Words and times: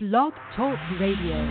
Blog 0.00 0.32
Talk 0.54 0.78
Radio. 1.00 1.42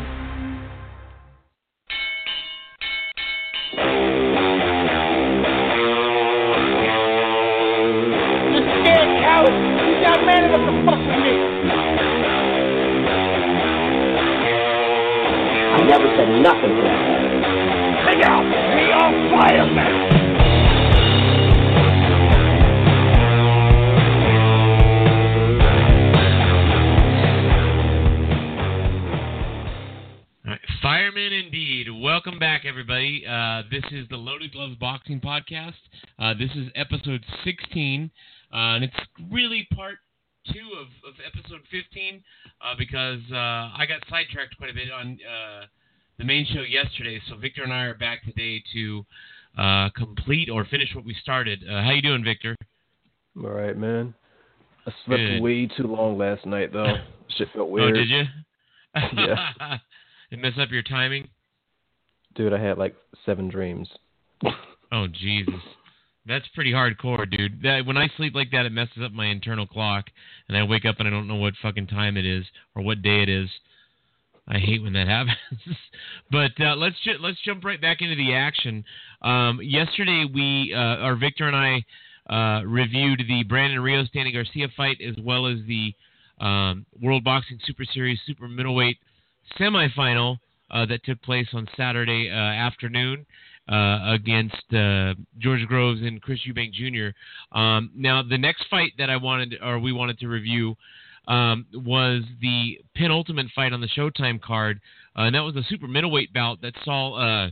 You 8.48 8.64
scared 8.72 9.12
coward! 9.20 9.52
You 9.52 10.00
got 10.00 10.24
man 10.24 10.46
enough 10.46 10.64
to 10.64 10.72
fuck 10.86 10.96
with 10.96 11.20
me! 11.28 11.36
I 15.74 15.84
never 15.90 16.08
said 16.16 16.30
nothing 16.40 16.72
to 16.72 16.82
that. 16.88 17.04
Look 18.08 18.24
out! 18.24 18.48
We 18.48 18.94
on 18.94 19.12
fire, 19.30 20.27
Welcome 32.28 32.40
back, 32.42 32.66
everybody. 32.66 33.24
Uh, 33.26 33.62
this 33.72 33.86
is 33.90 34.06
the 34.10 34.18
Loaded 34.18 34.52
Gloves 34.52 34.76
Boxing 34.76 35.22
Podcast. 35.22 35.80
Uh, 36.20 36.34
this 36.34 36.52
is 36.58 36.68
episode 36.76 37.24
16, 37.46 38.12
uh, 38.52 38.56
and 38.58 38.84
it's 38.84 38.98
really 39.32 39.66
part 39.74 39.96
two 40.52 40.70
of, 40.78 40.88
of 41.08 41.16
episode 41.26 41.62
15 41.72 42.22
uh, 42.60 42.76
because 42.78 43.22
uh, 43.32 43.72
I 43.72 43.86
got 43.88 44.02
sidetracked 44.10 44.58
quite 44.58 44.70
a 44.70 44.74
bit 44.74 44.92
on 44.92 45.18
uh, 45.24 45.68
the 46.18 46.26
main 46.26 46.46
show 46.54 46.64
yesterday. 46.64 47.22
So 47.30 47.38
Victor 47.38 47.64
and 47.64 47.72
I 47.72 47.84
are 47.84 47.94
back 47.94 48.26
today 48.26 48.62
to 48.74 49.06
uh, 49.58 49.90
complete 49.96 50.50
or 50.50 50.66
finish 50.66 50.90
what 50.94 51.06
we 51.06 51.16
started. 51.22 51.64
Uh, 51.64 51.82
how 51.82 51.92
you 51.92 52.02
doing, 52.02 52.26
Victor? 52.26 52.58
I'm 53.38 53.46
all 53.46 53.52
right, 53.52 53.78
man. 53.78 54.14
I 54.86 54.92
slept 55.06 55.22
Good. 55.22 55.42
way 55.42 55.68
too 55.68 55.88
long 55.88 56.18
last 56.18 56.46
night, 56.46 56.74
though. 56.74 56.94
Shit 57.38 57.48
felt 57.56 57.70
weird. 57.70 57.96
Oh, 57.96 57.98
did 57.98 58.10
you? 58.10 58.24
Yeah. 59.16 59.78
it 60.32 60.40
messed 60.40 60.60
up 60.60 60.72
your 60.72 60.84
timing. 60.84 61.30
Dude, 62.38 62.54
I 62.54 62.60
had 62.62 62.78
like 62.78 62.96
seven 63.26 63.50
dreams. 63.50 63.90
Oh 64.92 65.08
Jesus, 65.08 65.60
that's 66.28 66.48
pretty 66.54 66.72
hardcore, 66.72 67.30
dude. 67.30 67.64
That 67.64 67.86
when 67.86 67.98
I 67.98 68.10
sleep 68.16 68.36
like 68.36 68.52
that, 68.52 68.66
it 68.66 68.72
messes 68.72 69.04
up 69.04 69.12
my 69.12 69.26
internal 69.26 69.66
clock, 69.66 70.06
and 70.48 70.56
I 70.56 70.64
wake 70.64 70.86
up 70.86 70.98
and 71.00 71.08
I 71.08 71.12
don't 71.12 71.28
know 71.28 71.36
what 71.36 71.56
fucking 71.62 71.88
time 71.88 72.16
it 72.16 72.26
is 72.26 72.46
or 72.76 72.84
what 72.84 73.02
day 73.02 73.24
it 73.24 73.28
is. 73.28 73.50
I 74.48 74.60
hate 74.60 74.82
when 74.84 74.94
that 74.94 75.08
happens. 75.10 75.36
but 76.32 76.52
uh, 76.60 76.76
let's 76.76 76.96
ju- 77.04 77.18
let's 77.20 77.38
jump 77.44 77.66
right 77.66 77.82
back 77.82 78.02
into 78.02 78.16
the 78.16 78.34
action. 78.36 78.86
Um, 79.24 79.60
yesterday, 79.62 80.26
we 80.32 80.74
uh, 80.76 80.78
our 80.78 81.16
Victor 81.16 81.50
and 81.50 81.56
I 81.56 81.84
uh, 82.34 82.64
reviewed 82.64 83.24
the 83.28 83.44
Brandon 83.44 83.82
Rios 83.82 84.10
Danny 84.14 84.32
Garcia 84.32 84.68
fight 84.78 84.98
as 85.02 85.16
well 85.22 85.48
as 85.48 85.58
the 85.68 85.92
um, 86.40 86.86
World 87.02 87.24
Boxing 87.24 87.60
Super 87.66 87.84
Series 87.92 88.20
Super 88.28 88.48
Middleweight 88.48 88.98
semifinal 89.60 90.38
uh, 90.72 90.86
that 90.86 91.04
took 91.04 91.22
place 91.22 91.48
on 91.54 91.68
Saturday 91.78 92.30
uh, 92.30 92.36
afternoon 92.36 93.26
uh, 93.70 94.14
against 94.14 94.74
uh, 94.74 95.14
George 95.40 95.66
Groves 95.68 96.02
and 96.02 96.22
Chris 96.22 96.40
Eubank 96.48 96.74
Jr. 96.74 97.58
Um, 97.58 97.92
now, 97.96 98.24
the 98.24 98.38
next 98.38 98.66
fight 98.70 98.94
that 98.98 99.10
I 99.10 99.18
wanted, 99.18 99.56
or 99.62 99.80
we 99.80 99.92
wanted 99.92 100.20
to 100.20 100.28
review, 100.28 100.76
um, 101.28 101.66
was 101.74 102.24
the 102.42 102.80
penultimate 102.96 103.48
fight 103.54 103.74
on 103.74 103.82
the 103.82 103.90
Showtime 103.90 104.42
card, 104.42 104.80
uh, 105.18 105.24
and 105.24 105.36
that 105.36 105.42
was 105.42 105.54
the 105.54 105.64
super 105.68 105.88
middleweight 105.88 106.34
bout 106.34 106.62
that 106.62 106.74
saw 106.84 107.20
a 107.20 107.52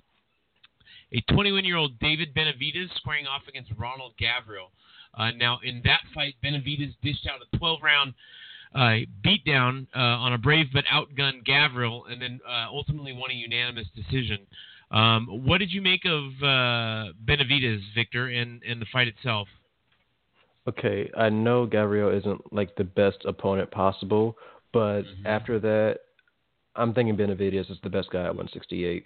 21-year-old 1.30 2.00
David 2.00 2.34
Benavidez 2.34 2.94
squaring 2.96 3.28
off 3.28 3.42
against 3.48 3.72
Ronald 3.78 4.14
Gavril. 4.20 4.70
Now, 5.38 5.60
in 5.64 5.82
that 5.86 6.02
fight, 6.14 6.36
Benavidez 6.44 6.94
dished 7.02 7.28
out 7.28 7.40
a 7.42 7.58
12-round 7.58 8.14
uh, 8.76 8.98
beatdown 9.26 9.88
uh, 9.96 10.00
on 10.00 10.34
a 10.34 10.38
brave 10.38 10.68
but 10.74 10.84
outgunned 10.86 11.48
Gavril, 11.48 12.12
and 12.12 12.22
then 12.22 12.40
uh, 12.48 12.68
ultimately 12.70 13.14
won 13.14 13.32
a 13.32 13.34
unanimous 13.34 13.88
decision. 13.96 14.40
Um, 14.92 15.28
what 15.46 15.60
did 15.60 15.72
you 15.72 15.82
make 15.82 16.06
of 16.06 16.24
uh, 16.44 17.14
Benavidez, 17.26 17.82
Victor, 17.96 18.28
and, 18.28 18.62
and 18.68 18.82
the 18.82 18.86
fight 18.92 19.08
itself? 19.08 19.48
Okay, 20.68 21.10
I 21.18 21.30
know 21.30 21.66
Gabriel 21.66 22.16
isn't 22.16 22.54
like 22.54 22.76
the 22.76 22.84
best 22.84 23.18
opponent 23.26 23.72
possible, 23.72 24.36
but 24.74 25.04
Mhm. 25.04 25.26
after 25.26 25.60
that, 25.60 26.00
I'm 26.76 26.94
thinking 26.94 27.16
Benavidez 27.16 27.70
is 27.72 27.80
the 27.82 27.90
best 27.90 28.10
guy 28.10 28.24
at 28.24 28.36
168. 28.36 29.06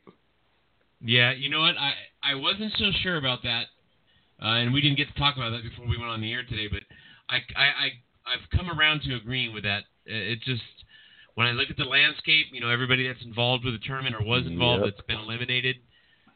Yeah, 1.01 1.31
you 1.31 1.49
know 1.49 1.61
what? 1.61 1.77
I 1.77 1.93
I 2.23 2.35
wasn't 2.35 2.73
so 2.77 2.91
sure 3.03 3.17
about 3.17 3.43
that, 3.43 3.67
uh, 4.41 4.59
and 4.59 4.73
we 4.73 4.81
didn't 4.81 4.97
get 4.97 5.07
to 5.07 5.13
talk 5.13 5.37
about 5.37 5.51
that 5.51 5.63
before 5.63 5.85
we 5.85 5.97
went 5.97 6.09
on 6.09 6.21
the 6.21 6.31
air 6.33 6.43
today. 6.43 6.67
But 6.67 6.83
I 7.29 7.37
I, 7.55 7.65
I 7.65 7.91
I've 8.29 8.49
come 8.57 8.69
around 8.69 9.01
to 9.03 9.15
agreeing 9.15 9.53
with 9.53 9.63
that. 9.63 9.83
It 10.05 10.39
just 10.41 10.61
when 11.35 11.47
I 11.47 11.51
look 11.51 11.69
at 11.69 11.77
the 11.77 11.85
landscape, 11.85 12.47
you 12.51 12.59
know, 12.61 12.69
everybody 12.69 13.07
that's 13.07 13.23
involved 13.23 13.65
with 13.65 13.73
the 13.73 13.85
tournament 13.85 14.15
or 14.15 14.23
was 14.23 14.45
involved 14.45 14.83
Yep. 14.83 14.93
that's 14.95 15.07
been 15.07 15.19
eliminated. 15.19 15.77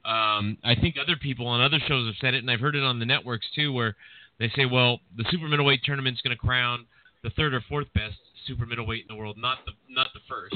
Um, 0.06 0.58
I 0.64 0.76
think 0.76 0.96
other 1.02 1.16
people 1.16 1.48
on 1.48 1.62
other 1.62 1.80
shows 1.88 2.08
have 2.08 2.16
said 2.20 2.34
it, 2.34 2.40
and 2.40 2.52
I've 2.52 2.60
heard 2.60 2.76
it 2.76 2.84
on 2.84 3.00
the 3.00 3.06
networks 3.06 3.48
too, 3.56 3.72
where 3.72 3.96
they 4.40 4.50
say, 4.56 4.66
well, 4.66 5.00
the 5.16 5.26
super 5.30 5.48
middleweight 5.48 5.84
tournament's 5.84 6.22
going 6.22 6.36
to 6.36 6.40
crown 6.40 6.86
the 7.24 7.30
third 7.32 7.54
or 7.54 7.62
fourth 7.70 7.88
best 7.94 8.16
super 8.46 8.66
middleweight 8.66 9.02
in 9.02 9.08
the 9.08 9.16
world, 9.16 9.38
not 9.38 9.60
the 9.66 9.72
not 9.90 10.08
the 10.14 10.20
first. 10.28 10.56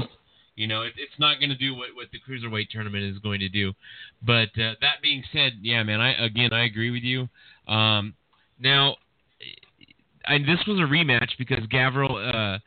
You 0.55 0.67
know, 0.67 0.81
it, 0.81 0.93
it's 0.97 1.17
not 1.19 1.39
going 1.39 1.49
to 1.49 1.55
do 1.55 1.75
what, 1.75 1.89
what 1.93 2.07
the 2.11 2.19
cruiserweight 2.19 2.69
tournament 2.69 3.03
is 3.03 3.19
going 3.19 3.39
to 3.41 3.49
do. 3.49 3.73
But 4.25 4.49
uh, 4.59 4.73
that 4.81 5.01
being 5.03 5.23
said, 5.31 5.53
yeah, 5.61 5.83
man, 5.83 6.01
I 6.01 6.25
again 6.25 6.51
I 6.51 6.65
agree 6.65 6.89
with 6.89 7.03
you. 7.03 7.29
Um, 7.71 8.15
now, 8.59 8.95
I, 10.27 10.37
this 10.39 10.65
was 10.67 10.79
a 10.79 10.83
rematch 10.83 11.29
because 11.37 11.65
Gavril 11.67 12.11
uh, 12.15 12.59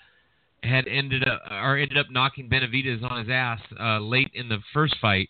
had 0.62 0.86
ended 0.88 1.26
up 1.26 1.42
or 1.50 1.76
ended 1.76 1.98
up 1.98 2.06
knocking 2.10 2.48
Benavidez 2.48 3.02
on 3.08 3.18
his 3.18 3.28
ass 3.30 3.60
uh, 3.78 3.98
late 3.98 4.30
in 4.34 4.48
the 4.48 4.58
first 4.72 4.96
fight. 5.00 5.28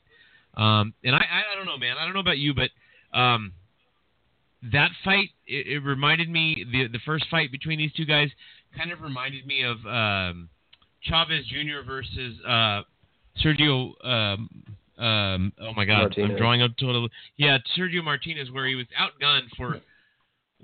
Um, 0.56 0.94
and 1.04 1.14
I, 1.14 1.18
I 1.18 1.52
I 1.52 1.56
don't 1.56 1.66
know, 1.66 1.78
man. 1.78 1.96
I 1.98 2.04
don't 2.04 2.14
know 2.14 2.20
about 2.20 2.38
you, 2.38 2.54
but 2.54 2.70
um, 3.18 3.52
that 4.72 4.90
fight 5.04 5.30
it, 5.46 5.66
it 5.66 5.78
reminded 5.80 6.28
me 6.28 6.64
the 6.70 6.88
the 6.88 6.98
first 7.04 7.26
fight 7.30 7.52
between 7.52 7.78
these 7.78 7.92
two 7.92 8.04
guys 8.04 8.28
kind 8.76 8.92
of 8.92 9.00
reminded 9.00 9.46
me 9.46 9.62
of 9.62 9.78
um, 9.86 10.48
Chavez 11.02 11.44
Jr. 11.46 11.86
versus 11.86 12.36
uh, 12.46 12.82
Sergio. 13.42 13.92
Um, 14.04 14.48
um, 14.98 15.52
oh 15.62 15.72
my 15.74 15.86
God, 15.86 16.14
I'm 16.18 16.36
drawing 16.36 16.62
a 16.62 16.68
total. 16.68 17.08
Yeah, 17.36 17.58
Sergio 17.76 18.04
Martinez, 18.04 18.50
where 18.50 18.66
he 18.66 18.74
was 18.74 18.86
outgunned 19.00 19.48
for 19.56 19.80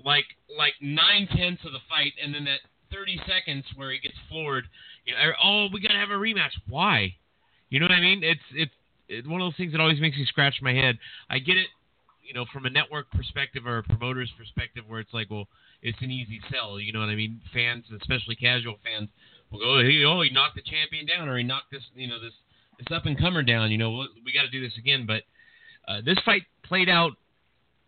like 0.03 0.25
like 0.57 0.73
nine 0.81 1.27
tenths 1.35 1.63
of 1.65 1.71
the 1.73 1.79
fight, 1.89 2.13
and 2.23 2.33
then 2.33 2.45
that 2.45 2.59
30 2.91 3.19
seconds 3.27 3.65
where 3.75 3.91
he 3.91 3.99
gets 3.99 4.15
floored. 4.29 4.65
You 5.05 5.13
know, 5.13 5.19
oh, 5.43 5.67
we 5.73 5.79
gotta 5.81 5.99
have 5.99 6.09
a 6.09 6.13
rematch. 6.13 6.51
Why? 6.69 7.15
You 7.69 7.79
know 7.79 7.85
what 7.85 7.91
I 7.91 8.01
mean? 8.01 8.23
It's 8.23 8.41
it's 8.53 8.71
it's 9.09 9.27
one 9.27 9.41
of 9.41 9.45
those 9.45 9.57
things 9.57 9.71
that 9.71 9.81
always 9.81 9.99
makes 10.01 10.17
me 10.17 10.25
scratch 10.25 10.55
my 10.61 10.73
head. 10.73 10.97
I 11.29 11.39
get 11.39 11.57
it, 11.57 11.67
you 12.25 12.33
know, 12.33 12.45
from 12.51 12.65
a 12.65 12.69
network 12.69 13.09
perspective 13.11 13.65
or 13.65 13.77
a 13.79 13.83
promoter's 13.83 14.31
perspective, 14.37 14.83
where 14.87 14.99
it's 14.99 15.13
like, 15.13 15.29
well, 15.29 15.47
it's 15.81 15.97
an 16.01 16.11
easy 16.11 16.41
sell. 16.51 16.79
You 16.79 16.91
know 16.93 16.99
what 16.99 17.09
I 17.09 17.15
mean? 17.15 17.41
Fans, 17.53 17.85
especially 17.95 18.35
casual 18.35 18.75
fans, 18.83 19.09
will 19.51 19.59
go, 19.59 19.75
oh, 19.79 20.21
he 20.21 20.29
knocked 20.31 20.55
the 20.55 20.61
champion 20.61 21.05
down, 21.05 21.29
or 21.29 21.37
he 21.37 21.43
knocked 21.43 21.71
this, 21.71 21.83
you 21.95 22.07
know, 22.07 22.19
this 22.21 22.33
this 22.79 22.95
up 22.95 23.05
and 23.05 23.17
comer 23.17 23.43
down. 23.43 23.71
You 23.71 23.77
know, 23.77 23.91
we- 23.91 24.21
we 24.25 24.33
got 24.33 24.43
to 24.43 24.49
do 24.51 24.61
this 24.61 24.77
again. 24.77 25.05
But 25.05 25.23
uh, 25.87 26.01
this 26.01 26.19
fight 26.25 26.43
played 26.63 26.89
out 26.89 27.13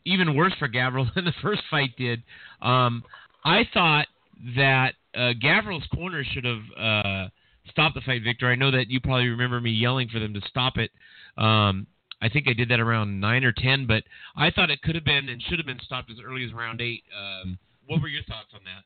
even 0.09 0.35
worse 0.35 0.53
for 0.59 0.67
Gavril 0.67 1.11
than 1.15 1.25
the 1.25 1.33
first 1.41 1.61
fight 1.69 1.91
did. 1.97 2.23
Um, 2.61 3.03
I 3.43 3.63
thought 3.73 4.07
that 4.55 4.93
uh, 5.15 5.33
Gavril's 5.41 5.87
corner 5.93 6.23
should 6.23 6.45
have 6.45 6.61
uh, 6.77 7.27
stopped 7.69 7.95
the 7.95 8.01
fight, 8.01 8.23
Victor. 8.23 8.47
I 8.47 8.55
know 8.55 8.71
that 8.71 8.89
you 8.89 8.99
probably 8.99 9.27
remember 9.27 9.59
me 9.61 9.71
yelling 9.71 10.09
for 10.09 10.19
them 10.19 10.33
to 10.33 10.41
stop 10.47 10.77
it. 10.77 10.91
Um, 11.37 11.87
I 12.21 12.27
think 12.29 12.47
I 12.49 12.53
did 12.53 12.69
that 12.69 12.79
around 12.79 13.19
nine 13.19 13.43
or 13.43 13.53
ten, 13.53 13.87
but 13.87 14.03
I 14.35 14.51
thought 14.51 14.69
it 14.69 14.81
could 14.81 14.95
have 14.95 15.05
been 15.05 15.29
and 15.29 15.41
should 15.43 15.57
have 15.57 15.65
been 15.65 15.79
stopped 15.83 16.11
as 16.11 16.17
early 16.23 16.43
as 16.43 16.53
round 16.53 16.81
eight. 16.81 17.03
Um, 17.17 17.57
what 17.87 18.01
were 18.01 18.09
your 18.09 18.23
thoughts 18.23 18.49
on 18.53 18.59
that? 18.65 18.83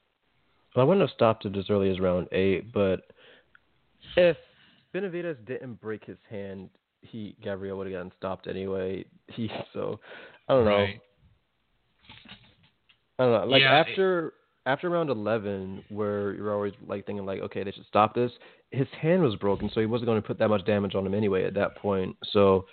Well, 0.75 0.85
I 0.85 0.87
wouldn't 0.87 1.07
have 1.07 1.15
stopped 1.15 1.45
it 1.45 1.55
as 1.57 1.69
early 1.69 1.89
as 1.89 1.99
round 1.99 2.27
eight, 2.31 2.71
but 2.71 3.01
if 4.15 4.37
Benavidez 4.93 5.43
didn't 5.45 5.81
break 5.81 6.05
his 6.05 6.17
hand, 6.29 6.69
he 7.01 7.35
Gabriel 7.43 7.77
would 7.77 7.87
have 7.87 7.95
gotten 7.95 8.11
stopped 8.17 8.47
anyway. 8.47 9.05
He 9.33 9.49
so 9.71 9.99
I 10.47 10.53
don't 10.53 10.65
know. 10.65 10.71
Right. 10.71 11.01
I 13.23 13.25
don't 13.25 13.41
know. 13.41 13.51
Like 13.51 13.61
Yeah, 13.61 13.77
it- 13.79 13.89
after 13.89 14.33
after 14.65 14.89
round 14.89 15.09
eleven, 15.09 15.83
where 15.89 16.33
you're 16.33 16.53
always 16.53 16.73
like 16.87 17.05
thinking 17.05 17.25
like, 17.25 17.41
okay, 17.41 17.63
they 17.63 17.71
should 17.71 17.85
stop 17.85 18.15
this. 18.15 18.31
His 18.71 18.87
hand 19.01 19.21
was 19.21 19.35
broken, 19.35 19.69
so 19.73 19.79
he 19.79 19.85
wasn't 19.85 20.07
going 20.07 20.21
to 20.21 20.27
put 20.27 20.39
that 20.39 20.47
much 20.49 20.65
damage 20.65 20.95
on 20.95 21.05
him 21.05 21.13
anyway 21.13 21.43
at 21.43 21.53
that 21.55 21.75
point. 21.75 22.15
So, 22.31 22.65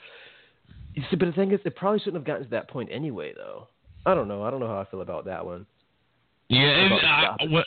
but 1.11 1.26
the 1.26 1.32
thing 1.32 1.52
is, 1.52 1.61
it 1.64 1.76
probably 1.76 1.99
shouldn't 1.99 2.17
have 2.17 2.25
gotten 2.25 2.44
to 2.44 2.50
that 2.50 2.69
point 2.70 2.88
anyway, 2.93 3.32
though. 3.37 3.69
I 4.06 4.14
don't 4.14 4.29
know. 4.29 4.43
I 4.43 4.50
don't 4.50 4.61
know 4.61 4.69
how 4.69 4.79
I 4.81 4.87
feel 4.87 5.02
about 5.02 5.26
that 5.26 5.44
one. 5.44 5.67
Yeah, 6.49 6.88
I, 7.05 7.44
what, 7.49 7.67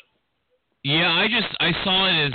yeah, 0.84 1.12
I 1.12 1.28
just 1.28 1.56
I 1.60 1.72
saw 1.84 2.08
it 2.08 2.28
as 2.28 2.34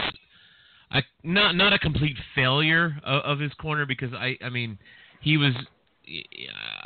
a, 0.92 1.02
not 1.24 1.56
not 1.56 1.72
a 1.72 1.78
complete 1.78 2.16
failure 2.34 2.96
of, 3.04 3.22
of 3.22 3.38
his 3.40 3.52
corner 3.54 3.86
because 3.86 4.12
I 4.14 4.36
I 4.42 4.48
mean 4.50 4.78
he 5.20 5.36
was 5.36 5.52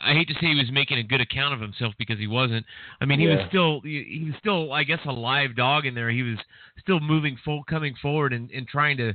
I 0.04 0.14
hate 0.14 0.28
to 0.28 0.34
say 0.34 0.48
he 0.48 0.54
was 0.54 0.70
making 0.72 0.98
a 0.98 1.02
good 1.02 1.20
account 1.20 1.54
of 1.54 1.60
himself 1.60 1.94
because 1.98 2.18
he 2.18 2.26
wasn't. 2.26 2.66
I 3.00 3.04
mean, 3.04 3.20
he 3.20 3.26
was 3.26 3.38
still 3.48 3.80
he 3.82 4.24
was 4.26 4.34
still 4.38 4.72
I 4.72 4.84
guess 4.84 5.00
a 5.06 5.12
live 5.12 5.56
dog 5.56 5.86
in 5.86 5.94
there. 5.94 6.10
He 6.10 6.22
was 6.22 6.38
still 6.80 7.00
moving 7.00 7.38
full 7.44 7.64
coming 7.64 7.94
forward 8.00 8.32
and, 8.32 8.50
and 8.50 8.66
trying 8.66 8.96
to 8.98 9.14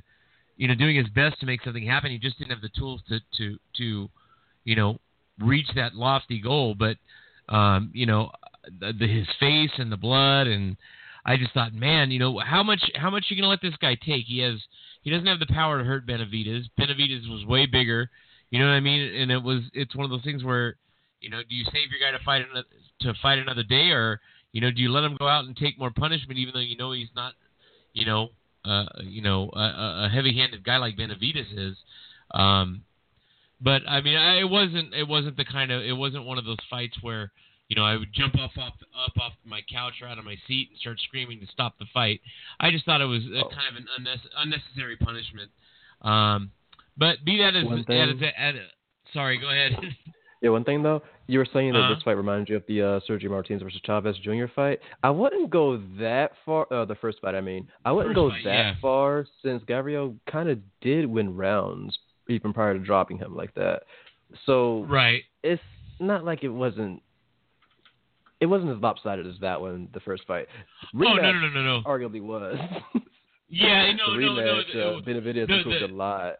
you 0.57 0.67
know, 0.67 0.75
doing 0.75 0.95
his 0.95 1.07
best 1.09 1.39
to 1.39 1.45
make 1.45 1.63
something 1.63 1.85
happen. 1.85 2.11
He 2.11 2.17
just 2.17 2.37
didn't 2.39 2.51
have 2.51 2.61
the 2.61 2.69
tools 2.69 3.01
to 3.07 3.19
to 3.37 3.57
to, 3.77 4.09
you 4.65 4.75
know, 4.75 4.99
reach 5.39 5.67
that 5.75 5.95
lofty 5.95 6.41
goal. 6.41 6.75
But, 6.75 6.97
um, 7.47 7.91
you 7.93 8.05
know, 8.05 8.31
the, 8.79 8.91
the, 8.91 9.07
his 9.07 9.27
face 9.39 9.71
and 9.77 9.91
the 9.91 9.97
blood 9.97 10.47
and 10.47 10.75
I 11.25 11.37
just 11.37 11.53
thought, 11.53 11.73
man, 11.73 12.09
you 12.09 12.19
know, 12.19 12.39
how 12.39 12.63
much 12.63 12.81
how 12.95 13.09
much 13.09 13.25
are 13.29 13.33
you 13.33 13.41
gonna 13.41 13.49
let 13.49 13.61
this 13.61 13.75
guy 13.79 13.95
take? 13.95 14.25
He 14.25 14.39
has 14.39 14.59
he 15.03 15.11
doesn't 15.11 15.27
have 15.27 15.39
the 15.39 15.53
power 15.53 15.77
to 15.77 15.83
hurt 15.83 16.07
Benavidez. 16.07 16.65
Benavidez 16.79 17.29
was 17.29 17.45
way 17.45 17.65
bigger. 17.65 18.09
You 18.49 18.59
know 18.59 18.65
what 18.67 18.73
I 18.73 18.79
mean? 18.79 19.01
And 19.15 19.31
it 19.31 19.41
was 19.43 19.63
it's 19.73 19.95
one 19.95 20.05
of 20.05 20.11
those 20.11 20.23
things 20.23 20.43
where, 20.43 20.75
you 21.19 21.29
know, 21.29 21.41
do 21.47 21.55
you 21.55 21.63
save 21.65 21.91
your 21.91 21.99
guy 21.99 22.17
to 22.17 22.23
fight 22.23 22.43
another, 22.49 22.67
to 23.01 23.13
fight 23.21 23.39
another 23.39 23.63
day, 23.63 23.89
or 23.91 24.19
you 24.53 24.61
know, 24.61 24.71
do 24.71 24.81
you 24.81 24.91
let 24.91 25.03
him 25.03 25.17
go 25.17 25.27
out 25.27 25.45
and 25.45 25.55
take 25.55 25.77
more 25.77 25.91
punishment 25.91 26.39
even 26.39 26.53
though 26.53 26.61
you 26.61 26.77
know 26.77 26.91
he's 26.91 27.09
not, 27.15 27.33
you 27.93 28.05
know, 28.05 28.29
uh, 28.65 28.85
you 29.03 29.21
know, 29.21 29.49
a, 29.53 30.05
a 30.05 30.09
heavy-handed 30.11 30.63
guy 30.63 30.77
like 30.77 30.95
Benavidez 30.97 31.45
is. 31.57 31.77
Um, 32.31 32.83
but 33.61 33.81
I 33.87 34.01
mean, 34.01 34.17
I, 34.17 34.39
it 34.39 34.49
wasn't 34.49 34.93
it 34.93 35.07
wasn't 35.07 35.37
the 35.37 35.45
kind 35.45 35.71
of 35.71 35.81
it 35.81 35.93
wasn't 35.93 36.25
one 36.25 36.37
of 36.37 36.45
those 36.45 36.57
fights 36.69 36.97
where 37.01 37.31
you 37.69 37.75
know, 37.75 37.83
I 37.83 37.97
would 37.97 38.13
jump 38.13 38.35
off, 38.39 38.51
off 38.57 38.73
up 38.95 39.17
off 39.19 39.33
my 39.43 39.59
couch 39.69 39.95
or 40.01 40.07
out 40.07 40.17
of 40.17 40.23
my 40.23 40.37
seat 40.47 40.69
and 40.69 40.79
start 40.79 40.99
screaming 41.01 41.41
to 41.41 41.47
stop 41.47 41.77
the 41.79 41.85
fight. 41.93 42.21
I 42.61 42.71
just 42.71 42.85
thought 42.85 43.01
it 43.01 43.05
was 43.05 43.23
a, 43.25 43.43
Oh. 43.43 43.49
kind 43.49 43.67
of 43.69 43.75
an 43.75 43.87
unnecess- 43.99 44.31
unnecessary 44.37 44.95
punishment. 44.95 45.51
Um, 46.01 46.51
but 46.97 47.23
be 47.25 47.37
that 47.37 47.55
as, 47.55 47.65
as, 47.65 47.85
as, 47.89 48.31
as 48.37 48.55
sorry, 49.13 49.37
go 49.37 49.49
ahead. 49.49 49.73
Yeah, 50.39 50.51
one 50.51 50.63
thing 50.63 50.83
though, 50.83 51.01
you 51.25 51.39
were 51.39 51.47
saying 51.51 51.73
that 51.73 51.79
Uh-huh. 51.79 51.95
this 51.95 52.03
fight 52.03 52.11
reminded 52.11 52.47
you 52.47 52.57
of 52.57 52.63
the 52.67 52.79
uh, 52.79 52.99
Sergio 53.09 53.31
Martinez 53.31 53.63
versus 53.63 53.81
Chavez 53.83 54.15
Jr. 54.19 54.45
fight. 54.55 54.79
I 55.01 55.09
wouldn't 55.09 55.49
go 55.49 55.81
that 55.99 56.33
far. 56.45 56.71
Uh, 56.71 56.85
the 56.85 56.93
first 56.93 57.17
fight, 57.23 57.33
I 57.33 57.41
mean, 57.41 57.67
I 57.83 57.91
wouldn't 57.91 58.11
First 58.13 58.15
go 58.17 58.29
fight, 58.29 58.43
that 58.43 58.51
yeah. 58.51 58.73
far 58.79 59.25
since 59.43 59.63
Gabriel 59.67 60.15
kind 60.31 60.47
of 60.47 60.59
did 60.81 61.07
win 61.07 61.35
rounds 61.35 61.97
even 62.29 62.53
prior 62.53 62.73
to 62.75 62.79
dropping 62.79 63.17
him 63.17 63.35
like 63.35 63.51
that. 63.55 63.81
So 64.45 64.83
right. 64.87 65.23
it's 65.41 65.59
not 65.99 66.23
like 66.23 66.43
it 66.43 66.49
wasn't. 66.49 67.01
It 68.39 68.45
wasn't 68.45 68.69
as 68.69 68.77
lopsided 68.79 69.25
as 69.25 69.39
that 69.41 69.59
one, 69.59 69.87
the 69.95 69.99
first 70.01 70.21
fight. 70.27 70.45
oh 70.93 70.99
no 70.99 71.07
Rematch 71.15 71.21
no 71.23 71.31
no 71.31 71.49
no 71.49 71.63
no. 71.63 71.81
Arguably 71.81 72.21
was. 72.21 72.55
Yeah, 73.49 73.91
no 73.93 74.13
the 74.13 74.21
no 74.21 74.33
no. 74.35 74.41
rematch, 74.43 74.73
the- 74.73 74.87
uh, 74.87 75.01
Benavidez 75.01 75.47
the- 75.47 75.57
improved 75.57 75.81
a 75.91 75.95
lot. 75.95 76.33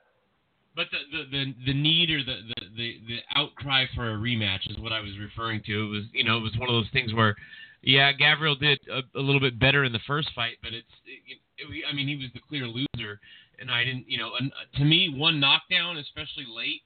But 0.78 0.86
the, 0.92 1.00
the, 1.12 1.24
the, 1.32 1.54
the 1.66 1.74
need 1.74 2.12
or 2.12 2.20
the, 2.24 2.38
the, 2.54 2.66
the, 2.78 2.90
the 3.08 3.20
outcry 3.36 3.86
for 3.96 4.14
a 4.14 4.16
rematch 4.16 4.70
is 4.70 4.78
what 4.78 4.94
I 4.94 5.00
was 5.02 5.18
referring 5.20 5.64
to. 5.66 5.74
It 5.74 5.90
was 5.90 6.04
you 6.14 6.24
know 6.24 6.38
it 6.38 6.42
was 6.42 6.56
one 6.60 6.70
of 6.70 6.76
those 6.76 6.92
things 6.94 7.16
where, 7.16 7.36
yeah, 7.82 8.12
Gabriel 8.14 8.56
did 8.56 8.80
a, 8.88 9.02
a 9.18 9.20
little 9.20 9.42
bit 9.42 9.60
better 9.60 9.86
in 9.86 9.92
the 9.92 10.06
first 10.06 10.30
fight, 10.36 10.58
but 10.62 10.74
it's 10.74 10.94
it, 11.08 11.40
it, 11.58 11.84
I 11.90 11.96
mean 11.96 12.08
he 12.08 12.16
was 12.16 12.28
the 12.36 12.42
clear 12.48 12.68
loser, 12.68 13.20
and 13.60 13.72
I 13.72 13.84
didn't 13.84 14.06
you 14.08 14.20
know 14.20 14.34
and 14.40 14.54
to 14.76 14.86
me 14.86 15.12
one 15.18 15.40
knockdown 15.40 15.98
especially 15.98 16.46
late 16.48 16.84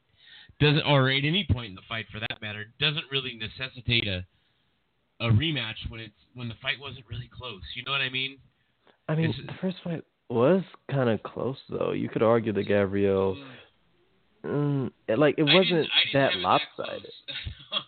doesn't 0.61 0.83
or 0.87 1.09
at 1.09 1.25
any 1.25 1.45
point 1.51 1.67
in 1.71 1.75
the 1.75 1.81
fight 1.89 2.05
for 2.13 2.21
that 2.21 2.41
matter 2.41 2.67
doesn't 2.79 3.05
really 3.11 3.37
necessitate 3.37 4.07
a 4.07 4.25
a 5.19 5.29
rematch 5.29 5.75
when 5.89 5.99
it's 5.99 6.15
when 6.33 6.47
the 6.47 6.55
fight 6.61 6.79
wasn't 6.79 7.03
really 7.09 7.29
close. 7.37 7.61
You 7.75 7.83
know 7.83 7.91
what 7.91 8.01
I 8.01 8.09
mean? 8.09 8.37
I 9.09 9.15
mean, 9.15 9.31
It's- 9.31 9.45
the 9.45 9.53
first 9.59 9.77
fight 9.83 10.03
was 10.29 10.63
kind 10.89 11.09
of 11.09 11.21
close 11.23 11.57
though. 11.69 11.91
You 11.91 12.07
could 12.07 12.23
argue 12.23 12.53
that 12.53 12.63
Gabriel. 12.63 13.35
Mm. 13.35 13.43
Mm, 14.45 14.91
it- 15.07 15.19
like 15.19 15.35
it 15.37 15.43
wasn't 15.43 15.67
didn't- 15.67 15.91
I 15.91 16.03
didn't 16.05 16.41
that 16.41 16.47
lopsided. 16.47 17.01
close. 17.01 17.81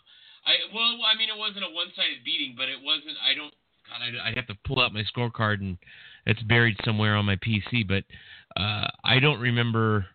I 0.45 0.51
well, 0.73 0.99
I 1.09 1.17
mean, 1.17 1.29
it 1.29 1.37
wasn't 1.37 1.63
a 1.65 1.69
one-sided 1.69 2.23
beating, 2.25 2.55
but 2.57 2.67
it 2.69 2.77
wasn't. 2.83 3.15
I 3.23 3.33
don't. 3.33 3.53
God, 3.89 4.01
I'd, 4.01 4.29
I'd 4.31 4.35
have 4.37 4.47
to 4.47 4.55
pull 4.65 4.81
out 4.81 4.93
my 4.93 5.03
scorecard, 5.03 5.61
and 5.61 5.77
it's 6.25 6.41
buried 6.43 6.77
somewhere 6.83 7.15
on 7.15 7.25
my 7.25 7.37
PC. 7.37 7.87
But 7.87 8.03
uh, 8.59 8.87
I 9.03 9.19
don't 9.19 9.39
remember. 9.39 10.05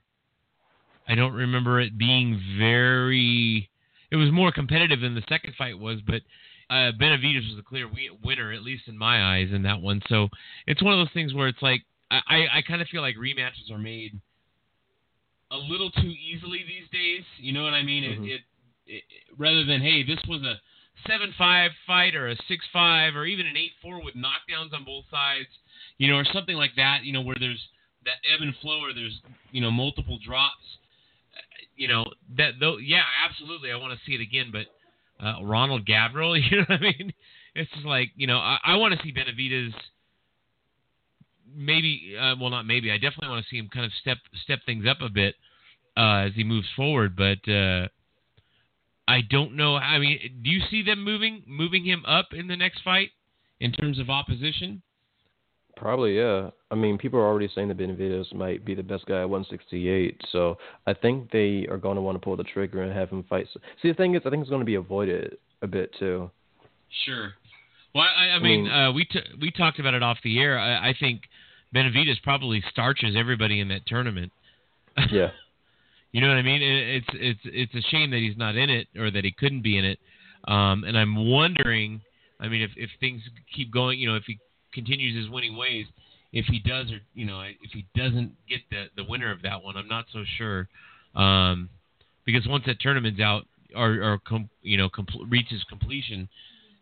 I 1.09 1.15
don't 1.15 1.33
remember 1.33 1.81
it 1.81 1.97
being 1.97 2.41
very. 2.59 3.71
It 4.11 4.17
was 4.17 4.31
more 4.31 4.53
competitive 4.53 5.01
than 5.01 5.15
the 5.15 5.25
second 5.29 5.55
fight 5.57 5.79
was, 5.79 6.01
but 6.07 6.23
uh, 6.71 6.93
Benavidez 7.01 7.47
was 7.49 7.57
the 7.57 7.63
clear 7.63 7.89
winner, 8.23 8.53
at 8.53 8.63
least 8.63 8.85
in 8.87 8.97
my 8.99 9.37
eyes, 9.37 9.49
in 9.53 9.63
that 9.63 9.81
one. 9.81 10.03
So 10.09 10.29
it's 10.67 10.83
one 10.83 10.93
of 10.93 10.99
those 10.99 11.13
things 11.15 11.33
where 11.35 11.49
it's 11.49 11.63
like 11.63 11.83
I, 12.11 12.21
I, 12.27 12.37
I 12.59 12.63
kind 12.63 12.83
of 12.83 12.89
feel 12.89 13.01
like 13.03 13.17
rematches 13.17 13.71
are 13.71 13.79
made 13.79 14.19
a 15.51 15.57
little 15.57 15.91
too 15.91 16.13
easily 16.13 16.65
these 16.67 16.89
days. 16.93 17.25
You 17.39 17.53
know 17.53 17.65
what 17.65 17.75
I 17.75 17.83
mean? 17.83 18.05
Mhm. 18.05 18.27
It, 18.27 18.41
it, 18.87 19.03
it 19.09 19.25
rather 19.37 19.65
than 19.65 19.81
hey, 19.81 20.03
this 20.03 20.21
was 20.29 20.43
a 20.43 20.61
seven 21.07 21.33
five 21.39 21.71
fight 21.87 22.15
or 22.15 22.29
a 22.29 22.37
six 22.49 22.65
five 22.73 23.15
or 23.15 23.25
even 23.25 23.47
an 23.47 23.57
eight 23.57 23.73
four 23.83 24.03
with 24.03 24.15
knockdowns 24.15 24.73
on 24.75 24.85
both 24.85 25.05
sides, 25.11 25.49
you 25.99 26.09
know, 26.09 26.17
or 26.17 26.25
something 26.33 26.57
like 26.57 26.75
that. 26.77 27.05
You 27.05 27.13
know, 27.13 27.23
where 27.23 27.37
there's 27.39 27.63
that 28.05 28.17
ebb 28.33 28.41
and 28.43 28.55
flow 28.61 28.81
or 28.81 28.93
there's 28.93 29.21
you 29.53 29.61
know 29.61 29.71
multiple 29.71 30.19
drops. 30.25 30.65
You 31.77 31.89
know 31.89 32.05
that 32.37 32.55
though, 32.61 32.79
yeah, 32.79 33.05
absolutely. 33.29 33.71
I 33.71 33.77
want 33.77 33.93
to 33.99 34.05
see 34.05 34.15
it 34.15 34.21
again, 34.21 34.51
but 34.53 34.67
uh, 35.25 35.45
Ronald 35.45 35.87
Gabriel, 35.87 36.37
you 36.39 36.59
know 36.59 36.65
what 36.69 36.81
I 36.81 36.83
mean? 36.83 37.13
It's 37.55 37.71
just 37.73 37.87
like 37.87 38.11
you 38.17 38.27
know, 38.27 38.39
I, 38.39 38.59
I 38.65 38.77
want 38.77 38.95
to 38.95 39.03
see 39.03 39.13
Benavidez 39.13 39.73
maybe 41.59 42.15
uh, 42.21 42.35
well 42.41 42.51
not 42.51 42.67
maybe 42.67 42.91
I 42.91 42.97
definitely 42.97 43.29
want 43.29 43.45
to 43.45 43.51
see 43.51 43.59
him 43.59 43.69
kind 43.73 43.85
of 43.85 43.93
step 44.01 44.19
step 44.45 44.61
things 44.65 44.85
up 44.89 44.99
a 45.01 45.09
bit 45.09 45.35
uh, 45.97 46.27
as 46.27 46.33
he 46.35 46.45
moves 46.45 46.69
forward 46.77 47.17
but 47.17 47.51
uh, 47.51 47.89
I 49.07 49.21
don't 49.29 49.57
know 49.57 49.77
I 49.77 49.99
mean 49.99 50.19
do 50.43 50.51
you 50.51 50.61
see 50.71 50.83
them 50.83 51.05
moving 51.05 51.43
moving 51.47 51.85
him 51.85 52.05
up 52.07 52.29
in 52.33 52.47
the 52.47 52.57
next 52.57 52.83
fight 52.83 53.11
in 53.61 53.73
terms 53.73 53.99
of 53.99 54.09
opposition 54.11 54.83
Probably, 55.77 56.17
yeah. 56.17 56.51
I 56.73 56.75
mean, 56.75 56.99
people 56.99 57.21
are 57.21 57.27
already 57.29 57.49
saying 57.55 57.69
that 57.69 57.77
Benavidez 57.79 58.35
might 58.35 58.65
be 58.65 58.75
the 58.75 58.83
best 58.83 59.07
guy 59.07 59.21
at 59.21 59.31
168, 59.31 60.21
so 60.33 60.59
I 60.89 60.93
think 60.93 61.31
they 61.31 61.69
are 61.71 61.77
going 61.77 61.95
to 61.95 62.03
want 62.03 62.17
to 62.17 62.19
pull 62.19 62.37
the 62.37 62.43
trigger 62.43 62.83
and 62.83 62.93
have 62.93 63.11
him 63.11 63.23
fight. 63.31 63.47
See, 63.81 63.87
the 63.87 63.95
thing 63.95 64.17
is, 64.17 64.23
I 64.27 64.31
think 64.31 64.41
it's 64.41 64.51
going 64.51 64.59
to 64.59 64.67
be 64.67 64.75
avoided 64.75 65.37
a 65.63 65.69
bit 65.69 65.95
too. 65.99 66.31
sure 67.05 67.33
well 67.95 68.05
I, 68.05 68.31
I 68.31 68.39
mean 68.39 68.65
mean- 68.65 68.73
uh, 68.73 68.93
we 68.93 69.05
t- 69.05 69.21
we 69.41 69.51
talked 69.51 69.79
about 69.79 69.95
it 69.95 70.03
off 70.03 70.19
the 70.25 70.39
air 70.41 70.59
I, 70.59 70.91
I 70.91 70.95
think 70.99 71.23
Benavidez 71.75 72.23
probably 72.23 72.63
starches 72.71 73.15
everybody 73.17 73.61
in 73.61 73.69
that 73.69 73.87
tournament 73.87 74.33
Yeah. 75.11 75.31
You 76.11 76.23
know 76.23 76.29
what 76.29 76.39
I 76.39 76.43
mean? 76.43 76.63
It, 76.63 76.97
it's 76.97 77.07
it's 77.13 77.41
it's 77.45 77.87
a 77.87 77.91
shame 77.91 78.11
that 78.13 78.17
he's 78.17 78.37
not 78.37 78.57
in 78.57 78.71
it 78.71 78.89
or 78.99 79.11
that 79.11 79.25
he 79.25 79.31
couldn't 79.31 79.63
be 79.63 79.77
in 79.77 79.85
it. 79.85 79.99
Um, 80.47 80.85
and 80.85 80.97
I'm 80.97 81.29
wondering, 81.31 82.01
I 82.41 82.49
mean, 82.49 82.63
if 82.63 82.71
if 82.77 82.89
things 82.99 83.21
keep 83.55 83.71
going, 83.71 83.99
you 83.99 84.09
know, 84.09 84.17
if 84.17 84.25
he 84.27 84.39
continues 84.73 85.15
his 85.15 85.31
winning 85.31 85.55
ways, 85.55 85.85
if 86.33 86.47
he 86.47 86.61
does 86.61 86.91
or 86.91 87.01
you 87.15 87.27
know, 87.27 87.43
if 87.43 87.73
he 87.73 87.85
doesn't 87.95 88.33
get 88.49 88.61
the 88.71 88.87
the 88.97 89.05
winner 89.09 89.31
of 89.31 89.43
that 89.43 89.63
one, 89.63 89.77
I'm 89.77 89.87
not 89.87 90.07
so 90.11 90.25
sure. 90.39 90.67
Um, 91.15 91.69
because 92.25 92.49
once 92.49 92.65
that 92.67 92.81
tournament's 92.81 93.21
out 93.21 93.45
or 93.77 94.03
or 94.03 94.19
com, 94.27 94.49
you 94.63 94.79
know 94.79 94.89
compl- 94.89 95.31
reaches 95.31 95.63
completion, 95.69 96.27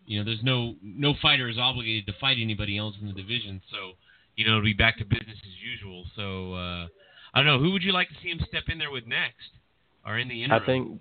you 0.07 0.21
know, 0.21 0.25
there's 0.25 0.45
no 0.45 0.77
no 0.83 1.15
fighter 1.21 1.49
is 1.49 1.59
obligated 1.59 2.07
to 2.07 2.13
fight 2.21 2.37
anybody 2.41 2.79
else 2.79 2.95
in 3.01 3.09
the 3.09 3.13
division. 3.13 3.61
So, 3.73 3.95
you 4.37 4.45
know, 4.45 4.53
it'll 4.53 4.65
be 4.65 4.73
back 4.73 4.99
to 4.99 5.05
business 5.05 5.39
as 5.43 5.57
usual. 5.61 6.05
So. 6.15 6.55
uh 6.55 6.87
I 7.37 7.41
don't 7.41 7.47
know. 7.49 7.59
Who 7.59 7.73
would 7.73 7.83
you 7.83 7.93
like 7.93 8.09
to 8.09 8.15
see 8.23 8.31
him 8.31 8.41
step 8.49 8.63
in 8.69 8.79
there 8.79 8.91
with 8.91 9.07
next, 9.07 9.51
or 10.07 10.19
in 10.19 10.27
the 10.27 10.43
interim? 10.43 10.63
I 10.63 10.65
think 10.65 11.01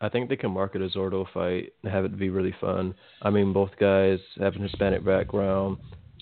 I 0.00 0.08
think 0.08 0.30
they 0.30 0.36
can 0.36 0.50
market 0.50 0.80
a 0.80 0.88
Zurdo 0.88 1.26
fight 1.34 1.74
and 1.82 1.92
have 1.92 2.06
it 2.06 2.18
be 2.18 2.30
really 2.30 2.54
fun. 2.58 2.94
I 3.20 3.28
mean, 3.28 3.52
both 3.52 3.70
guys 3.78 4.18
have 4.40 4.56
an 4.56 4.62
Hispanic 4.62 5.04
background. 5.04 5.76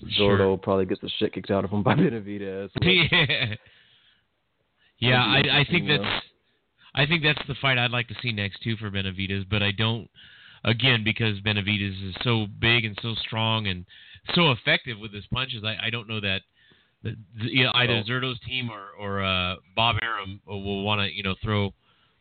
Sure. 0.09 0.37
Zurdo 0.37 0.61
probably 0.61 0.85
gets 0.85 0.99
the 0.99 1.09
shit 1.19 1.31
kicked 1.31 1.51
out 1.51 1.63
of 1.63 1.71
him 1.71 1.83
by 1.83 1.95
Benavidez. 1.95 2.69
yeah, 2.81 3.55
yeah. 4.99 5.23
I, 5.23 5.61
I 5.61 5.65
think 5.71 5.87
that's 5.87 6.25
I 6.93 7.05
think 7.05 7.23
that's 7.23 7.47
the 7.47 7.55
fight 7.61 7.77
I'd 7.77 7.91
like 7.91 8.09
to 8.09 8.15
see 8.21 8.33
next 8.33 8.61
too 8.61 8.75
for 8.75 8.91
Benavidez, 8.91 9.45
but 9.49 9.63
I 9.63 9.71
don't. 9.71 10.09
Again, 10.65 11.03
because 11.05 11.39
Benavidez 11.39 12.09
is 12.09 12.15
so 12.23 12.47
big 12.59 12.83
and 12.83 12.97
so 13.01 13.13
strong 13.25 13.67
and 13.67 13.85
so 14.33 14.51
effective 14.51 14.97
with 14.99 15.13
his 15.13 15.25
punches, 15.31 15.63
I, 15.63 15.87
I 15.87 15.89
don't 15.89 16.07
know 16.07 16.19
that, 16.21 16.41
that 17.03 17.15
you 17.37 17.63
know, 17.63 17.71
either. 17.75 18.03
Zurdo's 18.03 18.39
team 18.41 18.69
or 18.71 18.89
or 18.99 19.23
uh, 19.23 19.55
Bob 19.75 19.97
Arum 20.01 20.41
will 20.47 20.83
want 20.83 21.01
to 21.01 21.13
you 21.15 21.23
know 21.23 21.35
throw 21.43 21.73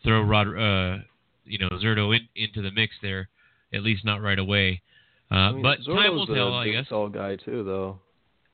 throw 0.02 0.20
Rod 0.22 0.48
uh, 0.48 0.98
you 1.44 1.58
know 1.58 1.68
Zerto 1.82 2.14
in, 2.14 2.28
into 2.36 2.62
the 2.62 2.70
mix 2.70 2.94
there, 3.02 3.28
at 3.72 3.82
least 3.82 4.04
not 4.04 4.20
right 4.22 4.38
away. 4.38 4.82
Uh, 5.30 5.34
I 5.34 5.52
mean, 5.52 5.62
but 5.62 5.78
Zurdo's 5.80 5.96
time 6.04 6.14
will 6.14 6.26
tell, 6.26 6.48
a 6.48 6.58
I 6.60 6.70
guess. 6.70 6.88
tall 6.88 7.08
guy 7.08 7.36
too, 7.36 7.64
though. 7.64 7.98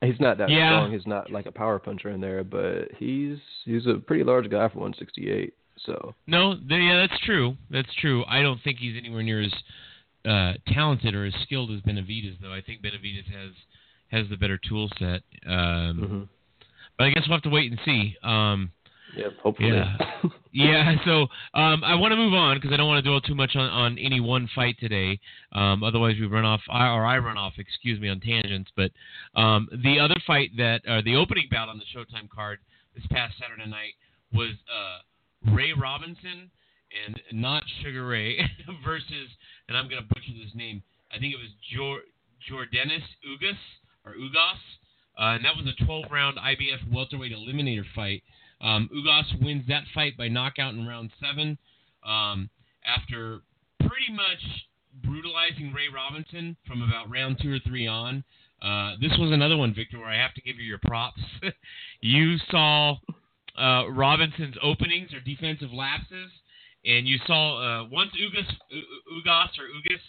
He's 0.03 0.19
not 0.19 0.39
that 0.39 0.49
Yeah. 0.49 0.79
strong. 0.79 0.91
He's 0.93 1.05
not 1.05 1.31
like 1.31 1.45
a 1.45 1.51
power 1.51 1.77
puncher 1.77 2.09
in 2.09 2.21
there, 2.21 2.43
but 2.43 2.89
he's 2.97 3.37
he's 3.65 3.85
a 3.85 3.95
pretty 3.95 4.23
large 4.23 4.49
guy 4.49 4.67
for 4.69 4.79
168. 4.79 5.53
So 5.85 6.15
No, 6.27 6.53
th- 6.55 6.63
yeah, 6.69 7.05
that's 7.07 7.19
true. 7.23 7.55
That's 7.69 7.93
true. 7.95 8.23
I 8.27 8.41
don't 8.41 8.59
think 8.63 8.77
he's 8.79 8.95
anywhere 8.97 9.21
near 9.23 9.41
as 9.41 9.53
uh, 10.25 10.53
talented 10.67 11.15
or 11.15 11.25
as 11.25 11.33
skilled 11.43 11.71
as 11.71 11.81
Benavidez, 11.81 12.37
though. 12.41 12.53
I 12.53 12.61
think 12.61 12.81
Benavidez 12.81 13.25
has 13.31 13.51
has 14.11 14.29
the 14.29 14.37
better 14.37 14.59
tool 14.67 14.89
set. 14.99 15.21
Um, 15.47 15.97
hmm 15.97 16.23
But 16.97 17.05
I 17.05 17.09
guess 17.11 17.23
we'll 17.27 17.37
have 17.37 17.43
to 17.43 17.49
wait 17.49 17.71
and 17.71 17.79
see. 17.85 18.17
Um, 18.23 18.71
yeah, 19.15 19.27
hopefully. 19.41 19.69
Yeah. 19.69 19.97
yeah, 20.51 20.95
so 21.05 21.27
um, 21.53 21.83
I 21.83 21.95
want 21.95 22.11
to 22.11 22.15
move 22.15 22.33
on 22.33 22.57
because 22.57 22.71
I 22.71 22.77
don't 22.77 22.87
want 22.87 23.03
to 23.03 23.09
dwell 23.09 23.21
too 23.21 23.35
much 23.35 23.55
on, 23.55 23.69
on 23.69 23.97
any 23.97 24.19
one 24.19 24.49
fight 24.53 24.77
today. 24.79 25.19
Um, 25.51 25.83
otherwise, 25.83 26.15
we 26.19 26.27
run 26.27 26.45
off, 26.45 26.61
I, 26.69 26.87
or 26.89 27.05
I 27.05 27.17
run 27.17 27.37
off, 27.37 27.53
excuse 27.57 27.99
me, 27.99 28.09
on 28.09 28.19
tangents. 28.19 28.71
But 28.75 28.91
um, 29.39 29.67
the 29.83 29.99
other 29.99 30.15
fight 30.25 30.51
that, 30.57 30.81
or 30.87 31.01
the 31.01 31.15
opening 31.15 31.47
bout 31.51 31.69
on 31.69 31.77
the 31.79 31.85
Showtime 31.95 32.29
card 32.29 32.59
this 32.95 33.05
past 33.11 33.35
Saturday 33.39 33.69
night 33.69 33.93
was 34.33 34.51
uh, 34.69 35.53
Ray 35.53 35.73
Robinson 35.73 36.49
and 37.05 37.19
not 37.31 37.63
Sugar 37.81 38.05
Ray 38.07 38.37
versus, 38.85 39.29
and 39.67 39.77
I'm 39.77 39.89
gonna 39.89 40.01
butcher 40.01 40.33
this 40.33 40.53
name. 40.55 40.83
I 41.13 41.19
think 41.19 41.33
it 41.33 41.37
was 41.37 41.51
Jor- 41.73 42.07
Jordanis 42.49 43.03
Ugas 43.27 43.57
or 44.05 44.13
Ugas, 44.13 44.61
uh, 45.19 45.35
and 45.35 45.45
that 45.45 45.55
was 45.55 45.67
a 45.67 45.85
12 45.85 46.05
round 46.11 46.37
IBF 46.37 46.93
welterweight 46.93 47.31
eliminator 47.31 47.85
fight. 47.95 48.23
Um, 48.61 48.89
Ugas 48.93 49.43
wins 49.43 49.65
that 49.67 49.83
fight 49.93 50.17
by 50.17 50.27
knockout 50.27 50.73
in 50.73 50.87
round 50.87 51.11
seven 51.19 51.57
um, 52.05 52.49
after 52.85 53.41
pretty 53.79 54.11
much 54.13 54.67
brutalizing 55.03 55.73
Ray 55.73 55.87
Robinson 55.93 56.55
from 56.67 56.81
about 56.81 57.09
round 57.09 57.39
two 57.41 57.51
or 57.51 57.59
three 57.59 57.87
on. 57.87 58.23
Uh, 58.61 58.95
this 59.01 59.11
was 59.17 59.31
another 59.31 59.57
one, 59.57 59.73
Victor, 59.73 59.99
where 59.99 60.09
I 60.09 60.17
have 60.17 60.33
to 60.35 60.41
give 60.41 60.57
you 60.57 60.63
your 60.63 60.79
props. 60.85 61.21
you 62.01 62.37
saw 62.51 62.95
uh, 63.57 63.89
Robinson's 63.89 64.55
openings 64.61 65.13
or 65.13 65.19
defensive 65.19 65.73
lapses, 65.73 66.29
and 66.85 67.07
you 67.07 67.17
saw 67.27 67.57
uh, 67.57 67.87
once 67.89 68.11
Ugas, 68.19 68.47
Ugas 69.13 69.49
or 69.59 69.67
Ugas 69.69 69.99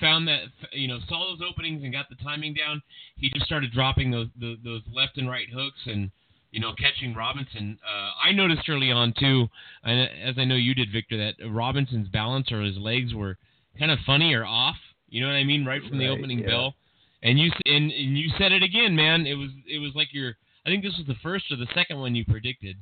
found 0.00 0.26
that 0.28 0.44
you 0.72 0.88
know 0.88 0.98
saw 1.08 1.30
those 1.30 1.46
openings 1.48 1.82
and 1.82 1.92
got 1.92 2.08
the 2.08 2.16
timing 2.16 2.54
down, 2.54 2.82
he 3.16 3.30
just 3.30 3.46
started 3.46 3.72
dropping 3.72 4.10
those 4.10 4.28
those, 4.40 4.58
those 4.64 4.82
left 4.92 5.18
and 5.18 5.28
right 5.28 5.48
hooks 5.52 5.80
and 5.86 6.10
you 6.50 6.60
know 6.60 6.72
catching 6.78 7.14
Robinson. 7.14 7.78
Uh, 7.84 8.28
I 8.28 8.32
noticed 8.32 8.68
early 8.68 8.90
on 8.90 9.12
too, 9.18 9.48
and 9.84 10.08
as 10.22 10.36
I 10.38 10.44
know 10.44 10.56
you 10.56 10.74
did, 10.74 10.92
Victor, 10.92 11.16
that 11.18 11.34
Robinson's 11.50 12.08
balance 12.08 12.50
or 12.52 12.62
his 12.62 12.76
legs 12.76 13.14
were 13.14 13.36
kind 13.78 13.90
of 13.90 13.98
funny 14.06 14.34
or 14.34 14.44
off. 14.44 14.76
You 15.08 15.20
know 15.22 15.26
what 15.28 15.34
I 15.36 15.44
mean? 15.44 15.64
Right 15.64 15.82
from 15.88 15.98
the 15.98 16.06
Right, 16.06 16.18
opening 16.18 16.38
yeah. 16.40 16.46
bell. 16.46 16.74
And 17.22 17.38
you 17.38 17.50
and, 17.66 17.90
and 17.90 18.16
you 18.18 18.30
said 18.38 18.52
it 18.52 18.62
again, 18.62 18.94
man. 18.94 19.26
It 19.26 19.34
was 19.34 19.50
it 19.66 19.78
was 19.78 19.92
like 19.94 20.08
your 20.12 20.36
I 20.64 20.70
think 20.70 20.82
this 20.82 20.96
was 20.96 21.06
the 21.06 21.16
first 21.22 21.46
or 21.50 21.56
the 21.56 21.68
second 21.74 21.98
one 21.98 22.14
you 22.14 22.24
predicted. 22.24 22.76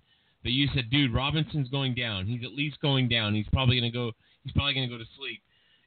But 0.49 0.55
you 0.55 0.67
said, 0.75 0.89
dude, 0.89 1.13
Robinson's 1.13 1.69
going 1.69 1.95
down. 1.95 2.25
He's 2.25 2.43
at 2.43 2.55
least 2.55 2.81
going 2.81 3.07
down. 3.07 3.35
He's 3.35 3.45
probably 3.53 3.79
gonna 3.79 3.93
go. 3.93 4.13
He's 4.45 4.53
probably 4.55 4.73
gonna 4.73 4.89
go 4.89 4.97
to 4.97 5.05
sleep. 5.19 5.43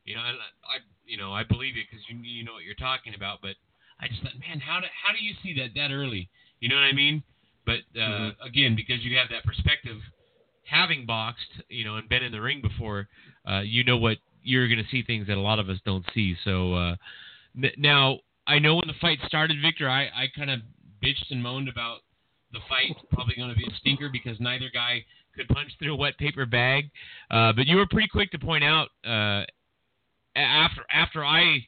You 0.05 0.13
know, 0.13 0.21
and 0.21 0.37
I, 0.37 0.77
I 0.77 0.77
you 1.03 1.17
know 1.17 1.33
I 1.33 1.43
believe 1.43 1.77
it 1.77 1.87
because 1.89 2.05
you 2.07 2.15
you 2.21 2.45
know 2.45 2.53
what 2.53 2.63
you're 2.63 2.75
talking 2.75 3.15
about. 3.15 3.39
But 3.41 3.55
I 3.99 4.07
just 4.07 4.21
thought, 4.21 4.37
man, 4.37 4.59
how 4.59 4.79
do 4.79 4.85
how 4.85 5.17
do 5.17 5.23
you 5.25 5.33
see 5.41 5.59
that 5.59 5.71
that 5.73 5.89
early? 5.91 6.29
You 6.59 6.69
know 6.69 6.75
what 6.75 6.83
I 6.83 6.91
mean? 6.91 7.23
But 7.65 7.79
uh, 7.99 8.33
again, 8.45 8.75
because 8.75 9.03
you 9.03 9.17
have 9.17 9.29
that 9.31 9.43
perspective, 9.45 9.97
having 10.69 11.07
boxed, 11.07 11.65
you 11.67 11.83
know, 11.83 11.95
and 11.95 12.07
been 12.07 12.21
in 12.21 12.31
the 12.31 12.39
ring 12.39 12.61
before, 12.61 13.07
uh, 13.49 13.61
you 13.61 13.83
know 13.83 13.97
what 13.97 14.17
you're 14.43 14.67
going 14.67 14.77
to 14.77 14.89
see 14.91 15.01
things 15.01 15.25
that 15.25 15.37
a 15.37 15.41
lot 15.41 15.57
of 15.57 15.69
us 15.69 15.79
don't 15.87 16.05
see. 16.13 16.35
So 16.45 16.75
uh, 16.75 16.95
n- 17.57 17.73
now 17.79 18.19
I 18.45 18.59
know 18.59 18.75
when 18.75 18.85
the 18.85 18.93
fight 19.01 19.17
started, 19.25 19.57
Victor, 19.59 19.89
I, 19.89 20.03
I 20.03 20.27
kind 20.35 20.51
of 20.51 20.59
bitched 21.03 21.31
and 21.31 21.41
moaned 21.41 21.67
about 21.67 22.01
the 22.53 22.59
fight 22.67 22.95
probably 23.11 23.35
going 23.35 23.49
to 23.49 23.55
be 23.55 23.65
a 23.65 23.75
stinker 23.79 24.09
because 24.11 24.39
neither 24.39 24.69
guy 24.73 25.03
could 25.35 25.47
punch 25.47 25.71
through 25.79 25.93
a 25.93 25.97
wet 25.97 26.17
paper 26.17 26.45
bag. 26.45 26.89
Uh, 27.29 27.53
but 27.53 27.65
you 27.67 27.77
were 27.77 27.87
pretty 27.87 28.07
quick 28.07 28.31
to 28.31 28.39
point 28.39 28.63
out 28.63 28.89
uh, 29.05 29.43
after 30.35 30.83
after 30.91 31.25
I 31.25 31.65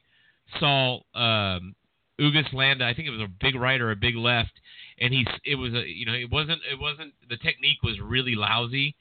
saw 0.60 1.00
um, 1.14 1.74
Ugas 2.20 2.52
land, 2.52 2.82
I 2.82 2.94
think 2.94 3.08
it 3.08 3.10
was 3.10 3.20
a 3.20 3.32
big 3.40 3.54
right 3.54 3.80
or 3.80 3.90
a 3.90 3.96
big 3.96 4.16
left, 4.16 4.52
and 5.00 5.12
he's 5.12 5.26
it 5.44 5.56
was 5.56 5.72
a 5.74 5.88
you 5.88 6.06
know 6.06 6.14
it 6.14 6.30
wasn't 6.30 6.60
it 6.70 6.78
wasn't 6.78 7.12
the 7.28 7.36
technique 7.38 7.82
was 7.82 7.98
really 8.00 8.34
lousy, 8.34 8.94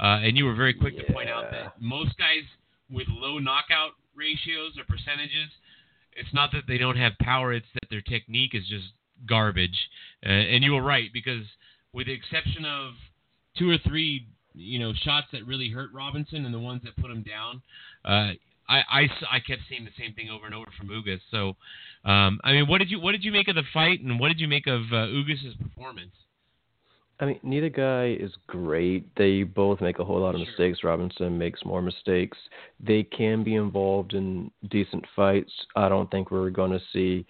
uh, 0.00 0.20
and 0.22 0.36
you 0.36 0.44
were 0.44 0.54
very 0.54 0.74
quick 0.74 0.96
to 0.98 1.12
point 1.12 1.28
out 1.28 1.50
that 1.50 1.74
most 1.80 2.16
guys 2.18 2.44
with 2.90 3.06
low 3.08 3.38
knockout 3.38 3.92
ratios 4.14 4.78
or 4.78 4.84
percentages, 4.84 5.50
it's 6.16 6.32
not 6.32 6.52
that 6.52 6.62
they 6.68 6.78
don't 6.78 6.96
have 6.96 7.12
power; 7.20 7.52
it's 7.52 7.66
that 7.74 7.88
their 7.90 8.02
technique 8.02 8.54
is 8.54 8.66
just 8.68 8.92
garbage. 9.26 9.76
Uh, 10.24 10.30
and 10.30 10.64
you 10.64 10.72
were 10.72 10.82
right 10.82 11.10
because 11.12 11.44
with 11.92 12.06
the 12.06 12.12
exception 12.12 12.64
of 12.64 12.92
two 13.58 13.70
or 13.70 13.78
three 13.86 14.26
you 14.54 14.78
know 14.78 14.92
shots 15.02 15.26
that 15.32 15.46
really 15.46 15.68
hurt 15.68 15.90
Robinson 15.92 16.44
and 16.44 16.54
the 16.54 16.60
ones 16.60 16.82
that 16.84 16.96
put 16.96 17.10
him 17.10 17.22
down, 17.22 17.62
uh, 18.04 18.32
I 18.68 19.40
kept 19.46 19.62
seeing 19.68 19.84
the 19.84 19.90
same 19.98 20.14
thing 20.14 20.30
over 20.30 20.46
and 20.46 20.54
over 20.54 20.68
from 20.78 20.88
Ugas. 20.88 21.20
So, 21.30 21.56
um, 22.08 22.40
I 22.44 22.52
mean, 22.52 22.66
what 22.68 22.78
did 22.78 22.90
you 22.90 23.00
what 23.00 23.12
did 23.12 23.24
you 23.24 23.32
make 23.32 23.48
of 23.48 23.56
the 23.56 23.62
fight, 23.72 24.00
and 24.00 24.18
what 24.18 24.28
did 24.28 24.40
you 24.40 24.48
make 24.48 24.66
of 24.66 24.82
uh, 24.92 25.06
Ugas's 25.06 25.54
performance? 25.60 26.12
I 27.20 27.26
mean, 27.26 27.40
neither 27.44 27.68
guy 27.68 28.16
is 28.18 28.32
great. 28.48 29.14
They 29.16 29.44
both 29.44 29.80
make 29.80 30.00
a 30.00 30.04
whole 30.04 30.20
lot 30.20 30.34
of 30.34 30.40
Sure. 30.40 30.48
mistakes. 30.48 30.82
Robinson 30.82 31.38
makes 31.38 31.64
more 31.64 31.80
mistakes. 31.80 32.36
They 32.80 33.04
can 33.04 33.44
be 33.44 33.54
involved 33.54 34.14
in 34.14 34.50
decent 34.68 35.04
fights. 35.14 35.52
I 35.76 35.88
don't 35.88 36.10
think 36.10 36.32
we're 36.32 36.50
going 36.50 36.72
to 36.72 36.80
see 36.92 37.24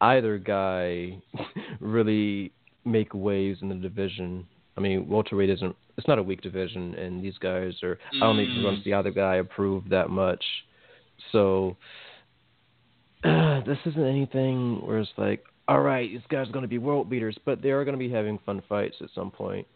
either 0.00 0.38
guy 0.38 1.20
really 1.80 2.52
make 2.84 3.12
waves 3.14 3.60
in 3.62 3.68
the 3.68 3.74
division. 3.74 4.46
I 4.76 4.80
mean, 4.80 5.08
welterweight 5.08 5.50
isn't. 5.50 5.76
It's 5.98 6.08
not 6.08 6.18
a 6.18 6.22
weak 6.22 6.40
division, 6.40 6.94
and 6.94 7.22
these 7.22 7.36
guys 7.38 7.74
are. 7.82 7.98
I 8.14 8.20
don't 8.20 8.36
think 8.36 8.48
Mm. 8.50 8.76
to 8.78 8.82
see 8.82 8.92
either 8.92 9.10
guy 9.10 9.36
approved 9.36 9.90
that 9.90 10.08
much. 10.08 10.42
So 11.32 11.76
this 13.22 13.78
isn't 13.86 14.02
anything 14.06 14.80
where 14.86 14.98
it's 14.98 15.10
like, 15.18 15.44
all 15.68 15.80
right, 15.80 16.10
these 16.10 16.20
guys 16.30 16.48
are 16.48 16.52
going 16.52 16.62
to 16.62 16.68
be 16.68 16.78
world 16.78 17.10
beaters, 17.10 17.38
but 17.44 17.60
they 17.62 17.70
are 17.70 17.84
going 17.84 17.94
to 17.94 17.98
be 17.98 18.10
having 18.10 18.38
fun 18.46 18.62
fights 18.68 18.96
at 19.02 19.10
some 19.14 19.30
point. 19.30 19.66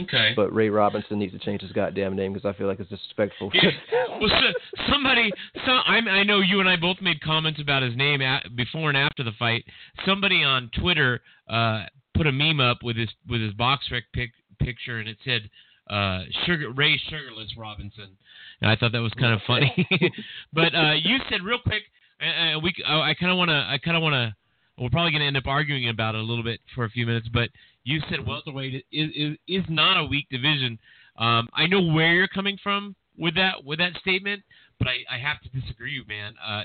Okay. 0.00 0.32
But 0.36 0.54
Ray 0.54 0.68
Robinson 0.70 1.18
needs 1.18 1.32
to 1.32 1.38
change 1.38 1.62
his 1.62 1.72
goddamn 1.72 2.14
name 2.14 2.32
because 2.32 2.48
I 2.48 2.56
feel 2.56 2.66
like 2.66 2.80
it's 2.80 2.90
disrespectful. 2.90 3.50
well, 4.20 4.28
so, 4.28 4.84
somebody, 4.90 5.30
so 5.66 5.72
I'm, 5.72 6.08
I 6.08 6.22
know 6.22 6.40
you 6.40 6.60
and 6.60 6.68
I 6.68 6.76
both 6.76 6.98
made 7.00 7.20
comments 7.20 7.60
about 7.60 7.82
his 7.82 7.96
name 7.96 8.22
at, 8.22 8.54
before 8.56 8.88
and 8.88 8.98
after 8.98 9.22
the 9.24 9.32
fight. 9.38 9.64
Somebody 10.06 10.44
on 10.44 10.70
Twitter 10.78 11.20
uh, 11.48 11.84
put 12.14 12.26
a 12.26 12.32
meme 12.32 12.60
up 12.60 12.82
with 12.82 12.96
his 12.96 13.08
with 13.28 13.40
his 13.40 13.52
BoxRec 13.54 14.02
pic, 14.12 14.30
picture, 14.60 14.98
and 14.98 15.08
it 15.08 15.16
said 15.24 15.48
uh, 15.88 16.22
"Sugar 16.44 16.70
Ray 16.72 17.00
Sugarless 17.08 17.56
Robinson," 17.56 18.16
and 18.60 18.70
I 18.70 18.76
thought 18.76 18.92
that 18.92 18.98
was 18.98 19.12
kind 19.14 19.32
of 19.32 19.40
funny. 19.46 19.88
but 20.52 20.74
uh, 20.74 20.94
you 20.94 21.18
said 21.30 21.42
real 21.42 21.60
quick, 21.62 21.82
and, 22.20 22.56
uh, 22.56 22.60
we 22.60 22.74
I, 22.86 23.10
I 23.10 23.14
kind 23.14 23.32
of 23.32 23.38
want 23.38 23.50
to 23.50 23.54
I 23.54 23.78
kind 23.82 23.96
of 23.96 24.02
want 24.02 24.14
to. 24.14 24.34
We're 24.80 24.90
probably 24.90 25.10
going 25.12 25.20
to 25.20 25.26
end 25.26 25.36
up 25.36 25.46
arguing 25.46 25.88
about 25.88 26.14
it 26.14 26.20
a 26.20 26.24
little 26.24 26.44
bit 26.44 26.60
for 26.74 26.84
a 26.84 26.90
few 26.90 27.06
minutes, 27.06 27.28
but 27.32 27.50
you 27.84 28.00
said 28.08 28.26
welterweight 28.26 28.84
is 28.92 29.10
is, 29.14 29.36
is 29.48 29.64
not 29.68 29.98
a 29.98 30.04
weak 30.04 30.26
division. 30.30 30.78
Um, 31.18 31.48
I 31.52 31.66
know 31.66 31.82
where 31.82 32.14
you're 32.14 32.28
coming 32.28 32.58
from 32.62 32.94
with 33.18 33.34
that 33.34 33.64
with 33.64 33.78
that 33.78 33.94
statement, 34.00 34.42
but 34.78 34.88
I, 34.88 35.14
I 35.14 35.18
have 35.18 35.40
to 35.42 35.60
disagree, 35.60 36.02
man. 36.06 36.34
Uh, 36.44 36.62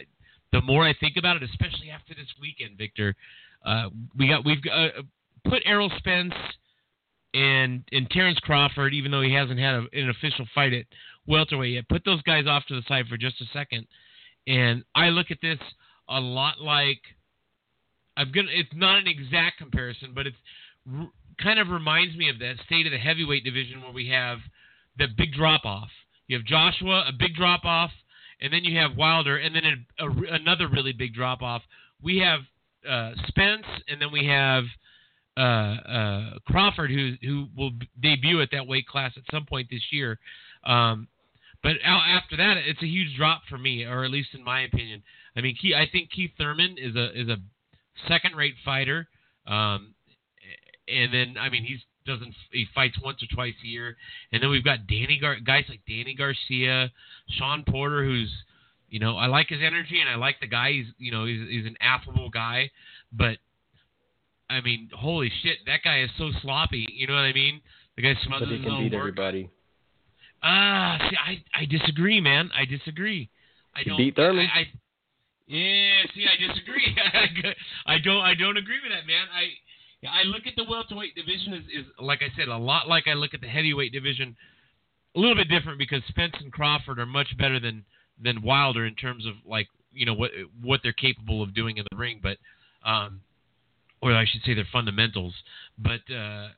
the 0.51 0.61
more 0.61 0.87
I 0.87 0.93
think 0.99 1.17
about 1.17 1.37
it, 1.37 1.43
especially 1.43 1.89
after 1.89 2.13
this 2.13 2.27
weekend, 2.39 2.77
Victor, 2.77 3.15
uh, 3.65 3.89
we 4.17 4.27
got 4.27 4.45
we've 4.45 4.61
uh, 4.71 5.01
put 5.49 5.63
Errol 5.65 5.91
Spence 5.97 6.33
and 7.33 7.83
and 7.91 8.09
Terrence 8.11 8.39
Crawford, 8.39 8.93
even 8.93 9.11
though 9.11 9.21
he 9.21 9.33
hasn't 9.33 9.59
had 9.59 9.75
a, 9.75 9.85
an 9.93 10.09
official 10.09 10.45
fight 10.53 10.73
at 10.73 10.85
welterweight 11.25 11.73
yet. 11.73 11.89
Put 11.89 12.05
those 12.05 12.21
guys 12.21 12.45
off 12.47 12.63
to 12.67 12.75
the 12.75 12.83
side 12.87 13.07
for 13.09 13.17
just 13.17 13.41
a 13.41 13.45
second, 13.51 13.87
and 14.45 14.83
I 14.93 15.07
look 15.07 15.31
at 15.31 15.39
this 15.41 15.59
a 16.09 16.19
lot 16.19 16.59
like 16.59 17.01
I'm 18.17 18.31
gonna. 18.31 18.49
It's 18.51 18.69
not 18.73 18.99
an 18.99 19.07
exact 19.07 19.57
comparison, 19.57 20.11
but 20.13 20.27
it's 20.27 20.37
r- 20.91 21.09
kind 21.41 21.59
of 21.59 21.69
reminds 21.69 22.15
me 22.15 22.29
of 22.29 22.39
that 22.39 22.55
state 22.65 22.85
of 22.85 22.91
the 22.91 22.97
heavyweight 22.97 23.43
division 23.43 23.81
where 23.81 23.91
we 23.91 24.09
have 24.09 24.39
the 24.97 25.07
big 25.17 25.33
drop 25.33 25.65
off. 25.65 25.89
You 26.27 26.37
have 26.37 26.45
Joshua, 26.45 27.05
a 27.07 27.11
big 27.11 27.35
drop 27.35 27.65
off, 27.65 27.91
and 28.41 28.53
then 28.53 28.63
you 28.63 28.77
have 28.79 28.95
Wilder, 28.95 29.37
and 29.37 29.55
then 29.55 29.63
a, 29.65 30.05
a, 30.05 30.35
another 30.35 30.67
really 30.67 30.93
big 30.93 31.13
drop 31.13 31.41
off. 31.41 31.61
We 32.01 32.19
have 32.19 32.41
uh, 32.89 33.13
Spence, 33.27 33.65
and 33.87 34.01
then 34.01 34.11
we 34.11 34.27
have 34.27 34.63
uh, 35.35 35.39
uh, 35.39 36.29
Crawford, 36.45 36.91
who 36.91 37.15
who 37.21 37.47
will 37.57 37.71
debut 38.01 38.41
at 38.41 38.49
that 38.51 38.67
weight 38.67 38.87
class 38.87 39.13
at 39.17 39.23
some 39.31 39.45
point 39.45 39.67
this 39.69 39.83
year. 39.91 40.19
Um, 40.65 41.07
but 41.63 41.73
after 41.85 42.35
that, 42.37 42.57
it's 42.57 42.83
a 42.83 42.87
huge 42.87 43.15
drop 43.15 43.43
for 43.49 43.57
me, 43.57 43.85
or 43.85 44.03
at 44.03 44.11
least 44.11 44.29
in 44.33 44.43
my 44.43 44.61
opinion. 44.61 45.01
I 45.35 45.41
mean, 45.41 45.55
Keith, 45.59 45.73
I 45.75 45.87
think 45.89 46.11
Keith 46.11 46.31
Thurman 46.37 46.75
is 46.77 46.95
a 46.95 47.19
is 47.19 47.29
a 47.29 47.37
second-rate 48.07 48.55
fighter. 48.65 49.07
Um, 49.47 49.93
and 50.87 51.13
then 51.13 51.35
I 51.39 51.49
mean 51.49 51.63
he's 51.63 51.79
doesn't 52.05 52.33
he 52.51 52.65
fights 52.75 52.97
once 53.01 53.23
or 53.23 53.27
twice 53.33 53.53
a 53.63 53.67
year, 53.67 53.95
and 54.31 54.43
then 54.43 54.49
we've 54.49 54.63
got 54.63 54.87
Danny 54.87 55.17
Gar- 55.21 55.39
guys 55.39 55.63
like 55.69 55.79
Danny 55.87 56.13
Garcia, 56.15 56.91
Sean 57.37 57.63
Porter, 57.63 58.03
who's 58.03 58.29
you 58.89 58.99
know 58.99 59.15
I 59.17 59.27
like 59.27 59.47
his 59.49 59.59
energy 59.63 59.99
and 60.01 60.09
I 60.09 60.15
like 60.15 60.39
the 60.41 60.47
guy. 60.47 60.71
He's 60.73 60.87
you 60.97 61.11
know 61.11 61.25
he's 61.25 61.47
he's 61.49 61.65
an 61.65 61.77
affable 61.79 62.29
guy, 62.29 62.71
but 63.13 63.37
I 64.49 64.59
mean 64.61 64.89
holy 64.93 65.31
shit 65.41 65.57
that 65.65 65.79
guy 65.83 66.01
is 66.01 66.09
so 66.17 66.31
sloppy. 66.41 66.85
You 66.91 67.07
know 67.07 67.13
what 67.13 67.21
I 67.21 67.33
mean? 67.33 67.61
The 67.95 68.01
guy 68.01 68.13
but 68.15 68.23
smothers 68.23 68.49
he 68.49 68.55
his 68.57 68.65
can 68.65 68.83
beat 68.83 68.91
work. 68.93 68.99
everybody. 69.01 69.49
Ah, 70.41 70.97
see, 71.09 71.15
I 71.15 71.43
I 71.61 71.65
disagree, 71.65 72.19
man. 72.19 72.51
I 72.53 72.65
disagree. 72.65 73.29
I 73.75 73.79
He 73.79 73.89
don't. 73.89 73.97
beat 73.97 74.15
Thurman. 74.15 74.47
I, 74.53 74.59
I, 74.59 74.65
yeah, 75.53 76.01
see, 76.15 76.25
I 76.25 76.47
disagree. 76.47 76.97
I 77.85 77.99
don't. 77.99 78.21
I 78.21 78.33
don't 78.33 78.57
agree 78.57 78.79
with 78.81 78.91
that, 78.91 79.05
man. 79.05 79.27
I 79.29 79.53
I 80.09 80.23
look 80.23 80.47
at 80.47 80.53
the 80.57 80.65
welterweight 80.67 81.15
division 81.15 81.53
is, 81.53 81.63
is 81.65 81.85
like 81.99 82.21
I 82.21 82.35
said, 82.35 82.47
a 82.47 82.57
lot 82.57 82.87
like 82.87 83.07
I 83.07 83.13
look 83.13 83.33
at 83.33 83.41
the 83.41 83.47
heavyweight 83.47 83.91
division. 83.91 84.35
A 85.15 85.19
little 85.19 85.35
bit 85.35 85.49
different 85.49 85.77
because 85.77 86.01
Spence 86.07 86.33
and 86.39 86.51
Crawford 86.51 86.97
are 86.97 87.05
much 87.05 87.37
better 87.37 87.59
than 87.59 87.85
than 88.21 88.41
Wilder 88.41 88.85
in 88.85 88.95
terms 88.95 89.27
of 89.27 89.33
like 89.45 89.67
you 89.91 90.07
know 90.07 90.15
what 90.15 90.31
what 90.61 90.79
they're 90.81 90.91
capable 90.91 91.43
of 91.43 91.53
doing 91.53 91.77
in 91.77 91.85
the 91.91 91.97
ring, 91.97 92.19
but 92.21 92.37
um, 92.83 93.21
or 94.01 94.11
I 94.13 94.25
should 94.25 94.41
say 94.43 94.55
their 94.55 94.67
fundamentals. 94.71 95.35
But 95.77 96.01
uh, 96.11 96.49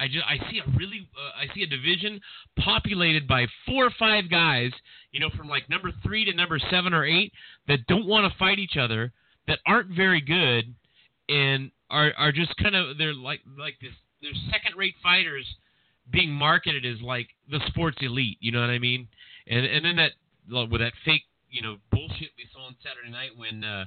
I 0.00 0.06
just 0.06 0.24
I 0.26 0.50
see 0.50 0.58
a 0.58 0.78
really 0.78 1.06
uh, 1.14 1.42
I 1.42 1.54
see 1.54 1.62
a 1.62 1.66
division 1.66 2.20
populated 2.58 3.28
by 3.28 3.46
four 3.66 3.84
or 3.84 3.92
five 3.98 4.30
guys, 4.30 4.72
you 5.12 5.20
know, 5.20 5.28
from 5.36 5.48
like 5.48 5.68
number 5.68 5.92
three 6.02 6.24
to 6.24 6.32
number 6.32 6.58
seven 6.70 6.94
or 6.94 7.04
eight 7.04 7.32
that 7.68 7.86
don't 7.86 8.06
want 8.06 8.30
to 8.30 8.38
fight 8.38 8.58
each 8.58 8.78
other, 8.80 9.12
that 9.46 9.58
aren't 9.66 9.94
very 9.94 10.22
good, 10.22 10.74
and 11.28 11.70
are 11.90 12.12
are 12.16 12.32
just 12.32 12.56
kind 12.56 12.74
of 12.74 12.96
they're 12.96 13.14
like 13.14 13.40
like 13.58 13.74
this 13.82 13.92
they're 14.22 14.30
second 14.50 14.76
rate 14.76 14.94
fighters 15.02 15.44
being 16.10 16.30
marketed 16.30 16.86
as 16.86 17.00
like 17.02 17.28
the 17.50 17.60
sports 17.66 17.98
elite. 18.00 18.38
You 18.40 18.52
know 18.52 18.60
what 18.62 18.70
I 18.70 18.78
mean? 18.78 19.06
And 19.46 19.66
and 19.66 19.84
then 19.84 19.96
that 19.96 20.12
with 20.70 20.80
that 20.80 20.94
fake 21.04 21.24
you 21.50 21.60
know 21.60 21.76
bullshit 21.92 22.30
we 22.38 22.48
saw 22.54 22.66
on 22.66 22.76
Saturday 22.82 23.10
night 23.10 23.30
when 23.36 23.64
uh, 23.64 23.84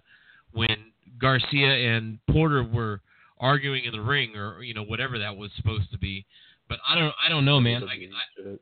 when 0.51 0.91
Garcia 1.19 1.95
and 1.95 2.19
Porter 2.29 2.63
were 2.63 3.01
arguing 3.43 3.83
in 3.83 3.91
the 3.91 4.01
ring 4.01 4.35
or 4.35 4.63
you 4.63 4.73
know 4.73 4.83
whatever 4.83 5.19
that 5.19 5.35
was 5.35 5.51
supposed 5.57 5.91
to 5.91 5.97
be. 5.97 6.25
But 6.69 6.79
I 6.87 6.97
don't 6.97 7.13
I 7.23 7.29
don't 7.29 7.45
know, 7.45 7.59
man. 7.59 7.83
I, 7.83 7.93
I, 7.93 8.55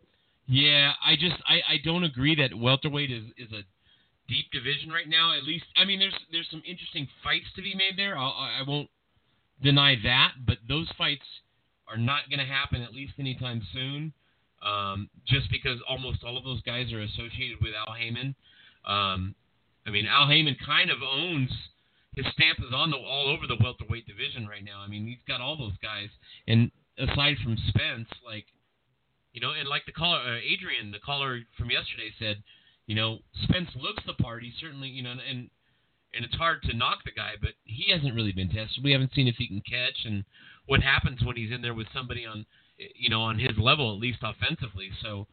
yeah, 0.47 0.93
I 1.05 1.15
just 1.15 1.35
I, 1.47 1.61
I 1.69 1.77
don't 1.85 2.03
agree 2.03 2.35
that 2.35 2.57
welterweight 2.57 3.11
is 3.11 3.23
is 3.37 3.51
a 3.53 3.61
deep 4.27 4.51
division 4.51 4.89
right 4.89 5.07
now. 5.07 5.37
At 5.37 5.43
least 5.43 5.65
I 5.77 5.85
mean 5.85 5.99
there's 5.99 6.15
there's 6.31 6.47
some 6.49 6.63
interesting 6.65 7.07
fights 7.23 7.45
to 7.55 7.61
be 7.61 7.75
made 7.75 7.97
there. 7.97 8.17
I'll, 8.17 8.33
I 8.33 8.63
won't 8.67 8.89
deny 9.61 9.95
that, 10.03 10.33
but 10.45 10.57
those 10.67 10.89
fights 10.97 11.25
are 11.87 11.97
not 11.97 12.29
going 12.29 12.39
to 12.39 12.45
happen 12.45 12.81
at 12.81 12.93
least 12.93 13.13
anytime 13.19 13.61
soon. 13.73 14.13
Um, 14.65 15.09
just 15.27 15.49
because 15.49 15.79
almost 15.89 16.23
all 16.23 16.37
of 16.37 16.43
those 16.43 16.61
guys 16.61 16.93
are 16.93 17.01
associated 17.01 17.57
with 17.61 17.71
Al 17.87 17.95
Haymon. 17.95 18.35
Um, 18.85 19.33
I 19.87 19.89
mean, 19.89 20.05
Al 20.05 20.27
Haymon 20.27 20.55
kind 20.63 20.91
of 20.91 20.97
owns 21.01 21.49
his 22.15 22.25
stamp 22.33 22.59
is 22.59 22.73
on 22.73 22.91
the 22.91 22.97
all 22.97 23.29
over 23.29 23.47
the 23.47 23.57
welterweight 23.61 24.05
division 24.05 24.47
right 24.47 24.63
now. 24.63 24.81
I 24.81 24.87
mean, 24.87 25.07
he's 25.07 25.23
got 25.27 25.41
all 25.41 25.57
those 25.57 25.77
guys, 25.81 26.09
and 26.47 26.71
aside 26.97 27.37
from 27.43 27.57
Spence, 27.69 28.09
like 28.25 28.45
you 29.33 29.41
know, 29.41 29.51
and 29.51 29.67
like 29.67 29.85
the 29.85 29.93
caller 29.93 30.19
uh, 30.19 30.37
Adrian, 30.37 30.91
the 30.91 30.99
caller 30.99 31.39
from 31.57 31.71
yesterday 31.71 32.11
said, 32.19 32.43
you 32.85 32.95
know, 32.95 33.19
Spence 33.43 33.69
looks 33.75 34.03
the 34.05 34.13
part. 34.13 34.43
He 34.43 34.51
certainly, 34.59 34.89
you 34.89 35.03
know, 35.03 35.11
and 35.11 35.49
and 36.13 36.25
it's 36.25 36.35
hard 36.35 36.61
to 36.63 36.75
knock 36.75 36.99
the 37.05 37.11
guy, 37.11 37.33
but 37.39 37.51
he 37.63 37.91
hasn't 37.91 38.13
really 38.13 38.33
been 38.33 38.49
tested. 38.49 38.83
We 38.83 38.91
haven't 38.91 39.13
seen 39.13 39.27
if 39.27 39.35
he 39.37 39.47
can 39.47 39.61
catch 39.61 40.05
and 40.05 40.25
what 40.65 40.81
happens 40.81 41.23
when 41.23 41.37
he's 41.37 41.51
in 41.51 41.61
there 41.61 41.73
with 41.73 41.87
somebody 41.93 42.25
on, 42.25 42.45
you 42.77 43.09
know, 43.09 43.21
on 43.21 43.39
his 43.39 43.57
level 43.57 43.93
at 43.93 43.99
least 44.01 44.19
offensively. 44.21 44.89
So 45.01 45.27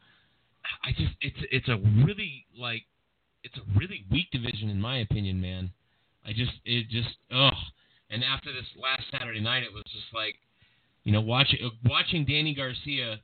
I 0.85 0.93
just 0.93 1.15
it's 1.21 1.39
it's 1.51 1.69
a 1.69 1.77
really 2.05 2.47
like 2.57 2.85
it's 3.43 3.57
a 3.57 3.79
really 3.79 4.05
weak 4.11 4.31
division 4.31 4.71
in 4.71 4.81
my 4.81 4.99
opinion, 4.99 5.41
man. 5.41 5.73
I 6.29 6.33
just 6.33 6.53
it 6.65 6.89
just 6.91 7.09
ugh. 7.35 7.55
And 8.11 8.23
after 8.23 8.53
this 8.53 8.67
last 8.81 9.03
Saturday 9.11 9.41
night, 9.41 9.63
it 9.63 9.73
was 9.73 9.85
just 9.85 10.13
like, 10.15 10.35
you 11.05 11.13
know, 11.13 11.21
watching 11.21 11.59
watching 11.85 12.27
Danny 12.27 12.55
Garcia 12.55 13.19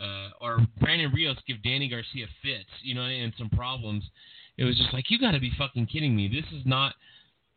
uh, 0.00 0.28
or 0.40 0.58
Brandon 0.80 1.12
Rios 1.14 1.36
give 1.46 1.62
Danny 1.62 1.88
Garcia 1.88 2.26
fits, 2.42 2.70
you 2.82 2.94
know, 2.94 3.02
and 3.02 3.32
some 3.38 3.50
problems. 3.50 4.04
It 4.56 4.64
was 4.64 4.76
just 4.76 4.92
like 4.92 5.10
you 5.10 5.18
got 5.18 5.32
to 5.32 5.40
be 5.40 5.52
fucking 5.56 5.86
kidding 5.86 6.16
me. 6.16 6.28
This 6.28 6.44
is 6.58 6.66
not, 6.66 6.94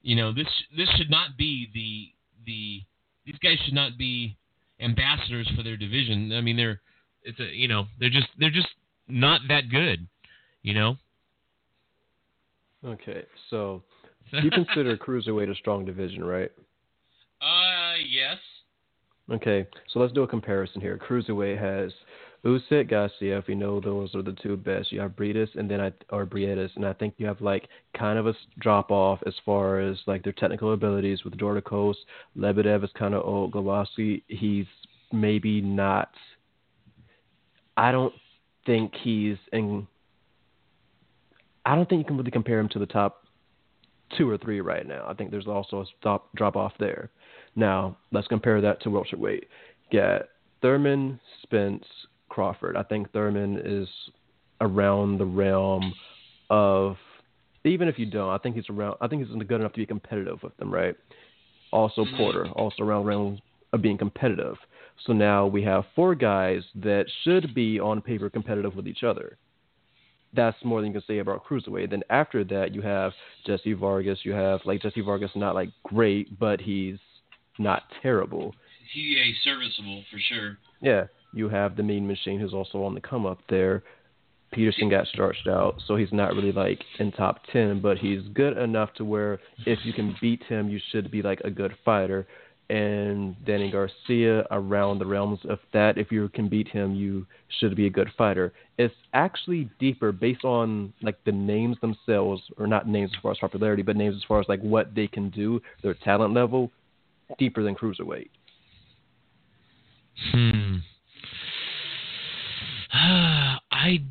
you 0.04 0.16
know, 0.16 0.32
this 0.32 0.48
this 0.78 0.90
should 0.98 1.10
not 1.10 1.38
be 1.38 1.70
the 1.74 2.46
the 2.46 2.84
these 3.26 3.40
guys 3.42 3.58
should 3.66 3.74
not 3.74 3.98
be 3.98 4.38
ambassadors 4.80 5.50
for 5.56 5.64
their 5.64 5.78
division. 5.78 6.32
I 6.34 6.42
mean, 6.42 6.56
they're 6.56 6.82
it's 7.24 7.40
a 7.40 7.46
you 7.46 7.68
know 7.68 7.86
they're 8.00 8.10
just 8.10 8.28
they're 8.38 8.52
just 8.52 8.70
not 9.08 9.42
that 9.50 9.70
good, 9.70 10.08
you 10.62 10.76
know. 10.76 10.98
Okay, 12.86 13.24
so 13.50 13.82
you 14.42 14.52
consider 14.52 14.98
cruiserweight 14.98 15.52
a 15.52 15.56
strong 15.56 15.86
division, 15.86 16.24
right? 16.24 16.52
Uh, 17.42 17.96
yes. 18.10 18.38
Okay, 19.32 19.66
so 19.92 20.00
let's 20.00 20.14
do 20.14 20.24
a 20.24 20.28
comparison 20.28 20.82
here. 20.82 20.98
Cruiserweight 20.98 21.60
has 21.60 21.92
Usyk, 22.46 22.92
Gassiev. 22.92 23.40
If 23.40 23.48
you 23.48 23.56
know 23.56 23.80
those 23.80 24.14
are 24.16 24.22
the 24.22 24.36
two 24.44 24.58
best, 24.58 24.92
you 24.92 25.00
have 25.00 25.12
Briedis 25.12 25.56
and 25.56 25.70
then 25.72 25.80
I 25.80 25.94
or 26.10 26.26
Briedis, 26.26 26.76
and 26.76 26.86
I 26.86 26.92
think 26.94 27.14
you 27.18 27.26
have 27.26 27.40
like 27.40 27.70
kind 27.98 28.20
of 28.20 28.28
a 28.28 28.34
drop 28.60 28.92
off 28.92 29.20
as 29.26 29.34
far 29.46 29.80
as 29.80 29.98
like 30.08 30.24
their 30.24 30.34
technical 30.34 30.74
abilities 30.74 31.24
with 31.24 31.38
Dorticos. 31.38 31.96
Lebedev 32.38 32.84
is 32.84 32.90
kind 32.98 33.14
of 33.14 33.24
old. 33.24 33.54
Glowacki, 33.54 34.24
he's 34.28 34.66
maybe 35.14 35.62
not. 35.62 36.10
I 37.78 37.92
don't 37.94 38.14
think 38.66 38.94
he's 39.02 39.38
in. 39.54 39.88
I 41.66 41.76
don't 41.76 41.88
think 41.88 42.00
you 42.00 42.06
can 42.06 42.18
really 42.18 42.32
compare 42.32 42.60
him 42.60 42.68
to 42.70 42.80
the 42.80 42.86
top 42.86 43.23
two 44.18 44.30
or 44.30 44.38
three 44.38 44.62
right 44.62 44.88
now. 44.88 45.06
I 45.08 45.14
think 45.14 45.32
there's 45.32 45.48
also 45.48 45.82
a 45.82 45.86
stop 46.00 46.34
drop 46.36 46.56
off 46.56 46.74
there. 46.80 47.10
Now 47.56 47.98
let's 48.12 48.28
compare 48.28 48.62
that 48.62 48.82
to 48.84 48.90
welterweight. 48.90 49.48
Get 49.92 50.30
Thurman, 50.62 51.20
Spence, 51.44 51.86
Crawford. 52.30 52.78
I 52.78 52.84
think 52.84 53.12
Thurman 53.12 53.62
is 53.64 53.88
around 54.62 55.18
the 55.18 55.26
realm 55.26 55.94
of 56.50 56.96
even 57.66 57.88
if 57.88 57.98
you 57.98 58.06
don't, 58.06 58.30
I 58.30 58.38
think 58.38 58.56
he's 58.56 58.70
around. 58.70 58.98
I 59.02 59.08
think 59.08 59.26
he's 59.26 59.36
good 59.48 59.62
enough 59.62 59.74
to 59.74 59.80
be 59.80 59.86
competitive 59.86 60.42
with 60.44 60.56
them, 60.58 60.74
right? 60.74 60.96
Also 61.72 62.04
mm-hmm. 62.04 62.18
Porter, 62.18 62.50
also 62.50 62.84
around 62.84 63.04
the 63.04 63.10
realm 63.10 63.40
of 63.72 63.82
being 63.82 63.98
competitive. 63.98 64.56
So 65.06 65.14
now 65.14 65.48
we 65.48 65.64
have 65.64 65.86
four 65.96 66.14
guys 66.14 66.62
that 66.76 67.06
should 67.24 67.54
be 67.56 67.80
on 67.80 68.02
paper 68.02 68.30
competitive 68.30 68.76
with 68.76 68.88
each 68.88 69.04
other 69.04 69.38
that's 70.34 70.58
more 70.64 70.82
than 70.82 70.92
you 70.92 71.00
can 71.00 71.08
say 71.08 71.20
about 71.20 71.46
cruiserweight. 71.46 71.90
Then 71.92 72.04
after 72.10 72.44
that, 72.46 72.74
you 72.74 72.82
have 72.82 73.12
Jesse 73.46 73.74
Vargas. 73.74 74.20
You 74.24 74.34
have 74.34 74.62
like 74.66 74.82
Jesse 74.82 75.02
Vargas, 75.02 75.32
not 75.36 75.56
like 75.56 75.70
great, 75.84 76.40
but 76.40 76.60
he's 76.60 76.98
not 77.60 77.84
terrible. 78.02 78.54
He 78.94 79.18
a 79.18 79.44
serviceable 79.44 80.04
for 80.12 80.20
sure. 80.20 80.58
Yeah, 80.82 81.06
you 81.34 81.50
have 81.50 81.76
the 81.76 81.84
Mean 81.84 82.08
Machine, 82.08 82.40
who's 82.40 82.54
also 82.54 82.84
on 82.84 82.94
the 82.94 83.02
come 83.02 83.26
up 83.26 83.40
there. 83.50 83.84
Peterson 84.52 84.88
got 84.88 85.08
starched 85.08 85.48
out, 85.48 85.82
so 85.88 85.96
he's 85.96 86.12
not 86.12 86.36
really 86.36 86.52
like 86.52 86.80
in 87.00 87.12
top 87.12 87.40
ten, 87.52 87.82
but 87.82 87.98
he's 87.98 88.22
good 88.34 88.56
enough 88.56 88.94
to 88.94 89.04
where 89.04 89.40
if 89.66 89.80
you 89.84 89.94
can 89.94 90.16
beat 90.22 90.44
him, 90.44 90.70
you 90.70 90.80
should 90.92 91.10
be 91.10 91.24
like 91.24 91.40
a 91.44 91.50
good 91.50 91.74
fighter 91.84 92.28
and 92.74 93.36
Danny 93.46 93.70
Garcia 93.70 94.48
around 94.50 94.98
the 94.98 95.06
realms 95.06 95.38
of 95.48 95.60
that. 95.74 96.00
If 96.00 96.12
you 96.12 96.28
can 96.30 96.50
beat 96.50 96.68
him, 96.68 96.96
you 96.96 97.28
should 97.60 97.76
be 97.76 97.86
a 97.86 97.90
good 97.90 98.10
fighter. 98.18 98.52
It's 98.80 98.96
actually 99.14 99.70
deeper 99.80 100.12
based 100.12 100.44
on 100.44 100.92
like 101.04 101.24
the 101.24 101.32
names 101.32 101.78
themselves, 101.82 102.42
or 102.58 102.66
not 102.66 102.88
names 102.88 103.12
as 103.14 103.22
far 103.22 103.32
as 103.32 103.38
popularity, 103.38 103.84
but 103.84 103.96
names 103.96 104.16
as 104.16 104.24
far 104.28 104.40
as 104.40 104.48
like 104.50 104.60
what 104.62 104.96
they 104.96 105.06
can 105.06 105.30
do, 105.30 105.62
their 105.84 105.94
talent 105.94 106.34
level, 106.34 106.72
deeper 107.38 107.62
than 107.62 107.76
cruiserweight. 107.76 108.32
Hmm. 110.32 110.78
I 113.72 114.04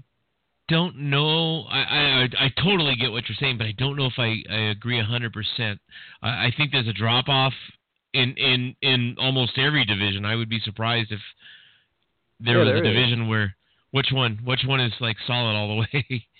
don't 0.68 0.96
know. 0.96 1.64
I, 1.64 1.80
I 1.80 2.28
I 2.44 2.62
totally 2.62 2.94
get 2.94 3.10
what 3.10 3.28
you're 3.28 3.36
saying, 3.40 3.58
but 3.58 3.66
I 3.66 3.74
don't 3.76 3.96
know 3.96 4.06
if 4.06 4.18
I, 4.18 4.36
I 4.48 4.70
agree 4.70 5.02
hundred 5.02 5.32
percent. 5.32 5.80
I 6.22 6.28
I 6.28 6.52
think 6.56 6.70
there's 6.70 6.86
a 6.86 6.92
drop 6.92 7.28
off 7.28 7.54
in 8.12 8.34
in 8.36 8.76
in 8.82 9.16
almost 9.18 9.58
every 9.58 9.84
division. 9.84 10.24
I 10.24 10.36
would 10.36 10.48
be 10.48 10.60
surprised 10.60 11.12
if 11.12 11.20
there 12.40 12.54
yeah, 12.54 12.64
was 12.64 12.68
there 12.68 12.76
a 12.76 12.82
division 12.82 13.22
is. 13.22 13.28
where 13.28 13.56
which 13.90 14.08
one 14.12 14.38
which 14.44 14.62
one 14.66 14.80
is 14.80 14.92
like 15.00 15.16
solid 15.26 15.54
all 15.54 15.68
the 15.68 15.74
way. 15.74 16.26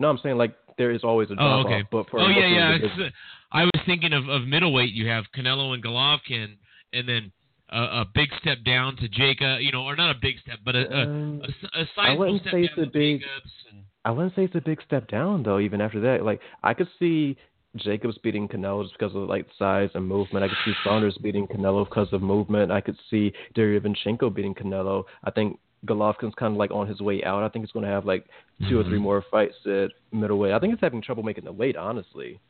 No, 0.00 0.10
I'm 0.10 0.18
saying 0.22 0.36
like 0.36 0.56
there 0.76 0.90
is 0.90 1.04
always 1.04 1.30
a 1.30 1.36
drop 1.36 1.64
oh, 1.64 1.68
okay. 1.68 1.82
off. 1.82 1.86
But 1.90 2.10
for 2.10 2.20
oh 2.20 2.28
yeah, 2.28 2.46
yeah. 2.46 3.08
I 3.52 3.64
was 3.64 3.80
thinking 3.86 4.12
of, 4.12 4.28
of 4.28 4.42
middleweight. 4.42 4.92
You 4.92 5.08
have 5.08 5.24
Canelo 5.36 5.72
and 5.72 5.82
Golovkin, 5.82 6.56
and 6.92 7.08
then 7.08 7.32
a, 7.70 7.78
a 7.78 8.04
big 8.14 8.28
step 8.40 8.58
down 8.64 8.96
to 8.96 9.08
Jacob. 9.08 9.60
You 9.60 9.72
know, 9.72 9.82
or 9.84 9.94
not 9.96 10.10
a 10.10 10.18
big 10.20 10.34
step, 10.40 10.58
but 10.64 10.74
a, 10.74 10.92
um, 10.92 11.42
a, 11.44 11.78
a, 11.78 11.82
a 11.82 11.88
sizable 11.94 12.40
step 12.40 12.52
down 12.52 12.84
to 12.84 12.90
big, 12.90 13.22
And... 13.70 13.84
I 14.04 14.10
wouldn't 14.10 14.34
say 14.34 14.44
it's 14.44 14.54
a 14.56 14.60
big 14.60 14.82
step 14.84 15.08
down 15.08 15.44
though. 15.44 15.60
Even 15.60 15.80
after 15.80 16.00
that, 16.00 16.24
like 16.24 16.40
I 16.62 16.74
could 16.74 16.88
see 16.98 17.36
Jacobs 17.76 18.18
beating 18.22 18.48
Canelo 18.48 18.84
just 18.84 18.98
because 18.98 19.14
of 19.14 19.28
like 19.28 19.46
size 19.58 19.90
and 19.94 20.06
movement. 20.06 20.44
I 20.44 20.48
could 20.48 20.58
see 20.64 20.72
Saunders 20.84 21.18
beating 21.22 21.46
Canelo 21.46 21.88
because 21.88 22.08
of 22.12 22.22
movement. 22.22 22.70
I 22.70 22.80
could 22.80 22.96
see 23.10 23.32
Derevyanchenko 23.56 24.34
beating 24.34 24.54
Canelo. 24.54 25.04
I 25.24 25.30
think 25.30 25.58
Golovkin's 25.86 26.34
kind 26.36 26.52
of 26.52 26.58
like 26.58 26.70
on 26.70 26.86
his 26.86 27.00
way 27.00 27.22
out. 27.24 27.42
I 27.42 27.48
think 27.48 27.64
he's 27.64 27.72
going 27.72 27.84
to 27.84 27.90
have 27.90 28.04
like 28.04 28.26
2 28.60 28.64
mm-hmm. 28.64 28.76
or 28.76 28.82
three 28.84 28.92
mm-hmm. 28.92 29.02
more 29.02 29.24
fights 29.30 29.54
at 29.66 29.88
middleweight. 30.12 30.52
I 30.52 30.58
think 30.58 30.72
he's 30.72 30.80
having 30.80 31.02
trouble 31.02 31.22
making 31.22 31.44
the 31.44 31.52
weight, 31.52 31.76
honestly. 31.76 32.40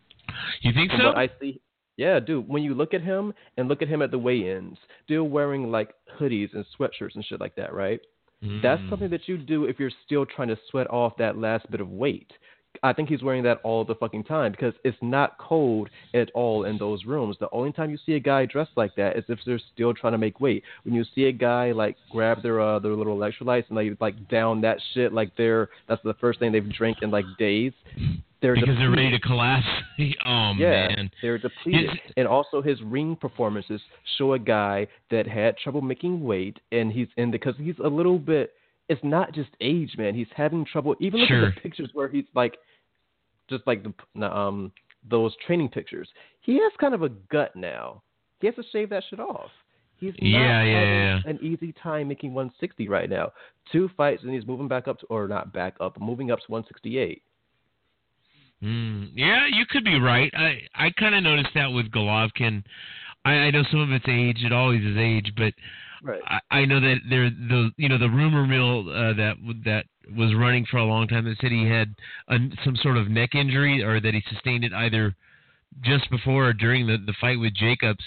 You 0.62 0.72
think 0.72 0.90
From 0.90 1.00
so? 1.00 1.12
I 1.14 1.28
see. 1.40 1.60
Yeah, 1.96 2.18
dude. 2.20 2.48
When 2.48 2.62
you 2.62 2.74
look 2.74 2.92
at 2.92 3.02
him 3.02 3.32
and 3.56 3.68
look 3.68 3.82
at 3.82 3.88
him 3.88 4.02
at 4.02 4.10
the 4.10 4.18
weigh-ins, 4.18 4.76
still 5.04 5.24
wearing 5.24 5.70
like 5.70 5.94
hoodies 6.18 6.52
and 6.54 6.64
sweatshirts 6.78 7.14
and 7.14 7.24
shit 7.24 7.40
like 7.40 7.54
that, 7.56 7.72
right? 7.72 8.00
Mm. 8.42 8.62
That's 8.62 8.82
something 8.90 9.10
that 9.10 9.28
you 9.28 9.38
do 9.38 9.64
if 9.64 9.78
you're 9.78 9.92
still 10.04 10.26
trying 10.26 10.48
to 10.48 10.58
sweat 10.70 10.90
off 10.90 11.16
that 11.18 11.38
last 11.38 11.70
bit 11.70 11.80
of 11.80 11.88
weight. 11.88 12.32
I 12.82 12.92
think 12.92 13.08
he's 13.08 13.22
wearing 13.22 13.42
that 13.44 13.60
all 13.62 13.84
the 13.84 13.94
fucking 13.94 14.24
time 14.24 14.52
because 14.52 14.74
it's 14.84 14.96
not 15.00 15.38
cold 15.38 15.88
at 16.12 16.30
all 16.34 16.64
in 16.64 16.76
those 16.78 17.04
rooms. 17.04 17.37
The 17.40 17.48
only 17.52 17.72
time 17.72 17.90
you 17.90 17.98
see 18.04 18.12
a 18.14 18.20
guy 18.20 18.46
dressed 18.46 18.72
like 18.76 18.94
that 18.96 19.16
is 19.16 19.24
if 19.28 19.38
they're 19.46 19.60
still 19.72 19.94
trying 19.94 20.12
to 20.12 20.18
make 20.18 20.40
weight. 20.40 20.62
When 20.84 20.94
you 20.94 21.04
see 21.14 21.24
a 21.24 21.32
guy 21.32 21.72
like 21.72 21.96
grab 22.10 22.42
their 22.42 22.60
uh, 22.60 22.78
their 22.78 22.94
little 22.94 23.16
electrolytes 23.16 23.64
and 23.68 23.76
like 23.76 23.96
like 24.00 24.28
down 24.28 24.60
that 24.62 24.78
shit 24.92 25.12
like 25.12 25.30
they're 25.37 25.68
that's 25.88 26.02
the 26.04 26.14
first 26.14 26.38
thing 26.38 26.52
they've 26.52 26.72
drank 26.72 26.98
in 27.02 27.10
like 27.10 27.24
days. 27.38 27.72
they're 28.42 28.54
because 28.54 28.76
they're 28.78 28.90
ready 28.90 29.10
to 29.10 29.20
collapse. 29.20 29.66
oh 30.26 30.52
yeah, 30.58 30.88
man. 30.88 31.10
they're 31.22 31.38
depleted, 31.38 31.90
His- 31.90 32.12
and 32.16 32.26
also 32.26 32.60
his 32.60 32.80
ring 32.82 33.16
performances 33.16 33.80
show 34.18 34.34
a 34.34 34.38
guy 34.38 34.87
that 35.10 35.26
had 35.26 35.56
trouble 35.56 35.80
making 35.80 36.22
weight, 36.22 36.58
and 36.72 36.92
he's 36.92 37.08
in 37.16 37.30
because 37.30 37.54
he's 37.58 37.78
a 37.82 37.88
little 37.88 38.18
bit. 38.18 38.52
It's 38.88 39.03
not 39.03 39.33
just 39.33 39.51
age, 39.61 39.94
man. 39.97 40.14
He's 40.14 40.27
having 40.35 40.64
trouble. 40.64 40.94
Even 41.01 41.20
look 41.20 41.29
Sure. 41.29 41.47
at 41.49 41.55
the 41.55 41.61
pictures 41.61 41.90
where 41.94 42.09
he's 42.09 42.27
like, 42.35 42.59
just 43.49 43.66
like 43.66 43.83
the 43.85 44.27
um 44.37 44.73
those 45.09 45.35
training 45.47 45.68
pictures. 45.68 46.09
He 46.40 46.55
has 46.55 46.73
kind 46.81 46.94
of 46.94 47.03
a 47.03 47.09
gut 47.09 47.55
now. 47.57 48.03
He 48.40 48.47
has 48.47 48.57
to 48.57 48.62
shave 48.73 48.90
that 48.90 49.05
shit 49.09 49.20
off. 49.20 49.51
He's 49.97 50.12
not 50.20 50.23
Yeah, 50.29 50.62
yeah, 50.64 50.83
yeah. 50.83 51.20
an 51.27 51.38
easy 51.42 51.73
time 51.83 52.09
making 52.09 52.35
160 52.35 52.88
right 52.88 53.09
now. 53.09 53.33
Two 53.70 53.88
fights 53.97 54.23
and 54.23 54.33
he's 54.35 54.47
moving 54.47 54.66
back 54.68 54.88
up 54.88 54.99
to, 55.01 55.07
or 55.07 55.29
not 55.29 55.53
back 55.53 55.77
up, 55.81 55.99
moving 56.01 56.31
up 56.31 56.40
to 56.40 56.44
168. 56.51 57.23
Mm, 58.62 59.11
yeah, 59.14 59.47
you 59.51 59.64
could 59.66 59.85
be 59.85 59.99
right. 60.01 60.33
I 60.35 60.61
I 60.75 60.90
kind 60.99 61.14
of 61.14 61.23
noticed 61.23 61.51
that 61.55 61.70
with 61.70 61.90
Golovkin. 61.90 62.64
I, 63.25 63.33
I 63.33 63.51
know 63.51 63.62
some 63.70 63.81
of 63.81 63.90
it's 63.90 64.05
age. 64.09 64.38
It 64.44 64.53
always 64.53 64.83
is 64.83 64.97
age, 64.97 65.33
but 65.37 65.53
Right. 66.04 66.20
I, 66.26 66.58
I 66.58 66.64
know 66.66 66.80
that 66.80 66.96
there 67.08 67.30
the 67.30 67.70
you 67.78 67.88
know 67.88 67.98
the 67.98 68.10
rumor 68.10 68.46
mill 68.46 68.80
uh, 68.90 69.14
that 69.14 69.34
that 69.64 69.86
was 70.16 70.34
running 70.34 70.66
for 70.70 70.76
a 70.76 70.84
long 70.84 71.08
time 71.08 71.24
that 71.24 71.36
said 71.40 71.50
he 71.50 71.66
had 71.66 71.94
a, 72.28 72.36
some 72.64 72.76
sort 72.76 72.98
of 72.98 73.08
neck 73.08 73.34
injury 73.34 73.82
or 73.82 74.00
that 74.00 74.12
he 74.12 74.22
sustained 74.30 74.64
it 74.64 74.72
either 74.74 75.16
just 75.80 76.10
before 76.10 76.48
or 76.48 76.52
during 76.52 76.86
the 76.86 76.98
the 76.98 77.14
fight 77.20 77.40
with 77.40 77.54
Jacobs, 77.54 78.04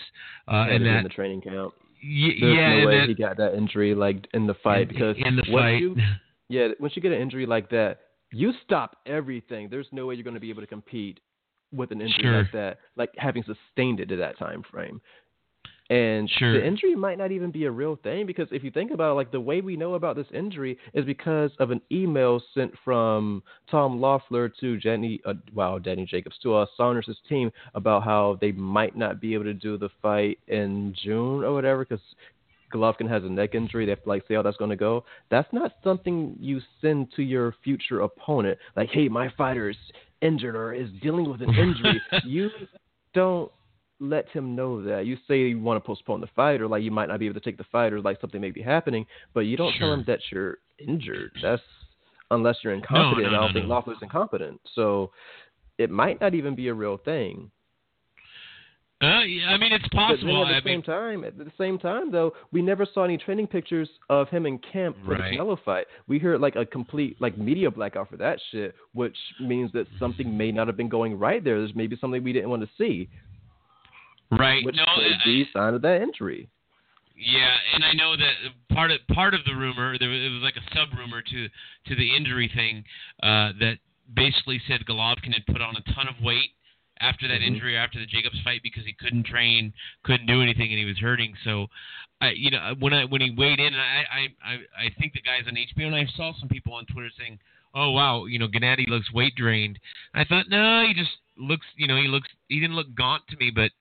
uh, 0.48 0.68
and 0.70 0.86
it 0.86 0.96
in 0.96 1.04
the 1.04 1.10
training 1.10 1.42
camp. 1.42 1.74
y- 2.04 2.36
There's 2.40 2.56
yeah, 2.56 2.80
no 2.82 2.86
way 2.88 3.00
that, 3.00 3.10
he 3.10 3.16
got 3.16 3.36
that 3.38 3.56
injury 3.56 3.96
like 3.96 4.28
in 4.34 4.46
the 4.46 4.54
fight 4.64 4.84
in, 4.84 4.88
because 4.90 5.16
in 5.18 5.36
the 5.36 5.44
fight. 5.52 5.82
you 5.82 5.96
yeah 6.50 6.68
once 6.80 6.96
you 6.96 7.02
get 7.02 7.12
an 7.12 7.20
injury 7.22 7.46
like 7.48 7.70
that 7.72 8.00
you 8.32 8.52
stop 8.64 8.98
everything. 9.06 9.70
There's 9.72 9.88
no 9.92 10.06
way 10.06 10.16
you're 10.16 10.24
going 10.24 10.34
to 10.34 10.40
be 10.40 10.50
able 10.50 10.62
to 10.62 10.68
compete 10.68 11.20
with 11.74 11.92
an 11.92 12.02
injury 12.02 12.22
Sure. 12.24 12.42
like 12.44 12.52
that, 12.52 12.80
like 12.96 13.10
having 13.18 13.44
sustained 13.44 14.00
it 14.02 14.08
to 14.10 14.18
that 14.18 14.38
time 14.38 14.64
frame. 14.70 15.02
And 15.90 16.30
Sure. 16.30 16.54
the 16.54 16.66
injury 16.66 16.96
might 16.96 17.18
not 17.18 17.32
even 17.32 17.50
be 17.50 17.66
a 17.66 17.72
real 17.72 17.96
thing 17.96 18.26
because 18.26 18.48
if 18.52 18.64
you 18.64 18.72
think 18.72 18.92
about 18.92 19.12
it, 19.12 19.16
like 19.16 19.32
the 19.32 19.40
way 19.40 19.62
we 19.62 19.78
know 19.78 19.94
about 19.94 20.18
this 20.18 20.28
injury 20.34 20.78
is 20.94 21.06
because 21.06 21.52
of 21.60 21.72
an 21.72 21.82
email 21.92 22.42
sent 22.54 22.74
from 22.84 23.42
Tom 23.72 24.02
Loeffler 24.02 24.50
to 24.50 24.78
Jenny, 24.78 25.22
uh, 25.26 25.34
wow, 25.54 25.80
Danny 25.80 26.06
Jacobs 26.06 26.38
to 26.40 26.56
uh, 26.56 26.66
Saunders' 26.76 27.18
team 27.30 27.52
about 27.74 28.04
how 28.04 28.38
they 28.42 28.52
might 28.52 28.98
not 28.98 29.22
be 29.22 29.34
able 29.34 29.46
to 29.46 29.54
do 29.54 29.78
the 29.78 29.90
fight 30.02 30.40
in 30.48 30.94
June 31.02 31.44
or 31.44 31.54
whatever 31.54 31.86
because 31.86 32.04
Golovkin 32.74 33.08
has 33.10 33.24
a 33.24 33.30
neck 33.30 33.56
injury. 33.56 33.86
They 33.86 33.92
have 33.92 34.04
to 34.04 34.10
like 34.10 34.28
see 34.28 34.34
how 34.34 34.42
that's 34.42 34.58
going 34.58 34.72
to 34.72 34.76
go. 34.76 35.06
That's 35.30 35.52
not 35.54 35.74
something 35.84 36.36
you 36.40 36.60
send 36.82 37.14
to 37.16 37.24
your 37.24 37.56
future 37.64 38.02
opponent. 38.02 38.58
Like, 38.76 38.90
hey, 38.90 39.08
my 39.08 39.32
fighter 39.38 39.70
is 39.70 39.78
injured 40.22 40.56
or 40.56 40.74
is 40.74 40.90
dealing 41.02 41.30
with 41.30 41.42
an 41.42 41.54
injury. 41.56 42.02
you 42.26 42.50
don't 43.14 43.52
let 44.00 44.30
him 44.30 44.56
know 44.56 44.82
that. 44.84 45.06
You 45.06 45.18
say 45.28 45.40
you 45.40 45.60
want 45.60 45.82
to 45.84 45.86
postpone 45.86 46.22
the 46.22 46.28
fight, 46.36 46.62
or 46.62 46.68
like 46.68 46.84
you 46.84 46.92
might 46.92 47.08
not 47.10 47.20
be 47.20 47.26
able 47.26 47.40
to 47.40 47.46
take 47.46 47.58
the 47.58 47.66
fight, 47.72 47.94
or 47.94 48.02
like 48.02 48.20
something 48.22 48.40
may 48.42 48.52
be 48.52 48.62
happening, 48.62 49.06
but 49.34 49.42
you 49.42 49.58
don't 49.58 49.74
tell 49.80 49.94
him 49.94 50.04
that 50.08 50.20
you're 50.32 50.58
injured. 50.80 51.32
That's 51.42 51.62
unless 52.32 52.58
you're 52.64 52.74
incompetent. 52.74 53.24
no, 53.26 53.32
no, 53.32 53.38
I 53.38 53.40
don't 53.42 53.50
no, 53.54 53.60
think 53.60 53.68
no. 53.70 53.76
Loeffler's 53.76 53.98
incompetent, 54.02 54.60
so 54.76 55.12
it 55.78 55.90
might 55.90 56.20
not 56.22 56.34
even 56.34 56.56
be 56.56 56.68
a 56.68 56.74
real 56.74 56.98
thing. 56.98 57.50
Uh, 59.00 59.20
yeah, 59.22 59.50
I 59.50 59.58
mean, 59.58 59.72
it's 59.72 59.84
But 59.92 59.92
possible. 59.92 60.44
at 60.44 60.50
the 60.50 60.56
I 60.56 60.60
same 60.62 60.66
mean, 60.66 60.82
time, 60.82 61.24
at 61.24 61.38
the 61.38 61.52
same 61.56 61.78
time 61.78 62.12
though, 62.12 62.34
we 62.52 62.64
never 62.64 62.84
saw 62.84 63.04
any 63.04 63.16
training 63.16 63.46
pictures 63.46 63.88
of 64.10 64.28
him 64.30 64.48
in 64.48 64.58
camp 64.58 64.98
for 65.06 65.12
Right. 65.12 65.32
the 65.34 65.38
Canelo 65.38 65.60
fight. 65.64 65.86
We 66.08 66.18
heard 66.18 66.42
like 66.42 66.56
a 66.56 66.66
complete 66.66 67.16
like 67.22 67.38
media 67.38 67.70
blackout 67.70 68.10
for 68.10 68.18
that 68.18 68.40
shit, 68.52 68.74
which 68.94 69.16
means 69.40 69.72
that 69.74 69.86
something 70.00 70.36
may 70.36 70.52
not 70.52 70.66
have 70.66 70.78
been 70.78 70.90
going 70.90 71.18
right 71.20 71.44
there. 71.44 71.60
There's 71.60 71.76
maybe 71.76 71.96
something 72.02 72.24
we 72.24 72.34
didn't 72.34 72.50
want 72.50 72.64
to 72.64 72.70
see, 72.76 73.08
right? 74.32 74.64
which 74.66 74.76
no, 74.76 74.86
could 74.96 75.24
be 75.26 75.44
a 75.44 75.48
sign 75.54 75.74
of 75.74 75.82
that 75.84 76.02
injury. 76.02 76.50
Yeah, 77.16 77.56
and 77.74 77.84
I 77.84 77.94
know 77.94 78.16
that 78.16 78.34
part 78.74 78.92
of 78.92 79.00
part 79.12 79.34
of 79.34 79.42
the 79.46 79.56
rumor 79.56 79.98
there 79.98 80.10
was, 80.10 80.22
it 80.22 80.30
was 80.30 80.44
like 80.44 80.56
a 80.56 80.76
sub 80.76 80.96
rumor 80.98 81.22
to 81.22 81.48
to 81.88 81.96
the 81.96 82.16
injury 82.16 82.52
thing 82.54 82.84
uh, 83.24 83.54
that 83.60 83.78
basically 84.14 84.62
said 84.68 84.86
Golovkin 84.86 85.34
had 85.34 85.46
put 85.48 85.62
on 85.62 85.76
a 85.76 85.94
ton 85.94 86.08
of 86.08 86.22
weight 86.22 86.52
after 87.02 87.28
that 87.28 87.42
Mhm. 87.42 87.48
injury 87.48 87.78
after 87.78 88.00
the 88.00 88.06
Jacobs 88.06 88.40
fight 88.42 88.62
because 88.64 88.86
he 88.86 88.94
couldn't 88.94 89.24
train, 89.26 89.74
couldn't 90.04 90.28
do 90.28 90.42
anything, 90.42 90.70
and 90.70 90.80
he 90.80 90.86
was 90.86 90.98
hurting. 91.00 91.36
So, 91.44 91.70
I 92.22 92.32
you 92.32 92.52
know 92.52 92.76
when 92.78 92.94
I 92.94 93.06
when 93.06 93.22
he 93.22 93.32
weighed 93.32 93.60
in, 93.60 93.74
I 93.74 94.06
I 94.12 94.28
I, 94.44 94.54
I 94.86 94.90
think 95.00 95.14
the 95.14 95.22
guys 95.22 95.48
on 95.48 95.56
HBO 95.58 95.88
and 95.88 95.96
I 95.96 96.06
saw 96.16 96.34
some 96.40 96.50
people 96.50 96.74
on 96.74 96.86
Twitter 96.86 97.10
saying, 97.18 97.40
"Oh 97.74 97.90
wow, 97.92 98.26
you 98.26 98.38
know 98.38 98.48
Gennady 98.48 98.88
looks 98.88 99.12
weight 99.12 99.34
drained." 99.36 99.80
I 100.14 100.24
thought, 100.24 100.50
no, 100.50 100.86
he 100.86 100.94
just 100.94 101.18
looks, 101.36 101.66
you 101.76 101.88
know, 101.88 101.98
he 101.98 102.08
looks 102.08 102.30
he 102.48 102.60
didn't 102.60 102.76
look 102.76 102.94
gaunt 102.94 103.24
to 103.30 103.38
me, 103.38 103.50
but 103.50 103.72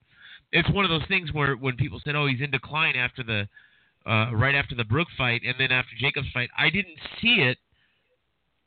it's 0.57 0.71
one 0.71 0.85
of 0.85 0.91
those 0.91 1.07
things 1.09 1.33
where 1.33 1.55
when 1.55 1.77
people 1.77 2.01
said, 2.05 2.15
"Oh, 2.15 2.27
he's 2.27 2.41
in 2.41 2.51
decline 2.51 2.97
after 2.97 3.23
the 3.23 3.49
uh, 4.11 4.35
right 4.35 4.55
after 4.55 4.75
the 4.75 4.85
Brook 4.85 5.09
fight 5.17 5.43
and 5.45 5.55
then 5.59 5.71
after 5.71 5.91
Jacobs 5.99 6.29
fight," 6.33 6.49
I 6.57 6.71
didn't 6.71 6.99
see 7.21 7.37
it. 7.43 7.59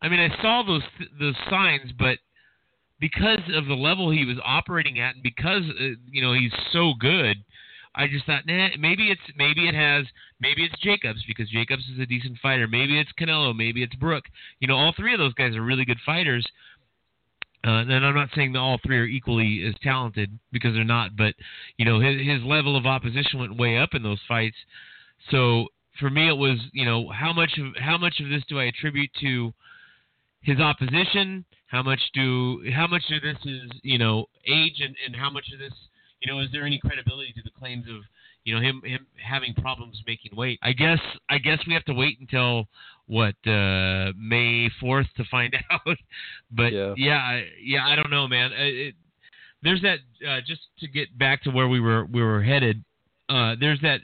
I 0.02 0.08
mean, 0.08 0.20
I 0.20 0.42
saw 0.42 0.64
those 0.64 0.84
those 1.20 1.36
signs, 1.50 1.92
but 1.98 2.20
because 3.00 3.42
of 3.56 3.66
the 3.66 3.74
level 3.74 4.12
he 4.12 4.26
was 4.26 4.38
operating 4.44 5.00
at 5.00 5.16
and 5.16 5.24
because 5.24 5.64
uh, 5.80 5.96
you 6.12 6.22
know 6.22 6.34
he's 6.34 6.54
so 6.72 6.94
good, 7.00 7.38
I 7.96 8.08
just 8.08 8.26
thought, 8.26 8.46
nah, 8.46 8.70
maybe 8.80 9.10
it's 9.10 9.22
maybe 9.36 9.68
it 9.68 9.76
has 9.76 10.06
maybe 10.40 10.64
it's 10.64 10.80
Jacobs 10.82 11.24
because 11.28 11.50
Jacobs 11.50 11.84
is 11.94 12.00
a 12.00 12.06
decent 12.06 12.38
fighter. 12.42 12.68
Maybe 12.68 13.00
it's 13.00 13.12
Canelo. 13.20 13.56
Maybe 13.56 13.82
it's 13.82 13.96
Brook. 13.96 14.26
You 14.60 14.68
know, 14.68 14.78
all 14.78 14.94
three 14.96 15.14
of 15.14 15.20
those 15.20 15.34
guys 15.34 15.56
are 15.56 15.64
really 15.64 15.86
good 15.86 16.00
fighters. 16.06 16.46
Uh, 17.66 17.82
and 17.82 18.06
I'm 18.06 18.16
not 18.16 18.30
saying 18.36 18.54
that 18.54 18.60
all 18.60 18.80
three 18.86 18.98
are 18.98 19.06
equally 19.06 19.66
as 19.68 19.76
talented 19.84 20.40
because 20.52 20.74
they're 20.74 20.86
not, 20.86 21.18
but 21.18 21.34
you 21.78 21.86
know 21.86 22.00
his 22.00 22.26
his 22.26 22.42
level 22.44 22.78
of 22.78 22.86
opposition 22.86 23.40
went 23.40 23.58
way 23.58 23.78
up 23.78 23.90
in 23.94 24.02
those 24.02 24.20
fights. 24.28 24.56
So 25.30 25.68
for 26.00 26.10
me, 26.10 26.30
it 26.30 26.38
was 26.38 26.58
you 26.72 26.86
know 26.86 27.10
how 27.10 27.34
much 27.34 27.52
of 27.58 27.74
how 27.82 27.98
much 27.98 28.22
of 28.22 28.30
this 28.30 28.44
do 28.48 28.60
I 28.60 28.66
attribute 28.66 29.10
to 29.22 29.54
his 30.42 30.60
opposition? 30.60 31.44
How 31.68 31.84
much 31.84 32.00
do 32.14 32.64
how 32.74 32.88
much 32.88 33.04
of 33.12 33.22
this 33.22 33.38
is 33.46 33.70
you 33.84 33.98
know 33.98 34.26
age 34.48 34.80
and, 34.80 34.96
and 35.06 35.16
how 35.16 35.30
much 35.30 35.52
of 35.54 35.60
this 35.60 35.74
you 36.22 36.32
know 36.32 36.40
is 36.40 36.48
there 36.54 36.66
any 36.66 36.80
credibility 36.80 37.34
to 37.34 37.42
the 37.44 37.52
claims 37.52 37.86
of 37.90 38.02
you 38.46 38.56
know 38.56 38.62
him 38.62 38.82
him 38.86 39.06
having 39.22 39.54
problems 39.56 40.02
making 40.08 40.36
weight? 40.36 40.60
I 40.64 40.72
guess 40.72 41.00
I 41.30 41.38
guess 41.40 41.60
we 41.68 41.74
have 41.74 41.86
to 41.86 41.94
wait 41.94 42.20
until 42.22 42.68
what 43.10 43.36
uh 43.48 44.14
May 44.18 44.70
fourth 44.80 45.08
to 45.18 45.24
find 45.32 45.54
out. 45.72 45.98
but 46.52 46.72
Yeah. 46.72 46.94
yeah, 46.96 47.18
I, 47.18 47.44
yeah, 47.62 47.88
I 47.88 47.96
don't 47.96 48.12
know, 48.12 48.28
man. 48.28 48.52
It, 48.54 48.94
there's 49.64 49.82
that 49.82 50.00
uh, 50.26 50.40
just 50.46 50.62
to 50.80 50.88
get 50.88 51.18
back 51.18 51.42
to 51.44 51.50
where 51.52 51.68
we 51.68 51.80
were 51.80 52.06
we 52.06 52.22
were 52.24 52.42
headed. 52.42 52.84
Uh, 53.28 53.56
there's 53.60 53.82
that 53.82 54.02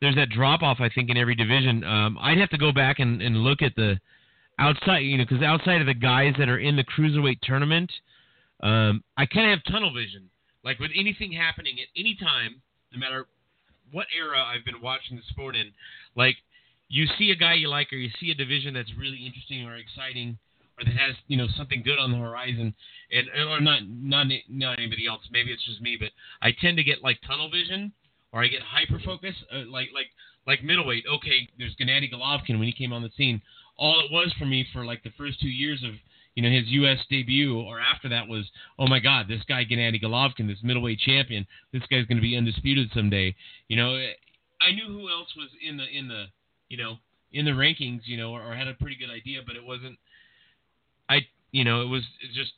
there's 0.00 0.16
that 0.16 0.30
drop 0.30 0.62
off 0.62 0.78
I 0.80 0.88
think 0.88 1.10
in 1.10 1.16
every 1.16 1.34
division. 1.34 1.84
Um, 1.84 2.18
I'd 2.20 2.38
have 2.38 2.50
to 2.50 2.58
go 2.58 2.72
back 2.72 2.98
and, 2.98 3.20
and 3.22 3.36
look 3.36 3.60
at 3.62 3.74
the 3.76 4.00
outside, 4.58 5.00
you 5.00 5.18
know, 5.18 5.24
because 5.28 5.42
outside 5.42 5.80
of 5.80 5.86
the 5.86 5.94
guys 5.94 6.34
that 6.38 6.48
are 6.48 6.58
in 6.58 6.74
the 6.74 6.84
cruiserweight 6.84 7.40
tournament, 7.42 7.92
um, 8.62 9.04
I 9.16 9.26
kind 9.26 9.50
of 9.52 9.58
have 9.58 9.72
tunnel 9.72 9.92
vision. 9.92 10.30
Like 10.64 10.78
with 10.80 10.90
anything 10.98 11.32
happening 11.32 11.76
at 11.80 11.86
any 12.00 12.16
time, 12.20 12.60
no 12.92 12.98
matter 12.98 13.26
what 13.92 14.06
era 14.18 14.42
I've 14.42 14.64
been 14.64 14.80
watching 14.82 15.16
the 15.16 15.22
sport 15.28 15.54
in, 15.54 15.70
like 16.16 16.36
you 16.88 17.06
see 17.18 17.30
a 17.30 17.36
guy 17.36 17.54
you 17.54 17.68
like 17.68 17.92
or 17.92 17.96
you 17.96 18.10
see 18.20 18.30
a 18.30 18.34
division 18.34 18.74
that's 18.74 18.90
really 18.98 19.24
interesting 19.24 19.64
or 19.66 19.76
exciting 19.76 20.38
or 20.78 20.84
that 20.84 20.94
has 20.94 21.14
you 21.26 21.36
know 21.36 21.46
something 21.56 21.82
good 21.82 21.98
on 21.98 22.12
the 22.12 22.18
horizon 22.18 22.74
and 23.12 23.28
or 23.48 23.60
not 23.60 23.80
not 23.88 24.26
not 24.48 24.78
anybody 24.78 25.06
else 25.06 25.22
maybe 25.30 25.52
it's 25.52 25.64
just 25.64 25.80
me 25.80 25.96
but 25.98 26.10
I 26.42 26.52
tend 26.60 26.76
to 26.78 26.84
get 26.84 27.02
like 27.02 27.18
tunnel 27.26 27.50
vision 27.50 27.92
or 28.32 28.42
I 28.42 28.48
get 28.48 28.62
hyper 28.62 29.00
focus 29.04 29.34
uh, 29.52 29.70
like 29.70 29.88
like 29.94 30.06
like 30.46 30.64
middleweight 30.64 31.04
okay 31.16 31.48
there's 31.58 31.76
Gennady 31.76 32.12
Golovkin 32.12 32.58
when 32.58 32.68
he 32.68 32.72
came 32.72 32.92
on 32.92 33.02
the 33.02 33.10
scene 33.16 33.40
all 33.76 34.00
it 34.00 34.10
was 34.10 34.32
for 34.38 34.46
me 34.46 34.66
for 34.72 34.84
like 34.84 35.02
the 35.02 35.12
first 35.16 35.40
two 35.40 35.48
years 35.48 35.82
of 35.84 35.92
you 36.34 36.42
know 36.42 36.50
his 36.50 36.68
U.S. 36.68 36.98
debut 37.10 37.60
or 37.60 37.80
after 37.80 38.08
that 38.08 38.28
was 38.28 38.46
oh 38.78 38.86
my 38.86 39.00
God 39.00 39.26
this 39.28 39.42
guy 39.48 39.64
Gennady 39.64 40.02
Golovkin 40.02 40.46
this 40.46 40.62
middleweight 40.62 41.00
champion 41.00 41.46
this 41.72 41.82
guy's 41.90 42.06
going 42.06 42.18
to 42.18 42.22
be 42.22 42.36
undisputed 42.36 42.90
someday 42.94 43.34
you 43.68 43.76
know 43.76 43.94
I 44.60 44.72
knew 44.72 44.86
who 44.86 45.10
else 45.10 45.28
was 45.36 45.48
in 45.66 45.76
the 45.76 45.84
in 45.84 46.08
the 46.08 46.26
you 46.68 46.76
know 46.76 46.96
in 47.32 47.44
the 47.44 47.50
rankings 47.50 48.00
you 48.04 48.16
know 48.16 48.32
or, 48.32 48.42
or 48.42 48.54
had 48.54 48.68
a 48.68 48.74
pretty 48.74 48.96
good 48.96 49.10
idea 49.10 49.40
but 49.46 49.56
it 49.56 49.64
wasn't 49.64 49.98
I 51.08 51.20
you 51.52 51.64
know 51.64 51.82
it 51.82 51.88
was 51.88 52.02
just 52.34 52.52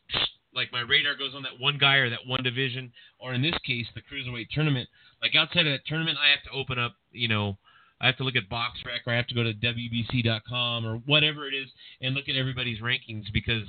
like 0.54 0.72
my 0.72 0.80
radar 0.80 1.16
goes 1.16 1.34
on 1.34 1.42
that 1.42 1.58
one 1.60 1.78
guy 1.78 1.96
or 1.96 2.10
that 2.10 2.26
one 2.26 2.42
division 2.42 2.92
or 3.18 3.34
in 3.34 3.42
this 3.42 3.56
case 3.66 3.86
the 3.94 4.02
cruiserweight 4.02 4.48
tournament 4.50 4.88
like 5.22 5.34
outside 5.34 5.66
of 5.66 5.72
that 5.72 5.86
tournament 5.86 6.18
I 6.20 6.30
have 6.30 6.42
to 6.44 6.58
open 6.58 6.78
up 6.78 6.94
you 7.12 7.28
know 7.28 7.56
I 8.00 8.06
have 8.06 8.16
to 8.16 8.24
look 8.24 8.36
at 8.36 8.48
BoxRec 8.48 9.06
or 9.06 9.12
I 9.12 9.16
have 9.16 9.26
to 9.26 9.34
go 9.34 9.42
to 9.42 9.52
WBC.com 9.52 10.86
or 10.86 10.96
whatever 11.04 11.46
it 11.46 11.54
is 11.54 11.68
and 12.00 12.14
look 12.14 12.28
at 12.28 12.36
everybody's 12.36 12.80
rankings 12.80 13.24
because 13.32 13.64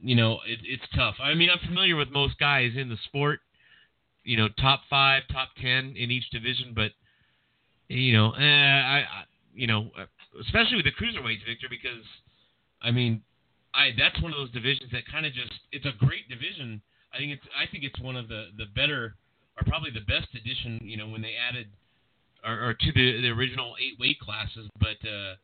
you 0.00 0.14
know 0.14 0.38
it, 0.46 0.60
it's 0.62 0.84
tough. 0.94 1.16
I 1.20 1.34
mean, 1.34 1.50
I'm 1.50 1.66
familiar 1.66 1.96
with 1.96 2.10
most 2.10 2.38
guys 2.38 2.72
in 2.76 2.88
the 2.88 2.98
sport, 3.04 3.40
you 4.22 4.36
know, 4.36 4.48
top 4.60 4.82
five, 4.88 5.22
top 5.32 5.48
ten 5.60 5.94
in 5.96 6.10
each 6.10 6.30
division, 6.30 6.72
but 6.74 6.92
you 8.00 8.12
know, 8.12 8.32
eh, 8.32 8.42
I, 8.42 8.98
I, 8.98 9.24
you 9.54 9.66
know, 9.66 9.90
especially 10.40 10.76
with 10.76 10.84
the 10.84 10.92
cruiserweights, 10.92 11.44
Victor, 11.46 11.68
because 11.70 12.04
I 12.82 12.90
mean, 12.90 13.22
I 13.74 13.90
that's 13.96 14.20
one 14.22 14.32
of 14.32 14.38
those 14.38 14.50
divisions 14.50 14.90
that 14.92 15.02
kind 15.10 15.26
of 15.26 15.32
just 15.32 15.52
it's 15.72 15.86
a 15.86 15.92
great 15.98 16.28
division. 16.28 16.82
I 17.12 17.18
think 17.18 17.32
it's 17.32 17.46
I 17.56 17.70
think 17.70 17.84
it's 17.84 17.98
one 18.00 18.16
of 18.16 18.28
the 18.28 18.48
the 18.58 18.66
better 18.74 19.14
or 19.56 19.62
probably 19.66 19.90
the 19.90 20.00
best 20.06 20.28
addition. 20.34 20.80
You 20.82 20.96
know 20.96 21.08
when 21.08 21.22
they 21.22 21.34
added 21.36 21.68
or, 22.44 22.70
or 22.70 22.74
to 22.74 22.92
the 22.92 23.20
the 23.22 23.28
original 23.28 23.74
eight 23.80 23.98
weight 23.98 24.18
classes, 24.20 24.68
but. 24.80 24.98
uh 25.08 25.34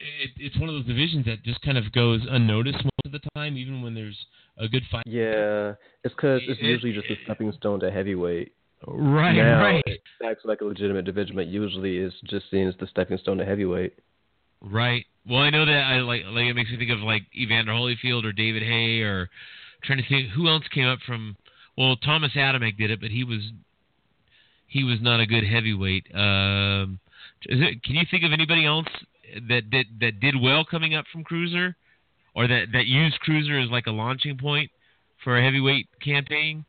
it, 0.00 0.30
it's 0.36 0.58
one 0.58 0.68
of 0.68 0.74
those 0.74 0.86
divisions 0.86 1.24
that 1.26 1.44
just 1.44 1.60
kind 1.62 1.78
of 1.78 1.92
goes 1.92 2.20
unnoticed 2.28 2.78
most 2.82 3.06
of 3.06 3.12
the 3.12 3.20
time, 3.36 3.56
even 3.56 3.82
when 3.82 3.94
there's 3.94 4.18
a 4.58 4.66
good 4.68 4.82
fight. 4.90 5.04
Yeah, 5.06 5.74
it's 6.02 6.12
because 6.14 6.42
it's 6.48 6.60
It- 6.60 6.66
usually 6.66 6.92
just 6.92 7.08
a 7.08 7.14
stepping 7.24 7.52
stone 7.52 7.80
to 7.80 7.90
heavyweight. 7.90 8.52
Right, 8.86 9.36
now, 9.36 9.62
right, 9.62 9.84
acts 10.24 10.44
like 10.44 10.60
a 10.60 10.64
legitimate 10.64 11.04
division, 11.04 11.36
but 11.36 11.46
usually 11.46 11.98
is 11.98 12.12
just 12.28 12.50
seen 12.50 12.66
as 12.66 12.74
the 12.80 12.86
stepping 12.88 13.18
stone 13.18 13.38
to 13.38 13.44
heavyweight. 13.44 13.94
right. 14.60 15.04
Well, 15.28 15.38
I 15.38 15.50
know 15.50 15.64
that 15.64 15.72
I 15.72 16.00
like 16.00 16.22
like 16.26 16.46
it 16.46 16.54
makes 16.54 16.70
me 16.70 16.78
think 16.78 16.90
of 16.90 16.98
like 16.98 17.22
Evander 17.36 17.70
Holyfield 17.70 18.24
or 18.24 18.32
David 18.32 18.62
Haye 18.64 19.02
or 19.02 19.30
trying 19.84 19.98
to 19.98 20.08
think 20.08 20.30
who 20.30 20.48
else 20.48 20.64
came 20.74 20.86
up 20.86 20.98
from. 21.06 21.36
Well, 21.78 21.96
Thomas 21.96 22.32
Adamek 22.36 22.76
did 22.76 22.90
it, 22.90 23.00
but 23.00 23.10
he 23.10 23.22
was 23.22 23.40
he 24.66 24.82
was 24.82 24.98
not 25.00 25.20
a 25.20 25.26
good 25.26 25.44
heavyweight. 25.44 26.06
Um, 26.14 26.98
is 27.46 27.60
it, 27.60 27.82
can 27.84 27.94
you 27.94 28.02
think 28.10 28.24
of 28.24 28.32
anybody 28.32 28.66
else 28.66 28.88
that 29.48 29.62
that 29.70 29.84
that 30.00 30.20
did 30.20 30.34
well 30.40 30.64
coming 30.64 30.94
up 30.94 31.04
from 31.12 31.22
cruiser, 31.24 31.76
or 32.34 32.48
that 32.48 32.66
that 32.72 32.86
used 32.86 33.20
cruiser 33.20 33.58
as 33.58 33.70
like 33.70 33.86
a 33.86 33.92
launching 33.92 34.38
point 34.38 34.70
for 35.22 35.38
a 35.38 35.44
heavyweight 35.44 35.86
campaign? 36.02 36.64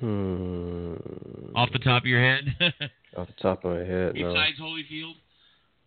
Hmm. 0.00 0.94
Off 1.54 1.68
the 1.72 1.78
top 1.78 2.02
of 2.02 2.06
your 2.06 2.20
head, 2.20 2.44
Off 3.16 3.28
the 3.28 3.42
top 3.42 3.64
of 3.64 3.72
my 3.72 3.84
head, 3.84 4.14
no. 4.14 4.32
besides 4.32 4.58
Holyfield. 4.58 5.12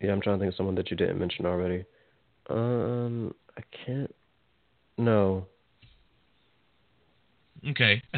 Yeah, 0.00 0.12
I'm 0.12 0.20
trying 0.20 0.38
to 0.38 0.42
think 0.42 0.52
of 0.52 0.56
someone 0.56 0.76
that 0.76 0.90
you 0.90 0.96
didn't 0.96 1.18
mention 1.18 1.46
already. 1.46 1.84
Um, 2.48 3.34
I 3.56 3.62
can't. 3.84 4.14
No. 4.98 5.46
Okay, 7.70 8.02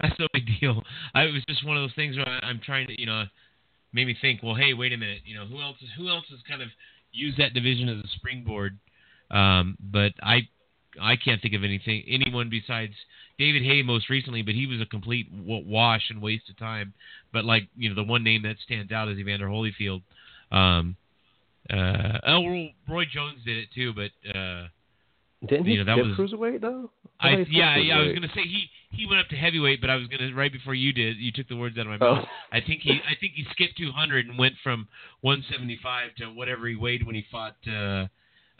that's 0.00 0.18
no 0.18 0.28
big 0.32 0.46
deal. 0.60 0.82
I, 1.14 1.24
it 1.24 1.32
was 1.32 1.42
just 1.48 1.66
one 1.66 1.76
of 1.76 1.82
those 1.82 1.94
things 1.96 2.16
where 2.16 2.28
I, 2.28 2.46
I'm 2.46 2.60
trying 2.64 2.86
to, 2.86 2.98
you 2.98 3.06
know, 3.06 3.24
made 3.92 4.06
me 4.06 4.16
think. 4.20 4.42
Well, 4.42 4.54
hey, 4.54 4.74
wait 4.74 4.92
a 4.92 4.96
minute. 4.96 5.22
You 5.24 5.34
know, 5.36 5.46
who 5.46 5.60
else 5.60 5.76
is 5.82 5.88
who 5.98 6.08
else 6.08 6.24
has 6.30 6.38
kind 6.48 6.62
of 6.62 6.68
used 7.12 7.38
that 7.38 7.52
division 7.52 7.88
as 7.88 7.98
a 7.98 8.08
springboard? 8.16 8.78
Um, 9.30 9.76
but 9.80 10.12
I, 10.22 10.48
I 11.00 11.16
can't 11.16 11.40
think 11.42 11.54
of 11.54 11.64
anything 11.64 12.04
anyone 12.08 12.48
besides 12.50 12.94
David 13.38 13.62
Haye 13.62 13.82
most 13.82 14.08
recently. 14.10 14.42
But 14.42 14.54
he 14.54 14.66
was 14.66 14.80
a 14.80 14.86
complete 14.86 15.28
wa- 15.32 15.60
wash 15.64 16.10
and 16.10 16.20
waste 16.22 16.48
of 16.50 16.58
time. 16.58 16.94
But 17.32 17.44
like 17.44 17.68
you 17.76 17.88
know, 17.88 17.94
the 17.94 18.04
one 18.04 18.22
name 18.24 18.42
that 18.42 18.56
stands 18.64 18.92
out 18.92 19.08
is 19.08 19.18
Evander 19.18 19.46
Holyfield. 19.48 20.02
Um, 20.50 20.96
uh, 21.68 22.18
oh, 22.26 22.68
Roy 22.88 23.04
Jones 23.12 23.38
did 23.44 23.56
it 23.58 23.68
too, 23.74 23.92
but. 23.92 24.10
Uh, 24.28 24.68
Didn't 25.46 25.66
he 25.66 25.72
You 25.72 25.84
know, 25.84 25.96
that 25.96 26.04
was- 26.04 26.16
cruiserweight 26.16 26.60
though? 26.60 26.90
I 27.18 27.34
skipped 27.34 27.50
yeah 27.50 27.76
yeah 27.78 27.96
I 27.98 28.02
was 28.02 28.14
gonna 28.14 28.28
say 28.34 28.42
he 28.42 28.68
he 28.90 29.06
went 29.06 29.20
up 29.20 29.28
to 29.28 29.36
heavyweight, 29.36 29.80
but 29.80 29.88
I 29.90 29.96
was 29.96 30.06
gonna 30.08 30.34
right 30.34 30.52
before 30.52 30.74
you 30.74 30.92
did 30.92 31.16
you 31.18 31.32
took 31.32 31.48
the 31.48 31.56
words 31.56 31.76
out 31.78 31.86
of 31.86 31.98
my 31.98 32.06
Oh. 32.06 32.14
mouth. 32.16 32.28
I 32.52 32.60
think 32.60 32.82
he 32.82 32.92
I 33.08 33.14
think 33.18 33.32
he 33.34 33.44
skipped 33.52 33.76
200 33.78 34.26
and 34.26 34.38
went 34.38 34.54
from 34.62 34.86
175 35.22 36.14
to 36.16 36.26
whatever 36.32 36.66
he 36.68 36.74
weighed 36.74 37.04
when 37.06 37.14
he 37.14 37.24
fought 37.30 37.56
uh, 37.66 38.06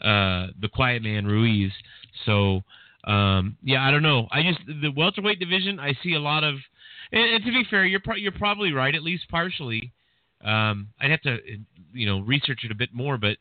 uh, 0.01 0.47
the 0.59 0.69
Quiet 0.73 1.03
Man 1.03 1.25
Ruiz. 1.25 1.71
So 2.25 2.61
um, 3.03 3.57
yeah, 3.63 3.87
I 3.87 3.91
don't 3.91 4.03
know. 4.03 4.27
I 4.31 4.43
just 4.43 4.59
the 4.67 4.91
welterweight 4.91 5.39
division 5.39 5.79
I 5.79 5.93
see 6.03 6.13
a 6.13 6.19
lot 6.19 6.43
of. 6.43 6.55
And, 7.11 7.35
and 7.35 7.45
to 7.45 7.51
be 7.51 7.63
fair, 7.69 7.85
you're 7.85 8.01
pro- 8.01 8.15
you're 8.15 8.33
probably 8.33 8.73
right 8.73 8.93
at 8.93 9.03
least 9.03 9.29
partially. 9.29 9.93
Um, 10.43 10.89
I'd 10.99 11.11
have 11.11 11.21
to 11.21 11.37
you 11.93 12.05
know 12.05 12.19
research 12.19 12.61
it 12.63 12.71
a 12.71 12.75
bit 12.75 12.89
more, 12.93 13.17
but 13.17 13.37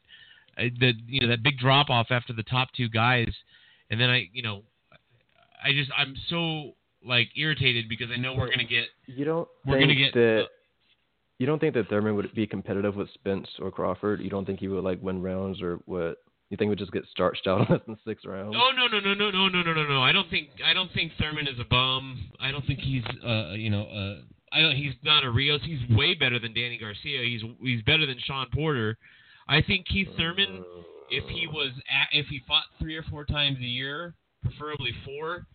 uh, 0.56 0.64
the 0.78 0.92
you 1.06 1.20
know 1.20 1.28
that 1.28 1.42
big 1.42 1.58
drop 1.58 1.90
off 1.90 2.06
after 2.10 2.32
the 2.32 2.44
top 2.44 2.68
two 2.76 2.88
guys, 2.88 3.32
and 3.90 4.00
then 4.00 4.08
I 4.08 4.28
you 4.32 4.42
know 4.42 4.62
I 5.62 5.72
just 5.72 5.90
I'm 5.96 6.14
so 6.28 6.74
like 7.04 7.28
irritated 7.36 7.88
because 7.88 8.08
I 8.12 8.18
know 8.18 8.34
we're 8.34 8.50
gonna 8.50 8.64
get 8.64 8.84
You 9.06 9.24
don't 9.24 9.48
we're 9.64 9.80
gonna 9.80 9.94
get 9.94 10.14
that 10.14 10.42
uh, 10.44 10.46
you 11.38 11.46
don't 11.46 11.58
think 11.58 11.74
that 11.74 11.88
Thurman 11.88 12.16
would 12.16 12.34
be 12.34 12.46
competitive 12.46 12.96
with 12.96 13.12
Spence 13.12 13.48
or 13.60 13.70
Crawford? 13.70 14.20
You 14.20 14.30
don't 14.30 14.46
think 14.46 14.60
he 14.60 14.68
would 14.68 14.84
like 14.84 15.02
win 15.02 15.22
rounds 15.22 15.60
or 15.60 15.80
what? 15.84 16.16
You 16.50 16.56
think 16.56 16.68
would 16.68 16.78
just 16.78 16.92
get 16.92 17.04
starched 17.11 17.46
out 17.46 17.68
in 17.68 17.74
less 17.74 17.82
than 17.87 17.98
six 18.06 18.24
rounds? 18.24 18.56
Oh 18.56 18.70
no 18.76 18.87
no 18.87 19.00
no 19.00 19.14
no 19.14 19.30
no 19.30 19.48
no 19.48 19.62
no 19.62 19.72
no 19.72 19.88
no! 19.88 20.02
I 20.02 20.12
don't 20.12 20.30
think 20.30 20.48
I 20.64 20.72
don't 20.74 20.92
think 20.92 21.12
Thurman 21.18 21.48
is 21.48 21.59
a 21.59 21.64
bum. 21.64 22.30
I 22.40 22.52
don't 22.52 22.64
think 22.66 22.78
he's 22.78 23.04
uh 23.24 23.52
you 23.52 23.70
know 23.70 23.82
uh 23.82 24.22
I 24.52 24.62
don't 24.62 24.76
he's 24.76 24.94
not 25.02 25.24
a 25.24 25.30
Rios. 25.30 25.61
He's 25.64 25.80
way 25.96 26.14
better 26.14 26.38
than 26.38 26.54
Danny 26.54 26.78
Garcia. 26.78 27.22
He's 27.24 27.42
he's 27.61 27.82
better 27.82 28.06
than 28.06 28.16
Sean 28.24 28.46
Porter. 28.54 28.96
I 29.48 29.61
think 29.62 29.87
Keith 29.87 30.09
Thurman, 30.16 30.64
if 31.11 31.24
he 31.28 31.46
was 31.46 31.70
at, 31.90 32.09
if 32.12 32.26
he 32.26 32.40
fought 32.46 32.64
three 32.80 32.96
or 32.96 33.02
four 33.04 33.24
times 33.24 33.59
a 33.59 33.62
year, 33.62 34.14
preferably 34.42 34.92
four, 35.04 35.46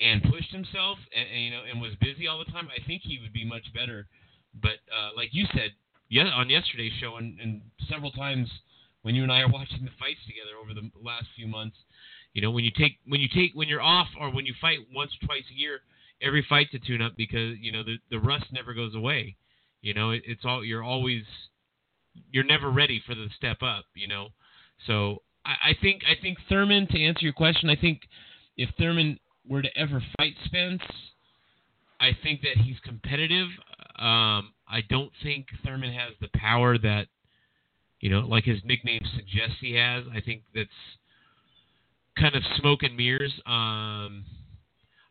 and 0.00 0.22
pushed 0.22 0.52
himself 0.52 0.98
and, 1.16 1.26
and 1.32 1.44
you 1.44 1.50
know 1.50 1.62
and 1.70 1.80
was 1.80 1.92
busy 2.00 2.26
all 2.26 2.38
the 2.38 2.50
time, 2.52 2.68
I 2.68 2.84
think 2.86 3.02
he 3.02 3.18
would 3.22 3.32
be 3.32 3.44
much 3.44 3.64
better. 3.74 4.06
But 4.60 4.84
uh, 4.92 5.16
like 5.16 5.30
you 5.32 5.46
said, 5.52 5.72
yeah, 6.10 6.24
on 6.24 6.50
yesterday's 6.50 6.92
show 7.00 7.16
and, 7.16 7.40
and 7.40 7.62
several 7.90 8.10
times 8.10 8.48
when 9.06 9.14
you 9.14 9.22
and 9.22 9.30
I 9.30 9.42
are 9.42 9.48
watching 9.48 9.84
the 9.84 9.92
fights 10.00 10.18
together 10.26 10.58
over 10.60 10.74
the 10.74 10.90
last 11.00 11.26
few 11.36 11.46
months, 11.46 11.76
you 12.34 12.42
know, 12.42 12.50
when 12.50 12.64
you 12.64 12.72
take 12.76 12.98
when 13.06 13.20
you 13.20 13.28
take 13.32 13.52
when 13.54 13.68
you're 13.68 13.80
off 13.80 14.08
or 14.20 14.34
when 14.34 14.46
you 14.46 14.54
fight 14.60 14.78
once 14.92 15.12
or 15.22 15.26
twice 15.28 15.44
a 15.48 15.54
year, 15.54 15.78
every 16.20 16.44
fight's 16.48 16.74
a 16.74 16.80
tune 16.80 17.00
up 17.00 17.12
because 17.16 17.56
you 17.60 17.70
know 17.70 17.84
the 17.84 17.98
the 18.10 18.18
rust 18.18 18.46
never 18.50 18.74
goes 18.74 18.96
away. 18.96 19.36
You 19.80 19.94
know, 19.94 20.10
it, 20.10 20.22
it's 20.26 20.44
all 20.44 20.64
you're 20.64 20.82
always 20.82 21.22
you're 22.32 22.42
never 22.42 22.68
ready 22.68 23.00
for 23.06 23.14
the 23.14 23.28
step 23.36 23.58
up. 23.62 23.84
You 23.94 24.08
know, 24.08 24.30
so 24.88 25.22
I, 25.44 25.70
I 25.70 25.72
think 25.80 26.02
I 26.04 26.20
think 26.20 26.38
Thurman 26.48 26.88
to 26.88 27.00
answer 27.00 27.22
your 27.22 27.32
question, 27.32 27.70
I 27.70 27.76
think 27.76 28.00
if 28.56 28.70
Thurman 28.76 29.20
were 29.48 29.62
to 29.62 29.78
ever 29.78 30.02
fight 30.18 30.34
Spence, 30.46 30.82
I 32.00 32.10
think 32.24 32.40
that 32.40 32.56
he's 32.56 32.80
competitive. 32.84 33.50
Um, 34.00 34.52
I 34.68 34.80
don't 34.90 35.12
think 35.22 35.46
Thurman 35.64 35.92
has 35.92 36.14
the 36.20 36.28
power 36.36 36.76
that 36.78 37.06
you 38.00 38.10
know, 38.10 38.20
like 38.20 38.44
his 38.44 38.60
nickname 38.64 39.02
suggests 39.14 39.56
he 39.60 39.74
has. 39.74 40.04
I 40.14 40.20
think 40.20 40.42
that's 40.54 40.68
kind 42.18 42.34
of 42.34 42.42
smoke 42.58 42.82
and 42.82 42.96
mirrors. 42.96 43.32
Um, 43.46 44.24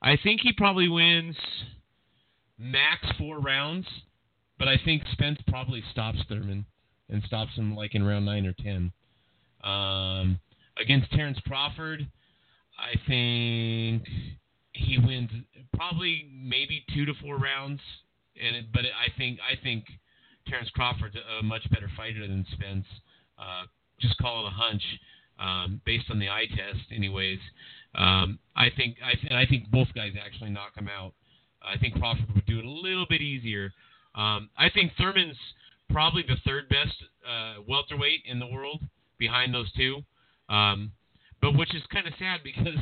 I 0.01 0.17
think 0.21 0.41
he 0.41 0.53
probably 0.53 0.87
wins 0.87 1.35
max 2.57 3.01
four 3.17 3.39
rounds, 3.39 3.87
but 4.59 4.67
I 4.67 4.77
think 4.83 5.03
Spence 5.11 5.39
probably 5.47 5.83
stops 5.91 6.19
Thurman 6.29 6.65
and 7.09 7.23
stops 7.23 7.53
him 7.55 7.75
like 7.75 7.95
in 7.95 8.03
round 8.03 8.25
nine 8.25 8.45
or 8.45 8.53
ten. 8.53 8.91
Um, 9.63 10.39
against 10.77 11.11
Terrence 11.11 11.39
Crawford, 11.47 12.07
I 12.77 12.97
think 13.07 14.03
he 14.73 14.97
wins 14.99 15.31
probably 15.75 16.29
maybe 16.31 16.83
two 16.93 17.05
to 17.05 17.13
four 17.21 17.37
rounds, 17.37 17.81
and 18.41 18.67
but 18.73 18.81
I 18.81 19.17
think 19.17 19.39
I 19.39 19.61
think 19.61 19.85
Terrence 20.47 20.69
Crawford's 20.73 21.15
a, 21.15 21.43
much 21.43 21.69
better 21.71 21.89
fighter 21.95 22.27
than 22.27 22.45
Spence. 22.53 22.85
Uh, 23.37 23.65
just 23.99 24.17
call 24.17 24.45
it 24.45 24.49
a 24.49 24.51
hunch 24.51 24.83
um, 25.39 25.81
based 25.85 26.05
on 26.09 26.19
the 26.19 26.29
eye 26.29 26.47
test, 26.49 26.85
anyways. 26.93 27.39
Um, 27.95 28.39
I 28.55 28.69
think 28.75 28.97
I, 29.03 29.15
th- 29.15 29.33
I 29.33 29.45
think 29.45 29.69
both 29.71 29.87
guys 29.95 30.13
actually 30.23 30.49
knock 30.51 30.75
him 30.75 30.89
out. 30.89 31.13
I 31.61 31.77
think 31.77 31.95
Crawford 31.95 32.33
would 32.33 32.45
do 32.45 32.59
it 32.59 32.65
a 32.65 32.69
little 32.69 33.05
bit 33.09 33.21
easier. 33.21 33.71
Um, 34.13 34.49
I 34.57 34.69
think 34.73 34.91
Thurman's 34.97 35.37
probably 35.89 36.23
the 36.27 36.37
third 36.45 36.69
best 36.69 36.95
uh, 37.27 37.61
welterweight 37.67 38.23
in 38.25 38.39
the 38.39 38.47
world 38.47 38.81
behind 39.17 39.53
those 39.53 39.71
two. 39.73 40.01
Um, 40.49 40.91
but 41.41 41.57
which 41.57 41.73
is 41.75 41.81
kind 41.91 42.07
of 42.07 42.13
sad 42.19 42.41
because 42.43 42.79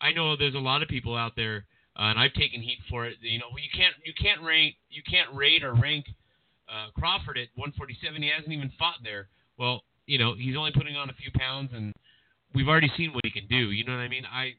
I 0.00 0.12
know 0.12 0.36
there's 0.36 0.54
a 0.54 0.58
lot 0.58 0.82
of 0.82 0.88
people 0.88 1.16
out 1.16 1.32
there, 1.36 1.64
uh, 1.98 2.10
and 2.10 2.18
I've 2.18 2.34
taken 2.34 2.60
heat 2.60 2.78
for 2.88 3.06
it. 3.06 3.16
You 3.20 3.38
know, 3.38 3.46
you 3.56 3.70
can't 3.74 3.94
you 4.04 4.12
can't 4.20 4.42
rank 4.42 4.74
you 4.90 5.02
can't 5.08 5.34
rate 5.34 5.64
or 5.64 5.74
rank 5.74 6.06
uh, 6.72 6.90
Crawford 6.98 7.38
at 7.38 7.48
147. 7.56 8.22
He 8.22 8.30
hasn't 8.34 8.52
even 8.52 8.70
fought 8.78 8.96
there. 9.02 9.28
Well, 9.58 9.82
you 10.06 10.18
know, 10.18 10.34
he's 10.36 10.56
only 10.56 10.72
putting 10.72 10.96
on 10.96 11.10
a 11.10 11.14
few 11.14 11.30
pounds, 11.34 11.70
and 11.74 11.92
we've 12.54 12.68
already 12.68 12.90
seen 12.96 13.12
what 13.12 13.24
he 13.24 13.30
can 13.30 13.46
do. 13.48 13.70
You 13.70 13.84
know 13.84 13.92
what 13.92 14.00
I 14.00 14.08
mean? 14.08 14.24
I 14.24 14.52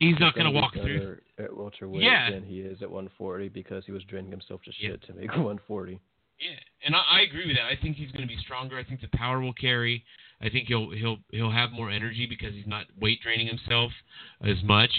he's 0.00 0.18
not 0.20 0.34
going 0.34 0.46
to 0.46 0.50
walk 0.52 0.74
through. 0.74 1.18
at 1.38 1.54
welterweight 1.56 2.02
Yeah. 2.02 2.30
than 2.30 2.44
he 2.44 2.60
is 2.60 2.82
at 2.82 2.90
140 2.90 3.48
because 3.48 3.84
he 3.86 3.92
was 3.92 4.02
draining 4.04 4.30
himself 4.30 4.62
to 4.64 4.72
Yeah. 4.78 4.90
shit 4.90 5.02
to 5.06 5.14
make 5.14 5.30
140. 5.36 6.00
Yeah, 6.40 6.50
and 6.86 6.94
I, 6.94 7.02
I 7.10 7.20
agree 7.22 7.48
with 7.48 7.56
that. 7.56 7.64
I 7.64 7.74
think 7.82 7.96
he's 7.96 8.12
going 8.12 8.22
to 8.22 8.28
be 8.28 8.36
stronger. 8.40 8.78
I 8.78 8.84
think 8.84 9.00
the 9.00 9.08
power 9.18 9.40
will 9.40 9.52
carry. 9.54 10.04
I 10.40 10.48
think 10.48 10.68
he'll 10.68 10.90
he'll 10.90 11.18
he'll 11.32 11.50
have 11.50 11.72
more 11.72 11.90
energy 11.90 12.26
because 12.30 12.54
he's 12.54 12.66
not 12.66 12.86
weight 13.00 13.20
draining 13.22 13.48
himself 13.48 13.90
as 14.44 14.62
much. 14.62 14.90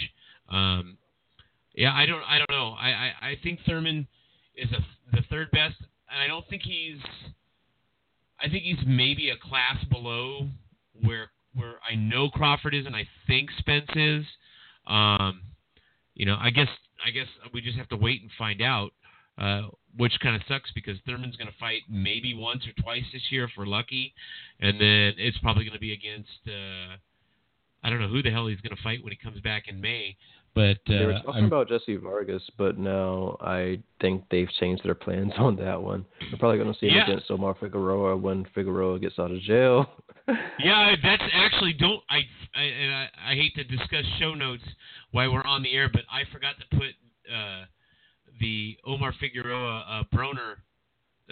Um, 0.49 0.97
yeah, 1.75 1.93
I 1.93 2.05
don't 2.05 2.23
I 2.27 2.39
don't 2.39 2.49
know. 2.51 2.75
I, 2.77 2.89
I, 2.89 3.11
I 3.29 3.37
think 3.41 3.59
Thurman 3.65 4.05
is 4.61 4.71
a, 4.71 5.15
the 5.15 5.23
third 5.29 5.51
best, 5.51 5.75
and 6.11 6.21
I 6.21 6.27
don't 6.27 6.47
think 6.49 6.61
he's. 6.63 6.99
I 8.41 8.47
think 8.49 8.63
he's 8.63 8.79
maybe 8.87 9.29
a 9.29 9.37
class 9.37 9.83
below 9.89 10.47
where 11.03 11.31
where 11.53 11.75
I 11.89 11.95
know 11.95 12.29
Crawford 12.29 12.73
is, 12.73 12.85
and 12.85 12.95
I 12.95 13.07
think 13.27 13.49
Spence 13.57 13.89
is. 13.95 14.25
Um, 14.87 15.41
you 16.15 16.25
know, 16.25 16.37
I 16.39 16.49
guess 16.49 16.69
I 17.05 17.11
guess 17.11 17.27
we 17.53 17.61
just 17.61 17.77
have 17.77 17.89
to 17.89 17.97
wait 17.97 18.21
and 18.21 18.31
find 18.37 18.61
out. 18.61 18.91
Uh, 19.37 19.69
which 19.97 20.11
kind 20.21 20.35
of 20.35 20.41
sucks 20.49 20.69
because 20.75 20.97
Thurman's 21.05 21.37
going 21.37 21.47
to 21.47 21.57
fight 21.57 21.81
maybe 21.89 22.33
once 22.33 22.67
or 22.67 22.83
twice 22.83 23.05
this 23.13 23.21
year 23.29 23.45
if 23.45 23.51
we're 23.57 23.65
lucky, 23.65 24.13
and 24.59 24.79
then 24.79 25.13
it's 25.17 25.37
probably 25.37 25.63
going 25.63 25.73
to 25.73 25.79
be 25.79 25.93
against 25.93 26.29
uh, 26.45 26.97
I 27.83 27.89
don't 27.89 27.99
know 27.99 28.07
who 28.07 28.21
the 28.21 28.31
hell 28.31 28.47
he's 28.47 28.61
going 28.61 28.75
to 28.75 28.83
fight 28.83 29.03
when 29.03 29.11
he 29.11 29.17
comes 29.17 29.39
back 29.41 29.67
in 29.67 29.79
May. 29.79 30.17
But 30.55 30.77
uh, 30.87 30.99
they 30.99 31.05
were 31.05 31.13
talking 31.13 31.33
I'm- 31.35 31.45
about 31.45 31.69
Jesse 31.69 31.95
Vargas, 31.97 32.43
but 32.57 32.77
now 32.77 33.37
I 33.41 33.79
think 34.01 34.23
they've 34.31 34.49
changed 34.59 34.83
their 34.83 34.95
plans 34.95 35.31
on 35.37 35.55
that 35.57 35.81
one. 35.81 36.05
We're 36.31 36.37
probably 36.39 36.57
going 36.57 36.73
to 36.73 36.79
see 36.79 36.87
him 36.87 36.95
Yeah. 36.95 37.03
against 37.05 37.29
Omar 37.31 37.55
Figueroa 37.59 38.17
when 38.17 38.45
Figueroa 38.55 38.99
gets 38.99 39.17
out 39.19 39.31
of 39.31 39.39
jail. 39.41 39.85
Yeah, 40.63 40.93
that's 41.01 41.23
actually 41.33 41.73
don't 41.73 42.03
I 42.07 42.17
I 42.53 42.61
and 42.61 42.93
I, 42.93 43.07
I 43.29 43.33
hate 43.33 43.55
to 43.55 43.63
discuss 43.63 44.03
show 44.19 44.35
notes 44.35 44.61
while 45.09 45.33
we're 45.33 45.41
on 45.43 45.63
the 45.63 45.73
air, 45.73 45.89
but 45.91 46.03
I 46.11 46.21
forgot 46.31 46.53
to 46.59 46.77
put 46.77 46.89
uh, 47.33 47.63
the 48.39 48.77
Omar 48.85 49.11
Figueroa 49.19 49.85
uh, 49.89 50.03
Broner 50.15 50.57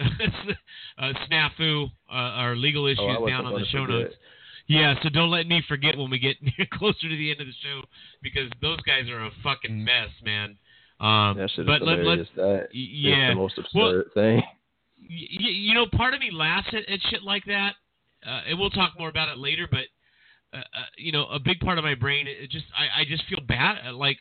uh, 0.00 1.12
snafu 1.30 1.84
uh, 2.10 2.12
our 2.12 2.56
legal 2.56 2.86
issues 2.86 2.98
Oh, 3.20 3.28
down 3.28 3.46
on 3.46 3.60
the 3.60 3.66
show 3.66 3.86
notes. 3.86 4.14
Yeah, 4.68 4.94
so 5.02 5.08
don't 5.08 5.30
let 5.30 5.46
me 5.46 5.62
forget 5.66 5.96
when 5.96 6.10
we 6.10 6.18
get 6.18 6.36
closer 6.72 7.08
to 7.08 7.16
the 7.16 7.30
end 7.30 7.40
of 7.40 7.46
the 7.46 7.52
show 7.62 7.80
because 8.22 8.50
those 8.60 8.80
guys 8.82 9.08
are 9.08 9.24
a 9.24 9.30
fucking 9.42 9.82
mess, 9.82 10.10
man. 10.22 10.56
Um, 11.00 11.38
That 11.38 11.50
shit 11.54 11.64
but 11.66 11.80
let, 11.80 11.98
let, 11.98 12.18
hilarious. 12.18 12.28
That 12.36 12.62
is 12.64 12.68
yeah, 12.72 13.28
the 13.30 13.34
most 13.36 13.56
absurd 13.56 13.72
Well, 13.74 14.02
thing. 14.14 14.42
y- 15.00 15.28
y- 15.40 15.48
you 15.48 15.74
know, 15.74 15.86
part 15.96 16.12
of 16.12 16.20
me 16.20 16.30
laughs 16.30 16.68
at, 16.72 16.86
at 16.88 17.00
shit 17.08 17.22
like 17.22 17.44
that, 17.46 17.74
uh, 18.26 18.42
and 18.48 18.58
we'll 18.58 18.68
talk 18.70 18.92
more 18.98 19.08
about 19.08 19.28
it 19.30 19.38
later. 19.38 19.66
But 19.70 19.86
uh, 20.52 20.58
uh, 20.58 20.84
you 20.98 21.12
know, 21.12 21.26
a 21.28 21.38
big 21.38 21.60
part 21.60 21.78
of 21.78 21.84
my 21.84 21.94
brain, 21.94 22.26
it 22.26 22.50
just 22.50 22.66
I, 22.76 23.00
I 23.00 23.04
just 23.04 23.24
feel 23.26 23.40
bad. 23.46 23.78
uh, 23.86 23.92
Like 23.94 24.18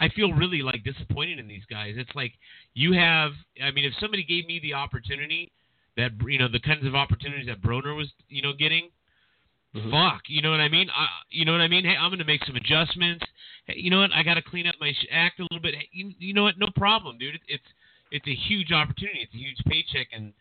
I 0.00 0.08
feel 0.08 0.32
really 0.32 0.62
like 0.62 0.82
disappointed 0.84 1.38
in 1.38 1.46
these 1.46 1.64
guys. 1.70 1.94
It's 1.96 2.14
like 2.16 2.32
you 2.74 2.92
have. 2.94 3.32
I 3.62 3.70
mean, 3.70 3.84
if 3.84 3.92
somebody 4.00 4.24
gave 4.24 4.46
me 4.46 4.58
the 4.58 4.74
opportunity 4.74 5.52
that 5.96 6.10
you 6.26 6.38
know 6.40 6.48
the 6.48 6.60
kinds 6.60 6.84
of 6.86 6.94
opportunities 6.96 7.46
that 7.46 7.62
Broner 7.62 7.96
was 7.96 8.08
you 8.28 8.42
know 8.42 8.52
getting. 8.52 8.88
Mhm. 9.76 9.90
Fuck, 9.90 10.22
you 10.28 10.40
know 10.42 10.50
what 10.50 10.60
I 10.60 10.68
mean? 10.68 10.88
I, 10.90 11.08
you 11.30 11.44
know 11.44 11.52
what 11.52 11.60
I 11.60 11.68
mean? 11.68 11.84
Hey, 11.84 11.96
I'm 11.96 12.10
gonna 12.10 12.24
make 12.24 12.44
some 12.44 12.56
adjustments. 12.56 13.24
Hey, 13.66 13.78
you 13.78 13.90
know 13.90 14.00
what? 14.00 14.12
I 14.12 14.22
gotta 14.22 14.42
clean 14.42 14.66
up 14.66 14.74
my 14.80 14.92
sh- 14.92 15.06
act 15.10 15.38
a 15.40 15.42
little 15.42 15.60
bit. 15.60 15.74
Hey, 15.74 15.88
you, 15.92 16.12
you 16.18 16.32
know 16.34 16.44
what? 16.44 16.58
No 16.58 16.68
problem, 16.76 17.18
dude. 17.18 17.34
It, 17.36 17.40
it's 17.48 17.68
it's 18.10 18.26
a 18.26 18.34
huge 18.34 18.72
opportunity. 18.72 19.20
It's 19.20 19.34
a 19.34 19.38
huge 19.38 19.58
paycheck, 19.66 20.08
and 20.12 20.32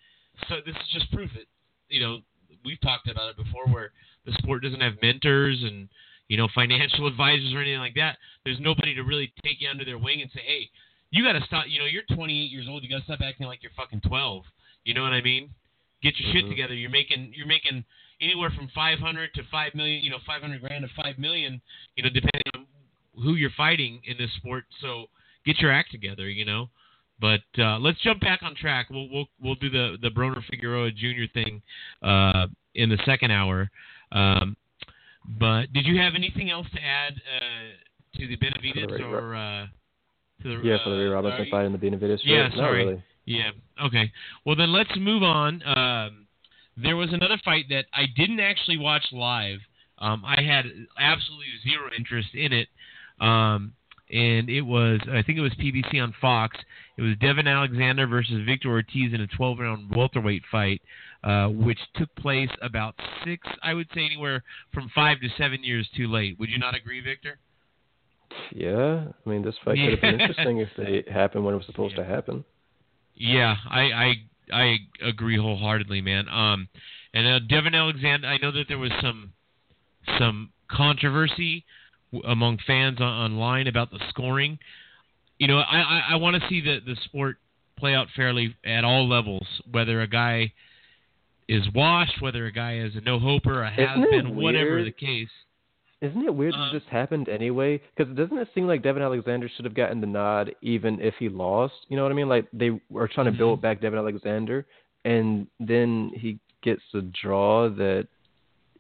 so 0.48 0.62
this 0.66 0.76
is 0.76 0.88
just 0.94 1.12
proof 1.12 1.32
that 1.34 1.46
you 1.90 2.00
know 2.00 2.20
we've 2.64 2.80
talked 2.82 3.08
about 3.10 3.30
it 3.30 3.36
before, 3.38 3.68
where 3.68 3.92
the 4.26 4.32
sport 4.34 4.64
doesn't 4.64 4.82
have 4.82 4.94
mentors 5.02 5.62
and 5.64 5.90
you 6.30 6.38
know 6.38 6.48
financial 6.56 7.08
advisors 7.12 7.54
or 7.54 7.60
anything 7.62 7.80
like 7.80 7.96
that. 7.96 8.18
There's 8.46 8.60
nobody 8.60 8.94
to 8.96 9.02
really 9.04 9.34
take 9.44 9.60
you 9.60 9.70
under 9.70 9.84
their 9.86 9.98
wing 9.98 10.22
and 10.22 10.32
say, 10.32 10.42
hey, 10.46 10.70
you 11.12 11.24
got 11.24 11.34
to 11.34 11.44
stop. 11.46 11.66
You 11.68 11.80
know, 11.80 11.86
you're 11.86 12.04
28 12.14 12.34
years 12.52 12.68
old. 12.70 12.84
You 12.84 12.90
got 12.90 13.00
to 13.00 13.04
stop 13.06 13.22
acting 13.22 13.48
like 13.48 13.64
you're 13.64 13.72
fucking 13.76 14.02
12. 14.02 14.44
You 14.86 14.94
know 14.94 15.02
what 15.04 15.14
I 15.14 15.22
mean? 15.22 15.50
Get 16.04 16.14
your 16.20 16.32
shit 16.34 16.46
Mhm. 16.46 16.50
together. 16.50 16.76
You're 16.76 16.90
making 16.92 17.34
you're 17.36 17.48
making 17.48 17.84
anywhere 18.22 18.52
from 18.56 18.70
500 18.74 19.34
to 19.36 19.42
5 19.52 19.76
million. 19.76 20.04
You 20.04 20.12
know, 20.12 20.20
500 20.26 20.62
grand 20.62 20.84
to 20.88 21.02
5 21.02 21.18
million. 21.18 21.62
You 21.96 22.04
know, 22.04 22.10
depending 22.10 22.44
on 22.56 22.66
who 23.22 23.36
you're 23.36 23.52
fighting 23.56 24.02
in 24.06 24.18
this 24.18 24.32
sport. 24.38 24.66
So 24.82 25.06
get 25.46 25.60
your 25.60 25.72
act 25.72 25.92
together. 25.92 26.30
You 26.30 26.46
know. 26.46 26.70
But 27.20 27.42
uh, 27.58 27.80
let's 27.80 28.02
jump 28.02 28.20
back 28.22 28.44
on 28.44 28.56
track. 28.56 28.88
We'll 28.90 29.10
we'll 29.10 29.28
we'll 29.42 29.56
do 29.56 29.70
the 29.70 29.98
the 30.02 30.10
Broner 30.10 30.44
Figueroa 30.50 30.92
Jr. 30.92 31.32
thing 31.34 31.62
uh, 32.02 32.48
in 32.74 32.90
the 32.90 32.98
second 33.06 33.32
hour. 33.32 33.70
Um, 34.12 34.58
but 35.40 35.72
did 35.74 35.86
you 35.86 36.00
have 36.00 36.14
anything 36.16 36.52
else 36.52 36.68
to 36.74 36.80
add 36.84 37.14
uh, 37.14 38.20
to 38.20 38.28
the 38.28 38.38
Benavidez 38.38 38.92
Ray- 38.92 39.04
or 39.04 39.36
uh, 39.36 39.66
to 40.44 40.58
the 40.58 40.68
Yeah, 40.68 40.78
for 40.84 40.90
the 40.92 40.98
Ray 40.98 41.08
uh, 41.08 41.12
Robinson 41.12 41.48
uh, 41.48 41.52
fight 41.52 41.66
and 41.66 41.74
the 41.74 41.80
Benavidez 41.80 42.20
yeah, 42.24 42.50
sorry. 42.56 42.86
really. 42.86 43.04
Yeah. 43.26 43.52
Okay. 43.84 44.12
Well, 44.46 44.56
then 44.56 44.72
let's 44.72 44.92
move 44.98 45.24
on. 45.24 45.64
Um, 45.64 46.25
there 46.78 46.96
was 46.96 47.14
another 47.14 47.38
fight 47.44 47.66
that 47.70 47.86
I 47.94 48.06
didn't 48.16 48.40
actually 48.40 48.78
watch 48.78 49.06
live. 49.12 49.60
Um, 50.00 50.24
I 50.26 50.42
had 50.42 50.66
absolutely 51.00 51.46
zero 51.64 51.90
interest 51.98 52.30
in 52.34 52.52
it. 52.52 52.68
Um, 53.20 53.74
and 54.12 54.50
it 54.50 54.62
was, 54.62 55.00
I 55.12 55.24
think 55.24 55.38
it 55.38 55.42
was 55.42 55.54
PBC 55.54 56.02
on 56.02 56.14
Fox. 56.22 56.58
It 56.98 57.02
was 57.02 57.16
Devon 57.20 57.48
Alexander 57.48 58.06
versus 58.06 58.46
Victor 58.46 58.70
Ortiz 58.70 59.14
in 59.14 59.22
a 59.22 59.28
12 59.28 59.60
round 59.60 59.96
welterweight 59.96 60.44
fight, 60.52 60.82
uh, 61.24 61.48
which 61.48 61.80
took 61.96 62.14
place 62.16 62.50
about 62.62 62.94
six, 63.24 63.48
I 63.64 63.74
would 63.74 63.88
say 63.96 64.06
anywhere 64.06 64.44
from 64.74 64.92
five 64.94 65.20
to 65.22 65.28
seven 65.38 65.64
years 65.64 65.90
too 65.96 66.12
late. 66.12 66.38
Would 66.40 66.50
you 66.50 66.60
not 66.60 66.76
agree, 66.76 67.02
Victor? 67.02 67.38
Yeah, 68.52 69.06
I 69.26 69.30
mean, 69.30 69.44
this 69.44 69.56
fight 69.64 69.78
could 69.78 69.92
have 69.92 70.02
been 70.02 70.20
interesting 70.20 70.60
if 70.60 70.70
it 70.78 71.10
happened 71.10 71.46
when 71.46 71.54
it 71.54 71.58
was 71.58 71.66
supposed 71.66 71.96
Yeah. 71.98 72.04
to 72.04 72.10
happen. 72.10 72.44
Yeah, 73.16 73.56
I 73.70 73.80
I 73.82 74.14
I 74.52 74.78
agree 75.02 75.38
wholeheartedly, 75.38 76.02
man. 76.02 76.28
Um, 76.30 76.68
and 77.14 77.28
uh, 77.28 77.40
Devon 77.40 77.76
Alexander, 77.76 78.28
I 78.28 78.38
know 78.38 78.52
that 78.52 78.66
there 78.68 78.78
was 78.78 78.92
some 79.02 79.34
some 80.20 80.52
controversy 80.70 81.66
w- 82.12 82.30
among 82.30 82.60
fans 82.66 83.00
on, 83.00 83.32
online 83.32 83.68
about 83.68 83.92
the 83.92 84.00
scoring. 84.10 84.60
You 85.40 85.48
know, 85.48 85.60
I 85.60 85.78
I, 85.78 86.02
I 86.12 86.16
want 86.16 86.42
to 86.42 86.48
see 86.50 86.62
the 86.62 86.80
the 86.86 86.96
sport 87.06 87.38
play 87.78 87.94
out 87.94 88.08
fairly 88.16 88.56
at 88.66 88.84
all 88.84 89.08
levels, 89.08 89.48
whether 89.70 90.02
a 90.02 90.08
guy 90.08 90.54
is 91.48 91.64
washed, 91.74 92.22
whether 92.22 92.46
a 92.46 92.52
guy 92.52 92.78
is 92.78 92.96
a 92.96 93.02
no 93.02 93.20
hoper, 93.20 93.64
a 93.64 93.70
has 93.70 94.00
been, 94.10 94.36
whatever 94.36 94.84
the 94.84 94.92
case. 94.92 95.30
Isn't 96.06 96.24
it 96.26 96.34
weird 96.36 96.54
Uh, 96.54 96.66
that 96.72 96.74
this 96.80 96.84
happened 96.92 97.30
anyway? 97.30 97.82
Because 97.96 98.16
doesn't 98.16 98.38
it 98.38 98.48
seem 98.54 98.68
like 98.68 98.84
Devon 98.84 99.02
Alexander 99.02 99.50
should 99.56 99.66
have 99.66 99.74
gotten 99.76 100.00
the 100.02 100.08
nod 100.08 100.54
even 100.62 101.00
if 101.02 101.14
he 101.20 101.30
lost? 101.30 101.74
You 101.90 101.98
know 101.98 102.04
what 102.04 102.12
I 102.12 102.16
mean? 102.16 102.30
Like 102.30 102.48
they 102.54 102.72
were 102.90 103.08
trying 103.08 103.26
to 103.26 103.32
Mm-hmm. 103.32 103.38
build 103.40 103.62
back 103.62 103.82
Devon 103.82 104.00
Alexander, 104.00 104.66
and 105.04 105.48
then 105.60 106.12
he 106.16 106.40
gets 106.62 106.82
a 106.94 107.02
draw 107.02 107.70
that 107.70 108.08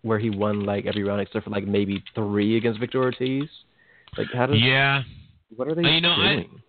where 0.01 0.19
he 0.19 0.29
won 0.29 0.65
like 0.65 0.85
every 0.85 1.03
round 1.03 1.21
except 1.21 1.45
for 1.45 1.49
like 1.51 1.65
maybe 1.67 2.03
three 2.13 2.57
against 2.57 2.79
Victor 2.79 3.01
Ortiz. 3.01 3.49
Like 4.17 4.27
how 4.33 4.45
does 4.47 4.59
Yeah, 4.59 5.03
what 5.55 5.67
are 5.67 5.75
they 5.75 5.83
Uh, 5.85 5.89
you 5.89 6.01
know, 6.01 6.11
I- 6.11 6.33
doing? 6.35 6.61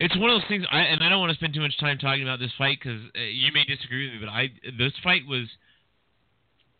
It's 0.00 0.16
one 0.16 0.30
of 0.30 0.40
those 0.40 0.48
things, 0.48 0.64
I, 0.70 0.82
and 0.82 1.02
I 1.02 1.08
don't 1.08 1.18
want 1.18 1.30
to 1.32 1.36
spend 1.36 1.54
too 1.54 1.60
much 1.60 1.76
time 1.78 1.98
talking 1.98 2.22
about 2.22 2.38
this 2.38 2.52
fight 2.56 2.78
because 2.80 3.00
uh, 3.16 3.20
you 3.20 3.50
may 3.52 3.64
disagree 3.64 4.04
with 4.06 4.14
me, 4.14 4.20
but 4.24 4.30
I 4.32 4.48
this 4.78 4.92
fight 5.02 5.26
was 5.26 5.48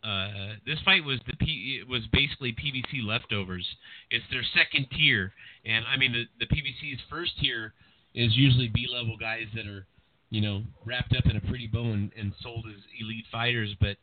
uh, 0.03 0.53
this 0.65 0.79
fight 0.85 1.03
was 1.03 1.19
the 1.27 1.35
P, 1.35 1.81
was 1.87 2.03
basically 2.11 2.53
PBC 2.53 3.05
leftovers. 3.05 3.65
It's 4.09 4.25
their 4.31 4.43
second 4.53 4.87
tier, 4.91 5.33
and 5.65 5.85
I 5.87 5.97
mean 5.97 6.13
the 6.13 6.25
the 6.39 6.45
PBC's 6.45 7.01
first 7.09 7.31
tier 7.39 7.73
is 8.15 8.35
usually 8.35 8.69
B 8.69 8.87
level 8.91 9.17
guys 9.17 9.47
that 9.55 9.67
are 9.67 9.85
you 10.29 10.41
know 10.41 10.63
wrapped 10.85 11.15
up 11.15 11.25
in 11.25 11.35
a 11.35 11.41
pretty 11.41 11.67
bow 11.67 11.83
and, 11.83 12.11
and 12.17 12.33
sold 12.41 12.65
as 12.67 12.81
elite 12.99 13.25
fighters, 13.31 13.75
but 13.79 13.97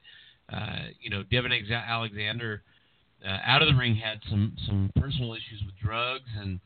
uh, 0.52 0.88
you 1.00 1.11
know 1.11 1.22
Devon 1.24 1.52
Exa- 1.52 1.87
Alexander 1.87 2.62
uh, 3.26 3.38
out 3.44 3.62
of 3.62 3.68
the 3.68 3.74
ring 3.74 3.96
had 3.96 4.20
some 4.28 4.54
some 4.66 4.90
personal 4.96 5.32
issues 5.32 5.62
with 5.64 5.74
drugs 5.82 6.28
and 6.38 6.61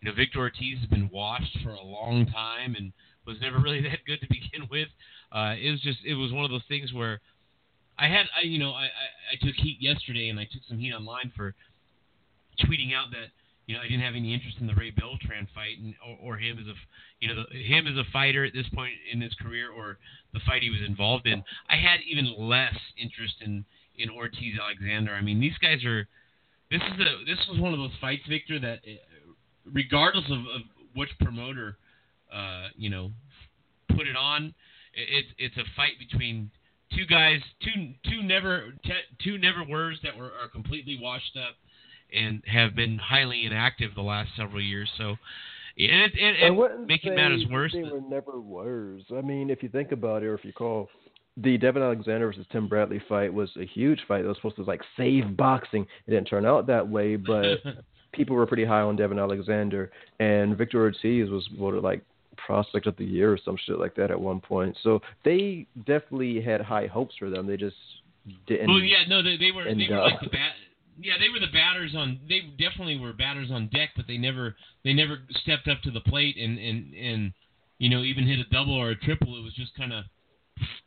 you 0.00 0.10
know, 0.10 0.16
Victor 0.16 0.40
Ortiz 0.40 0.78
has 0.78 0.88
been 0.88 1.08
washed 1.12 1.58
for 1.62 1.70
a 1.70 1.82
long 1.82 2.26
time 2.26 2.74
and 2.76 2.92
was 3.26 3.36
never 3.40 3.58
really 3.58 3.82
that 3.88 3.98
good 4.06 4.20
to 4.20 4.28
begin 4.28 4.68
with. 4.70 4.88
Uh, 5.32 5.54
it 5.60 5.70
was 5.70 5.80
just, 5.80 5.98
it 6.04 6.14
was 6.14 6.32
one 6.32 6.44
of 6.44 6.50
those 6.50 6.66
things 6.68 6.92
where 6.92 7.20
I 7.98 8.08
had, 8.08 8.26
I, 8.36 8.44
you 8.44 8.58
know, 8.58 8.72
I, 8.72 8.84
I, 8.84 9.06
I 9.32 9.46
took 9.46 9.54
heat 9.56 9.78
yesterday 9.80 10.28
and 10.28 10.38
I 10.38 10.44
took 10.44 10.62
some 10.68 10.78
heat 10.78 10.92
online 10.92 11.32
for 11.36 11.54
tweeting 12.60 12.94
out 12.94 13.10
that, 13.12 13.28
you 13.66 13.74
know, 13.74 13.80
I 13.80 13.88
didn't 13.88 14.02
have 14.02 14.14
any 14.14 14.32
interest 14.32 14.58
in 14.60 14.66
the 14.66 14.74
Ray 14.74 14.90
Beltran 14.90 15.48
fight 15.54 15.78
and, 15.82 15.94
or, 16.06 16.34
or 16.34 16.36
him 16.38 16.58
as 16.58 16.66
a, 16.66 16.74
you 17.20 17.28
know, 17.28 17.44
the, 17.50 17.62
him 17.62 17.86
as 17.86 17.96
a 17.96 18.04
fighter 18.12 18.44
at 18.44 18.52
this 18.52 18.68
point 18.74 18.94
in 19.12 19.20
his 19.20 19.34
career 19.34 19.70
or 19.70 19.98
the 20.32 20.40
fight 20.46 20.62
he 20.62 20.70
was 20.70 20.82
involved 20.86 21.26
in. 21.26 21.42
I 21.68 21.76
had 21.76 22.00
even 22.08 22.34
less 22.38 22.76
interest 22.96 23.34
in, 23.40 23.64
in 23.98 24.10
Ortiz 24.10 24.54
Alexander. 24.60 25.14
I 25.14 25.22
mean, 25.22 25.40
these 25.40 25.56
guys 25.60 25.84
are, 25.84 26.06
this 26.70 26.82
is 26.82 27.00
a, 27.00 27.24
this 27.24 27.38
was 27.48 27.58
one 27.58 27.72
of 27.72 27.78
those 27.78 27.96
fights, 28.00 28.22
Victor, 28.28 28.58
that 28.60 28.80
uh, 28.86 29.32
regardless 29.72 30.26
of, 30.26 30.38
of 30.38 30.62
which 30.94 31.10
promoter, 31.20 31.76
uh, 32.32 32.68
you 32.76 32.90
know, 32.90 33.10
put 33.88 34.06
it 34.06 34.16
on, 34.16 34.54
it, 34.94 35.08
it's 35.10 35.28
it's 35.38 35.56
a 35.56 35.64
fight 35.76 35.92
between 35.98 36.50
two 36.94 37.06
guys, 37.06 37.40
two 37.62 37.92
two 38.08 38.22
never 38.22 38.72
two 39.22 39.38
never 39.38 39.64
words 39.64 39.98
that 40.02 40.16
were 40.16 40.32
are 40.42 40.48
completely 40.52 40.98
washed 41.00 41.36
up 41.36 41.56
and 42.12 42.42
have 42.46 42.74
been 42.74 42.98
highly 42.98 43.46
inactive 43.46 43.94
the 43.94 44.02
last 44.02 44.30
several 44.36 44.60
years. 44.60 44.88
So, 44.96 45.08
and 45.08 45.16
it, 45.78 46.12
and, 46.20 46.36
and 46.36 46.56
wouldn't 46.56 46.86
making 46.86 47.14
matters 47.14 47.44
worse, 47.50 47.72
They 47.72 47.82
were 47.82 48.00
never 48.00 48.40
worse. 48.40 49.02
I 49.16 49.20
mean, 49.20 49.50
if 49.50 49.62
you 49.62 49.68
think 49.68 49.92
about 49.92 50.22
it, 50.22 50.26
or 50.26 50.34
if 50.34 50.44
you 50.44 50.52
call 50.52 50.88
the 51.36 51.58
Devon 51.58 51.82
Alexander 51.82 52.26
versus 52.26 52.46
Tim 52.50 52.68
Bradley 52.68 53.02
fight 53.08 53.32
was 53.32 53.50
a 53.60 53.66
huge 53.66 54.00
fight. 54.08 54.22
That 54.22 54.28
was 54.28 54.36
supposed 54.38 54.56
to 54.56 54.62
like 54.62 54.82
save 54.96 55.36
boxing. 55.36 55.86
It 56.06 56.10
didn't 56.10 56.28
turn 56.28 56.46
out 56.46 56.66
that 56.68 56.88
way, 56.88 57.16
but 57.16 57.58
people 58.12 58.36
were 58.36 58.46
pretty 58.46 58.64
high 58.64 58.80
on 58.80 58.96
Devon 58.96 59.18
Alexander, 59.18 59.90
and 60.18 60.56
Victor 60.56 60.80
Ortiz 60.80 61.28
was 61.28 61.46
voted 61.58 61.82
like 61.82 62.02
prospect 62.36 62.86
of 62.86 62.96
the 62.96 63.04
year 63.04 63.32
or 63.32 63.38
some 63.44 63.56
shit 63.66 63.78
like 63.78 63.94
that 63.96 64.10
at 64.10 64.20
one 64.20 64.40
point. 64.40 64.76
So 64.82 65.00
they 65.24 65.66
definitely 65.86 66.40
had 66.40 66.60
high 66.60 66.86
hopes 66.86 67.14
for 67.18 67.30
them. 67.30 67.46
They 67.46 67.56
just 67.56 67.76
didn't. 68.46 68.68
well, 68.68 68.78
yeah, 68.78 69.04
no, 69.08 69.22
they, 69.22 69.36
they 69.36 69.52
were 69.52 69.64
they 69.64 69.86
were 69.88 70.00
uh, 70.00 70.10
like 70.10 70.20
the 70.20 70.28
bat. 70.28 70.52
Yeah, 70.98 71.14
they 71.20 71.28
were 71.28 71.40
the 71.40 71.52
batters 71.52 71.94
on. 71.96 72.20
They 72.28 72.40
definitely 72.58 72.98
were 72.98 73.12
batters 73.12 73.50
on 73.50 73.68
deck, 73.68 73.90
but 73.96 74.06
they 74.06 74.16
never 74.16 74.56
they 74.84 74.92
never 74.92 75.18
stepped 75.42 75.68
up 75.68 75.82
to 75.82 75.90
the 75.90 76.00
plate 76.00 76.36
and 76.38 76.58
and 76.58 76.94
and 76.94 77.32
you 77.78 77.90
know 77.90 78.02
even 78.02 78.26
hit 78.26 78.38
a 78.38 78.48
double 78.50 78.74
or 78.74 78.90
a 78.90 78.96
triple. 78.96 79.38
It 79.38 79.42
was 79.42 79.54
just 79.54 79.76
kind 79.76 79.92
of 79.92 80.04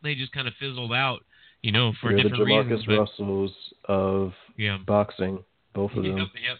they 0.03 0.15
just 0.15 0.31
kind 0.31 0.47
of 0.47 0.53
fizzled 0.59 0.93
out, 0.93 1.19
you 1.61 1.71
know, 1.71 1.93
for 2.01 2.11
the 2.11 2.23
different 2.23 2.47
Jamarcus 2.47 2.69
reasons. 2.69 2.85
But, 2.87 2.99
Russells 2.99 3.51
of 3.85 4.33
yeah, 4.57 4.77
boxing. 4.85 5.43
Both 5.75 5.91
of 5.91 6.03
them. 6.03 6.17
Yep, 6.17 6.27
yep, 6.33 6.57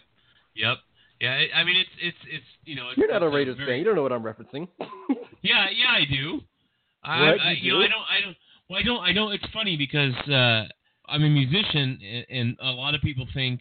yep. 0.54 0.76
Yeah, 1.20 1.38
I- 1.54 1.64
mean 1.64 1.76
it's 1.76 1.90
it's 2.00 2.16
it's 2.30 2.44
you 2.64 2.76
know. 2.76 2.88
It's, 2.88 2.98
You're 2.98 3.10
not 3.10 3.22
a 3.22 3.28
Raiders 3.28 3.56
very- 3.56 3.68
fan. 3.68 3.78
You 3.78 3.84
don't 3.84 3.94
know 3.96 4.02
what 4.02 4.12
I'm 4.12 4.22
referencing. 4.22 4.68
Yeah, 5.42 5.66
yeah, 5.74 5.88
I 5.92 6.04
do. 6.04 6.40
I, 7.02 7.20
What, 7.30 7.40
I, 7.40 7.50
you 7.52 7.56
you 7.62 7.72
know, 7.72 7.78
do? 7.80 7.84
I 7.84 7.88
don't, 7.88 8.02
I 8.02 8.20
don't. 8.20 8.36
Well, 8.68 8.78
I 8.78 8.82
don't. 8.82 9.00
I 9.08 9.12
don't. 9.14 9.32
It's 9.32 9.52
funny 9.54 9.74
because 9.78 10.12
uh, 10.28 10.68
I'm 11.08 11.22
a 11.24 11.30
musician, 11.30 11.98
and, 12.04 12.26
and 12.28 12.56
a 12.60 12.70
lot 12.72 12.94
of 12.94 13.00
people 13.00 13.26
think 13.32 13.60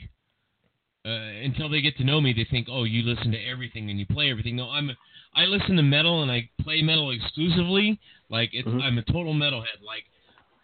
uh, 1.05 1.09
until 1.09 1.69
they 1.69 1.79
get 1.79 1.95
to 1.97 2.03
know 2.03 2.19
me, 2.19 2.33
they 2.33 2.45
think, 2.51 2.67
oh, 2.69 2.83
you 2.83 3.03
listen 3.03 3.31
to 3.31 3.37
everything 3.45 3.89
and 3.89 3.97
you 3.97 4.05
play 4.05 4.29
everything. 4.29 4.57
No, 4.57 4.69
I'm. 4.69 4.89
A, 4.89 4.93
I 5.35 5.45
listen 5.45 5.77
to 5.77 5.83
metal 5.83 6.21
and 6.21 6.29
I 6.29 6.49
play 6.61 6.81
metal 6.81 7.11
exclusively. 7.11 7.97
Like 8.29 8.49
it's, 8.51 8.67
Mhm. 8.67 8.81
I'm 8.83 8.97
a 8.97 9.03
total 9.03 9.33
metalhead. 9.33 9.79
Like, 9.85 10.03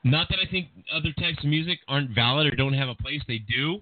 not 0.04 0.28
that 0.30 0.40
I 0.46 0.52
think 0.52 0.68
other 0.94 1.14
types 1.18 1.38
of 1.40 1.50
music 1.50 1.80
aren't 1.88 2.10
valid 2.14 2.46
or 2.52 2.56
don't 2.58 2.74
have 2.74 2.90
a 2.90 2.96
place. 2.96 3.22
They 3.26 3.38
do. 3.38 3.80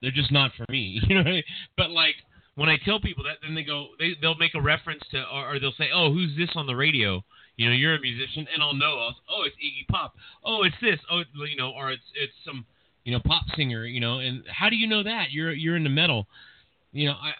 They're 0.00 0.10
just 0.10 0.32
not 0.32 0.50
for 0.56 0.66
me. 0.68 1.00
You 1.08 1.14
know. 1.14 1.20
What 1.20 1.28
I 1.28 1.32
mean? 1.32 1.42
But 1.76 1.90
like 1.92 2.16
when 2.54 2.68
I 2.68 2.76
tell 2.84 3.00
people 3.00 3.24
that, 3.24 3.38
then 3.42 3.54
they 3.54 3.62
go, 3.62 3.88
they 3.98 4.12
they'll 4.20 4.36
make 4.36 4.54
a 4.54 4.60
reference 4.60 5.02
to, 5.10 5.24
or, 5.32 5.54
or 5.54 5.60
they'll 5.60 5.72
say, 5.78 5.88
oh, 5.94 6.12
who's 6.12 6.36
this 6.36 6.50
on 6.54 6.66
the 6.66 6.76
radio? 6.76 7.24
You 7.56 7.68
know, 7.68 7.74
you're 7.74 7.94
a 7.94 8.00
musician, 8.00 8.46
and 8.52 8.62
I'll 8.62 8.74
know. 8.74 8.98
I'll, 8.98 9.16
oh, 9.30 9.42
it's 9.44 9.56
Iggy 9.56 9.86
Pop. 9.90 10.14
Oh, 10.44 10.62
it's 10.62 10.76
this. 10.80 10.98
Oh, 11.10 11.22
you 11.46 11.56
know, 11.56 11.70
or 11.70 11.92
it's 11.92 12.02
it's 12.14 12.32
some 12.44 12.64
you 13.04 13.12
know 13.12 13.20
pop 13.24 13.44
singer. 13.56 13.84
You 13.84 14.00
know, 14.00 14.18
and 14.18 14.42
how 14.48 14.68
do 14.68 14.76
you 14.76 14.86
know 14.86 15.02
that? 15.02 15.30
You're 15.30 15.52
you're 15.52 15.76
into 15.76 15.90
metal. 15.90 16.26
You 16.92 17.08
know, 17.08 17.12
I 17.12 17.32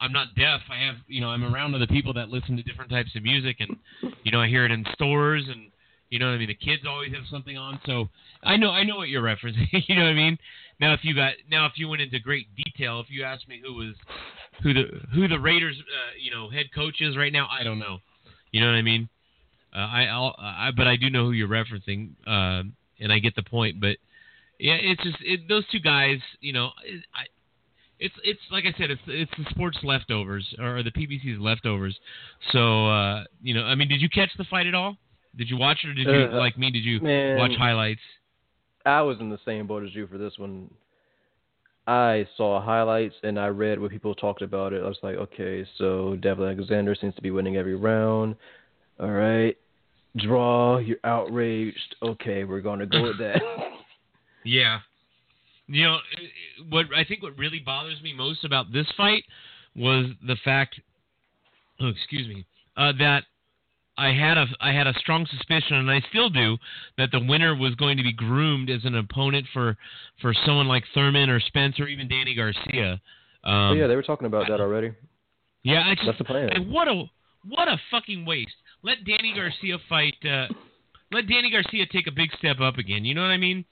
I'm 0.00 0.12
not 0.12 0.34
deaf. 0.34 0.60
I 0.70 0.86
have 0.86 0.96
you 1.08 1.20
know 1.20 1.28
I'm 1.28 1.44
around 1.44 1.74
other 1.74 1.86
people 1.86 2.14
that 2.14 2.28
listen 2.30 2.56
to 2.56 2.62
different 2.62 2.90
types 2.90 3.10
of 3.16 3.22
music, 3.22 3.56
and 3.60 3.76
you 4.22 4.32
know 4.32 4.40
I 4.40 4.48
hear 4.48 4.64
it 4.64 4.70
in 4.70 4.84
stores, 4.94 5.44
and 5.48 5.70
you 6.08 6.18
know 6.18 6.26
what 6.26 6.32
I 6.32 6.38
mean. 6.38 6.48
The 6.48 6.54
kids 6.54 6.82
always 6.88 7.12
have 7.12 7.24
something 7.30 7.56
on, 7.58 7.80
so 7.84 8.08
I 8.42 8.56
know 8.56 8.70
I 8.70 8.84
know 8.84 8.96
what 8.96 9.08
you're 9.08 9.22
referencing. 9.22 9.68
you 9.88 9.94
know 9.94 10.04
what 10.04 10.10
I 10.10 10.14
mean? 10.14 10.38
Now 10.80 10.94
if 10.94 11.00
you 11.02 11.14
got 11.14 11.34
now 11.50 11.66
if 11.66 11.72
you 11.76 11.88
went 11.88 12.02
into 12.02 12.18
great 12.18 12.46
detail, 12.56 13.00
if 13.00 13.06
you 13.10 13.22
asked 13.24 13.48
me 13.48 13.60
who 13.64 13.74
was 13.74 13.94
who 14.62 14.72
the 14.74 14.84
who 15.14 15.28
the 15.28 15.38
Raiders 15.38 15.76
uh, 15.78 16.12
you 16.20 16.30
know 16.30 16.48
head 16.50 16.66
coach 16.74 17.00
is 17.00 17.16
right 17.16 17.32
now, 17.32 17.48
I 17.50 17.62
don't 17.62 17.78
know. 17.78 17.98
You 18.52 18.60
know 18.60 18.66
what 18.66 18.76
I 18.76 18.82
mean? 18.82 19.08
Uh, 19.74 19.78
I, 19.78 20.04
I'll, 20.06 20.34
I 20.38 20.70
but 20.76 20.86
I 20.88 20.96
do 20.96 21.10
know 21.10 21.24
who 21.26 21.32
you're 21.32 21.48
referencing, 21.48 22.10
uh, 22.26 22.64
and 22.98 23.12
I 23.12 23.18
get 23.20 23.36
the 23.36 23.42
point. 23.44 23.80
But 23.80 23.98
yeah, 24.58 24.74
it's 24.80 25.02
just 25.04 25.18
it, 25.20 25.48
those 25.48 25.64
two 25.70 25.78
guys. 25.80 26.18
You 26.40 26.52
know, 26.52 26.70
it, 26.84 27.04
I, 27.14 27.24
it's 28.00 28.14
it's 28.24 28.40
like 28.50 28.64
I 28.64 28.76
said, 28.78 28.90
it's 28.90 29.02
it's 29.06 29.30
the 29.38 29.44
sports 29.50 29.78
leftovers 29.84 30.46
or 30.58 30.82
the 30.82 30.90
PBC's 30.90 31.38
leftovers. 31.38 31.96
So 32.52 32.88
uh, 32.88 33.24
you 33.42 33.54
know, 33.54 33.64
I 33.64 33.74
mean, 33.74 33.88
did 33.88 34.00
you 34.00 34.08
catch 34.08 34.30
the 34.36 34.44
fight 34.44 34.66
at 34.66 34.74
all? 34.74 34.96
Did 35.36 35.48
you 35.48 35.56
watch 35.56 35.78
it, 35.84 35.90
or 35.90 35.94
did 35.94 36.06
you 36.06 36.36
Uh, 36.36 36.38
like 36.38 36.58
me? 36.58 36.70
Did 36.70 36.84
you 36.84 37.00
man. 37.00 37.38
watch 37.38 37.52
highlights? 37.56 38.00
I 38.86 39.02
was 39.02 39.18
in 39.20 39.28
the 39.30 39.38
same 39.44 39.66
boat 39.66 39.84
as 39.84 39.94
you 39.94 40.06
for 40.06 40.18
this 40.18 40.34
one. 40.38 40.70
I 41.86 42.26
saw 42.36 42.60
highlights 42.62 43.14
and 43.22 43.38
I 43.38 43.48
read 43.48 43.80
what 43.80 43.90
people 43.90 44.14
talked 44.14 44.42
about 44.42 44.72
it. 44.72 44.82
I 44.82 44.88
was 44.88 44.98
like, 45.02 45.16
okay, 45.16 45.66
so 45.76 46.16
Devon 46.16 46.44
Alexander 46.46 46.94
seems 46.94 47.14
to 47.16 47.22
be 47.22 47.30
winning 47.30 47.56
every 47.56 47.74
round. 47.74 48.36
All 49.00 49.10
right. 49.10 49.56
Draw, 50.16 50.78
you're 50.78 50.98
outraged. 51.04 51.96
Okay, 52.02 52.44
we're 52.44 52.60
going 52.60 52.80
to 52.80 52.86
go 52.86 53.02
with 53.02 53.18
that. 53.18 53.40
Yeah. 54.44 54.78
You 55.66 55.82
know, 55.84 55.94
i- 55.96 56.22
i- 56.22 56.62
what 56.70 56.86
I 56.96 57.04
think 57.04 57.22
what 57.22 57.36
really 57.36 57.58
bothers 57.58 58.00
me 58.02 58.14
most 58.14 58.42
about 58.44 58.72
this 58.72 58.86
fight 58.96 59.22
was 59.76 60.06
the 60.26 60.36
fact, 60.42 60.80
oh, 61.78 61.88
excuse 61.88 62.26
me, 62.26 62.46
uh, 62.78 62.92
that 62.98 63.24
I 64.00 64.14
had 64.14 64.38
a 64.38 64.46
I 64.60 64.72
had 64.72 64.86
a 64.86 64.94
strong 64.94 65.26
suspicion, 65.26 65.76
and 65.76 65.90
I 65.90 66.00
still 66.08 66.30
do, 66.30 66.56
that 66.96 67.10
the 67.12 67.20
winner 67.20 67.54
was 67.54 67.74
going 67.74 67.98
to 67.98 68.02
be 68.02 68.14
groomed 68.14 68.70
as 68.70 68.84
an 68.84 68.96
opponent 68.96 69.46
for 69.52 69.76
for 70.22 70.32
someone 70.46 70.66
like 70.66 70.84
Thurman 70.94 71.28
or 71.28 71.38
Spence 71.38 71.78
or 71.78 71.86
even 71.86 72.08
Danny 72.08 72.34
Garcia. 72.34 73.00
Um, 73.44 73.52
oh, 73.52 73.72
yeah, 73.74 73.86
they 73.86 73.96
were 73.96 74.02
talking 74.02 74.26
about 74.26 74.48
that 74.48 74.60
already. 74.60 74.92
yeah, 75.62 75.84
I 75.86 75.94
just, 75.94 76.06
That's 76.06 76.18
the 76.18 76.24
plan. 76.24 76.48
and 76.48 76.70
what 76.70 76.88
a 76.88 77.04
what 77.46 77.68
a 77.68 77.76
fucking 77.90 78.24
waste. 78.24 78.56
Let 78.82 79.04
Danny 79.04 79.34
Garcia 79.34 79.76
fight. 79.88 80.14
Uh, 80.24 80.46
let 81.12 81.28
Danny 81.28 81.50
Garcia 81.50 81.84
take 81.92 82.06
a 82.06 82.12
big 82.12 82.30
step 82.38 82.60
up 82.60 82.78
again. 82.78 83.04
You 83.04 83.14
know 83.14 83.22
what 83.22 83.30
I 83.30 83.36
mean? 83.36 83.66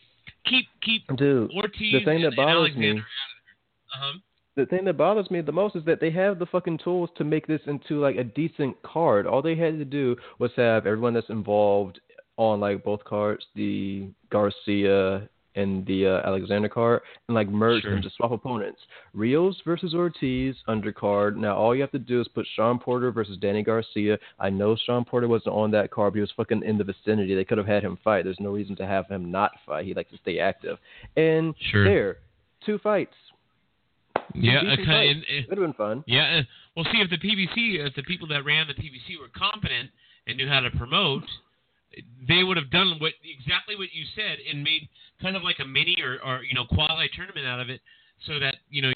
Keep 0.44 0.66
keep 0.82 1.16
Dude, 1.16 1.50
Ortiz 1.52 1.92
the 1.92 2.04
thing 2.04 2.22
and, 2.22 2.24
that 2.24 2.36
bothers 2.36 2.76
me, 2.76 2.98
uh-huh. 2.98 4.18
The 4.59 4.66
thing 4.66 4.84
that 4.84 4.96
bothers 4.96 5.30
me 5.30 5.40
the 5.40 5.52
most 5.52 5.76
is 5.76 5.84
that 5.84 6.00
they 6.00 6.11
have 6.11 6.38
the 6.38 6.46
fucking 6.46 6.78
tools 6.78 7.09
to 7.16 7.24
make 7.24 7.46
this 7.46 7.61
into 7.66 8.00
like 8.00 8.16
a 8.16 8.24
decent 8.24 8.76
card. 8.82 9.26
All 9.26 9.40
they 9.40 9.54
had 9.54 9.78
to 9.78 9.84
do 9.84 10.16
was 10.40 10.50
have 10.56 10.84
everyone 10.86 11.14
that's 11.14 11.30
involved 11.30 12.00
on 12.36 12.59
like 12.61 12.82
both 12.84 13.02
cards, 13.04 13.46
the 13.54 14.09
Garcia 14.30 15.28
and 15.54 15.84
the 15.86 16.06
uh, 16.06 16.26
Alexander 16.28 16.68
card, 16.68 17.00
and 17.28 17.34
like 17.34 17.48
merge 17.48 17.82
Sure. 17.82 17.92
them 17.92 18.02
to 18.02 18.11
swap 18.16 18.32
opponents. 18.32 18.80
Rios 19.14 19.56
versus 19.64 19.94
Ortiz 19.94 20.54
undercard. 20.68 21.36
Now 21.36 21.56
all 21.56 21.74
you 21.74 21.80
have 21.80 21.90
to 21.92 21.98
do 21.98 22.20
is 22.20 22.28
put 22.28 22.46
Sean 22.54 22.78
Porter 22.78 23.11
versus 23.12 23.38
Danny 23.38 23.62
Garcia. 23.62 24.18
I 24.40 24.50
know 24.50 24.76
Sean 24.86 25.04
Porter 25.04 25.28
wasn't 25.28 25.54
on 25.54 25.70
that 25.72 25.90
card, 25.90 26.12
but 26.12 26.16
he 26.18 26.20
was 26.20 26.32
fucking 26.36 26.62
in 26.64 26.78
the 26.78 26.84
vicinity. 26.84 27.34
They 27.34 27.44
could 27.44 27.59
have 27.59 27.66
had 27.66 27.82
him 27.84 27.98
fight. 28.04 28.24
There's 28.24 28.40
no 28.40 28.50
reason 28.50 28.76
to 28.76 28.86
have 28.86 29.06
him 29.09 29.30
not 29.30 29.52
fight. 29.66 29.84
He 29.84 29.94
likes 29.94 30.11
to 30.11 30.18
stay 30.18 30.38
active. 30.40 30.78
And 31.16 31.54
Sure. 31.70 31.84
there, 31.84 32.16
two 32.64 32.78
fights. 32.78 33.14
Yeah, 34.34 34.60
uh, 34.60 34.76
fight. 34.86 35.08
and, 35.10 35.22
uh, 35.22 35.42
Would 35.48 35.58
have 35.58 35.66
been 35.68 35.72
fun. 35.74 36.04
yeah. 36.06 36.42
Well, 36.76 36.84
see 36.92 36.98
if 37.00 37.10
the 37.10 37.18
PBC, 37.18 37.84
if 37.86 37.94
the 37.94 38.02
people 38.04 38.28
that 38.28 38.44
ran 38.44 38.66
the 38.68 38.74
PBC 38.74 39.18
were 39.20 39.28
competent 39.34 39.90
and 40.26 40.36
knew 40.36 40.48
how 40.48 40.60
to 40.60 40.70
promote, 40.70 41.24
they 42.28 42.44
would 42.44 42.56
have 42.56 42.70
done 42.70 42.96
what 43.00 43.12
exactly 43.24 43.74
what 43.74 43.88
you 43.92 44.04
said 44.14 44.38
and 44.48 44.62
made 44.62 44.88
kind 45.20 45.34
of 45.36 45.42
like 45.42 45.56
a 45.58 45.64
mini 45.64 45.96
or, 46.02 46.18
or 46.24 46.42
you 46.44 46.54
know 46.54 46.64
quasi 46.66 47.08
tournament 47.16 47.46
out 47.46 47.60
of 47.60 47.68
it, 47.70 47.80
so 48.26 48.38
that 48.38 48.56
you 48.70 48.82
know. 48.82 48.92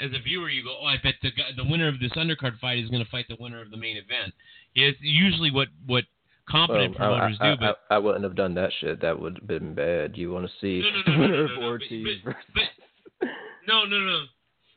As 0.00 0.10
a 0.12 0.18
viewer, 0.20 0.48
you 0.50 0.64
go, 0.64 0.76
"Oh, 0.82 0.86
I 0.86 0.96
bet 1.00 1.14
the 1.22 1.30
the 1.56 1.62
winner 1.64 1.86
of 1.86 2.00
this 2.00 2.10
undercard 2.16 2.58
fight 2.58 2.80
is 2.80 2.90
going 2.90 3.02
to 3.04 3.08
fight 3.12 3.26
the 3.28 3.36
winner 3.38 3.62
of 3.62 3.70
the 3.70 3.76
main 3.76 3.96
event." 3.96 4.34
Yeah, 4.74 4.86
it's 4.88 4.98
usually 5.00 5.52
what 5.52 5.68
what 5.86 6.02
competent 6.50 6.98
Well, 6.98 7.10
promoters 7.16 7.38
I, 7.40 7.50
do, 7.54 7.60
but 7.60 7.78
I, 7.88 7.94
I 7.94 7.98
wouldn't 7.98 8.24
have 8.24 8.34
done 8.34 8.54
that 8.54 8.72
shit. 8.80 9.00
That 9.02 9.20
would 9.20 9.36
have 9.38 9.46
been 9.46 9.72
bad. 9.72 10.16
You 10.16 10.32
want 10.32 10.46
to 10.46 10.52
see 10.60 10.82
No, 10.82 10.90
no, 10.90 11.16
no, 11.16 11.26
no, 11.28 11.36
no, 11.36 11.46
no, 11.46 11.60
no, 11.60 11.66
Ortiz 11.68 12.18
but- 12.24 12.34
versus. 12.52 13.30
No, 13.68 13.84
no, 13.84 14.00
no. 14.00 14.24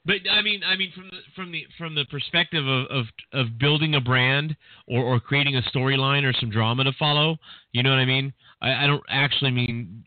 But 0.08 0.16
I 0.32 0.42
mean, 0.42 0.62
I 0.66 0.78
mean, 0.78 0.94
from 0.96 1.10
the 1.12 1.18
from 1.36 1.52
the 1.52 1.66
from 1.78 1.94
the 1.94 2.06
perspective 2.06 2.66
of 2.66 2.86
of, 2.88 3.06
of 3.34 3.60
building 3.60 3.96
a 3.96 4.02
brand 4.02 4.56
or, 4.88 5.04
or 5.04 5.20
creating 5.20 5.58
a 5.58 5.62
storyline 5.64 6.24
or 6.24 6.32
some 6.40 6.50
drama 6.50 6.86
to 6.86 6.94
follow, 6.94 7.38
you 7.74 7.84
know 7.84 7.90
what 7.90 8.00
I 8.00 8.06
mean? 8.06 8.34
I, 8.62 8.86
I 8.86 8.88
don't 8.88 9.04
actually 9.10 9.52
mean 9.52 10.06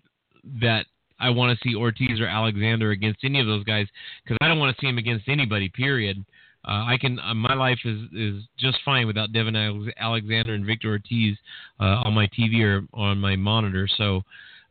that 0.62 0.86
I 1.20 1.28
want 1.28 1.56
to 1.56 1.68
see 1.68 1.76
Ortiz 1.76 2.18
or 2.18 2.26
Alexander 2.26 2.92
against 2.92 3.20
any 3.24 3.40
of 3.40 3.46
those 3.46 3.62
guys 3.64 3.86
because 4.24 4.38
I 4.40 4.48
don't 4.48 4.58
want 4.58 4.74
to 4.74 4.80
see 4.80 4.88
him 4.88 4.96
against 4.96 5.28
anybody. 5.28 5.68
Period. 5.68 6.24
Uh, 6.66 6.84
I 6.88 6.96
can. 6.98 7.18
Uh, 7.20 7.34
my 7.34 7.52
life 7.52 7.78
is 7.84 8.00
is 8.14 8.42
just 8.58 8.78
fine 8.86 9.06
without 9.06 9.34
Devon 9.34 9.54
Alex- 9.54 9.94
Alexander 9.98 10.54
and 10.54 10.64
Victor 10.64 10.88
Ortiz 10.88 11.36
uh, 11.78 12.04
on 12.04 12.14
my 12.14 12.26
TV 12.28 12.62
or 12.64 12.86
on 12.94 13.18
my 13.18 13.36
monitor. 13.36 13.86
So, 13.98 14.22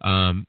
um, 0.02 0.48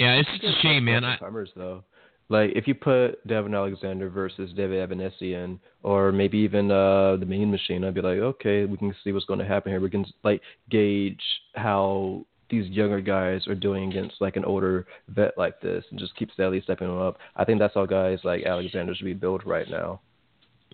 yeah, 0.00 0.14
it's 0.14 0.28
just 0.40 0.58
a 0.58 0.60
shame, 0.62 0.84
man. 0.84 1.04
I, 1.04 1.16
though, 1.54 1.84
like 2.30 2.52
if 2.54 2.66
you 2.66 2.74
put 2.74 3.26
Devon 3.26 3.54
Alexander 3.54 4.08
versus 4.08 4.50
David 4.56 4.88
Avanesyan, 4.88 5.58
or 5.82 6.10
maybe 6.12 6.38
even 6.38 6.70
uh 6.70 7.16
the 7.16 7.26
Mean 7.26 7.50
Machine, 7.50 7.84
I'd 7.84 7.92
be 7.94 8.00
like, 8.00 8.18
okay, 8.18 8.64
we 8.64 8.78
can 8.78 8.94
see 9.04 9.12
what's 9.12 9.26
going 9.26 9.40
to 9.40 9.44
happen 9.44 9.70
here. 9.72 9.80
We 9.80 9.90
can 9.90 10.06
like 10.24 10.40
gauge 10.70 11.20
how 11.54 12.24
these 12.48 12.66
younger 12.70 13.00
guys 13.00 13.46
are 13.46 13.54
doing 13.54 13.90
against 13.90 14.20
like 14.20 14.36
an 14.36 14.44
older 14.44 14.86
vet 15.08 15.36
like 15.36 15.60
this, 15.60 15.84
and 15.90 15.98
just 16.00 16.16
keep 16.16 16.30
steadily 16.32 16.60
stepping 16.62 16.88
them 16.88 16.98
up. 17.00 17.18
I 17.36 17.44
think 17.44 17.58
that's 17.58 17.74
how 17.74 17.84
guys 17.86 18.18
like 18.24 18.44
Alexander 18.44 18.94
should 18.94 19.04
be 19.04 19.14
built 19.14 19.44
right 19.44 19.68
now. 19.68 20.00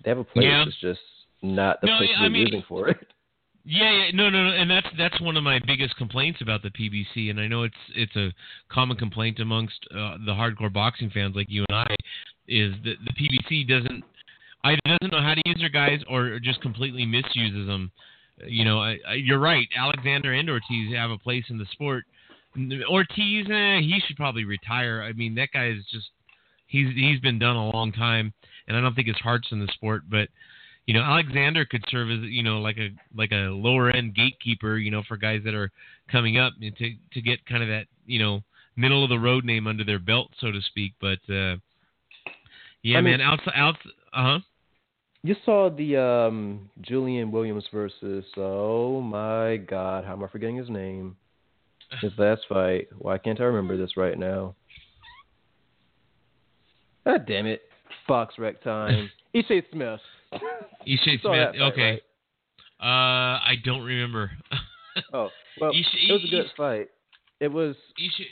They 0.04 0.10
have 0.10 0.18
a 0.18 0.24
place, 0.24 0.44
Yeah. 0.44 0.64
it's 0.66 0.80
just 0.80 1.00
not 1.42 1.80
the 1.80 1.88
No, 1.88 1.96
place 1.98 2.10
yeah, 2.12 2.16
they're 2.20 2.26
I 2.26 2.28
mean- 2.30 2.42
using 2.46 2.62
for 2.68 2.88
it. 2.88 2.98
Yeah, 3.68 3.90
yeah, 3.90 4.10
no, 4.14 4.30
no, 4.30 4.44
no, 4.44 4.50
and 4.50 4.70
that's 4.70 4.86
that's 4.96 5.20
one 5.20 5.36
of 5.36 5.42
my 5.42 5.58
biggest 5.66 5.96
complaints 5.96 6.40
about 6.40 6.62
the 6.62 6.70
PBC, 6.70 7.30
and 7.30 7.40
I 7.40 7.48
know 7.48 7.64
it's 7.64 7.74
it's 7.96 8.14
a 8.14 8.32
common 8.70 8.96
complaint 8.96 9.40
amongst 9.40 9.84
uh, 9.90 10.18
the 10.24 10.32
hardcore 10.32 10.72
boxing 10.72 11.10
fans 11.10 11.34
like 11.34 11.48
you 11.50 11.64
and 11.68 11.76
I, 11.76 11.94
is 12.46 12.74
that 12.84 12.94
the 13.04 13.12
PBC 13.12 13.66
doesn't 13.66 14.04
either 14.62 14.78
doesn't 14.86 15.12
know 15.12 15.20
how 15.20 15.34
to 15.34 15.42
use 15.46 15.56
their 15.58 15.68
guys 15.68 16.00
or 16.08 16.38
just 16.38 16.60
completely 16.60 17.04
misuses 17.04 17.66
them. 17.66 17.90
You 18.46 18.64
know, 18.64 18.78
I, 18.78 18.98
I, 19.08 19.14
you're 19.14 19.40
right. 19.40 19.66
Alexander 19.76 20.32
and 20.32 20.48
Ortiz 20.48 20.94
have 20.94 21.10
a 21.10 21.18
place 21.18 21.44
in 21.48 21.58
the 21.58 21.66
sport. 21.72 22.04
Ortiz, 22.88 23.46
eh, 23.50 23.80
he 23.80 24.00
should 24.06 24.16
probably 24.16 24.44
retire. 24.44 25.02
I 25.02 25.12
mean, 25.12 25.34
that 25.34 25.48
guy 25.52 25.70
is 25.70 25.84
just 25.90 26.06
he's 26.68 26.94
he's 26.94 27.18
been 27.18 27.40
done 27.40 27.56
a 27.56 27.70
long 27.70 27.90
time, 27.90 28.32
and 28.68 28.76
I 28.76 28.80
don't 28.80 28.94
think 28.94 29.08
his 29.08 29.16
heart's 29.16 29.48
in 29.50 29.58
the 29.58 29.72
sport, 29.72 30.02
but 30.08 30.28
you 30.86 30.94
know 30.94 31.02
Alexander 31.02 31.64
could 31.64 31.84
serve 31.88 32.10
as 32.10 32.20
you 32.20 32.42
know 32.42 32.58
like 32.60 32.78
a 32.78 32.90
like 33.16 33.32
a 33.32 33.50
lower 33.50 33.90
end 33.90 34.14
gatekeeper 34.14 34.76
you 34.76 34.90
know 34.90 35.02
for 35.06 35.16
guys 35.16 35.42
that 35.44 35.54
are 35.54 35.70
coming 36.10 36.38
up 36.38 36.52
to 36.60 36.94
to 37.12 37.20
get 37.20 37.44
kind 37.46 37.62
of 37.62 37.68
that 37.68 37.86
you 38.06 38.18
know 38.18 38.42
middle 38.76 39.02
of 39.02 39.10
the 39.10 39.18
road 39.18 39.44
name 39.44 39.66
under 39.66 39.84
their 39.84 39.98
belt 39.98 40.30
so 40.40 40.50
to 40.52 40.60
speak 40.62 40.92
but 41.00 41.18
uh 41.28 41.56
yeah 42.82 42.98
I 42.98 43.00
mean- 43.00 43.18
man 43.18 43.20
outside 43.20 43.54
out 43.56 43.76
uh-huh 44.12 44.38
You 45.22 45.34
saw 45.44 45.70
the 45.70 45.96
um, 45.96 46.70
Julian 46.82 47.32
Williams 47.32 47.64
versus 47.72 48.24
oh 48.36 49.00
my 49.00 49.56
god, 49.56 50.04
how 50.04 50.12
am 50.12 50.22
I 50.22 50.28
forgetting 50.28 50.56
his 50.56 50.70
name? 50.70 51.16
His 52.00 52.12
last 52.16 52.42
fight. 52.48 52.88
Why 52.98 53.18
can't 53.18 53.40
I 53.40 53.44
remember 53.44 53.76
this 53.76 53.96
right 53.96 54.18
now? 54.18 54.54
God 57.04 57.26
damn 57.26 57.46
it. 57.46 57.62
BoxRec 58.08 58.60
time. 58.62 59.10
Ishe 59.34 59.62
Smith. 59.72 60.00
Saw 60.86 61.52
Smith. 61.52 61.60
okay. 61.72 62.00
Uh, 62.80 63.40
I 63.40 63.54
don't 63.64 63.82
remember. 63.82 64.30
Oh, 65.12 65.28
well, 65.60 65.70
it 65.72 66.12
was 66.12 66.24
a 66.24 66.30
good 66.30 66.46
fight. 66.56 66.88
It 67.40 67.48
was 67.48 67.74
Ishe, 68.00 68.24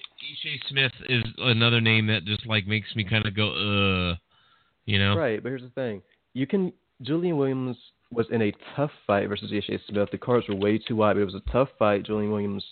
Ishe 0.47 0.69
Smith 0.69 0.93
is 1.09 1.23
another 1.39 1.81
name 1.81 2.07
that 2.07 2.25
just 2.25 2.47
like 2.47 2.67
makes 2.67 2.95
me 2.95 3.05
kind 3.05 3.27
of 3.27 3.35
go, 3.35 3.49
uh, 3.49 4.17
you 4.87 4.99
know. 4.99 5.17
right, 5.17 5.43
but 5.43 5.49
here's 5.51 5.63
the 5.63 5.71
thing: 5.71 6.03
you 6.33 6.47
can. 6.47 6.73
Julian 7.03 7.37
Williams 7.37 7.77
was 8.13 8.27
in 8.31 8.41
a 8.41 8.53
tough 8.77 8.93
fight 9.07 9.29
versus 9.29 9.51
Ishe 9.51 9.81
Smith. 9.89 10.09
The 10.13 10.19
cards 10.19 10.47
were 10.49 10.55
way 10.55 10.79
too 10.79 10.97
wide, 10.97 11.15
but 11.15 11.23
it 11.23 11.25
was 11.25 11.35
a 11.35 11.51
tough 11.51 11.69
fight. 11.79 12.07
Julian 12.07 12.31
Williams 12.31 12.65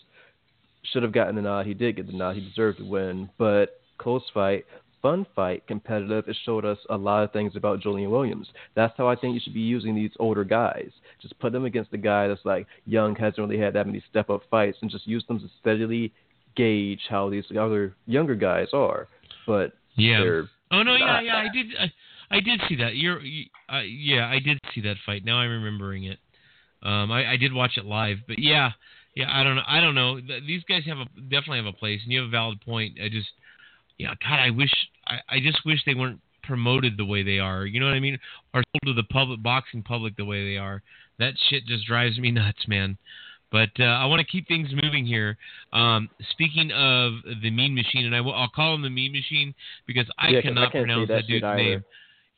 should 0.93 1.03
have 1.03 1.12
gotten 1.12 1.35
the 1.35 1.43
nod. 1.43 1.66
He 1.66 1.74
did 1.74 1.97
get 1.97 2.07
the 2.07 2.12
nod. 2.12 2.37
He 2.37 2.41
deserved 2.41 2.78
to 2.78 2.85
win, 2.85 3.28
but 3.39 3.80
close 3.99 4.22
fight, 4.33 4.64
fun 5.03 5.26
fight, 5.34 5.66
competitive. 5.66 6.28
It 6.28 6.36
showed 6.44 6.64
us 6.64 6.78
a 6.88 6.96
lot 6.96 7.24
of 7.24 7.32
things 7.32 7.57
about 7.57 7.80
Julian 7.80 8.11
Williams. 8.11 8.48
That's 8.74 8.94
how 8.96 9.09
I 9.09 9.16
think 9.16 9.34
you 9.34 9.40
should 9.42 9.55
be 9.55 9.61
using 9.61 9.94
these 9.94 10.12
older 10.18 10.44
guys. 10.44 10.90
Just 11.20 11.38
put 11.40 11.53
them 11.53 11.64
against 11.64 11.90
the 11.90 11.98
guy 11.98 12.28
that's 12.28 12.44
like 12.44 12.66
young, 12.86 13.14
hasn't 13.16 13.38
really 13.38 13.59
had 13.59 13.74
that 13.74 13.86
many 13.86 14.03
step 14.09 14.30
up 14.30 14.42
fights, 14.50 14.78
and 14.80 14.90
just 14.90 15.07
use 15.07 15.24
them 15.26 15.40
to 15.40 15.46
steadily 15.61 16.12
gauge 16.57 17.00
how 17.09 17.28
these 17.28 17.44
other 17.59 17.94
younger 18.07 18.34
guys 18.34 18.68
are. 18.72 19.09
But 19.46 19.72
Yeah. 19.96 20.20
they're 20.20 20.48
Oh 20.72 20.82
no, 20.82 20.96
yeah, 20.96 21.20
yeah, 21.20 21.36
I 21.36 21.48
did, 21.53 21.66
I, 21.78 21.92
I 22.36 22.40
did 22.40 22.62
see 22.66 22.76
that. 22.76 22.96
You're, 22.96 23.20
you, 23.20 23.44
uh, 23.70 23.80
yeah, 23.80 24.26
I 24.26 24.38
did 24.38 24.59
see 24.74 24.80
that 24.82 24.96
fight. 25.05 25.22
Now 25.22 25.36
I'm 25.36 25.50
remembering 25.50 26.05
it. 26.05 26.18
Um, 26.82 27.12
I, 27.12 27.32
I 27.32 27.36
did 27.36 27.53
watch 27.53 27.72
it 27.76 27.84
live, 27.84 28.16
but 28.26 28.38
yeah, 28.38 28.70
yeah, 29.14 29.26
I 29.28 29.44
don't 29.44 29.57
know, 29.57 29.62
I 29.68 29.80
don't 29.80 29.94
know. 29.94 30.18
These 30.18 30.62
guys 30.66 30.82
have 30.86 30.96
a 30.96 31.05
definitely 31.20 31.59
have 31.59 31.66
a 31.66 31.74
place, 31.74 32.00
and 32.03 32.11
you 32.11 32.20
have 32.20 32.28
a 32.28 32.30
valid 32.30 32.62
point. 32.62 32.96
I 33.05 33.11
just, 33.11 33.28
yeah, 34.03 34.14
God, 34.22 34.38
I 34.40 34.50
wish, 34.50 34.70
I, 35.07 35.16
I 35.28 35.40
just 35.40 35.64
wish 35.64 35.78
they 35.86 35.94
weren't 35.94 36.20
promoted 36.42 36.96
the 36.96 37.05
way 37.05 37.22
they 37.22 37.38
are. 37.38 37.66
You 37.66 37.78
know 37.80 37.86
what 37.86 37.94
I 37.94 38.00
mean? 38.00 38.18
Or 38.53 38.62
sold 38.62 38.96
to 38.96 39.00
the 39.00 39.07
public, 39.09 39.42
boxing 39.42 39.82
public 39.82 40.16
the 40.16 40.24
way 40.24 40.44
they 40.50 40.57
are. 40.59 40.82
That 41.18 41.34
shit 41.48 41.66
just 41.66 41.86
drives 41.86 42.18
me 42.18 42.30
nuts, 42.40 42.66
man. 42.66 42.98
But 43.53 43.68
uh, 43.78 43.84
I 43.84 44.07
want 44.07 44.20
to 44.20 44.26
keep 44.26 44.48
things 44.48 44.68
moving 44.82 45.05
here. 45.05 45.36
Um, 45.74 46.09
speaking 46.30 46.72
of 46.72 47.12
the 47.42 47.50
Mean 47.50 47.74
Machine, 47.74 48.07
and 48.07 48.16
I 48.16 48.20
will, 48.22 48.34
I'll 48.34 48.48
call 48.48 48.74
him 48.74 48.82
the 48.82 48.88
Mean 48.90 49.12
Machine 49.12 49.55
because 49.86 50.07
I 50.18 50.28
Yeah, 50.30 50.38
I 50.38 50.42
cannot 50.42 50.72
can't 50.72 50.84
pronounce 50.86 51.09
that 51.09 51.14
that 51.14 51.26
dude's 51.26 51.44
either. 51.44 51.57
name. 51.57 51.84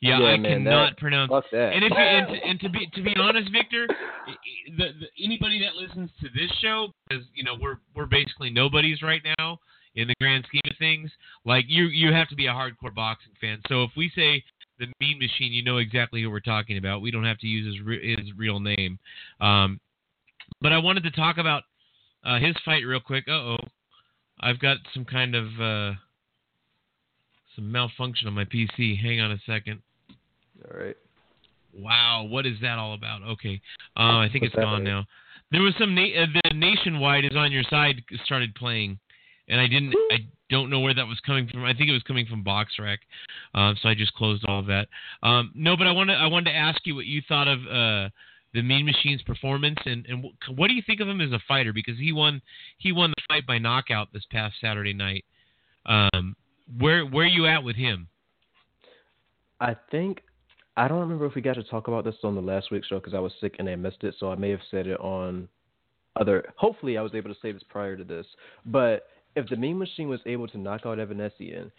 Yeah, 0.01 0.19
Yeah, 0.19 0.25
I 0.25 0.37
man, 0.37 0.51
cannot 0.65 0.89
that- 0.89 0.97
pronounce. 0.97 1.29
fuck 1.31 1.45
that. 1.53 1.71
And 1.73 1.85
if 1.85 1.91
you, 1.91 1.97
and, 1.97 2.27
to, 2.27 2.33
and 2.49 2.59
to 2.59 2.69
be 2.69 2.87
to 2.95 3.01
be 3.01 3.15
honest, 3.17 3.49
Victor, 3.51 3.87
i- 3.89 4.31
i- 4.31 4.71
the, 4.77 4.87
the, 4.99 5.23
anybody 5.23 5.59
that 5.63 5.75
listens 5.81 6.09
to 6.19 6.27
this 6.35 6.51
show, 6.61 6.89
because 7.07 7.23
you 7.33 7.43
know 7.45 7.55
we're 7.61 7.77
we're 7.95 8.05
basically 8.07 8.49
nobodies 8.49 9.01
right 9.01 9.21
now 9.39 9.57
in 9.95 10.07
the 10.07 10.13
grand 10.19 10.45
scheme 10.47 10.61
of 10.69 10.77
things. 10.77 11.11
Like 11.45 11.65
you 11.67 11.85
you 11.85 12.13
have 12.13 12.27
to 12.29 12.35
be 12.35 12.47
a 12.47 12.51
hardcore 12.51 12.93
boxing 12.93 13.33
fan. 13.39 13.61
So 13.67 13.83
if 13.83 13.91
we 13.95 14.11
say 14.15 14.43
the 14.79 14.87
Mean 14.99 15.19
Machine, 15.19 15.53
you 15.53 15.63
know 15.63 15.77
exactly 15.77 16.21
who 16.21 16.29
we're 16.29 16.39
talking 16.39 16.77
about. 16.77 17.01
We 17.01 17.11
don't 17.11 17.23
have 17.23 17.39
to 17.39 17.47
use 17.47 17.73
his 17.73 17.85
re- 17.85 18.15
his 18.17 18.31
real 18.37 18.59
name. 18.59 18.99
Um, 19.39 19.79
but 20.61 20.73
I 20.73 20.77
wanted 20.77 21.03
to 21.03 21.11
talk 21.11 21.37
about 21.37 21.63
uh, 22.23 22.39
his 22.39 22.55
fight 22.65 22.83
real 22.85 22.99
quick. 22.99 23.25
Uh 23.27 23.31
oh, 23.33 23.57
I've 24.39 24.59
got 24.59 24.77
some 24.93 25.05
kind 25.05 25.35
of 25.35 25.45
uh, 25.59 25.93
some 27.55 27.71
malfunction 27.71 28.27
on 28.27 28.33
my 28.33 28.45
PC. 28.45 28.99
Hang 29.01 29.21
on 29.21 29.31
a 29.31 29.39
second. 29.45 29.81
all 30.63 30.79
right. 30.79 30.97
Wow, 31.77 32.25
what 32.29 32.45
is 32.45 32.55
that 32.61 32.77
all 32.77 32.93
about? 32.93 33.21
Okay, 33.21 33.59
uh, 33.97 34.19
I 34.19 34.29
think 34.31 34.43
What's 34.43 34.53
it's 34.55 34.63
gone 34.63 34.83
now. 34.83 35.05
There 35.51 35.61
was 35.61 35.73
some 35.77 35.93
na- 35.93 36.23
uh, 36.23 36.25
the 36.43 36.53
nationwide 36.53 37.25
is 37.25 37.35
on 37.35 37.51
your 37.51 37.63
side 37.69 38.01
started 38.23 38.55
playing, 38.55 38.97
and 39.47 39.59
I 39.59 39.67
didn't. 39.67 39.93
I 40.11 40.17
don't 40.49 40.69
know 40.69 40.79
where 40.79 40.93
that 40.93 41.07
was 41.07 41.19
coming 41.25 41.47
from. 41.47 41.63
I 41.63 41.73
think 41.73 41.89
it 41.89 41.93
was 41.93 42.03
coming 42.03 42.25
from 42.25 42.43
BoxRec, 42.43 42.97
uh, 43.55 43.73
so 43.81 43.89
I 43.89 43.95
just 43.95 44.13
closed 44.13 44.45
all 44.47 44.59
of 44.59 44.67
that. 44.67 44.87
Um, 45.23 45.51
no, 45.55 45.75
but 45.75 45.87
I 45.87 45.91
wanted 45.91 46.15
I 46.15 46.27
wanted 46.27 46.51
to 46.51 46.55
ask 46.55 46.79
you 46.85 46.95
what 46.95 47.05
you 47.05 47.21
thought 47.27 47.47
of 47.47 47.59
uh, 47.61 48.09
the 48.53 48.61
Mean 48.61 48.85
Machine's 48.85 49.21
performance, 49.23 49.77
and 49.85 50.05
and 50.07 50.25
what 50.55 50.67
do 50.67 50.73
you 50.73 50.83
think 50.85 51.01
of 51.01 51.07
him 51.07 51.21
as 51.21 51.31
a 51.31 51.39
fighter? 51.47 51.73
Because 51.73 51.97
he 51.97 52.11
won 52.11 52.41
he 52.77 52.91
won 52.91 53.11
the 53.11 53.23
fight 53.27 53.45
by 53.45 53.57
knockout 53.57 54.13
this 54.13 54.25
past 54.31 54.55
Saturday 54.61 54.93
night. 54.93 55.25
Um, 55.85 56.35
where 56.79 57.05
where 57.05 57.25
are 57.25 57.29
you 57.29 57.47
at 57.47 57.63
with 57.63 57.75
him? 57.75 58.07
I 59.59 59.75
think 59.91 60.21
I 60.77 60.87
don't 60.87 60.99
remember 60.99 61.25
if 61.25 61.35
we 61.35 61.41
got 61.41 61.55
to 61.55 61.63
talk 61.63 61.87
about 61.87 62.03
this 62.03 62.15
on 62.23 62.35
the 62.35 62.41
last 62.41 62.71
week's 62.71 62.87
show 62.87 62.99
because 62.99 63.13
I 63.13 63.19
was 63.19 63.31
sick 63.39 63.55
and 63.59 63.69
I 63.69 63.75
missed 63.75 64.03
it, 64.03 64.15
so 64.19 64.31
I 64.31 64.35
may 64.35 64.49
have 64.49 64.59
said 64.69 64.87
it 64.87 64.99
on 64.99 65.47
other. 66.15 66.53
Hopefully, 66.57 66.97
I 66.97 67.01
was 67.01 67.15
able 67.15 67.33
to 67.33 67.39
say 67.41 67.51
this 67.51 67.63
prior 67.69 67.95
to 67.95 68.03
this. 68.03 68.25
But 68.65 69.07
if 69.35 69.47
the 69.49 69.55
Mean 69.55 69.77
Machine 69.77 70.07
was 70.09 70.19
able 70.25 70.47
to 70.49 70.57
knock 70.57 70.81
out 70.85 70.97
Avanesyan, 70.97 71.71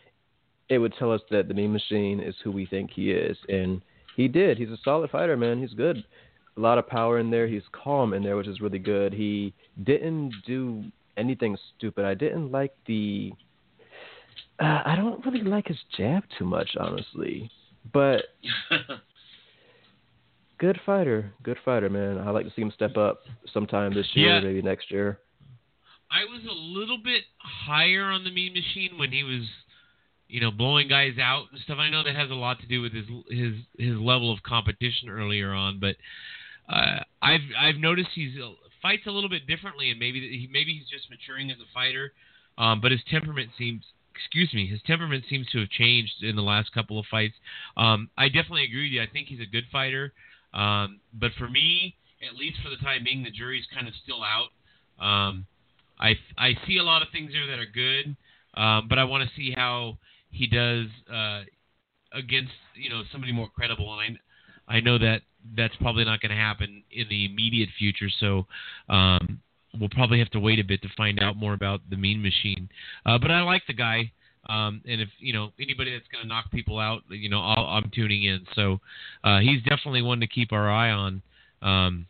it 0.68 0.78
would 0.78 0.94
tell 0.98 1.12
us 1.12 1.20
that 1.30 1.48
the 1.48 1.54
Mean 1.54 1.72
Machine 1.72 2.20
is 2.20 2.34
who 2.42 2.50
we 2.50 2.66
think 2.66 2.90
he 2.90 3.10
is, 3.12 3.36
and 3.48 3.80
he 4.16 4.28
did. 4.28 4.58
He's 4.58 4.70
a 4.70 4.78
solid 4.84 5.10
fighter, 5.10 5.36
man. 5.36 5.60
He's 5.60 5.74
good. 5.74 6.04
A 6.56 6.60
lot 6.60 6.78
of 6.78 6.88
power 6.88 7.18
in 7.18 7.30
there. 7.30 7.46
He's 7.46 7.62
calm 7.72 8.14
in 8.14 8.22
there, 8.22 8.36
which 8.36 8.46
is 8.48 8.60
really 8.60 8.78
good. 8.78 9.12
He 9.12 9.52
didn't 9.84 10.32
do 10.46 10.84
anything 11.16 11.56
stupid. 11.76 12.04
I 12.04 12.14
didn't 12.14 12.50
like 12.50 12.72
the. 12.86 13.32
Uh, 14.58 14.82
I 14.86 14.96
don't 14.96 15.24
really 15.24 15.42
like 15.42 15.68
his 15.68 15.76
jab 15.96 16.24
too 16.38 16.46
much, 16.46 16.70
honestly. 16.80 17.50
But 17.92 18.22
good 20.58 20.80
fighter, 20.86 21.32
good 21.42 21.58
fighter, 21.64 21.90
man. 21.90 22.18
I 22.18 22.30
like 22.30 22.46
to 22.46 22.52
see 22.54 22.62
him 22.62 22.72
step 22.74 22.96
up 22.96 23.20
sometime 23.52 23.94
this 23.94 24.06
year, 24.14 24.36
Yeah. 24.36 24.40
maybe 24.40 24.62
next 24.62 24.90
year. 24.90 25.20
I 26.10 26.24
was 26.24 26.42
a 26.48 26.54
little 26.54 26.98
bit 26.98 27.22
higher 27.38 28.04
on 28.04 28.24
the 28.24 28.30
Mean 28.30 28.52
Machine 28.52 28.98
when 28.98 29.12
he 29.12 29.24
was, 29.24 29.42
you 30.28 30.40
know, 30.40 30.50
blowing 30.50 30.88
guys 30.88 31.18
out 31.20 31.46
and 31.52 31.60
stuff. 31.60 31.78
I 31.78 31.90
know 31.90 32.02
that 32.02 32.14
has 32.14 32.30
a 32.30 32.34
lot 32.34 32.60
to 32.60 32.66
do 32.66 32.80
with 32.80 32.92
his 32.92 33.06
his 33.28 33.54
his 33.78 33.96
level 33.98 34.32
of 34.32 34.42
competition 34.42 35.08
earlier 35.08 35.52
on, 35.52 35.80
but 35.80 35.96
uh, 36.68 37.00
I've 37.22 37.40
I've 37.58 37.76
noticed 37.76 38.10
he's 38.14 38.38
uh, 38.40 38.50
fights 38.82 39.02
a 39.06 39.10
little 39.10 39.30
bit 39.30 39.46
differently, 39.46 39.90
and 39.90 39.98
maybe 39.98 40.20
he 40.20 40.48
maybe 40.50 40.74
he's 40.74 40.88
just 40.88 41.10
maturing 41.10 41.50
as 41.50 41.58
a 41.58 41.72
fighter. 41.74 42.12
Um, 42.58 42.80
but 42.80 42.90
his 42.90 43.02
temperament 43.10 43.50
seems, 43.58 43.82
excuse 44.14 44.52
me, 44.54 44.66
his 44.66 44.80
temperament 44.86 45.24
seems 45.28 45.46
to 45.50 45.58
have 45.58 45.68
changed 45.68 46.22
in 46.22 46.36
the 46.36 46.42
last 46.42 46.72
couple 46.72 46.98
of 46.98 47.04
fights. 47.10 47.34
Um, 47.76 48.08
I 48.16 48.28
definitely 48.28 48.64
agree 48.64 48.84
with 48.84 48.92
you. 48.92 49.02
I 49.02 49.06
think 49.12 49.28
he's 49.28 49.40
a 49.40 49.50
good 49.50 49.64
fighter. 49.70 50.12
Um, 50.54 51.00
but 51.12 51.32
for 51.38 51.48
me, 51.48 51.96
at 52.26 52.34
least 52.34 52.56
for 52.62 52.70
the 52.70 52.76
time 52.76 53.04
being, 53.04 53.22
the 53.22 53.30
jury's 53.30 53.66
kind 53.74 53.86
of 53.86 53.94
still 54.02 54.22
out. 54.24 54.48
Um, 55.04 55.46
I 55.98 56.14
I 56.36 56.54
see 56.66 56.78
a 56.78 56.82
lot 56.82 57.02
of 57.02 57.08
things 57.12 57.32
there 57.32 57.46
that 57.46 57.58
are 57.58 57.66
good, 57.66 58.16
um, 58.54 58.88
but 58.88 58.98
I 58.98 59.04
want 59.04 59.28
to 59.28 59.34
see 59.36 59.52
how 59.52 59.98
he 60.30 60.46
does 60.46 60.86
uh, 61.12 61.42
against 62.12 62.52
you 62.74 62.90
know 62.90 63.02
somebody 63.12 63.32
more 63.32 63.48
credible. 63.48 63.98
And 63.98 64.18
I 64.68 64.76
I 64.76 64.80
know 64.80 64.98
that 64.98 65.22
that's 65.56 65.76
probably 65.76 66.04
not 66.04 66.20
going 66.20 66.30
to 66.30 66.36
happen 66.36 66.82
in 66.90 67.08
the 67.08 67.24
immediate 67.24 67.68
future. 67.78 68.08
So 68.18 68.46
um, 68.88 69.40
we'll 69.78 69.88
probably 69.90 70.18
have 70.18 70.30
to 70.30 70.40
wait 70.40 70.58
a 70.58 70.64
bit 70.64 70.82
to 70.82 70.88
find 70.96 71.22
out 71.22 71.36
more 71.36 71.54
about 71.54 71.80
the 71.88 71.96
Mean 71.96 72.22
Machine. 72.22 72.68
Uh, 73.04 73.18
but 73.18 73.30
I 73.30 73.42
like 73.42 73.62
the 73.66 73.74
guy. 73.74 74.12
Um, 74.48 74.80
and 74.86 75.00
if 75.00 75.08
you 75.18 75.32
know 75.32 75.50
anybody 75.58 75.92
that's 75.92 76.08
going 76.08 76.22
to 76.22 76.28
knock 76.28 76.50
people 76.52 76.78
out, 76.78 77.02
you 77.08 77.28
know, 77.28 77.40
I'll, 77.40 77.66
I'm 77.66 77.90
tuning 77.94 78.24
in. 78.24 78.46
So 78.54 78.80
uh, 79.24 79.40
he's 79.40 79.62
definitely 79.62 80.02
one 80.02 80.20
to 80.20 80.26
keep 80.26 80.52
our 80.52 80.70
eye 80.70 80.90
on. 80.90 81.22
Um, 81.62 82.06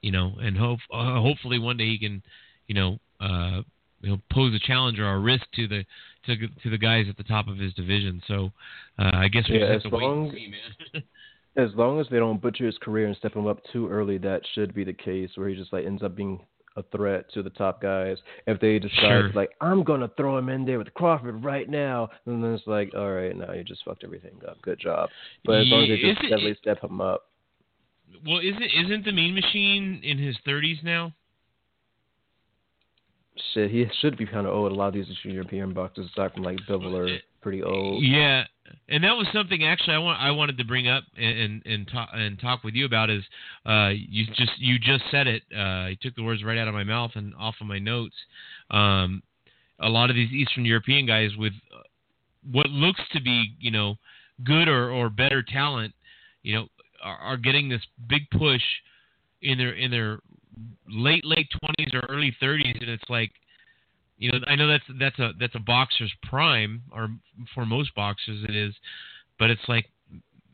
you 0.00 0.10
know, 0.10 0.34
and 0.40 0.56
hope 0.56 0.80
uh, 0.92 1.20
hopefully 1.20 1.58
one 1.58 1.76
day 1.76 1.86
he 1.86 1.98
can, 1.98 2.22
you 2.66 2.74
know, 2.74 2.98
uh, 3.20 3.62
know, 4.02 4.18
pose 4.30 4.54
a 4.54 4.58
challenge 4.58 4.98
or 4.98 5.08
a 5.08 5.18
risk 5.18 5.44
to 5.56 5.66
the 5.66 5.84
to 6.26 6.36
to 6.62 6.70
the 6.70 6.78
guys 6.78 7.06
at 7.08 7.16
the 7.16 7.22
top 7.24 7.48
of 7.48 7.56
his 7.58 7.72
division. 7.74 8.22
So 8.28 8.52
uh, 8.98 9.10
I 9.14 9.28
guess 9.28 9.44
we 9.48 9.58
Yeah, 9.58 9.72
just 9.72 9.72
have 9.72 9.82
to 9.82 9.88
as 9.88 9.92
wait 9.92 10.02
long- 10.02 10.24
and 10.28 10.32
see, 10.34 10.48
man. 10.92 11.02
As 11.56 11.70
long 11.76 12.00
as 12.00 12.08
they 12.10 12.18
don't 12.18 12.42
butcher 12.42 12.66
his 12.66 12.76
career 12.78 13.06
and 13.06 13.16
step 13.16 13.36
him 13.36 13.46
up 13.46 13.60
too 13.72 13.88
early, 13.88 14.18
that 14.18 14.42
should 14.56 14.74
be 14.74 14.82
the 14.82 14.92
case 14.92 15.30
where 15.36 15.48
he 15.48 15.54
just 15.54 15.72
like 15.72 15.86
ends 15.86 16.02
up 16.02 16.16
being 16.16 16.40
a 16.76 16.82
threat 16.82 17.32
to 17.32 17.44
the 17.44 17.50
top 17.50 17.80
guys. 17.80 18.16
If 18.48 18.58
they 18.58 18.80
decide 18.80 18.98
Sure. 18.98 19.32
like 19.34 19.50
I'm 19.60 19.84
gonna 19.84 20.10
throw 20.16 20.36
him 20.36 20.48
in 20.48 20.64
there 20.64 20.78
with 20.78 20.92
Crawford 20.94 21.44
right 21.44 21.68
now, 21.68 22.08
and 22.26 22.42
then 22.42 22.54
it's 22.54 22.66
like, 22.66 22.92
all 22.96 23.12
right, 23.12 23.36
now 23.36 23.52
you 23.52 23.62
just 23.62 23.84
fucked 23.84 24.02
everything 24.02 24.32
up. 24.48 24.60
Good 24.62 24.80
job. 24.80 25.10
But 25.44 25.60
as 25.60 25.68
long 25.68 25.84
as 25.84 25.88
they 25.90 25.98
just 26.00 26.18
steadily 26.26 26.56
step 26.60 26.82
him 26.82 27.00
up, 27.00 27.22
well, 28.26 28.40
isn't 28.40 28.60
isn't 28.84 29.04
the 29.04 29.12
Mean 29.12 29.36
Machine 29.36 30.00
in 30.02 30.18
his 30.18 30.36
30s 30.44 30.82
now? 30.82 31.12
Shit, 33.52 33.70
he 33.70 33.86
should 34.00 34.16
be 34.16 34.26
kind 34.26 34.46
of 34.46 34.54
old. 34.54 34.72
A 34.72 34.74
lot 34.74 34.88
of 34.88 34.94
these 34.94 35.06
Eastern 35.08 35.32
European 35.32 35.72
boxers, 35.72 36.08
aside 36.12 36.32
from 36.32 36.42
like 36.42 36.58
Bivol, 36.68 36.94
are 36.94 37.18
pretty 37.40 37.62
old. 37.62 38.02
Yeah, 38.02 38.44
and 38.88 39.04
that 39.04 39.12
was 39.12 39.26
something 39.32 39.64
actually 39.64 39.94
I 39.94 39.98
want 39.98 40.20
I 40.20 40.30
wanted 40.30 40.58
to 40.58 40.64
bring 40.64 40.88
up 40.88 41.04
and 41.16 41.38
and 41.38 41.66
and 41.66 41.88
talk 41.88 42.08
and 42.12 42.38
talk 42.40 42.64
with 42.64 42.74
you 42.74 42.86
about 42.86 43.10
is 43.10 43.22
uh 43.66 43.90
you 43.94 44.26
just 44.26 44.52
you 44.58 44.78
just 44.78 45.04
said 45.10 45.26
it 45.26 45.42
uh 45.56 45.86
you 45.88 45.96
took 46.00 46.14
the 46.14 46.22
words 46.22 46.42
right 46.42 46.58
out 46.58 46.68
of 46.68 46.74
my 46.74 46.84
mouth 46.84 47.12
and 47.14 47.34
off 47.36 47.56
of 47.60 47.66
my 47.66 47.78
notes. 47.78 48.14
Um, 48.70 49.22
a 49.80 49.88
lot 49.88 50.10
of 50.10 50.16
these 50.16 50.30
Eastern 50.32 50.64
European 50.64 51.06
guys 51.06 51.30
with 51.36 51.52
uh, 51.74 51.82
what 52.50 52.68
looks 52.70 53.00
to 53.12 53.20
be 53.20 53.54
you 53.60 53.70
know 53.70 53.96
good 54.42 54.68
or 54.68 54.90
or 54.90 55.10
better 55.10 55.42
talent, 55.42 55.94
you 56.42 56.54
know, 56.54 56.66
are, 57.02 57.18
are 57.18 57.36
getting 57.36 57.68
this 57.68 57.82
big 58.08 58.22
push 58.30 58.62
in 59.42 59.58
their 59.58 59.72
in 59.72 59.90
their 59.90 60.18
late 60.88 61.24
late 61.24 61.48
twenties 61.50 61.94
or 61.94 62.00
early 62.08 62.34
thirties, 62.40 62.76
and 62.80 62.90
it's 62.90 63.08
like 63.08 63.30
you 64.18 64.30
know, 64.30 64.38
I 64.46 64.54
know 64.54 64.68
that's 64.68 64.84
that's 64.98 65.18
a 65.18 65.32
that's 65.38 65.54
a 65.54 65.60
boxer's 65.60 66.12
prime, 66.22 66.82
or 66.92 67.08
for 67.54 67.66
most 67.66 67.94
boxers 67.94 68.44
it 68.48 68.54
is, 68.54 68.74
but 69.38 69.50
it's 69.50 69.68
like, 69.68 69.86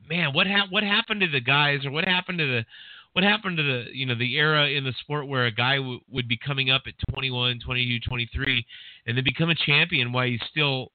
man, 0.08 0.32
what 0.32 0.46
ha- 0.46 0.66
what 0.70 0.82
happened 0.82 1.20
to 1.20 1.28
the 1.28 1.40
guys, 1.40 1.84
or 1.84 1.90
what 1.90 2.04
happened 2.04 2.38
to 2.38 2.46
the 2.46 2.64
what 3.12 3.24
happened 3.24 3.56
to 3.56 3.62
the 3.62 3.84
you 3.92 4.06
know 4.06 4.14
the 4.14 4.36
era 4.36 4.68
in 4.68 4.84
the 4.84 4.94
sport 5.00 5.26
where 5.26 5.46
a 5.46 5.50
guy 5.50 5.76
w- 5.76 6.00
would 6.10 6.28
be 6.28 6.38
coming 6.38 6.70
up 6.70 6.82
at 6.86 6.94
21 7.12 7.60
22 7.64 8.08
23 8.08 8.66
and 9.06 9.16
then 9.16 9.24
become 9.24 9.50
a 9.50 9.54
champion 9.54 10.12
while 10.12 10.26
he's 10.26 10.40
still 10.48 10.92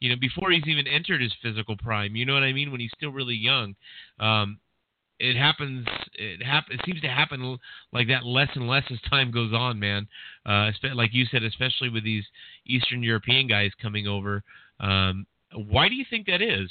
you 0.00 0.08
know 0.08 0.16
before 0.18 0.50
he's 0.50 0.66
even 0.66 0.86
entered 0.86 1.20
his 1.20 1.32
physical 1.42 1.76
prime 1.76 2.16
you 2.16 2.24
know 2.24 2.32
what 2.32 2.42
i 2.42 2.52
mean? 2.52 2.70
When 2.70 2.80
he's 2.80 2.92
still 2.96 3.10
really 3.10 3.34
young. 3.34 3.74
Um 4.18 4.58
it 5.18 5.36
happens 5.36 5.86
it 6.14 6.42
hap- 6.42 6.70
it 6.70 6.80
seems 6.84 7.00
to 7.00 7.08
happen 7.08 7.58
like 7.92 8.08
that 8.08 8.24
less 8.24 8.48
and 8.54 8.68
less 8.68 8.84
as 8.90 9.00
time 9.10 9.30
goes 9.30 9.52
on 9.52 9.78
man. 9.78 10.06
Uh 10.46 10.70
like 10.94 11.12
you 11.12 11.24
said 11.30 11.42
especially 11.42 11.88
with 11.88 12.04
these 12.04 12.24
eastern 12.66 13.02
european 13.02 13.46
guys 13.46 13.70
coming 13.80 14.06
over 14.06 14.42
um 14.80 15.26
why 15.54 15.88
do 15.88 15.94
you 15.94 16.04
think 16.08 16.26
that 16.26 16.42
is? 16.42 16.70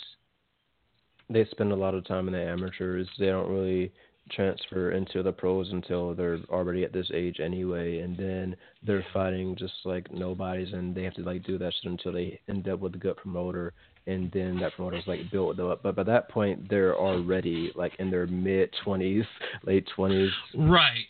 They 1.30 1.46
spend 1.52 1.72
a 1.72 1.76
lot 1.76 1.94
of 1.94 2.06
time 2.06 2.28
in 2.28 2.34
the 2.34 2.42
amateurs. 2.42 3.08
They 3.20 3.28
don't 3.28 3.50
really 3.50 3.92
transfer 4.32 4.92
into 4.92 5.24
the 5.24 5.32
pros 5.32 5.72
until 5.72 6.14
they're 6.14 6.40
already 6.50 6.84
at 6.84 6.94
this 6.94 7.10
age 7.14 7.40
anyway, 7.40 8.00
and 8.00 8.18
then 8.18 8.56
they're 8.86 9.06
fighting 9.14 9.56
just 9.56 9.74
like 9.86 10.12
nobodies, 10.12 10.74
and 10.74 10.94
they 10.94 11.04
have 11.04 11.14
to 11.16 11.24
like 11.24 11.44
do 11.44 11.58
that 11.58 11.74
shit 11.74 11.92
until 11.92 12.14
they 12.14 12.40
end 12.48 12.68
up 12.68 12.80
with 12.80 12.96
a 12.96 12.98
good 12.98 13.18
promoter, 13.18 13.74
and 14.08 14.32
then 14.32 14.58
that 14.60 14.74
promoter's 14.74 15.06
like 15.06 15.30
built 15.32 15.60
up. 15.60 15.84
But 15.84 15.96
by 15.96 16.04
that 16.04 16.30
point, 16.30 16.70
they're 16.70 16.96
already 16.96 17.72
like 17.76 17.94
in 18.00 18.10
their 18.10 18.26
mid 18.26 18.74
twenties, 18.84 19.26
late 19.64 19.88
twenties. 19.96 20.32
Right. 20.56 21.06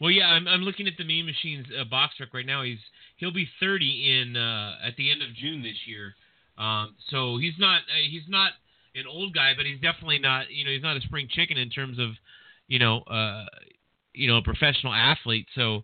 Well, 0.00 0.10
yeah, 0.10 0.26
I'm 0.26 0.46
I'm 0.46 0.62
looking 0.62 0.86
at 0.86 0.94
the 0.96 1.04
Mean 1.04 1.26
Machines 1.26 1.66
uh, 1.78 1.84
BoxRec 1.84 2.32
right 2.32 2.46
now. 2.46 2.62
He's 2.62 2.78
he'll 3.16 3.32
be 3.32 3.48
30 3.60 4.20
in 4.20 4.36
uh, 4.36 4.76
at 4.86 4.96
the 4.96 5.10
end 5.10 5.22
of 5.22 5.34
June 5.34 5.62
this 5.62 5.76
year. 5.86 6.14
Um, 6.58 6.94
so 7.10 7.38
he's 7.38 7.54
not 7.58 7.78
uh, 7.82 8.04
he's 8.08 8.28
not 8.28 8.52
an 8.94 9.04
old 9.10 9.34
guy, 9.34 9.52
but 9.56 9.66
he's 9.66 9.80
definitely 9.80 10.18
not 10.18 10.50
you 10.50 10.64
know 10.64 10.70
he's 10.70 10.82
not 10.82 10.96
a 10.96 11.00
spring 11.00 11.28
chicken 11.30 11.58
in 11.58 11.70
terms 11.70 11.98
of 11.98 12.10
you 12.68 12.78
know 12.78 13.00
uh, 13.02 13.44
you 14.12 14.28
know 14.28 14.36
a 14.36 14.42
professional 14.42 14.92
athlete. 14.92 15.46
So 15.54 15.82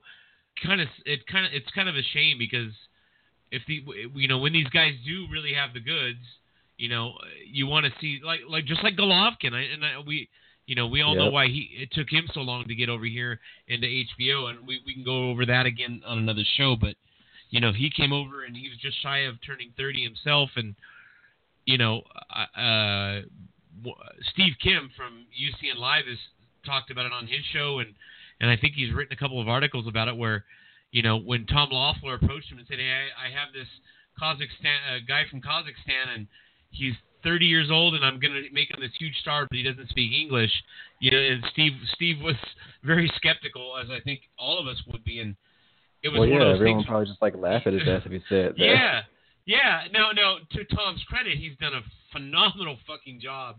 kind 0.64 0.80
of 0.80 0.88
it 1.06 1.26
kind 1.26 1.46
of 1.46 1.52
it's 1.52 1.70
kind 1.74 1.88
of 1.88 1.96
a 1.96 2.02
shame 2.12 2.36
because 2.38 2.72
if 3.50 3.62
the 3.66 3.82
you 4.14 4.28
know 4.28 4.38
when 4.38 4.52
these 4.52 4.68
guys 4.68 4.92
do 5.06 5.26
really 5.30 5.54
have 5.54 5.72
the 5.74 5.80
goods, 5.80 6.20
you 6.82 6.88
know 6.88 7.14
you 7.46 7.66
want 7.66 7.86
to 7.86 7.92
see 8.00 8.20
like 8.24 8.40
like 8.48 8.64
just 8.64 8.82
like 8.82 8.96
Golovkin 8.96 9.52
I, 9.54 9.62
and 9.72 9.84
I, 9.84 10.00
we 10.06 10.28
you 10.66 10.76
know, 10.76 10.86
we 10.86 11.02
all 11.02 11.16
know 11.16 11.30
why 11.30 11.46
he 11.46 11.68
it 11.76 11.90
took 11.92 12.08
him 12.08 12.28
so 12.32 12.40
long 12.40 12.66
to 12.68 12.74
get 12.74 12.88
over 12.88 13.04
here 13.04 13.40
into 13.66 13.86
HBO, 13.86 14.48
and 14.48 14.66
we 14.66 14.80
we 14.86 14.94
can 14.94 15.04
go 15.04 15.30
over 15.30 15.44
that 15.46 15.66
again 15.66 16.02
on 16.06 16.18
another 16.18 16.44
show. 16.56 16.76
But 16.80 16.94
you 17.50 17.60
know, 17.60 17.72
he 17.72 17.90
came 17.90 18.12
over 18.12 18.44
and 18.44 18.56
he 18.56 18.68
was 18.68 18.78
just 18.78 19.02
shy 19.02 19.20
of 19.20 19.34
turning 19.44 19.72
30 19.76 20.04
himself, 20.04 20.50
and 20.56 20.74
you 21.66 21.78
know, 21.78 22.02
uh, 22.56 23.22
Steve 24.32 24.54
Kim 24.62 24.90
from 24.96 25.26
UCN 25.34 25.78
Live 25.78 26.06
has 26.06 26.18
talked 26.64 26.90
about 26.90 27.06
it 27.06 27.12
on 27.12 27.26
his 27.26 27.44
show, 27.52 27.80
and 27.80 27.92
and 28.40 28.48
I 28.48 28.56
think 28.56 28.74
he's 28.74 28.94
written 28.94 29.12
a 29.12 29.16
couple 29.16 29.40
of 29.40 29.48
articles 29.48 29.86
about 29.88 30.08
it 30.08 30.16
where, 30.16 30.44
you 30.92 31.02
know, 31.02 31.16
when 31.18 31.44
Tom 31.46 31.70
Loeffler 31.70 32.14
approached 32.14 32.50
him 32.50 32.58
and 32.58 32.66
said, 32.68 32.78
"Hey, 32.78 32.90
I, 32.90 33.26
I 33.26 33.30
have 33.30 33.52
this 33.52 33.68
Kazakhstan 34.20 34.78
uh, 34.88 34.98
guy 35.06 35.24
from 35.28 35.40
Kazakhstan, 35.40 36.14
and 36.14 36.26
he's 36.72 36.94
30 37.22 37.46
years 37.46 37.70
old, 37.70 37.94
and 37.94 38.04
I'm 38.04 38.18
going 38.18 38.34
to 38.34 38.42
make 38.52 38.70
him 38.70 38.80
this 38.80 38.90
huge 38.98 39.16
star, 39.20 39.46
but 39.48 39.56
he 39.56 39.62
doesn't 39.62 39.88
speak 39.90 40.12
English." 40.12 40.50
You 41.00 41.10
know, 41.12 41.18
and 41.18 41.44
Steve 41.52 41.72
Steve 41.94 42.16
was 42.20 42.36
very 42.82 43.10
skeptical, 43.16 43.76
as 43.82 43.88
I 43.90 44.00
think 44.00 44.20
all 44.38 44.58
of 44.58 44.66
us 44.66 44.82
would 44.92 45.04
be, 45.04 45.20
and 45.20 45.36
it 46.02 46.08
was 46.08 46.20
Well, 46.20 46.30
one 46.30 46.40
yeah, 46.40 46.46
of 46.46 46.48
those 46.48 46.54
everyone 46.56 46.78
things. 46.78 46.86
would 46.88 46.90
probably 46.90 47.06
just 47.06 47.22
like 47.22 47.36
laugh 47.36 47.62
at 47.66 47.72
his 47.74 47.82
ass 47.86 48.02
if 48.04 48.12
he 48.12 48.20
said 48.28 48.52
that. 48.52 48.58
Yeah, 48.58 49.00
yeah. 49.46 49.80
No, 49.92 50.10
no. 50.12 50.38
To 50.52 50.64
Tom's 50.74 51.02
credit, 51.08 51.38
he's 51.38 51.56
done 51.60 51.74
a 51.74 51.82
phenomenal 52.12 52.76
fucking 52.86 53.20
job 53.20 53.56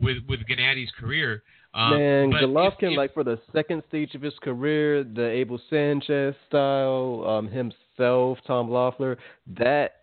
with 0.00 0.18
with 0.28 0.40
Gennady's 0.48 0.90
career. 0.98 1.42
Um, 1.72 1.90
Man, 1.98 2.30
Golovkin, 2.30 2.92
if- 2.92 2.96
like 2.96 3.12
for 3.14 3.24
the 3.24 3.38
second 3.52 3.82
stage 3.88 4.14
of 4.14 4.22
his 4.22 4.34
career, 4.42 5.02
the 5.02 5.26
Abel 5.28 5.60
Sanchez 5.70 6.34
style, 6.48 7.24
um, 7.26 7.48
himself, 7.48 8.38
Tom 8.46 8.70
Loeffler, 8.70 9.18
that 9.58 10.02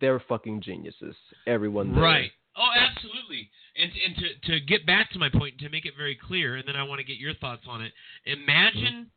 they're 0.00 0.22
fucking 0.28 0.62
geniuses. 0.62 1.14
Everyone 1.46 1.94
there. 1.94 2.02
Right. 2.02 2.30
Oh, 2.56 2.68
absolutely. 2.76 3.50
And 3.76 3.90
and 4.06 4.16
to 4.16 4.52
to 4.52 4.66
get 4.66 4.84
back 4.86 5.10
to 5.12 5.18
my 5.18 5.28
point, 5.30 5.58
to 5.58 5.68
make 5.68 5.86
it 5.86 5.94
very 5.96 6.16
clear, 6.16 6.56
and 6.56 6.66
then 6.66 6.76
I 6.76 6.82
want 6.82 6.98
to 6.98 7.04
get 7.04 7.16
your 7.16 7.34
thoughts 7.34 7.62
on 7.68 7.82
it. 7.82 7.92
Imagine 8.26 9.10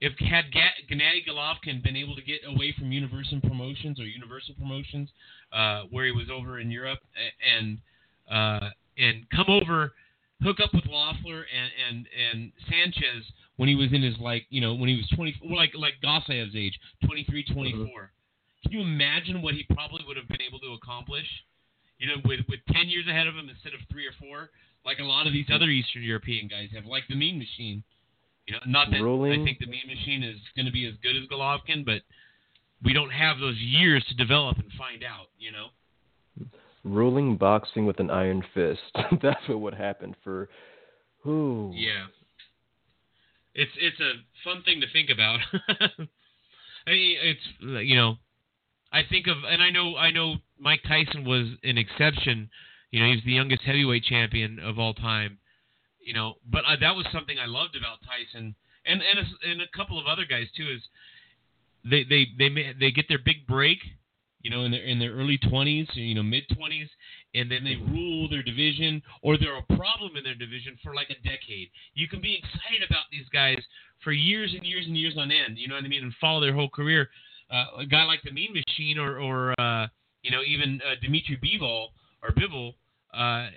if 0.00 0.12
had 0.18 0.52
Ga- 0.52 0.84
Gennady 0.90 1.26
Golovkin 1.28 1.82
been 1.82 1.96
able 1.96 2.14
to 2.16 2.22
get 2.22 2.40
away 2.46 2.74
from 2.78 2.92
Universal 2.92 3.40
Promotions 3.40 3.98
or 3.98 4.04
Universal 4.04 4.54
Promotions, 4.54 5.08
uh, 5.52 5.82
where 5.90 6.04
he 6.04 6.12
was 6.12 6.26
over 6.30 6.60
in 6.60 6.70
Europe, 6.70 7.00
and 7.56 7.78
uh, 8.30 8.70
and 8.98 9.26
come 9.30 9.46
over, 9.48 9.92
hook 10.42 10.58
up 10.62 10.74
with 10.74 10.84
Loeffler 10.86 11.46
and 11.46 11.70
and 11.88 12.06
and 12.32 12.52
Sanchez 12.68 13.24
when 13.56 13.68
he 13.68 13.74
was 13.74 13.92
in 13.92 14.02
his 14.02 14.14
like 14.20 14.46
you 14.50 14.60
know 14.60 14.74
when 14.74 14.88
he 14.88 14.96
was 14.96 15.08
twenty 15.14 15.34
like 15.48 15.70
like 15.74 15.94
Gassiev's 16.02 16.54
age, 16.56 16.78
23, 17.06 17.44
24. 17.52 18.10
Can 18.62 18.72
you 18.72 18.80
imagine 18.80 19.42
what 19.42 19.54
he 19.54 19.64
probably 19.72 20.02
would 20.06 20.16
have 20.16 20.28
been 20.28 20.42
able 20.42 20.58
to 20.60 20.72
accomplish? 20.74 21.26
You 21.98 22.08
know, 22.08 22.14
with 22.24 22.40
with 22.48 22.60
ten 22.72 22.88
years 22.88 23.06
ahead 23.08 23.26
of 23.26 23.34
him 23.34 23.48
instead 23.48 23.74
of 23.74 23.80
three 23.90 24.06
or 24.06 24.14
four, 24.20 24.50
like 24.84 24.98
a 24.98 25.04
lot 25.04 25.26
of 25.26 25.32
these 25.32 25.46
other 25.52 25.66
Eastern 25.66 26.02
European 26.02 26.48
guys 26.48 26.68
have, 26.74 26.86
like 26.86 27.04
the 27.08 27.16
Mean 27.16 27.38
Machine. 27.38 27.82
You 28.46 28.54
know, 28.54 28.60
not 28.66 28.90
that 28.90 29.02
I 29.02 29.44
think 29.44 29.58
the 29.58 29.66
Mean 29.66 29.86
Machine 29.86 30.22
is 30.22 30.38
going 30.56 30.66
to 30.66 30.72
be 30.72 30.86
as 30.86 30.94
good 31.02 31.16
as 31.16 31.28
Golovkin, 31.28 31.84
but 31.84 32.02
we 32.82 32.92
don't 32.92 33.10
have 33.10 33.38
those 33.38 33.58
years 33.58 34.04
to 34.08 34.14
develop 34.14 34.58
and 34.58 34.70
find 34.78 35.04
out. 35.04 35.26
You 35.38 35.52
know. 35.52 35.66
Ruling 36.84 37.36
boxing 37.36 37.84
with 37.84 38.00
an 38.00 38.10
iron 38.10 38.42
fist. 38.54 38.80
That's 39.22 39.46
what 39.48 39.60
would 39.60 39.74
happen 39.74 40.14
for. 40.24 40.48
Who? 41.22 41.72
Yeah. 41.74 42.06
It's 43.54 43.72
it's 43.78 44.00
a 44.00 44.12
fun 44.44 44.62
thing 44.62 44.80
to 44.80 44.86
think 44.92 45.10
about. 45.10 45.40
I 46.86 46.90
mean, 46.90 47.18
it's 47.20 47.40
you 47.60 47.96
know, 47.96 48.16
I 48.92 49.02
think 49.08 49.26
of 49.26 49.36
and 49.48 49.62
I 49.62 49.70
know 49.70 49.96
I 49.96 50.10
know 50.10 50.36
Mike 50.58 50.82
Tyson 50.86 51.24
was 51.24 51.46
an 51.62 51.78
exception. 51.78 52.50
You 52.90 53.00
know, 53.00 53.06
he 53.06 53.16
was 53.16 53.24
the 53.24 53.32
youngest 53.32 53.62
heavyweight 53.62 54.04
champion 54.04 54.58
of 54.58 54.78
all 54.78 54.94
time. 54.94 55.38
You 56.00 56.14
know, 56.14 56.34
but 56.50 56.64
uh, 56.66 56.76
that 56.80 56.96
was 56.96 57.06
something 57.12 57.38
I 57.38 57.46
loved 57.46 57.76
about 57.76 57.98
Tyson 58.00 58.54
and 58.88 59.02
and 59.02 59.18
a, 59.20 59.50
and 59.50 59.62
a 59.62 59.76
couple 59.76 60.00
of 60.00 60.06
other 60.06 60.24
guys 60.24 60.46
too 60.56 60.66
is 60.74 60.82
they 61.84 62.04
they 62.04 62.26
they 62.38 62.48
they 62.80 62.90
get 62.90 63.06
their 63.08 63.20
big 63.24 63.46
break, 63.46 63.78
you 64.40 64.50
know, 64.50 64.64
in 64.64 64.72
their 64.72 64.82
in 64.82 64.98
their 64.98 65.12
early 65.12 65.38
20s, 65.38 65.88
you 65.94 66.14
know, 66.14 66.22
mid 66.22 66.44
20s, 66.48 66.88
and 67.34 67.50
then 67.50 67.62
they 67.62 67.76
rule 67.76 68.28
their 68.28 68.42
division 68.42 69.02
or 69.22 69.36
they're 69.36 69.58
a 69.58 69.76
problem 69.76 70.16
in 70.16 70.24
their 70.24 70.34
division 70.34 70.76
for 70.82 70.94
like 70.94 71.10
a 71.10 71.22
decade. 71.28 71.68
You 71.94 72.08
can 72.08 72.20
be 72.20 72.34
excited 72.34 72.88
about 72.88 73.04
these 73.12 73.28
guys 73.32 73.58
for 74.02 74.12
years 74.12 74.54
and 74.56 74.66
years 74.66 74.86
and 74.86 74.96
years 74.96 75.14
on 75.18 75.30
end, 75.30 75.58
you 75.58 75.68
know 75.68 75.74
what 75.74 75.84
I 75.84 75.88
mean, 75.88 76.02
and 76.02 76.14
follow 76.20 76.40
their 76.40 76.54
whole 76.54 76.70
career. 76.70 77.08
Uh, 77.50 77.80
a 77.80 77.86
guy 77.86 78.04
like 78.04 78.20
the 78.24 78.30
Mean 78.32 78.52
Machine 78.52 78.98
or 78.98 79.18
or 79.18 79.54
uh, 79.60 79.86
you 80.22 80.30
know 80.30 80.42
even 80.46 80.80
uh, 80.86 80.94
Dimitri 81.02 81.36
Bivol 81.42 81.88
or 82.22 82.30
Bivol, 82.30 82.74
uh, 83.14 83.48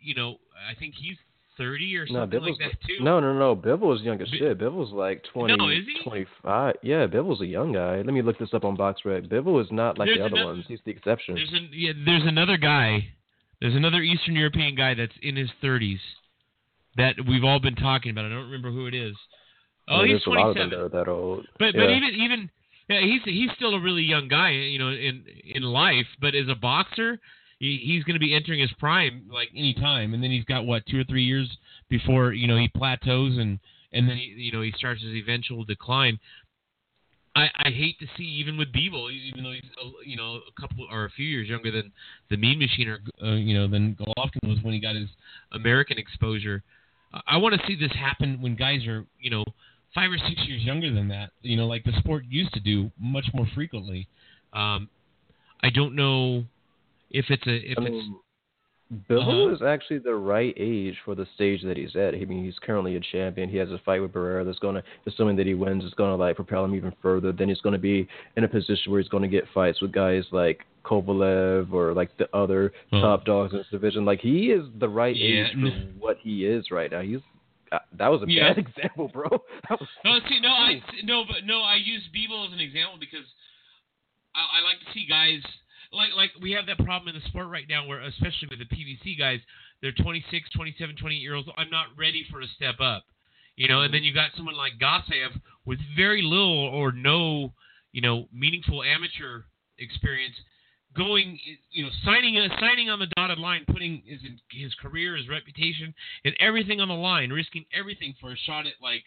you 0.00 0.14
know, 0.14 0.36
I 0.70 0.74
think 0.78 0.94
he's 0.96 1.16
30 1.58 1.96
or 1.96 2.06
No, 2.06 2.20
something 2.20 2.40
Bibble's 2.40 2.58
like 2.60 2.72
that 2.72 2.78
too. 2.86 3.02
no, 3.04 3.20
no, 3.20 3.32
no. 3.36 3.54
Bibble's 3.54 4.02
young 4.02 4.20
as 4.20 4.28
Bi- 4.30 4.36
shit. 4.38 4.58
Bibble's 4.58 4.92
like 4.92 5.22
20, 5.32 5.56
No, 5.56 5.68
is 5.68 5.84
he? 5.86 6.02
25. 6.02 6.76
Yeah, 6.82 7.06
Bibble's 7.06 7.40
a 7.42 7.46
young 7.46 7.72
guy. 7.72 7.96
Let 7.96 8.06
me 8.06 8.22
look 8.22 8.38
this 8.38 8.52
up 8.54 8.64
on 8.64 8.76
BoxRec. 8.76 9.28
Bibble 9.28 9.60
is 9.60 9.68
not 9.70 9.98
like 9.98 10.06
There's 10.08 10.18
the 10.18 10.24
other 10.24 10.34
another- 10.36 10.52
ones. 10.54 10.64
He's 10.68 10.80
the 10.84 10.90
exception. 10.92 11.34
There's 11.36 11.52
an, 11.52 11.68
yeah, 11.72 11.92
there's 12.04 12.24
another 12.26 12.56
guy. 12.56 13.08
There's 13.60 13.74
another 13.76 13.98
Eastern 14.02 14.34
European 14.36 14.74
guy 14.74 14.94
that's 14.94 15.12
in 15.22 15.36
his 15.36 15.48
30s 15.62 15.98
that 16.96 17.14
we've 17.28 17.44
all 17.44 17.60
been 17.60 17.76
talking 17.76 18.10
about. 18.10 18.24
I 18.26 18.28
don't 18.30 18.44
remember 18.50 18.70
who 18.70 18.86
it 18.86 18.94
is. 18.94 19.14
Oh, 19.88 20.02
Yeah, 20.02 20.14
he's 20.14 20.22
there's 20.24 20.26
a 20.26 20.30
lot 20.30 20.48
of 20.50 20.54
them 20.56 20.70
27. 20.70 20.82
that 20.92 20.92
that 21.04 21.10
old. 21.10 21.46
But 21.58 21.74
yeah. 21.74 21.80
but 21.82 21.90
even 21.90 22.10
even 22.20 22.50
yeah, 22.88 23.00
he's 23.00 23.22
he's 23.24 23.50
still 23.56 23.74
a 23.74 23.80
really 23.80 24.02
young 24.02 24.28
guy, 24.28 24.50
you 24.50 24.78
know, 24.78 24.88
in 24.88 25.24
in 25.44 25.62
life. 25.62 26.06
But 26.20 26.34
as 26.34 26.48
a 26.48 26.54
boxer, 26.54 27.18
he, 27.58 27.80
he's 27.82 28.04
going 28.04 28.14
to 28.14 28.20
be 28.20 28.34
entering 28.34 28.60
his 28.60 28.72
prime 28.78 29.28
like 29.32 29.48
any 29.56 29.74
time. 29.74 30.12
And 30.14 30.22
then 30.22 30.30
he's 30.30 30.44
got 30.44 30.66
what 30.66 30.84
two 30.86 31.00
or 31.00 31.04
three 31.04 31.24
years 31.24 31.48
before 31.88 32.32
you 32.32 32.46
know 32.46 32.56
he 32.56 32.68
plateaus 32.68 33.38
and 33.38 33.58
and 33.92 34.08
then 34.08 34.16
he 34.16 34.34
you 34.36 34.52
know 34.52 34.60
he 34.60 34.72
starts 34.76 35.02
his 35.02 35.14
eventual 35.14 35.64
decline. 35.64 36.18
I, 37.36 37.48
I 37.56 37.70
hate 37.70 37.98
to 37.98 38.06
see 38.16 38.22
even 38.22 38.56
with 38.56 38.68
Beeble, 38.72 39.10
even 39.10 39.42
though 39.42 39.50
he's 39.52 39.70
a, 39.82 40.08
you 40.08 40.16
know 40.16 40.40
a 40.46 40.60
couple 40.60 40.86
or 40.90 41.06
a 41.06 41.10
few 41.10 41.26
years 41.26 41.48
younger 41.48 41.70
than 41.70 41.90
the 42.30 42.36
Mean 42.36 42.58
Machine 42.58 42.88
or 42.88 42.98
uh, 43.22 43.34
you 43.34 43.54
know 43.54 43.66
than 43.66 43.94
Golovkin 43.94 44.48
was 44.48 44.58
when 44.62 44.74
he 44.74 44.80
got 44.80 44.94
his 44.94 45.08
American 45.52 45.98
exposure. 45.98 46.62
I 47.28 47.36
want 47.36 47.54
to 47.54 47.66
see 47.66 47.76
this 47.76 47.92
happen 47.92 48.42
when 48.42 48.56
guys 48.56 48.86
are 48.86 49.06
you 49.18 49.30
know 49.30 49.44
five 49.94 50.10
or 50.10 50.18
six 50.18 50.40
years 50.46 50.62
younger 50.62 50.92
than 50.92 51.08
that. 51.08 51.30
You 51.42 51.56
know, 51.56 51.66
like 51.66 51.84
the 51.84 51.92
sport 51.98 52.24
used 52.28 52.52
to 52.54 52.60
do 52.60 52.90
much 53.00 53.26
more 53.34 53.46
frequently. 53.54 54.06
Um, 54.52 54.88
I 55.62 55.70
don't 55.70 55.94
know 55.94 56.44
if 57.10 57.26
it's 57.28 57.46
a 57.46 57.54
if 57.72 57.78
I 57.78 57.82
it's 57.82 57.90
mean, 57.90 58.16
Bill 59.08 59.22
Uh-huh. 59.22 59.54
is 59.54 59.62
actually 59.62 59.98
the 59.98 60.14
right 60.14 60.54
age 60.58 60.96
for 61.04 61.14
the 61.14 61.26
stage 61.34 61.62
that 61.62 61.76
he's 61.76 61.96
at. 61.96 62.14
I 62.14 62.18
mean, 62.26 62.44
he's 62.44 62.58
currently 62.60 62.96
a 62.96 63.00
champion. 63.00 63.48
He 63.48 63.56
has 63.56 63.70
a 63.70 63.78
fight 63.78 64.00
with 64.02 64.12
Barrera 64.12 64.44
that's 64.44 64.58
going 64.58 64.74
to, 64.76 64.82
assuming 65.06 65.36
that 65.36 65.46
he 65.46 65.54
wins, 65.54 65.82
is 65.84 65.94
going 65.94 66.10
to 66.10 66.16
like 66.16 66.36
propel 66.36 66.64
him 66.64 66.74
even 66.74 66.92
further. 67.00 67.32
Then 67.32 67.48
he's 67.48 67.60
going 67.62 67.72
to 67.72 67.78
be 67.78 68.06
in 68.36 68.44
a 68.44 68.48
position 68.48 68.92
where 68.92 69.00
he's 69.00 69.08
going 69.08 69.22
to 69.22 69.28
get 69.28 69.44
fights 69.54 69.80
with 69.80 69.90
guys 69.90 70.24
like 70.32 70.60
Kovalev 70.84 71.72
or 71.72 71.94
like 71.94 72.14
the 72.18 72.28
other 72.36 72.72
Well- 72.92 73.00
top 73.00 73.24
dogs 73.24 73.52
in 73.52 73.58
this 73.58 73.66
division. 73.70 74.04
Like 74.04 74.20
he 74.20 74.50
is 74.50 74.64
the 74.78 74.88
right 74.88 75.16
Yeah, 75.16 75.46
age 75.46 75.52
for 75.54 75.70
what 75.98 76.18
he 76.22 76.44
is 76.46 76.70
right 76.70 76.90
now. 76.90 77.00
He's 77.00 77.20
uh, 77.74 77.78
that 77.98 78.08
was 78.08 78.22
a 78.22 78.26
Yeah. 78.28 78.52
bad 78.54 78.58
example, 78.66 79.08
bro. 79.08 79.28
That 79.68 79.80
was, 79.80 79.88
No, 80.04 80.18
see, 80.28 80.40
no, 80.40 80.48
I 80.48 80.80
no, 81.02 81.24
but 81.26 81.44
no, 81.44 81.60
I 81.60 81.76
use 81.76 82.02
Beeble 82.14 82.46
as 82.46 82.52
an 82.52 82.60
example 82.60 82.98
because 82.98 83.26
I, 84.34 84.60
I 84.60 84.62
like 84.62 84.78
to 84.86 84.92
see 84.92 85.06
guys 85.08 85.42
like 85.92 86.10
like 86.16 86.30
we 86.40 86.52
have 86.52 86.66
that 86.66 86.78
problem 86.84 87.14
in 87.14 87.20
the 87.20 87.26
sport 87.28 87.48
right 87.48 87.66
now 87.68 87.86
where 87.86 88.00
especially 88.02 88.48
with 88.50 88.58
the 88.58 88.70
PBC 88.70 89.18
guys, 89.18 89.40
they're 89.82 89.92
26, 89.92 90.50
27, 90.50 90.96
28 90.96 91.16
year 91.18 91.34
olds. 91.34 91.48
I'm 91.56 91.70
not 91.70 91.86
ready 91.96 92.24
for 92.30 92.40
a 92.40 92.46
step 92.56 92.76
up, 92.80 93.04
you 93.56 93.68
know. 93.68 93.82
And 93.82 93.92
then 93.92 94.02
you 94.02 94.12
got 94.12 94.30
someone 94.36 94.56
like 94.56 94.72
Gassiev 94.80 95.38
with 95.64 95.78
very 95.96 96.22
little 96.22 96.68
or 96.68 96.92
no, 96.92 97.52
you 97.92 98.00
know, 98.00 98.26
meaningful 98.32 98.82
amateur 98.82 99.42
experience. 99.78 100.34
Going, 100.96 101.38
you 101.72 101.82
know, 101.84 101.90
signing 102.04 102.36
signing 102.60 102.88
on 102.88 102.98
the 103.00 103.08
dotted 103.16 103.38
line, 103.38 103.64
putting 103.66 104.02
his 104.06 104.20
his 104.50 104.74
career, 104.76 105.16
his 105.16 105.28
reputation, 105.28 105.92
and 106.24 106.34
everything 106.38 106.80
on 106.80 106.88
the 106.88 106.94
line, 106.94 107.30
risking 107.30 107.64
everything 107.76 108.14
for 108.20 108.30
a 108.32 108.36
shot 108.36 108.66
at 108.66 108.74
like 108.80 109.04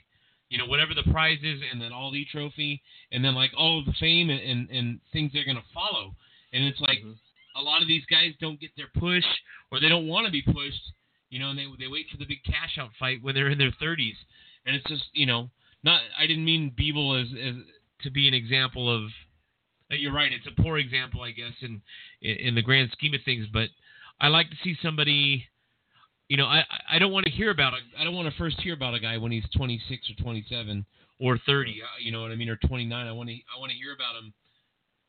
you 0.50 0.58
know, 0.58 0.66
whatever 0.66 0.94
the 0.94 1.04
prize 1.12 1.40
is, 1.44 1.60
and 1.72 1.82
then 1.82 1.92
all 1.92 2.10
the 2.12 2.26
trophy, 2.32 2.82
and 3.12 3.24
then 3.24 3.36
like 3.36 3.52
all 3.58 3.84
the 3.86 3.92
fame 4.00 4.30
and, 4.30 4.40
and, 4.40 4.70
and 4.70 5.00
things 5.12 5.32
they're 5.34 5.46
gonna 5.46 5.62
follow. 5.74 6.16
And 6.54 6.64
it's 6.64 6.80
like 6.80 7.00
Mhm. 7.00 7.18
a 7.56 7.62
lot 7.62 7.82
of 7.82 7.88
these 7.88 8.06
guys 8.06 8.34
don't 8.40 8.60
get 8.60 8.72
their 8.78 8.88
push, 8.88 9.26
or 9.72 9.80
they 9.80 9.90
don't 9.90 10.08
want 10.08 10.26
to 10.26 10.32
be 10.32 10.42
pushed, 10.42 10.92
you 11.30 11.40
know, 11.40 11.50
and 11.50 11.60
they 11.60 11.68
they 11.80 11.88
wait 11.88 12.10
for 12.10 12.18
the 12.18 12.26
big 12.26 12.44
cash 12.44 12.78
out 12.78 12.96
fight 12.96 13.22
when 13.22 13.36
they're 13.36 13.50
in 13.50 13.58
their 13.58 13.72
30s. 13.72 14.18
And 14.66 14.76
it's 14.76 14.86
just, 14.88 15.06
you 15.14 15.26
know, 15.26 15.50
not. 15.84 16.02
I 16.18 16.28
didn't 16.28 16.46
mean 16.46 16.72
Beeble 16.72 17.22
as 17.22 17.28
as 17.34 17.56
to 18.04 18.10
be 18.10 18.28
an 18.28 18.34
example 18.34 18.90
of. 18.90 19.12
Uh, 19.92 19.96
You're 19.96 20.14
right. 20.14 20.32
It's 20.32 20.48
a 20.48 20.62
poor 20.62 20.78
example, 20.78 21.22
I 21.22 21.32
guess, 21.32 21.54
in 21.62 21.82
in 22.22 22.56
the 22.56 22.62
grand 22.62 22.92
scheme 22.92 23.14
of 23.14 23.22
things. 23.24 23.48
But 23.52 23.70
I 24.20 24.28
like 24.28 24.50
to 24.50 24.56
see 24.64 24.76
somebody 24.82 25.48
you 26.30 26.36
know, 26.36 26.46
I 26.46 26.64
I 26.90 27.00
don't 27.00 27.12
want 27.12 27.26
to 27.26 27.32
hear 27.32 27.52
about 27.52 27.74
a 27.74 27.78
I 28.00 28.04
don't 28.04 28.16
want 28.16 28.32
to 28.32 28.38
first 28.38 28.60
hear 28.62 28.74
about 28.74 28.94
a 28.94 29.00
guy 29.00 29.18
when 29.18 29.32
he's 29.32 29.46
26 29.56 30.10
or 30.10 30.24
27 30.24 30.86
or 31.20 31.38
30. 31.46 31.82
uh, 31.82 31.86
You 32.02 32.12
know 32.12 32.22
what 32.22 32.32
I 32.32 32.36
mean, 32.36 32.50
or 32.50 32.58
29. 32.58 33.08
I 33.08 33.12
want 33.12 33.30
to 33.30 33.36
I 33.36 33.60
want 33.60 33.72
to 33.72 33.78
hear 33.78 33.94
about 33.94 34.16
him. 34.22 34.34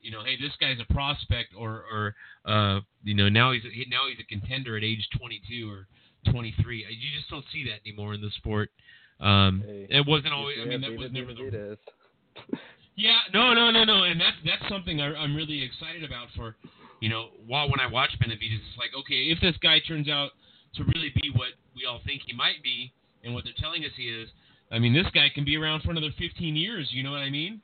You 0.01 0.13
know, 0.13 0.23
hey, 0.23 0.37
this 0.41 0.53
guy's 0.61 0.79
a 0.79 0.93
prospect, 0.93 1.55
or 1.57 1.83
or 1.93 2.15
uh, 2.45 2.81
you 3.03 3.15
know, 3.15 3.29
now 3.29 3.51
he's 3.51 3.65
a, 3.65 3.91
now 3.91 4.07
he's 4.09 4.19
a 4.21 4.29
contender 4.29 4.77
at 4.77 4.85
age 4.85 5.09
22 5.19 5.69
or 5.69 5.89
23. 6.31 6.85
Uh, 6.85 6.89
You 6.89 7.11
just 7.19 7.29
don't 7.31 7.45
see 7.53 7.65
that 7.65 7.81
anymore 7.85 8.15
in 8.15 8.21
the 8.21 8.31
sport. 8.37 8.71
Um, 9.19 9.65
Hey, 9.67 9.87
it 9.91 10.07
wasn't 10.07 10.35
always. 10.35 10.59
I 10.63 10.67
mean, 10.67 10.81
that 10.83 10.97
was 10.97 11.11
never 11.11 11.35
the. 11.35 11.79
yeah, 12.99 13.23
no, 13.33 13.55
no, 13.55 13.71
no, 13.71 13.85
no, 13.85 14.03
and 14.03 14.21
that's 14.21 14.37
that's 14.45 14.69
something 14.69 15.01
I, 15.01 15.15
I'm 15.15 15.37
really 15.37 15.63
excited 15.63 16.03
about. 16.03 16.27
For 16.35 16.57
you 17.01 17.09
know, 17.09 17.29
while 17.47 17.71
when 17.71 17.79
I 17.79 17.87
watch 17.87 18.11
Benavidez, 18.19 18.59
it's 18.59 18.77
like, 18.77 18.91
okay, 18.99 19.31
if 19.31 19.41
this 19.41 19.55
guy 19.63 19.79
turns 19.87 20.09
out 20.09 20.31
to 20.75 20.83
really 20.83 21.15
be 21.15 21.31
what 21.31 21.55
we 21.77 21.87
all 21.87 22.01
think 22.05 22.23
he 22.27 22.35
might 22.35 22.61
be, 22.63 22.93
and 23.23 23.35
what 23.35 23.45
they're 23.45 23.55
telling 23.57 23.85
us 23.85 23.93
he 23.97 24.11
is, 24.11 24.29
I 24.73 24.81
mean, 24.81 24.93
this 24.93 25.07
guy 25.15 25.29
can 25.33 25.45
be 25.45 25.57
around 25.57 25.83
for 25.83 25.93
another 25.93 26.11
15 26.19 26.57
years. 26.57 26.89
You 26.91 27.05
know 27.05 27.13
what 27.13 27.23
I 27.23 27.31
mean? 27.31 27.63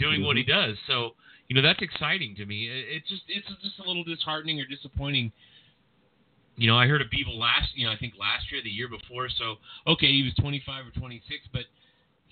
Doing 0.00 0.24
what 0.24 0.36
he 0.36 0.42
mm-hmm. 0.42 0.70
does. 0.70 0.76
So 0.88 1.14
you 1.46 1.54
know, 1.54 1.62
that's 1.62 1.82
exciting 1.82 2.34
to 2.36 2.46
me. 2.46 2.66
It, 2.66 2.96
it's 2.98 3.08
just 3.08 3.22
it's 3.28 3.46
just 3.62 3.78
a 3.78 3.86
little 3.86 4.02
disheartening 4.02 4.58
or 4.58 4.66
disappointing. 4.66 5.30
You 6.56 6.66
know, 6.66 6.76
I 6.76 6.86
heard 6.86 7.00
of 7.00 7.06
Beeble 7.06 7.38
last, 7.38 7.70
you 7.74 7.86
know, 7.86 7.92
I 7.92 7.96
think 7.96 8.14
last 8.18 8.50
year, 8.50 8.60
the 8.62 8.70
year 8.70 8.88
before. 8.88 9.28
So 9.38 9.62
okay, 9.86 10.10
he 10.10 10.24
was 10.24 10.34
25 10.42 10.86
or 10.86 10.90
26, 10.98 11.22
but 11.52 11.70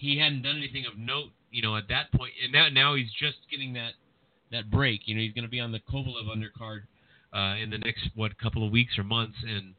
he 0.01 0.19
hadn't 0.19 0.43
done 0.43 0.57
anything 0.57 0.85
of 0.91 0.99
note, 0.99 1.29
you 1.51 1.63
know, 1.63 1.77
at 1.77 1.89
that 1.89 2.11
point. 2.13 2.33
And 2.43 2.53
now 2.53 2.69
now 2.69 2.95
he's 2.95 3.11
just 3.19 3.37
getting 3.51 3.75
that 3.75 3.93
that 4.51 4.71
break. 4.71 5.03
You 5.07 5.15
know, 5.15 5.21
he's 5.21 5.33
going 5.33 5.45
to 5.45 5.51
be 5.51 5.61
on 5.61 5.71
the 5.73 5.81
Kovalev 5.81 6.27
undercard 6.27 6.81
uh, 7.33 7.57
in 7.63 7.71
the 7.71 7.79
next 7.79 8.09
what 8.15 8.37
couple 8.39 8.67
of 8.67 8.73
weeks 8.73 8.99
or 8.99 9.05
months, 9.05 9.37
and, 9.43 9.51
and 9.53 9.75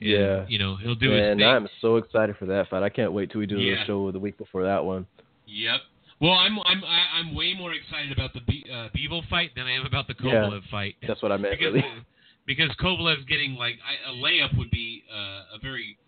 Yeah. 0.00 0.46
you 0.48 0.58
know 0.58 0.76
he'll 0.76 0.94
do 0.94 1.10
his 1.10 1.20
and. 1.22 1.42
I'm 1.44 1.68
so 1.80 1.96
excited 1.96 2.36
for 2.38 2.46
that 2.46 2.68
fight. 2.70 2.82
I 2.82 2.88
can't 2.88 3.12
wait 3.12 3.30
till 3.30 3.40
we 3.40 3.46
do 3.46 3.58
Yeah. 3.58 3.80
the 3.80 3.84
show 3.86 4.10
the 4.12 4.18
week 4.18 4.38
before 4.38 4.64
that 4.64 4.84
one. 4.84 5.06
Yep. 5.46 5.80
Well, 6.20 6.32
I'm 6.32 6.58
I'm 6.60 6.82
I'm 6.84 7.34
way 7.34 7.54
more 7.54 7.72
excited 7.74 8.12
about 8.12 8.32
the 8.32 8.40
Be- 8.40 8.64
uh, 8.72 8.88
Beeble 8.96 9.28
fight 9.28 9.50
than 9.56 9.66
I 9.66 9.72
am 9.72 9.84
about 9.84 10.06
the 10.06 10.14
Yeah. 10.22 10.32
Kovalev 10.32 10.62
fight. 10.70 10.94
That's 11.06 11.20
what 11.20 11.32
I 11.32 11.36
meant, 11.36 11.58
because 11.58 11.74
really. 11.74 11.84
because 12.46 12.70
Kovalev's 12.80 13.24
getting 13.26 13.54
like 13.56 13.74
I, 13.84 14.12
a 14.12 14.14
layup 14.22 14.56
would 14.56 14.70
be 14.70 15.02
uh, 15.12 15.56
a 15.56 15.58
very 15.60 15.98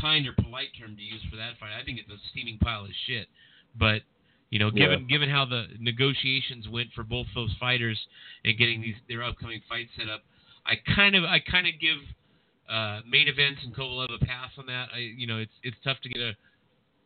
kind 0.00 0.26
or 0.26 0.32
polite 0.32 0.68
term 0.78 0.96
to 0.96 1.02
use 1.02 1.20
for 1.30 1.36
that 1.36 1.58
fight. 1.58 1.70
I 1.78 1.84
think 1.84 1.98
it's 1.98 2.10
a 2.10 2.20
steaming 2.30 2.58
pile 2.58 2.84
of 2.84 2.90
shit. 3.06 3.28
But 3.78 4.02
you 4.50 4.58
know, 4.58 4.70
given 4.70 5.06
given 5.08 5.28
how 5.28 5.44
the 5.44 5.66
negotiations 5.80 6.68
went 6.68 6.88
for 6.94 7.02
both 7.02 7.26
those 7.34 7.54
fighters 7.58 7.98
and 8.44 8.56
getting 8.56 8.80
these 8.80 8.94
their 9.08 9.22
upcoming 9.22 9.60
fights 9.68 9.90
set 9.98 10.08
up, 10.08 10.22
I 10.66 10.74
kind 10.94 11.16
of 11.16 11.24
I 11.24 11.40
kind 11.40 11.66
of 11.66 11.74
give 11.80 11.98
uh, 12.70 13.00
main 13.08 13.28
events 13.28 13.60
and 13.64 13.74
Kovalev 13.74 14.14
a 14.14 14.24
pass 14.24 14.50
on 14.58 14.66
that. 14.66 14.88
I 14.94 14.98
you 14.98 15.26
know 15.26 15.38
it's 15.38 15.52
it's 15.62 15.76
tough 15.82 15.98
to 16.02 16.08
get 16.08 16.20
a 16.20 16.32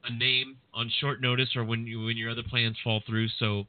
a 0.04 0.12
name 0.12 0.56
on 0.74 0.90
short 1.00 1.20
notice 1.20 1.48
or 1.56 1.64
when 1.64 1.86
you 1.86 2.04
when 2.04 2.16
your 2.16 2.30
other 2.30 2.44
plans 2.48 2.76
fall 2.84 3.02
through. 3.06 3.28
So 3.38 3.66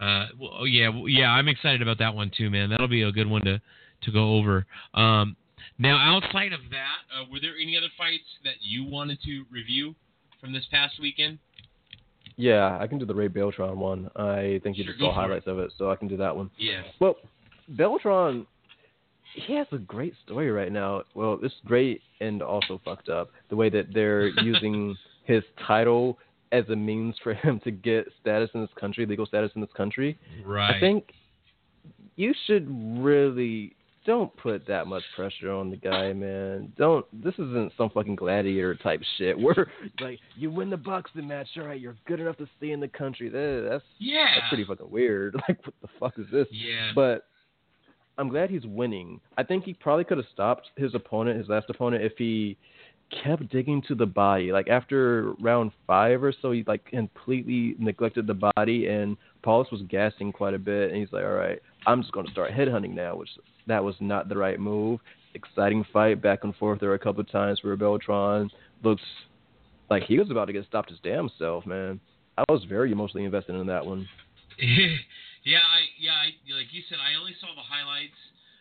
uh, 0.00 0.26
well, 0.38 0.50
oh, 0.60 0.64
yeah, 0.64 0.88
well, 0.88 1.08
yeah, 1.08 1.30
I'm 1.30 1.48
excited 1.48 1.82
about 1.82 1.98
that 1.98 2.14
one 2.14 2.30
too, 2.36 2.48
man. 2.50 2.70
That'll 2.70 2.88
be 2.88 3.02
a 3.02 3.12
good 3.12 3.28
one 3.28 3.44
to 3.44 3.60
to 4.02 4.12
go 4.12 4.36
over. 4.36 4.66
Um, 4.94 5.36
now, 5.78 5.96
outside 5.98 6.52
of 6.52 6.60
that, 6.70 6.98
uh, 7.14 7.24
were 7.30 7.40
there 7.40 7.54
any 7.60 7.76
other 7.76 7.88
fights 7.96 8.24
that 8.44 8.54
you 8.60 8.84
wanted 8.84 9.18
to 9.24 9.44
review 9.50 9.94
from 10.40 10.52
this 10.52 10.64
past 10.70 10.94
weekend? 11.00 11.38
Yeah, 12.36 12.78
I 12.80 12.86
can 12.86 12.98
do 12.98 13.04
the 13.04 13.14
Ray 13.14 13.28
Beltran 13.28 13.78
one. 13.78 14.10
I 14.16 14.60
think 14.62 14.78
you 14.78 14.84
Sure, 14.84 14.92
just 14.94 15.00
saw 15.00 15.12
for 15.14 15.20
it. 15.20 15.22
highlights 15.26 15.46
of 15.46 15.58
it, 15.58 15.72
so 15.76 15.90
I 15.90 15.96
can 15.96 16.08
do 16.08 16.16
that 16.16 16.34
one. 16.34 16.50
Yeah. 16.58 16.82
Well, 16.98 17.16
Beltran, 17.68 18.46
he 19.34 19.54
has 19.56 19.66
a 19.72 19.78
great 19.78 20.14
story 20.24 20.50
right 20.50 20.72
now. 20.72 21.02
Well, 21.14 21.38
it's 21.42 21.54
great 21.66 22.00
and 22.20 22.42
also 22.42 22.80
fucked 22.84 23.08
up. 23.08 23.30
The 23.50 23.56
way 23.56 23.68
that 23.70 23.92
they're 23.92 24.28
using 24.42 24.96
his 25.24 25.42
title 25.66 26.18
as 26.52 26.64
a 26.68 26.76
means 26.76 27.14
for 27.22 27.34
him 27.34 27.60
to 27.60 27.70
get 27.70 28.06
status 28.20 28.50
in 28.54 28.60
this 28.62 28.70
country, 28.78 29.06
legal 29.06 29.26
status 29.26 29.52
in 29.54 29.60
this 29.60 29.70
country. 29.76 30.18
Right. 30.44 30.74
I 30.74 30.80
think 30.80 31.12
you 32.16 32.34
should 32.46 32.66
really 32.98 33.76
don't 34.06 34.34
put 34.36 34.66
that 34.66 34.86
much 34.86 35.02
pressure 35.14 35.52
on 35.52 35.70
the 35.70 35.76
guy, 35.76 36.12
man. 36.12 36.72
Don't. 36.76 37.04
This 37.12 37.34
isn't 37.34 37.72
some 37.76 37.90
fucking 37.90 38.16
gladiator 38.16 38.74
type 38.74 39.02
shit 39.18 39.38
where 39.38 39.70
like 40.00 40.18
you 40.36 40.50
win 40.50 40.70
the 40.70 40.76
boxing 40.76 41.28
match, 41.28 41.48
all 41.56 41.64
right, 41.64 41.80
you're 41.80 41.96
good 42.06 42.20
enough 42.20 42.36
to 42.38 42.48
stay 42.56 42.70
in 42.70 42.80
the 42.80 42.88
country. 42.88 43.28
That, 43.28 43.68
that's 43.70 43.84
yeah. 43.98 44.26
that's 44.36 44.48
pretty 44.48 44.64
fucking 44.64 44.90
weird. 44.90 45.36
Like, 45.48 45.64
what 45.64 45.74
the 45.80 45.88
fuck 45.98 46.18
is 46.18 46.26
this? 46.30 46.46
Yeah. 46.52 46.92
But 46.94 47.24
I'm 48.18 48.28
glad 48.28 48.50
he's 48.50 48.66
winning. 48.66 49.20
I 49.38 49.42
think 49.42 49.64
he 49.64 49.72
probably 49.72 50.04
could 50.04 50.18
have 50.18 50.26
stopped 50.32 50.68
his 50.76 50.94
opponent, 50.94 51.38
his 51.38 51.48
last 51.48 51.66
opponent, 51.70 52.04
if 52.04 52.12
he 52.18 52.56
kept 53.24 53.48
digging 53.50 53.82
to 53.88 53.94
the 53.94 54.06
body. 54.06 54.52
Like 54.52 54.68
after 54.68 55.32
round 55.40 55.72
five 55.86 56.22
or 56.22 56.32
so, 56.40 56.52
he 56.52 56.64
like 56.66 56.84
completely 56.84 57.74
neglected 57.78 58.26
the 58.26 58.50
body, 58.56 58.86
and 58.86 59.16
Paulus 59.42 59.68
was 59.72 59.82
gassing 59.88 60.32
quite 60.32 60.54
a 60.54 60.58
bit. 60.58 60.90
And 60.90 60.98
he's 60.98 61.12
like, 61.12 61.24
"All 61.24 61.32
right, 61.32 61.60
I'm 61.86 62.02
just 62.02 62.12
going 62.12 62.26
to 62.26 62.32
start 62.32 62.52
headhunting 62.52 62.94
now," 62.94 63.16
which 63.16 63.30
that 63.66 63.82
was 63.82 63.94
not 64.00 64.28
the 64.28 64.36
right 64.36 64.58
move. 64.58 65.00
Exciting 65.34 65.84
fight, 65.92 66.20
back 66.20 66.44
and 66.44 66.54
forth. 66.56 66.80
There 66.80 66.88
were 66.88 66.96
a 66.96 66.98
couple 66.98 67.20
of 67.20 67.30
times 67.30 67.60
where 67.62 67.76
Beltran 67.76 68.50
looks 68.82 69.02
like 69.90 70.04
he 70.04 70.18
was 70.18 70.30
about 70.30 70.46
to 70.46 70.52
get 70.52 70.66
stopped 70.66 70.90
his 70.90 70.98
damn 71.02 71.30
self, 71.38 71.66
man. 71.66 72.00
I 72.38 72.44
was 72.48 72.64
very 72.64 72.92
emotionally 72.92 73.24
invested 73.24 73.54
in 73.54 73.66
that 73.66 73.84
one. 73.84 74.08
yeah, 74.58 75.58
I 75.60 75.80
yeah, 75.98 76.12
I, 76.12 76.26
like 76.56 76.72
you 76.72 76.82
said, 76.88 76.98
I 76.98 77.18
only 77.18 77.34
saw 77.40 77.54
the 77.54 77.66
highlights. 77.66 78.18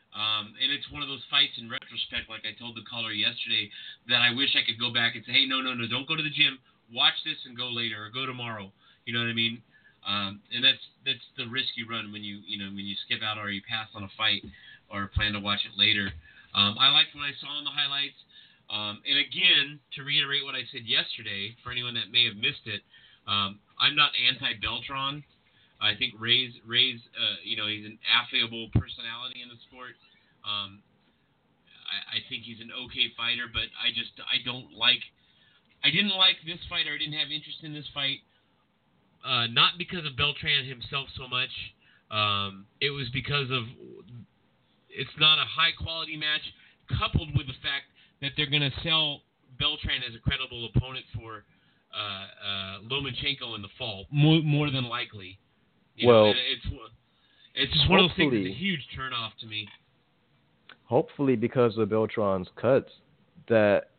Um, 0.09 0.57
and 0.57 0.74
it's 0.74 0.89
one 0.89 1.05
of 1.05 1.07
those 1.07 1.22
fights 1.30 1.53
in 1.61 1.70
retrospect, 1.70 2.34
like 2.34 2.41
I 2.41 2.57
told 2.57 2.74
the 2.74 2.82
caller 2.89 3.13
yesterday, 3.13 3.70
that 4.09 4.26
I 4.26 4.34
wish 4.34 4.49
I 4.57 4.65
could 4.65 4.82
go 4.82 4.89
back 4.89 5.13
and 5.13 5.22
say, 5.22 5.34
hey, 5.34 5.45
no, 5.45 5.61
no, 5.61 5.78
no, 5.78 5.86
don't 5.86 6.09
go 6.09 6.17
to 6.17 6.26
the 6.26 6.34
gym. 6.34 6.57
Watch 6.89 7.13
this 7.22 7.38
and 7.45 7.53
go 7.53 7.70
later, 7.70 8.01
or 8.01 8.09
go 8.09 8.26
tomorrow. 8.26 8.74
You 9.05 9.13
know 9.13 9.22
what 9.22 9.30
I 9.30 9.38
mean? 9.38 9.61
Um, 10.08 10.41
and 10.54 10.64
that's 10.64 10.84
that's 11.06 11.28
the 11.38 11.47
risk 11.52 11.76
you 11.76 11.86
run 11.89 12.12
when 12.12 12.24
you 12.24 12.39
you 12.47 12.58
know 12.58 12.72
when 12.72 12.86
you 12.88 12.95
skip 13.06 13.20
out 13.24 13.38
or 13.38 13.52
you 13.52 13.62
pass 13.68 13.88
on 13.93 14.04
a 14.04 14.12
fight 14.18 14.43
or 14.89 15.12
plan 15.14 15.34
to 15.34 15.39
watch 15.39 15.60
it 15.68 15.76
later. 15.78 16.12
Um, 16.56 16.80
I 16.80 16.89
liked 16.89 17.14
what 17.14 17.28
I 17.28 17.36
saw 17.38 17.60
in 17.60 17.66
the 17.68 17.76
highlights. 17.76 18.18
Um, 18.70 19.02
and 19.06 19.18
again, 19.18 19.82
to 19.97 20.06
reiterate 20.06 20.45
what 20.45 20.54
I 20.54 20.62
said 20.70 20.86
yesterday, 20.86 21.58
for 21.66 21.74
anyone 21.74 21.97
that 21.97 22.14
may 22.14 22.26
have 22.30 22.38
missed 22.38 22.70
it, 22.70 22.86
um, 23.26 23.58
I'm 23.82 23.97
not 23.97 24.14
anti-Beltran. 24.14 25.26
I 25.82 25.95
think 25.95 26.14
Ray's 26.20 26.54
Ray's 26.68 27.00
uh, 27.16 27.39
you 27.43 27.56
know 27.56 27.68
he's 27.68 27.86
an 27.86 27.97
affable 28.06 28.70
personality 28.76 29.41
in 29.41 29.50
the 29.50 29.60
sport. 29.68 29.95
Um, 30.43 30.84
I, 31.88 32.18
I 32.18 32.26
think 32.28 32.43
he's 32.43 32.60
an 32.60 32.70
okay 32.88 33.12
fighter, 33.16 33.47
but 33.52 33.72
I 33.80 33.95
just 33.95 34.12
I 34.20 34.43
don't 34.43 34.76
like 34.76 35.02
I 35.84 35.89
didn't 35.89 36.16
like 36.20 36.36
this 36.43 36.60
fight 36.68 36.88
or 36.88 36.93
I 36.93 37.00
didn't 37.00 37.16
have 37.16 37.32
interest 37.32 37.64
in 37.64 37.72
this 37.72 37.88
fight. 37.95 38.20
Uh, 39.26 39.47
not 39.47 39.74
because 39.78 40.05
of 40.05 40.15
Beltran 40.15 40.65
himself 40.65 41.07
so 41.17 41.28
much. 41.28 41.51
Um, 42.11 42.65
it 42.82 42.89
was 42.89 43.07
because 43.13 43.51
of 43.51 43.63
it's 44.89 45.11
not 45.20 45.38
a 45.38 45.45
high 45.45 45.72
quality 45.72 46.17
match. 46.17 46.41
coupled 46.97 47.30
with 47.38 47.45
the 47.45 47.53
fact 47.61 47.86
that 48.22 48.32
they're 48.36 48.49
going 48.49 48.65
to 48.65 48.74
sell 48.84 49.22
Beltran 49.59 50.01
as 50.07 50.15
a 50.15 50.20
credible 50.20 50.70
opponent 50.74 51.05
for 51.15 51.43
uh, 51.93 51.99
uh, 51.99 52.80
Lomachenko 52.89 53.55
in 53.55 53.61
the 53.61 53.70
fall, 53.78 54.05
more, 54.11 54.41
more 54.41 54.72
than 54.72 54.86
likely. 54.86 55.38
You 55.95 56.07
Well, 56.07 56.26
and 56.28 56.38
it's 56.38 56.65
it's 57.55 57.74
just 57.74 57.89
one 57.89 57.99
of 57.99 58.09
those 58.09 58.15
things 58.15 58.34
that's 58.34 58.45
a 58.45 58.53
huge 58.53 58.80
turnoff 58.97 59.32
to 59.41 59.45
me. 59.45 59.67
Hopefully, 60.86 61.36
because 61.36 61.78
of 61.78 61.89
Beltran's 61.89 62.47
cuts, 62.55 62.91
that 63.49 63.89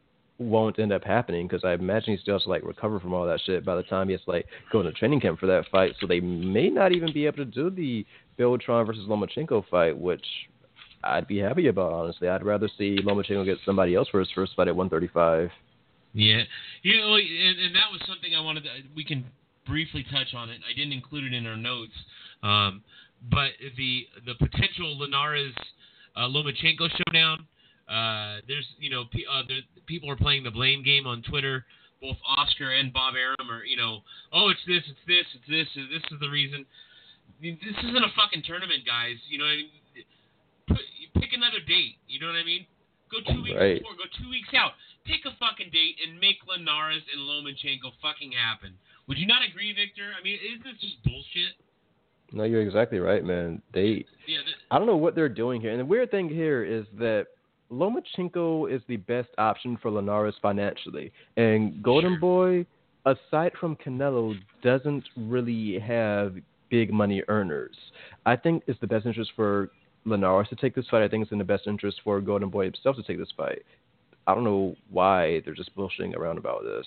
won't 0.41 0.78
end 0.78 0.93
up 0.93 1.05
happening. 1.05 1.47
Because 1.47 1.64
I 1.64 1.74
imagine 1.74 2.14
he 2.14 2.20
still 2.20 2.34
has 2.34 2.45
to 2.45 2.49
like 2.49 2.64
recover 2.64 2.99
from 2.99 3.12
all 3.12 3.26
that 3.26 3.41
shit 3.45 3.64
by 3.64 3.76
the 3.76 3.82
time 3.84 4.09
he 4.09 4.12
has 4.12 4.22
to 4.22 4.30
like 4.30 4.47
go 4.72 4.80
into 4.80 4.93
training 4.93 5.20
camp 5.20 5.38
for 5.38 5.47
that 5.47 5.66
fight. 5.70 5.95
So 6.01 6.07
they 6.07 6.20
may 6.20 6.68
not 6.70 6.93
even 6.93 7.12
be 7.12 7.26
able 7.26 7.36
to 7.38 7.45
do 7.45 7.70
the 7.70 8.05
Beltran 8.38 8.86
versus 8.86 9.07
Lomachenko 9.07 9.64
fight, 9.70 9.97
which 9.97 10.24
I'd 11.05 11.28
be 11.28 11.38
happy 11.38 11.68
about. 11.68 11.93
Honestly, 11.93 12.28
I'd 12.28 12.45
rather 12.45 12.68
see 12.78 12.99
Lomachenko 13.05 13.45
get 13.45 13.59
somebody 13.64 13.95
else 13.95 14.09
for 14.09 14.18
his 14.18 14.28
first 14.34 14.53
fight 14.57 14.68
at 14.68 14.76
135. 14.76 15.51
Yeah, 16.12 16.43
you 16.82 16.97
know, 16.97 17.14
and, 17.14 17.59
and 17.61 17.74
that 17.74 17.93
was 17.93 18.01
something 18.07 18.34
I 18.34 18.41
wanted. 18.41 18.64
To, 18.64 18.70
we 18.97 19.05
can 19.05 19.24
briefly 19.66 20.05
touch 20.11 20.34
on 20.34 20.51
it. 20.51 20.61
I 20.68 20.76
didn't 20.76 20.93
include 20.93 21.24
it 21.24 21.32
in 21.32 21.47
our 21.47 21.57
notes, 21.57 21.93
um, 22.43 22.82
but 23.30 23.51
the 23.76 24.07
the 24.26 24.34
potential 24.34 24.99
Linares 24.99 25.55
uh, 26.16 26.22
Lomachenko 26.22 26.88
showdown. 27.07 27.47
Uh, 27.91 28.38
there's 28.47 28.66
you 28.78 28.88
know 28.88 29.05
pe- 29.11 29.26
uh, 29.26 29.43
there, 29.49 29.59
people 29.86 30.09
are 30.11 30.16
playing 30.16 30.45
the 30.45 30.51
blame 30.51 30.82
game 30.84 31.07
on 31.07 31.22
Twitter. 31.22 31.64
Both 32.01 32.16
Oscar 32.24 32.70
and 32.72 32.93
Bob 32.95 33.14
Arum 33.18 33.51
are 33.51 33.64
you 33.64 33.76
know 33.76 34.01
oh 34.32 34.49
it's 34.49 34.61
this 34.66 34.82
it's 34.88 35.05
this 35.07 35.26
it's 35.34 35.49
this 35.51 35.68
this 35.91 36.05
is 36.12 36.20
the 36.20 36.30
reason. 36.30 36.64
This 37.43 37.57
isn't 37.82 38.05
a 38.05 38.12
fucking 38.14 38.43
tournament, 38.47 38.84
guys. 38.86 39.16
You 39.28 39.38
know 39.38 39.45
what 39.45 39.53
I 39.53 39.64
mean? 39.64 40.05
Put, 40.68 40.84
pick 41.20 41.32
another 41.32 41.59
date. 41.66 41.97
You 42.07 42.20
know 42.20 42.26
what 42.28 42.36
I 42.36 42.45
mean? 42.45 42.66
Go 43.11 43.18
two 43.26 43.43
weeks 43.43 43.57
Right. 43.59 43.78
before. 43.80 43.97
Go 43.97 44.05
two 44.22 44.28
weeks 44.30 44.53
out. 44.55 44.72
Pick 45.05 45.24
a 45.24 45.32
fucking 45.41 45.70
date 45.72 45.97
and 46.07 46.20
make 46.20 46.36
Linares 46.47 47.03
and 47.11 47.20
Lomachenko 47.26 47.91
fucking 48.03 48.30
happen. 48.32 48.76
Would 49.09 49.16
you 49.18 49.26
not 49.26 49.41
agree, 49.43 49.72
Victor? 49.72 50.12
I 50.18 50.22
mean, 50.22 50.38
isn't 50.38 50.62
this 50.62 50.78
just 50.80 51.03
bullshit? 51.03 51.57
No, 52.30 52.45
you're 52.45 52.61
exactly 52.62 52.99
right, 53.01 53.24
man. 53.24 53.62
They 53.72 54.05
Yeah. 54.28 54.43
th- 54.45 54.57
I 54.70 54.78
don't 54.78 54.86
know 54.86 54.97
what 55.01 55.14
they're 55.16 55.28
doing 55.32 55.61
here. 55.61 55.70
And 55.72 55.80
the 55.80 55.84
weird 55.88 56.11
thing 56.12 56.28
here 56.28 56.62
is 56.62 56.86
that 57.01 57.26
Lomachenko 57.72 58.72
is 58.74 58.82
the 58.88 58.96
best 58.96 59.28
option 59.38 59.78
for 59.80 59.90
Linares 59.90 60.34
financially. 60.42 61.12
And 61.36 61.82
Golden 61.82 62.18
Boy, 62.18 62.66
aside 63.06 63.52
from 63.60 63.76
Canelo, 63.76 64.34
doesn't 64.62 65.04
really 65.16 65.78
have 65.78 66.34
big 66.70 66.92
money 66.92 67.22
earners. 67.28 67.76
I 68.26 68.36
think 68.36 68.64
it's 68.66 68.80
the 68.80 68.86
best 68.86 69.06
interest 69.06 69.30
for 69.36 69.70
Linares 70.04 70.48
to 70.48 70.56
take 70.56 70.74
this 70.74 70.86
fight. 70.90 71.02
I 71.02 71.08
think 71.08 71.22
it's 71.22 71.32
in 71.32 71.38
the 71.38 71.44
best 71.44 71.66
interest 71.66 72.00
for 72.02 72.20
Golden 72.20 72.48
Boy 72.48 72.64
himself 72.64 72.96
to 72.96 73.02
take 73.02 73.18
this 73.18 73.32
fight. 73.36 73.62
I 74.26 74.34
don't 74.34 74.44
know 74.44 74.76
why 74.90 75.40
they're 75.44 75.54
just 75.54 75.74
bullshitting 75.76 76.16
around 76.16 76.38
about 76.38 76.62
this. 76.62 76.86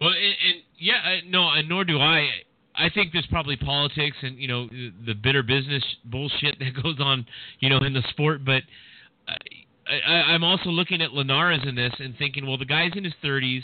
Well, 0.00 0.10
and, 0.10 0.18
and 0.18 0.62
yeah, 0.78 0.94
I, 1.04 1.20
no, 1.26 1.48
and 1.50 1.68
nor 1.68 1.84
do 1.84 1.98
I. 1.98 2.28
I 2.76 2.90
think 2.90 3.12
there's 3.12 3.26
probably 3.26 3.56
politics 3.56 4.16
and 4.22 4.36
you 4.36 4.48
know 4.48 4.68
the, 5.06 5.14
bitter 5.14 5.42
business 5.44 5.84
bullshit 6.04 6.58
that 6.58 6.74
goes 6.82 6.96
on, 6.98 7.26
you 7.60 7.68
know, 7.68 7.78
in 7.78 7.92
the 7.92 8.02
sport. 8.10 8.44
But 8.44 8.62
I, 9.28 9.36
I, 9.86 10.32
I'm 10.32 10.44
also 10.44 10.70
looking 10.70 11.02
at 11.02 11.12
Linares 11.12 11.60
in 11.66 11.74
this 11.74 11.92
and 11.98 12.16
thinking, 12.16 12.46
well, 12.46 12.58
the 12.58 12.64
guy's 12.64 12.92
in 12.96 13.04
his 13.04 13.12
30s. 13.22 13.62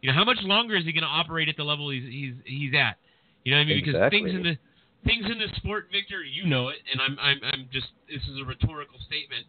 You 0.00 0.10
know, 0.10 0.14
how 0.14 0.24
much 0.24 0.38
longer 0.42 0.76
is 0.76 0.84
he 0.84 0.92
going 0.92 1.02
to 1.02 1.08
operate 1.08 1.48
at 1.48 1.56
the 1.56 1.64
level 1.64 1.90
he's 1.90 2.04
he's 2.04 2.34
he's 2.44 2.74
at? 2.74 2.98
You 3.44 3.52
know 3.52 3.58
what 3.58 3.62
I 3.62 3.68
mean? 3.68 3.82
Because 3.84 4.10
things 4.10 4.30
in 4.30 4.42
the 4.42 4.58
things 5.04 5.24
in 5.26 5.38
the 5.38 5.48
sport, 5.56 5.88
Victor, 5.90 6.22
you 6.22 6.46
know 6.46 6.68
it, 6.68 6.76
and 6.92 7.00
I'm 7.00 7.18
I'm 7.18 7.40
I'm 7.42 7.68
just 7.72 7.88
this 8.08 8.22
is 8.22 8.38
a 8.40 8.44
rhetorical 8.44 8.98
statement. 9.06 9.46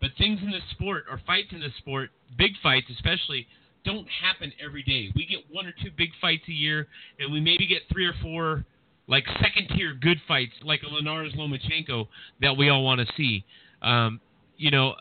But 0.00 0.10
things 0.16 0.40
in 0.42 0.50
the 0.50 0.64
sport 0.70 1.04
or 1.10 1.20
fights 1.26 1.48
in 1.52 1.60
the 1.60 1.68
sport, 1.78 2.10
big 2.38 2.52
fights 2.62 2.86
especially, 2.90 3.46
don't 3.84 4.06
happen 4.08 4.50
every 4.64 4.82
day. 4.82 5.12
We 5.14 5.26
get 5.26 5.44
one 5.50 5.66
or 5.66 5.72
two 5.72 5.90
big 5.96 6.10
fights 6.20 6.44
a 6.48 6.52
year, 6.52 6.88
and 7.18 7.30
we 7.30 7.40
maybe 7.40 7.66
get 7.66 7.82
three 7.92 8.06
or 8.06 8.14
four 8.22 8.64
like 9.06 9.24
second 9.42 9.76
tier 9.76 9.92
good 9.92 10.18
fights, 10.26 10.52
like 10.62 10.80
a 10.88 10.92
Linares 10.92 11.34
Lomachenko 11.34 12.06
that 12.40 12.56
we 12.56 12.68
all 12.68 12.84
want 12.84 13.00
to 13.00 13.12
see. 13.16 13.44
Um, 13.82 14.20
you 14.56 14.70
know, 14.70 14.94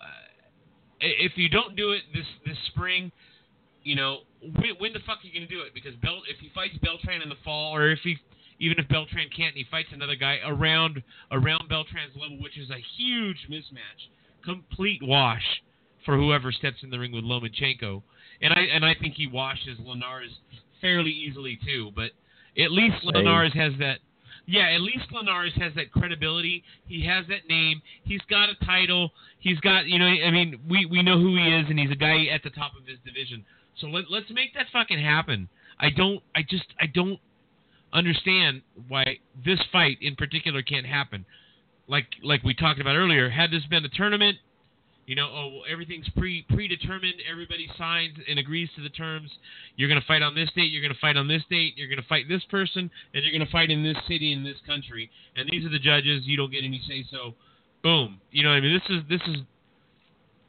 if 1.02 1.34
you 1.36 1.50
don't 1.50 1.76
do 1.76 1.92
it 1.92 2.02
this 2.14 2.26
this 2.46 2.58
spring, 2.68 3.12
you 3.84 3.96
know, 3.96 4.20
when, 4.42 4.76
when 4.80 4.94
the 4.94 5.00
fuck 5.06 5.20
are 5.24 5.28
you 5.28 5.34
gonna 5.34 5.48
do 5.48 5.62
it? 5.62 5.74
Because 5.74 5.96
Bel, 6.02 6.22
if 6.30 6.40
he 6.40 6.50
fights 6.54 6.76
Beltran 6.82 7.22
in 7.22 7.30
the 7.30 7.40
fall, 7.44 7.76
or 7.76 7.92
if 7.92 8.00
he 8.04 8.18
even 8.60 8.78
if 8.78 8.88
Beltran 8.90 9.30
can't, 9.36 9.56
and 9.56 9.58
he 9.58 9.66
fights 9.72 9.90
another 9.94 10.16
guy 10.16 10.40
around 10.46 11.02
around 11.32 11.70
Beltran's 11.70 12.16
level, 12.16 12.38
which 12.42 12.58
is 12.58 12.70
a 12.70 12.82
huge 12.98 13.38
mismatch, 13.50 14.10
complete 14.44 15.02
wash 15.04 15.44
for 16.06 16.18
whoever 16.18 16.52
steps 16.52 16.78
in 16.84 16.90
the 16.90 17.00
ring 17.00 17.12
with 17.12 17.24
Lomachenko. 17.24 18.02
And 18.42 18.54
I 18.54 18.62
and 18.74 18.86
I 18.86 18.96
think 19.00 19.16
he 19.16 19.28
washes 19.28 19.78
Linares 19.80 20.32
fairly 20.82 21.12
easily 21.12 21.60
too. 21.66 21.92
But 21.96 22.12
at 22.62 22.72
least 22.72 22.96
Same. 23.04 23.14
Linares 23.14 23.54
has 23.54 23.74
that. 23.80 24.00
Yeah, 24.50 24.68
at 24.74 24.82
least 24.82 25.12
Linares 25.12 25.54
has 25.58 25.76
that 25.76 25.92
credibility. 25.92 26.64
He 26.88 27.06
has 27.06 27.28
that 27.28 27.48
name. 27.48 27.84
He's 28.04 28.22
got 28.32 28.50
a 28.50 28.66
title. 28.66 29.12
He's 29.38 29.60
got 29.60 29.86
you 29.86 30.00
know. 30.00 30.08
I 30.08 30.32
mean, 30.32 30.60
we 30.68 30.88
we 30.88 31.04
know 31.04 31.20
who 31.20 31.36
he 31.36 31.54
is, 31.54 31.68
and 31.70 31.78
he's 31.78 31.92
a 31.92 31.96
guy 31.96 32.26
at 32.34 32.42
the 32.42 32.50
top 32.50 32.72
of 32.76 32.88
his 32.88 32.98
division. 33.06 33.46
So 33.80 33.86
let 33.88 34.06
let's 34.10 34.32
make 34.32 34.56
that 34.56 34.66
fucking 34.74 35.00
happen. 35.00 35.50
I 35.80 35.92
don't. 35.92 36.24
I 36.36 36.42
just. 36.42 36.66
I 36.82 36.88
don't 36.88 37.20
understand 37.94 38.64
why 38.88 39.20
this 39.46 39.60
fight 39.72 40.00
in 40.02 40.16
particular 40.16 40.64
can't 40.64 40.88
happen. 40.88 41.28
Like 41.88 42.08
like 42.24 42.42
we 42.44 42.56
talked 42.56 42.82
about 42.82 42.96
earlier, 42.96 43.30
had 43.30 43.52
this 43.52 43.66
been 43.70 43.86
a 43.86 43.90
tournament, 43.90 44.38
you 45.10 45.16
know, 45.16 45.28
oh 45.28 45.48
well, 45.48 45.62
everything's 45.68 46.08
pre 46.16 46.46
predetermined. 46.50 47.16
Everybody 47.28 47.68
signs 47.80 48.16
and 48.30 48.38
agrees 48.38 48.70
to 48.76 48.84
the 48.84 48.90
terms. 48.90 49.32
You're 49.76 49.90
going 49.90 50.00
to 50.00 50.06
fight 50.06 50.22
on 50.22 50.36
this 50.36 50.52
date. 50.56 50.72
You're 50.72 50.84
going 50.84 50.94
to 50.94 51.00
fight 51.00 51.18
on 51.18 51.28
this 51.28 51.42
date. 51.50 51.74
You're 51.78 51.88
going 51.88 52.00
to 52.00 52.08
fight 52.08 52.30
this 52.30 52.44
person, 52.52 52.92
and 53.16 53.24
you're 53.24 53.32
going 53.32 53.44
to 53.44 53.52
fight 53.52 53.72
in 53.72 53.82
this 53.82 53.98
city 54.08 54.34
in 54.34 54.44
this 54.44 54.58
country. 54.68 55.10
And 55.36 55.50
these 55.50 55.66
are 55.66 55.70
the 55.72 55.80
judges. 55.80 56.22
You 56.26 56.38
don't 56.38 56.52
get 56.52 56.64
any 56.64 56.80
say 56.88 57.04
so. 57.10 57.34
Boom. 57.82 58.22
You 58.30 58.44
know 58.44 58.50
what 58.50 58.58
I 58.58 58.60
mean? 58.60 58.80
This 58.80 58.98
is 58.98 59.04
this 59.10 59.22
is 59.34 59.42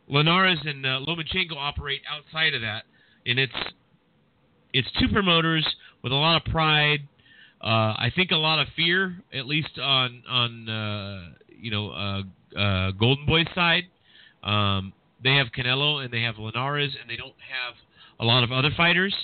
Linares 0.08 0.58
and 0.66 0.84
uh, 0.84 1.00
Lomachenko 1.08 1.56
operate 1.56 2.02
outside 2.06 2.52
of 2.52 2.60
that, 2.60 2.82
and 3.24 3.38
it's 3.38 3.56
it's 4.74 4.88
two 5.00 5.08
promoters 5.10 5.66
with 6.02 6.12
a 6.12 6.16
lot 6.16 6.36
of 6.36 6.52
pride. 6.52 7.00
Uh, 7.64 7.96
I 7.96 8.12
think 8.14 8.30
a 8.30 8.36
lot 8.36 8.58
of 8.58 8.68
fear, 8.76 9.22
at 9.32 9.46
least 9.46 9.78
on 9.78 10.22
on 10.28 10.68
uh, 10.68 11.28
you 11.48 11.70
know 11.70 11.92
uh, 11.92 12.58
uh, 12.60 12.90
Golden 12.90 13.24
Boy's 13.24 13.48
side. 13.54 13.84
Um, 14.42 14.92
they 15.22 15.34
have 15.34 15.48
Canelo 15.56 16.02
and 16.02 16.12
they 16.12 16.22
have 16.22 16.38
Linares, 16.38 16.96
and 17.00 17.08
they 17.10 17.16
don't 17.16 17.34
have 17.40 17.74
a 18.18 18.24
lot 18.24 18.42
of 18.44 18.52
other 18.52 18.70
fighters. 18.76 19.14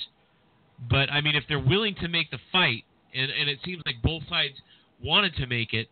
But 0.89 1.11
I 1.11 1.21
mean, 1.21 1.35
if 1.35 1.43
they're 1.49 1.59
willing 1.59 1.95
to 2.01 2.07
make 2.07 2.29
the 2.29 2.39
fight, 2.51 2.83
and, 3.13 3.31
and 3.31 3.49
it 3.49 3.59
seems 3.65 3.81
like 3.85 3.95
both 4.03 4.23
sides 4.29 4.53
wanted 5.03 5.35
to 5.37 5.47
make 5.47 5.73
it, 5.73 5.87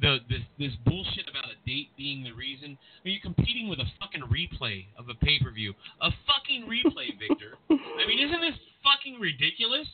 the 0.00 0.18
this, 0.28 0.40
this 0.58 0.72
bullshit 0.84 1.28
about 1.28 1.44
a 1.44 1.56
date 1.68 1.88
being 1.96 2.24
the 2.24 2.32
reason. 2.32 2.76
I 2.76 3.00
mean, 3.04 3.18
you're 3.22 3.34
competing 3.34 3.68
with 3.68 3.78
a 3.80 3.88
fucking 4.00 4.22
replay 4.22 4.86
of 4.98 5.08
a 5.08 5.14
pay 5.14 5.38
per 5.42 5.50
view, 5.50 5.74
a 6.00 6.10
fucking 6.26 6.64
replay, 6.68 7.18
Victor. 7.28 7.56
I 7.70 8.06
mean, 8.06 8.18
isn't 8.18 8.40
this 8.40 8.58
fucking 8.84 9.20
ridiculous? 9.20 9.86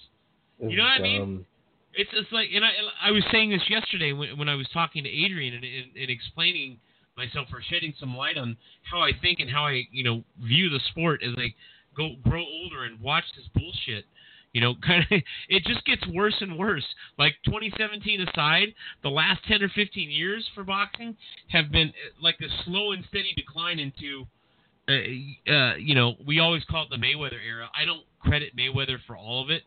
You 0.59 0.77
know 0.77 0.85
what 0.85 0.93
I 0.93 1.03
mean? 1.03 1.23
Um, 1.23 1.47
It's 1.95 2.11
it's 2.15 2.31
like, 2.33 2.49
and 2.55 2.65
I 2.65 2.71
I 3.03 3.11
was 3.11 3.25
saying 3.31 3.51
this 3.51 3.63
yesterday 3.69 4.13
when 4.13 4.39
when 4.39 4.49
I 4.49 4.55
was 4.55 4.69
talking 4.73 5.05
to 5.05 5.11
Adrian 5.11 5.55
and, 5.55 5.65
and, 5.65 5.97
and 5.97 6.11
explaining 6.11 6.79
myself 7.17 7.49
for 7.49 7.63
shedding 7.71 7.95
some 7.99 8.17
light 8.17 8.37
on 8.37 8.57
how 8.83 9.01
I 9.01 9.13
think 9.21 9.41
and 9.41 9.51
how 9.51 9.67
I 9.67 9.83
you 9.91 10.05
know 10.05 10.23
view 10.43 10.71
the 10.71 10.81
sport 10.91 11.23
as 11.23 11.35
I 11.37 11.55
go 11.97 12.17
grow 12.23 12.45
older 12.45 12.85
and 12.85 13.01
watch 13.01 13.25
this 13.37 13.47
bullshit. 13.55 14.05
You 14.53 14.61
know, 14.61 14.75
kind 14.87 15.05
of 15.11 15.21
it 15.49 15.65
just 15.65 15.85
gets 15.85 16.07
worse 16.09 16.37
and 16.41 16.59
worse. 16.59 16.87
Like 17.19 17.35
2017 17.45 18.21
aside, 18.29 18.69
the 19.03 19.11
last 19.11 19.41
10 19.49 19.63
or 19.63 19.69
15 19.75 20.11
years 20.11 20.49
for 20.55 20.65
boxing 20.65 21.17
have 21.49 21.71
been 21.71 21.89
uh, 21.89 22.23
like 22.23 22.37
a 22.41 22.65
slow 22.65 22.93
and 22.93 23.05
steady 23.09 23.33
decline 23.37 23.79
into. 23.79 24.27
Uh, 24.89 25.53
uh, 25.53 25.75
you 25.75 25.97
know, 25.97 26.15
we 26.25 26.39
always 26.39 26.63
call 26.71 26.85
it 26.85 26.91
the 26.91 26.97
Mayweather 26.97 27.43
era. 27.45 27.69
I 27.77 27.85
don't 27.85 28.05
credit 28.21 28.57
Mayweather 28.57 28.99
for 29.05 29.17
all 29.17 29.43
of 29.43 29.51
it. 29.51 29.63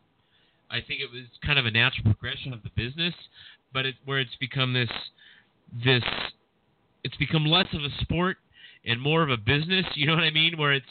I 0.71 0.81
think 0.81 1.01
it 1.01 1.11
was 1.11 1.25
kind 1.45 1.59
of 1.59 1.65
a 1.65 1.71
natural 1.71 2.05
progression 2.05 2.53
of 2.53 2.63
the 2.63 2.69
business, 2.75 3.13
but 3.73 3.85
it, 3.85 3.95
where 4.05 4.19
it's 4.19 4.35
become 4.39 4.73
this, 4.73 4.89
this, 5.83 6.03
it's 7.09 7.17
become 7.17 7.45
less 7.45 7.65
of 7.73 7.81
a 7.81 7.89
sport 8.01 8.37
and 8.85 9.01
more 9.01 9.23
of 9.23 9.31
a 9.31 9.37
business. 9.37 9.85
You 9.95 10.05
know 10.05 10.13
what 10.13 10.23
I 10.23 10.29
mean? 10.29 10.57
Where 10.57 10.73
it's, 10.73 10.85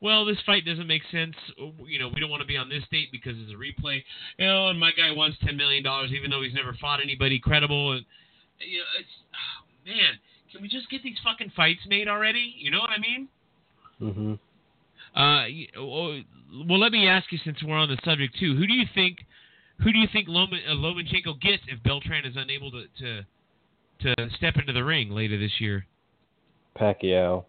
well, 0.00 0.24
this 0.24 0.38
fight 0.46 0.64
doesn't 0.64 0.86
make 0.86 1.02
sense. 1.12 1.36
You 1.84 1.98
know, 1.98 2.08
we 2.08 2.18
don't 2.18 2.30
want 2.30 2.40
to 2.40 2.46
be 2.46 2.56
on 2.56 2.70
this 2.70 2.82
date 2.90 3.08
because 3.12 3.34
it's 3.36 3.52
a 3.52 3.56
replay. 3.56 4.02
You 4.38 4.46
know, 4.46 4.68
and 4.68 4.80
my 4.80 4.92
guy 4.92 5.12
wants 5.12 5.36
ten 5.44 5.56
million 5.58 5.84
dollars, 5.84 6.12
even 6.12 6.30
though 6.30 6.40
he's 6.40 6.54
never 6.54 6.74
fought 6.80 7.00
anybody 7.02 7.38
credible. 7.38 7.92
And 7.92 8.06
you 8.58 8.78
know, 8.78 8.84
it's, 8.98 9.08
oh, 9.36 9.60
man, 9.86 10.18
can 10.50 10.62
we 10.62 10.68
just 10.68 10.88
get 10.88 11.02
these 11.02 11.18
fucking 11.22 11.52
fights 11.54 11.80
made 11.86 12.08
already? 12.08 12.54
You 12.58 12.70
know 12.70 12.80
what 12.80 12.90
I 12.90 12.98
mean? 12.98 13.28
Mm-hmm. 14.00 14.32
Uh, 15.14 15.44
oh, 15.78 16.20
well, 16.66 16.80
let 16.80 16.92
me 16.92 17.06
ask 17.06 17.30
you 17.30 17.38
since 17.44 17.58
we're 17.62 17.76
on 17.76 17.88
the 17.88 17.98
subject 18.02 18.38
too. 18.40 18.56
Who 18.56 18.66
do 18.66 18.72
you 18.72 18.86
think, 18.94 19.18
who 19.82 19.92
do 19.92 19.98
you 19.98 20.08
think 20.12 20.28
Loma, 20.28 20.56
uh, 20.66 20.72
Lomachenko 20.72 21.40
gets 21.40 21.62
if 21.68 21.82
Beltran 21.82 22.24
is 22.24 22.36
unable 22.36 22.70
to, 22.70 22.84
to 23.00 23.26
to 24.02 24.14
step 24.36 24.54
into 24.56 24.72
the 24.72 24.84
ring 24.84 25.10
later 25.10 25.38
this 25.38 25.60
year? 25.60 25.86
Pacquiao. 26.78 27.44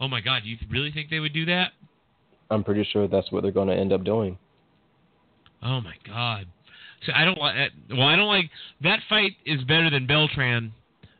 Oh 0.00 0.08
my 0.08 0.20
God, 0.20 0.42
you 0.44 0.56
really 0.70 0.92
think 0.92 1.10
they 1.10 1.18
would 1.20 1.32
do 1.32 1.44
that? 1.46 1.72
I'm 2.50 2.62
pretty 2.64 2.86
sure 2.92 3.08
that's 3.08 3.30
what 3.32 3.42
they're 3.42 3.52
going 3.52 3.68
to 3.68 3.74
end 3.74 3.92
up 3.92 4.04
doing. 4.04 4.38
Oh 5.62 5.80
my 5.80 5.94
God. 6.06 6.46
So 7.04 7.12
I 7.14 7.24
don't 7.24 7.38
like. 7.38 7.54
Well, 7.90 8.02
I 8.06 8.16
don't 8.16 8.26
like 8.28 8.50
that 8.82 9.00
fight. 9.08 9.32
Is 9.44 9.62
better 9.64 9.88
than 9.90 10.06
Beltran, 10.06 10.72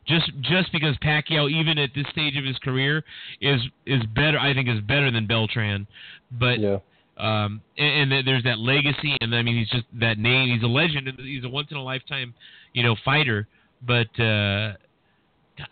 just 0.06 0.30
just 0.42 0.72
because 0.72 0.96
Pacquiao, 1.04 1.50
even 1.50 1.78
at 1.78 1.90
this 1.94 2.06
stage 2.10 2.36
of 2.36 2.44
his 2.44 2.58
career, 2.58 3.04
is 3.40 3.60
is 3.86 4.02
better. 4.14 4.38
I 4.38 4.54
think 4.54 4.68
is 4.68 4.80
better 4.80 5.10
than 5.10 5.26
Beltran, 5.26 5.86
but 6.32 6.58
Yeah. 6.58 6.78
um, 7.16 7.60
and, 7.76 8.12
and 8.12 8.26
there's 8.26 8.42
that 8.44 8.58
legacy, 8.58 9.16
and 9.20 9.34
I 9.34 9.42
mean 9.42 9.56
he's 9.56 9.68
just 9.70 9.84
that 10.00 10.18
name. 10.18 10.52
He's 10.52 10.62
a 10.64 10.66
legend. 10.66 11.06
and 11.08 11.18
He's 11.20 11.44
a 11.44 11.48
once 11.48 11.68
in 11.70 11.76
a 11.76 11.82
lifetime, 11.82 12.34
you 12.72 12.82
know, 12.82 12.96
fighter. 13.04 13.46
But 13.86 14.08
uh, 14.20 14.74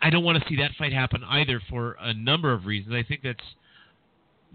I 0.01 0.09
don't 0.09 0.23
want 0.23 0.41
to 0.41 0.49
see 0.49 0.55
that 0.57 0.71
fight 0.77 0.93
happen 0.93 1.23
either 1.23 1.61
for 1.69 1.97
a 1.99 2.13
number 2.13 2.53
of 2.53 2.65
reasons. 2.65 2.93
I 2.95 3.03
think 3.03 3.21
that's. 3.23 3.43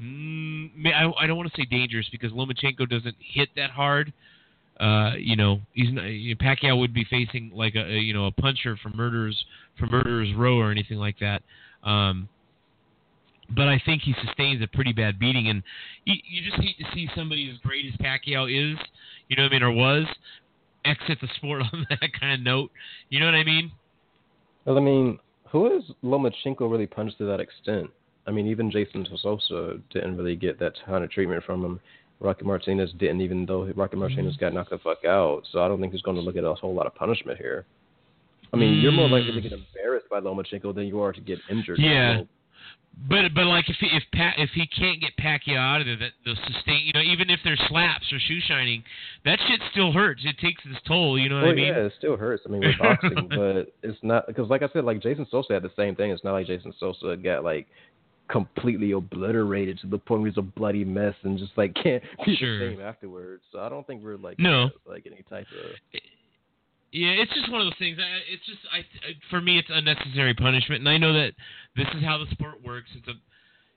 Mm, 0.00 0.70
I, 0.86 1.10
I 1.22 1.26
don't 1.26 1.36
want 1.36 1.52
to 1.52 1.60
say 1.60 1.66
dangerous 1.70 2.08
because 2.10 2.32
Lomachenko 2.32 2.88
doesn't 2.88 3.16
hit 3.18 3.50
that 3.56 3.70
hard. 3.70 4.12
Uh, 4.80 5.12
you 5.18 5.36
know, 5.36 5.60
he's 5.74 5.92
not, 5.92 6.04
you 6.04 6.34
know, 6.34 6.38
Pacquiao 6.44 6.78
would 6.78 6.94
be 6.94 7.04
facing 7.04 7.50
like 7.54 7.74
a, 7.74 7.84
a 7.84 7.98
you 7.98 8.14
know 8.14 8.26
a 8.26 8.32
puncher 8.32 8.76
from 8.82 8.96
Murderers 8.96 9.44
from 9.78 9.90
Murderers 9.90 10.32
Row 10.34 10.58
or 10.58 10.70
anything 10.70 10.96
like 10.96 11.16
that. 11.20 11.42
Um, 11.84 12.28
but 13.54 13.68
I 13.68 13.80
think 13.84 14.02
he 14.02 14.14
sustains 14.24 14.62
a 14.62 14.66
pretty 14.66 14.92
bad 14.92 15.18
beating, 15.18 15.48
and 15.48 15.62
you, 16.04 16.14
you 16.24 16.50
just 16.50 16.62
hate 16.62 16.78
to 16.78 16.84
see 16.94 17.08
somebody 17.14 17.50
as 17.50 17.58
great 17.58 17.84
as 17.86 17.92
Pacquiao 18.00 18.46
is, 18.46 18.78
you 19.28 19.36
know 19.36 19.42
what 19.42 19.52
I 19.52 19.54
mean, 19.54 19.62
or 19.62 19.72
was, 19.72 20.06
exit 20.84 21.18
the 21.20 21.28
sport 21.36 21.62
on 21.72 21.86
that 21.90 22.10
kind 22.18 22.34
of 22.34 22.40
note. 22.40 22.70
You 23.08 23.20
know 23.20 23.26
what 23.26 23.34
I 23.34 23.44
mean? 23.44 23.72
Well, 24.64 24.78
I 24.78 24.80
mean, 24.80 25.18
who 25.50 25.72
has 25.72 25.82
Lomachenko 26.04 26.70
really 26.70 26.86
punched 26.86 27.18
to 27.18 27.24
that 27.26 27.40
extent? 27.40 27.90
I 28.26 28.30
mean, 28.30 28.46
even 28.46 28.70
Jason 28.70 29.06
Sosa 29.20 29.78
didn't 29.90 30.16
really 30.16 30.36
get 30.36 30.58
that 30.60 30.74
kind 30.86 31.02
of 31.02 31.10
treatment 31.10 31.42
from 31.44 31.64
him. 31.64 31.80
Rocky 32.20 32.44
Martinez 32.44 32.92
didn't, 32.98 33.20
even 33.20 33.44
though 33.46 33.64
Rocky 33.74 33.92
mm-hmm. 33.92 33.98
Martinez 33.98 34.36
got 34.36 34.54
knocked 34.54 34.70
the 34.70 34.78
fuck 34.78 35.04
out. 35.04 35.42
So 35.50 35.60
I 35.60 35.68
don't 35.68 35.80
think 35.80 35.92
he's 35.92 36.02
going 36.02 36.16
to 36.16 36.22
look 36.22 36.36
at 36.36 36.44
a 36.44 36.54
whole 36.54 36.72
lot 36.72 36.86
of 36.86 36.94
punishment 36.94 37.38
here. 37.38 37.66
I 38.52 38.58
mean, 38.58 38.80
you're 38.80 38.92
more 38.92 39.08
likely 39.08 39.32
to 39.32 39.40
get 39.40 39.52
mm. 39.52 39.64
embarrassed 39.74 40.08
by 40.10 40.20
Lomachenko 40.20 40.74
than 40.74 40.86
you 40.86 41.00
are 41.00 41.12
to 41.12 41.20
get 41.20 41.38
injured. 41.50 41.78
Yeah. 41.78 42.18
So, 42.18 42.28
But 43.08 43.34
but 43.34 43.46
like 43.46 43.68
if 43.68 43.76
he, 43.80 43.86
if 43.86 44.02
pa- 44.14 44.34
if 44.38 44.50
he 44.50 44.66
can't 44.66 45.00
get 45.00 45.16
Pacquiao 45.16 45.56
out 45.58 45.80
of 45.80 45.86
there, 45.86 45.96
that 45.96 46.12
the 46.24 46.34
sustain 46.46 46.82
you 46.86 46.92
know 46.92 47.00
even 47.00 47.30
if 47.30 47.40
there's 47.42 47.60
slaps 47.68 48.12
or 48.12 48.18
shoe 48.20 48.38
shining, 48.46 48.84
that 49.24 49.38
shit 49.48 49.60
still 49.72 49.92
hurts. 49.92 50.22
It 50.24 50.38
takes 50.38 50.62
its 50.64 50.78
toll. 50.86 51.18
You 51.18 51.28
know 51.28 51.36
what 51.36 51.42
well, 51.44 51.52
I 51.52 51.56
mean? 51.56 51.66
yeah, 51.66 51.86
it 51.86 51.92
still 51.98 52.16
hurts. 52.16 52.42
I 52.46 52.50
mean, 52.50 52.60
we're 52.60 52.76
boxing, 52.78 53.28
but 53.28 53.72
it's 53.82 53.98
not 54.02 54.26
because, 54.26 54.48
like 54.50 54.62
I 54.62 54.68
said, 54.72 54.84
like 54.84 55.02
Jason 55.02 55.26
Sosa 55.30 55.54
had 55.54 55.62
the 55.62 55.72
same 55.76 55.96
thing. 55.96 56.10
It's 56.10 56.22
not 56.22 56.32
like 56.32 56.46
Jason 56.46 56.72
Sosa 56.78 57.16
got 57.16 57.42
like 57.44 57.66
completely 58.28 58.92
obliterated 58.92 59.78
to 59.80 59.86
the 59.88 59.98
point 59.98 60.22
where 60.22 60.30
he's 60.30 60.38
a 60.38 60.42
bloody 60.42 60.84
mess 60.84 61.14
and 61.22 61.38
just 61.38 61.52
like 61.56 61.74
can't 61.74 62.02
be 62.24 62.36
Sure. 62.36 62.58
the 62.70 62.76
same 62.76 62.80
afterwards. 62.80 63.42
So 63.52 63.58
I 63.58 63.68
don't 63.68 63.86
think 63.86 64.02
we're 64.02 64.16
like 64.16 64.38
No. 64.38 64.70
like 64.86 65.06
any 65.06 65.22
type 65.28 65.46
of 65.64 65.70
eh, 65.94 65.98
Yeah, 66.92 67.08
it's 67.08 67.32
just 67.32 67.50
one 67.50 67.62
of 67.62 67.66
those 67.66 67.78
things. 67.78 67.96
It's 68.30 68.44
just 68.44 68.60
I 68.70 68.84
for 69.30 69.40
me 69.40 69.58
it's 69.58 69.68
unnecessary 69.72 70.34
punishment, 70.34 70.80
and 70.80 70.88
I 70.88 70.98
know 70.98 71.14
that 71.14 71.32
this 71.74 71.88
is 71.96 72.04
how 72.04 72.18
the 72.18 72.30
sport 72.30 72.62
works. 72.62 72.90
It's 72.94 73.08
a 73.08 73.14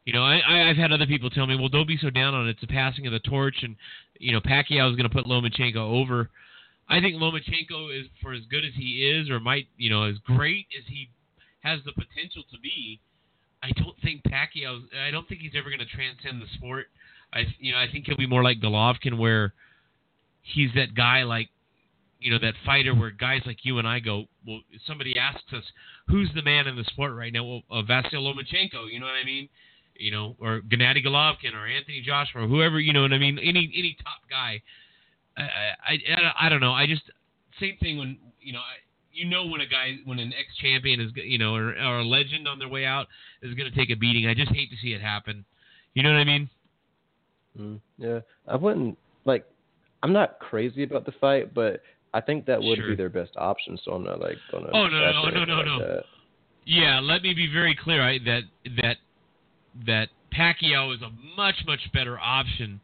you 0.04 0.14
know, 0.14 0.22
I, 0.22 0.38
I 0.38 0.70
I've 0.70 0.78
had 0.78 0.92
other 0.92 1.08
people 1.08 1.30
tell 1.30 1.48
me, 1.48 1.56
well, 1.56 1.70
don't 1.70 1.88
be 1.88 1.98
so 1.98 2.10
down 2.10 2.36
on 2.36 2.48
it. 2.48 2.52
It's 2.52 2.64
a 2.64 2.68
passing 2.68 3.08
of 3.08 3.14
the 3.14 3.20
torch, 3.20 3.56
and 3.64 3.76
you 4.20 4.34
know, 4.34 4.42
Pacquiao 4.42 4.90
is 4.92 4.98
going 4.98 5.10
to 5.10 5.16
put 5.16 5.26
Lomachenko 5.26 5.78
over. 5.78 6.30
I 6.90 7.00
think 7.00 7.16
Lomachenko 7.16 7.98
is 7.98 8.06
for 8.22 8.34
as 8.34 8.44
good 8.52 8.66
as 8.66 8.74
he 8.76 9.10
is, 9.10 9.30
or 9.30 9.40
might 9.40 9.68
you 9.78 9.90
know, 9.90 10.04
as 10.04 10.18
great 10.26 10.68
as 10.78 10.84
he 10.88 11.10
has 11.62 11.80
the 11.86 11.94
potential 11.94 12.44
to 12.52 12.60
be. 12.60 13.00
I 13.64 13.72
don't 13.72 13.96
think 14.04 14.24
Pacquiao. 14.24 14.84
I 15.08 15.10
don't 15.10 15.28
think 15.28 15.40
he's 15.40 15.56
ever 15.58 15.70
going 15.70 15.80
to 15.80 15.86
transcend 15.86 16.42
the 16.42 16.48
sport. 16.56 16.88
I 17.34 17.44
you 17.60 17.72
know, 17.72 17.80
I 17.80 17.88
think 17.90 18.06
he'll 18.06 18.18
be 18.18 18.28
more 18.28 18.44
like 18.44 18.60
Golovkin, 18.60 19.18
where 19.18 19.54
he's 20.44 20.70
that 20.76 20.94
guy 20.94 21.24
like 21.24 21.50
you 22.26 22.32
know 22.32 22.40
that 22.40 22.56
fighter 22.66 22.96
where 22.96 23.12
guys 23.12 23.42
like 23.46 23.60
you 23.62 23.78
and 23.78 23.88
I 23.88 24.00
go, 24.00 24.26
well, 24.48 24.62
somebody 24.88 25.16
asks 25.16 25.54
us 25.54 25.64
who's 26.08 26.30
the 26.34 26.42
man 26.42 26.66
in 26.66 26.76
the 26.76 26.84
sport 26.86 27.14
right 27.14 27.32
now, 27.32 27.44
well, 27.44 27.62
uh, 27.70 27.84
Lomachenko, 27.84 28.92
you 28.92 29.00
know 29.00 29.06
what 29.06 29.14
I 29.22 29.24
mean? 29.24 29.48
You 29.96 30.10
know, 30.10 30.36
or 30.40 30.62
Gennady 30.62 31.06
Golovkin 31.06 31.54
or 31.54 31.68
Anthony 31.68 32.02
Joshua 32.04 32.46
or 32.46 32.48
whoever, 32.48 32.80
you 32.80 32.94
know 32.94 33.04
what 33.04 33.14
I 33.14 33.20
mean? 33.20 33.38
Any 33.38 33.72
any 33.78 33.96
top 34.04 34.22
guy. 34.28 34.64
I 35.38 35.44
I, 35.44 35.94
I, 35.94 36.48
I 36.48 36.50
don't 36.50 36.62
know. 36.62 36.74
I 36.74 36.88
just 36.88 37.04
same 37.60 37.78
thing 37.80 38.00
when 38.00 38.18
you 38.42 38.54
know. 38.54 38.60
I, 38.60 38.82
you 39.14 39.24
know 39.24 39.46
when 39.46 39.62
a 39.62 39.66
guy, 39.66 39.96
when 40.04 40.20
an 40.20 40.34
ex-champion 40.38 41.00
is, 41.00 41.12
you 41.16 41.38
know, 41.38 41.56
or, 41.56 41.70
or 41.70 42.00
a 42.00 42.04
legend 42.04 42.50
on 42.50 42.60
their 42.60 42.68
way 42.68 42.86
out 42.86 43.08
is 43.42 43.54
going 43.54 43.72
to 43.72 43.78
take 43.78 43.90
a 43.90 43.96
beating. 43.96 44.28
I 44.28 44.34
just 44.34 44.52
hate 44.52 44.70
to 44.72 44.76
see 44.82 44.90
it 44.90 45.00
happen. 45.00 45.46
You 45.94 46.04
know 46.04 46.12
what 46.12 46.18
I 46.18 46.24
mean? 46.26 46.50
Mm, 47.58 47.80
yeah, 47.98 48.20
I 48.46 48.58
wouldn't 48.58 48.98
like. 49.24 49.46
I'm 50.04 50.12
not 50.12 50.40
crazy 50.40 50.84
about 50.84 51.06
the 51.06 51.14
fight, 51.14 51.54
but 51.54 51.82
I 52.16 52.22
think 52.22 52.46
that 52.46 52.62
would 52.62 52.78
Sure. 52.78 52.90
be 52.92 52.96
their 52.96 53.10
best 53.10 53.32
option. 53.36 53.78
So 53.84 53.92
I'm 53.92 54.06
not 54.06 54.22
like 54.22 54.38
gonna. 54.50 54.70
Oh, 54.72 54.88
no, 54.88 55.00
no, 55.00 55.12
no, 55.12 55.30
no, 55.30 55.46
no, 55.46 55.56
like 55.56 55.66
no. 55.66 56.02
Yeah, 56.66 57.02
let 57.02 57.22
me 57.22 57.34
be 57.34 57.52
very 57.52 57.76
clear 57.76 58.02
I, 58.02 58.20
that 58.20 58.44
that 58.82 58.98
that 59.86 60.10
Pacquiao 60.34 60.96
is 60.96 61.02
a 61.02 61.12
much 61.36 61.56
much 61.68 61.82
better 61.94 62.18
option 62.18 62.80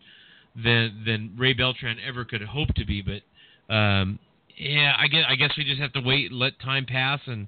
than 0.62 1.04
than 1.06 1.34
Ray 1.38 1.54
Beltran 1.54 1.98
ever 2.06 2.26
could 2.26 2.42
hope 2.42 2.74
to 2.76 2.86
be. 2.86 3.02
But 3.02 3.74
um, 3.74 4.20
yeah, 4.58 4.94
I 5.00 5.08
guess 5.08 5.24
I 5.30 5.36
guess 5.36 5.52
we 5.58 5.64
just 5.64 5.80
have 5.80 5.94
to 5.94 6.02
wait, 6.02 6.34
let 6.34 6.60
time 6.60 6.86
pass, 6.86 7.22
and 7.26 7.48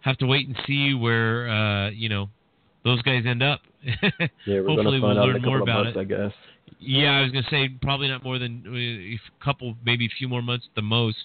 have 0.00 0.18
to 0.18 0.26
wait 0.26 0.46
and 0.46 0.56
see 0.66 0.92
where 0.92 1.48
uh, 1.48 1.90
you 1.90 2.10
know 2.10 2.28
those 2.84 3.00
guys 3.02 3.24
end 3.26 3.42
up. 3.42 3.60
Yeah, 4.46 4.60
we're 4.60 4.68
Hopefully 4.68 4.76
gonna 4.76 4.90
find 5.00 5.02
we'll 5.02 5.18
out 5.18 5.26
learn 5.26 5.36
in 5.36 5.36
a 5.36 5.38
couple 5.38 5.50
more 5.50 5.56
of 5.58 5.62
about 5.62 5.84
months, 5.84 5.96
it. 5.96 6.00
I 6.00 6.04
guess. 6.04 6.32
Yeah, 6.78 7.18
I 7.18 7.22
was 7.22 7.30
gonna 7.30 7.46
say 7.50 7.68
probably 7.82 8.08
not 8.08 8.24
more 8.24 8.38
than 8.38 8.62
uh, 8.66 8.76
a 8.76 9.44
couple, 9.44 9.76
maybe 9.84 10.06
a 10.06 10.12
few 10.18 10.28
more 10.28 10.42
months 10.42 10.66
at 10.70 10.74
the 10.74 10.82
most. 10.82 11.24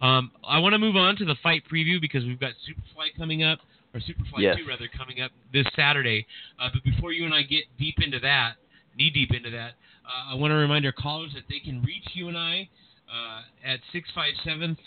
Um, 0.00 0.30
I 0.44 0.58
want 0.58 0.72
to 0.72 0.78
move 0.78 0.96
on 0.96 1.16
to 1.16 1.24
the 1.24 1.36
fight 1.42 1.62
preview 1.70 2.00
because 2.00 2.24
we've 2.24 2.40
got 2.40 2.52
Superfly 2.68 3.16
coming 3.18 3.42
up, 3.42 3.58
or 3.92 4.00
Superfly 4.00 4.38
Yes. 4.38 4.56
Two 4.58 4.66
rather, 4.66 4.88
coming 4.96 5.20
up 5.20 5.30
this 5.52 5.66
Saturday. 5.76 6.26
Uh, 6.58 6.68
but 6.72 6.82
before 6.84 7.12
you 7.12 7.24
and 7.24 7.34
I 7.34 7.42
get 7.42 7.64
deep 7.78 7.96
into 8.00 8.18
that, 8.20 8.54
knee 8.96 9.10
deep 9.10 9.32
into 9.32 9.50
that, 9.50 9.72
uh, 10.06 10.32
I 10.32 10.34
want 10.34 10.52
to 10.52 10.56
remind 10.56 10.86
our 10.86 10.92
callers 10.92 11.32
that 11.34 11.44
they 11.48 11.60
can 11.60 11.82
reach 11.82 12.08
you 12.14 12.28
and 12.28 12.38
I 12.38 12.68
uh, 13.10 13.42
at 13.64 13.80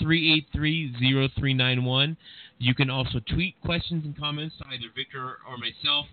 657-383-0391. 0.01 2.15
You 2.59 2.73
can 2.73 2.89
also 2.89 3.19
tweet 3.29 3.59
questions 3.61 4.05
and 4.05 4.17
comments 4.17 4.55
to 4.59 4.65
either 4.67 4.85
Victor 4.95 5.37
or 5.47 5.57
myself 5.57 6.05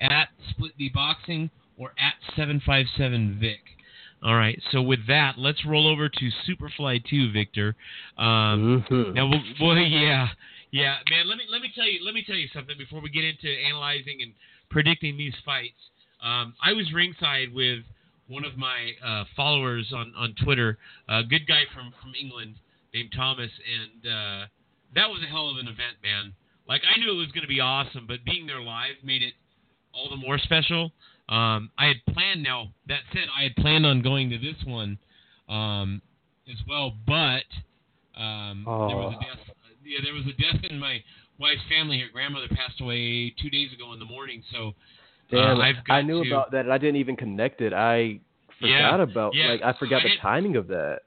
at 0.00 0.28
Split 0.50 0.72
D 0.78 0.90
Boxing 0.92 1.50
or 1.78 1.92
at 1.98 2.14
757Vic. 2.36 3.56
All 4.22 4.34
right, 4.34 4.60
so 4.72 4.82
with 4.82 5.06
that, 5.06 5.38
let's 5.38 5.64
roll 5.64 5.86
over 5.86 6.08
to 6.08 6.30
Superfly 6.46 7.04
2, 7.08 7.30
Victor. 7.30 7.76
Um, 8.16 8.82
Mhm. 8.90 9.14
now, 9.14 9.28
well, 9.28 9.42
well, 9.60 9.76
yeah, 9.76 10.28
yeah, 10.72 10.98
man. 11.08 11.28
Let 11.28 11.38
me 11.38 11.44
let 11.48 11.62
me 11.62 11.70
tell 11.72 11.86
you 11.86 12.04
let 12.04 12.14
me 12.14 12.22
tell 12.24 12.34
you 12.34 12.48
something 12.48 12.76
before 12.76 13.00
we 13.00 13.10
get 13.10 13.24
into 13.24 13.48
analyzing 13.48 14.20
and 14.22 14.34
predicting 14.70 15.16
these 15.16 15.34
fights. 15.44 15.78
Um, 16.20 16.54
I 16.60 16.72
was 16.72 16.92
ringside 16.92 17.54
with 17.54 17.84
one 18.26 18.44
of 18.44 18.56
my 18.58 18.92
uh, 19.02 19.24
followers 19.36 19.92
on 19.92 20.12
on 20.16 20.34
Twitter, 20.34 20.78
a 21.08 21.22
good 21.22 21.46
guy 21.46 21.64
from 21.72 21.92
from 22.02 22.12
England 22.20 22.56
named 22.92 23.12
Thomas, 23.12 23.52
and 23.64 24.12
uh, 24.12 24.46
that 24.94 25.08
was 25.08 25.22
a 25.22 25.26
hell 25.26 25.48
of 25.48 25.58
an 25.58 25.68
event, 25.68 25.96
man. 26.02 26.34
Like 26.66 26.82
I 26.84 26.98
knew 26.98 27.12
it 27.12 27.16
was 27.16 27.30
going 27.30 27.42
to 27.42 27.48
be 27.48 27.60
awesome, 27.60 28.06
but 28.06 28.24
being 28.24 28.46
there 28.48 28.60
live 28.60 28.96
made 29.04 29.22
it 29.22 29.34
all 29.92 30.10
the 30.10 30.16
more 30.16 30.38
special. 30.38 30.92
Um, 31.28 31.70
I 31.78 31.86
had 31.86 31.96
planned. 32.14 32.42
Now 32.42 32.68
that 32.88 33.00
said, 33.12 33.24
I 33.38 33.44
had 33.44 33.56
planned 33.56 33.84
on 33.86 34.02
going 34.02 34.30
to 34.30 34.38
this 34.38 34.56
one 34.64 34.98
um, 35.48 36.00
as 36.50 36.56
well, 36.68 36.92
but 37.06 37.44
um, 38.18 38.64
there 38.66 38.96
was 38.96 39.14
a 39.14 39.16
Oh. 39.16 39.20
death. 39.20 39.54
Yeah, 39.84 39.98
there 40.04 40.14
was 40.14 40.24
a 40.26 40.32
death 40.40 40.64
in 40.70 40.78
my 40.78 41.02
wife's 41.38 41.62
family. 41.70 41.98
Her 42.00 42.08
grandmother 42.12 42.48
passed 42.48 42.80
away 42.80 43.30
two 43.40 43.48
days 43.50 43.72
ago 43.72 43.92
in 43.92 43.98
the 43.98 44.04
morning, 44.04 44.42
so 44.52 44.74
Damn, 45.30 45.58
uh, 45.58 45.62
I've 45.62 45.84
got 45.86 45.94
I 45.94 46.02
knew 46.02 46.24
to, 46.24 46.30
about 46.30 46.50
that. 46.52 46.64
and 46.64 46.72
I 46.72 46.78
didn't 46.78 46.96
even 46.96 47.16
connect 47.16 47.60
it. 47.60 47.72
I 47.72 48.20
Yeah, 48.60 48.90
forgot 48.90 49.00
about 49.00 49.34
yeah. 49.34 49.48
like 49.52 49.62
I 49.62 49.72
forgot 49.78 50.00
I 50.00 50.02
the 50.04 50.08
had- 50.10 50.18
timing 50.20 50.56
of 50.56 50.66
that. 50.68 51.00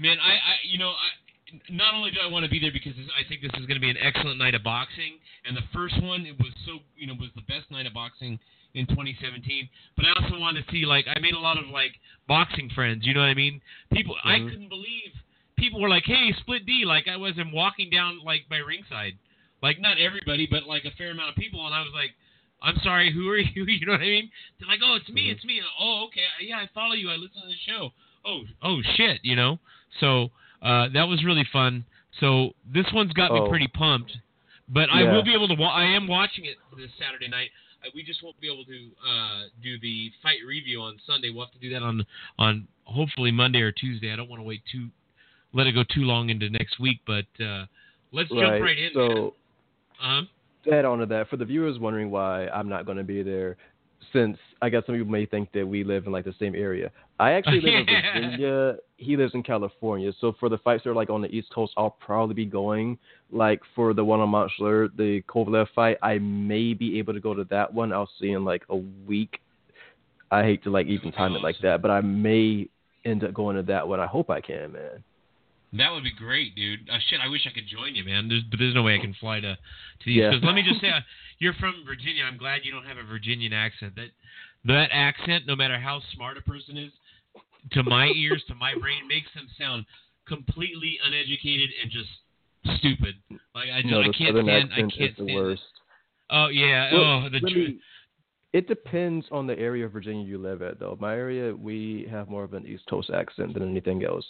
Man, 0.00 0.16
I, 0.22 0.32
I 0.32 0.54
you 0.64 0.78
know, 0.78 0.90
I, 0.90 1.56
not 1.70 1.94
only 1.94 2.10
do 2.10 2.18
I 2.22 2.26
want 2.30 2.44
to 2.44 2.50
be 2.50 2.58
there 2.60 2.72
because 2.72 2.92
I 3.18 3.26
think 3.28 3.40
this 3.42 3.50
is 3.58 3.66
going 3.66 3.76
to 3.76 3.80
be 3.80 3.90
an 3.90 3.96
excellent 4.02 4.38
night 4.38 4.54
of 4.54 4.62
boxing, 4.62 5.18
and 5.46 5.56
the 5.56 5.64
first 5.72 6.00
one 6.02 6.26
it 6.26 6.36
was 6.38 6.52
so 6.66 6.78
you 6.96 7.06
know 7.06 7.14
was 7.14 7.30
the 7.34 7.42
best 7.42 7.70
night 7.70 7.86
of 7.86 7.94
boxing 7.94 8.38
in 8.78 8.86
2017. 8.86 9.68
But 9.96 10.06
I 10.06 10.12
also 10.22 10.38
wanted 10.38 10.64
to 10.64 10.70
see 10.72 10.86
like 10.86 11.06
I 11.08 11.18
made 11.20 11.34
a 11.34 11.38
lot 11.38 11.58
of 11.58 11.66
like 11.68 11.92
boxing 12.26 12.70
friends. 12.74 13.04
You 13.04 13.14
know 13.14 13.20
what 13.20 13.26
I 13.30 13.34
mean? 13.34 13.60
People 13.92 14.16
I 14.24 14.38
Mhm. 14.38 14.50
couldn't 14.50 14.68
believe 14.68 15.12
people 15.56 15.80
were 15.80 15.88
like, 15.88 16.04
"Hey, 16.04 16.32
Split 16.40 16.64
D!" 16.66 16.84
Like 16.84 17.08
I 17.08 17.16
wasn't 17.16 17.52
walking 17.52 17.90
down 17.90 18.20
like 18.24 18.48
by 18.48 18.58
ringside. 18.58 19.18
Like 19.62 19.80
not 19.80 19.98
everybody, 19.98 20.46
but 20.46 20.64
like 20.64 20.84
a 20.84 20.92
fair 20.92 21.10
amount 21.10 21.30
of 21.30 21.36
people, 21.36 21.64
and 21.66 21.74
I 21.74 21.82
was 21.82 21.92
like. 21.92 22.12
I'm 22.60 22.76
sorry, 22.82 23.12
who 23.12 23.28
are 23.28 23.38
you? 23.54 23.64
You 23.66 23.86
know 23.86 23.92
what 23.92 24.00
I 24.00 24.04
mean? 24.18 24.28
They're 24.58 24.66
like, 24.68 24.80
oh, 24.82 24.96
it's 24.96 25.08
me, 25.08 25.28
Mhm. 25.28 25.30
it's 25.32 25.44
me. 25.44 25.62
Oh, 25.78 26.06
okay, 26.06 26.24
yeah, 26.40 26.58
I 26.58 26.66
follow 26.74 26.94
you. 26.94 27.08
I 27.08 27.14
listen 27.14 27.40
to 27.42 27.46
the 27.46 27.54
show. 27.64 27.92
Oh, 28.24 28.42
oh 28.62 28.82
shit, 28.96 29.20
you 29.22 29.36
know. 29.36 29.60
So 30.00 30.32
uh, 30.60 30.88
that 30.88 31.06
was 31.06 31.22
really 31.22 31.44
fun. 31.52 31.84
So 32.18 32.56
this 32.66 32.86
one's 32.92 33.12
got 33.12 33.30
me 33.32 33.38
Oh. 33.38 33.48
pretty 33.48 33.68
pumped. 33.68 34.10
But 34.68 34.90
I 34.90 35.04
will 35.04 35.22
be 35.22 35.34
able 35.34 35.46
to. 35.46 35.54
Wa- 35.54 35.70
I 35.72 35.84
am 35.84 36.08
watching 36.08 36.46
it 36.46 36.56
this 36.76 36.90
Saturday 36.98 37.28
night. 37.28 37.50
We 37.94 38.02
just 38.02 38.22
won't 38.22 38.40
be 38.40 38.52
able 38.52 38.64
to 38.64 38.90
uh, 39.08 39.42
do 39.62 39.78
the 39.80 40.10
fight 40.22 40.38
review 40.46 40.80
on 40.80 40.98
Sunday. 41.06 41.30
We'll 41.30 41.44
have 41.46 41.52
to 41.52 41.58
do 41.58 41.70
that 41.74 41.82
on 41.82 42.04
on 42.38 42.68
hopefully 42.84 43.30
Monday 43.30 43.60
or 43.60 43.72
Tuesday. 43.72 44.12
I 44.12 44.16
don't 44.16 44.28
want 44.28 44.40
to 44.40 44.44
wait 44.46 44.62
too 44.70 44.88
let 45.52 45.66
it 45.66 45.72
go 45.72 45.84
too 45.84 46.02
long 46.02 46.30
into 46.30 46.50
next 46.50 46.78
week, 46.78 47.00
but 47.06 47.26
uh, 47.42 47.66
let's 48.12 48.30
right. 48.30 48.40
jump 48.40 48.62
right 48.62 48.78
in. 48.78 48.90
So, 48.94 49.34
uh-huh. 50.02 50.22
to 50.64 50.72
add 50.72 50.84
on 50.84 50.98
to 50.98 51.06
that, 51.06 51.28
for 51.28 51.36
the 51.36 51.44
viewers 51.44 51.78
wondering 51.78 52.10
why 52.10 52.48
I'm 52.48 52.68
not 52.68 52.86
going 52.86 52.98
to 52.98 53.04
be 53.04 53.22
there, 53.22 53.56
since 54.12 54.38
I 54.62 54.68
guess 54.68 54.84
some 54.86 54.94
people 54.96 55.10
may 55.10 55.26
think 55.26 55.52
that 55.52 55.66
we 55.66 55.84
live 55.84 56.06
in 56.06 56.12
like 56.12 56.24
the 56.24 56.34
same 56.38 56.54
area. 56.54 56.90
I 57.20 57.32
actually 57.32 57.60
live 57.60 57.74
Yeah. 57.74 57.80
in 57.80 57.86
Virginia. 58.22 58.76
He 58.96 59.16
lives 59.16 59.34
in 59.34 59.42
California. 59.42 60.12
So 60.20 60.34
for 60.40 60.48
the 60.48 60.58
fights 60.58 60.84
that 60.84 60.90
are 60.90 60.94
like 60.94 61.10
on 61.10 61.20
the 61.22 61.28
East 61.28 61.52
Coast, 61.54 61.72
I'll 61.76 61.90
probably 62.00 62.34
be 62.34 62.44
going. 62.46 62.98
Like 63.30 63.60
for 63.74 63.92
the 63.94 64.04
one 64.04 64.20
on 64.20 64.30
Montclair, 64.30 64.88
the 64.88 65.22
Kovalev 65.28 65.66
fight, 65.74 65.98
I 66.02 66.18
may 66.18 66.74
be 66.74 66.98
able 66.98 67.12
to 67.12 67.20
go 67.20 67.34
to 67.34 67.44
that 67.44 67.72
one. 67.72 67.92
I'll 67.92 68.10
see 68.20 68.30
in 68.32 68.44
like 68.44 68.62
a 68.70 68.76
week. 68.76 69.40
I 70.30 70.42
hate 70.42 70.62
to 70.64 70.70
like 70.70 70.86
even 70.86 71.12
time 71.12 71.34
it 71.34 71.42
like 71.42 71.56
that, 71.62 71.80
but 71.82 71.90
I 71.90 72.00
may 72.00 72.68
end 73.04 73.24
up 73.24 73.32
going 73.34 73.56
to 73.56 73.62
that 73.62 73.86
one. 73.86 74.00
I 74.00 74.06
hope 74.06 74.30
I 74.30 74.40
can, 74.40 74.72
man. 74.72 75.02
That 75.72 75.92
would 75.92 76.02
be 76.02 76.12
great, 76.12 76.54
dude. 76.54 76.88
Uh, 76.88 76.98
shit, 77.10 77.20
I 77.22 77.28
wish 77.28 77.46
I 77.46 77.52
could 77.52 77.68
join 77.68 77.94
you, 77.94 78.04
man. 78.04 78.28
There's, 78.28 78.42
but 78.50 78.58
there's 78.58 78.74
no 78.74 78.82
way 78.82 78.94
I 78.94 78.98
can 78.98 79.14
fly 79.20 79.40
to 79.40 79.54
to 79.54 80.04
the 80.06 80.12
Yeah. 80.12 80.30
East 80.30 80.42
Coast. 80.42 80.44
Let 80.46 80.54
me 80.54 80.62
just 80.66 80.80
say, 80.84 80.88
uh, 80.88 81.00
you're 81.38 81.54
from 81.54 81.84
Virginia. 81.86 82.24
I'm 82.24 82.38
glad 82.38 82.60
you 82.64 82.72
don't 82.72 82.86
have 82.86 82.96
a 82.96 83.04
Virginian 83.04 83.52
accent. 83.52 83.94
That 83.96 84.08
that 84.64 84.88
accent, 84.92 85.46
no 85.46 85.54
matter 85.54 85.78
how 85.78 86.00
smart 86.14 86.36
a 86.38 86.42
person 86.42 86.76
is, 86.78 86.92
to 87.72 87.82
my 87.82 88.06
ears, 88.16 88.42
to 88.48 88.54
my 88.54 88.74
brain, 88.80 89.06
makes 89.08 89.28
them 89.34 89.46
sound 89.58 89.84
completely 90.26 90.98
uneducated 91.04 91.70
and 91.82 91.90
just 91.90 92.78
stupid. 92.78 93.14
Like 93.54 93.68
I, 93.72 93.82
just, 93.82 93.92
no, 93.92 94.00
I 94.00 94.04
can't 94.04 94.36
stand. 94.36 94.70
I 94.72 94.80
can't 94.80 95.14
stand. 95.14 95.34
worst. 95.34 95.62
Oh 96.30 96.48
yeah. 96.48 96.92
Well, 96.92 97.24
oh, 97.26 97.28
the 97.30 97.40
me- 97.40 97.80
it 98.54 98.66
depends 98.66 99.26
on 99.30 99.46
the 99.46 99.58
area 99.58 99.84
of 99.84 99.92
Virginia 99.92 100.26
you 100.26 100.38
live 100.38 100.62
at, 100.62 100.80
though. 100.80 100.96
My 100.98 101.14
area, 101.14 101.54
we 101.54 102.08
have 102.10 102.30
more 102.30 102.44
of 102.44 102.54
an 102.54 102.66
East 102.66 102.84
Coast 102.88 103.10
accent 103.10 103.52
than 103.52 103.62
anything 103.62 104.04
else. 104.04 104.24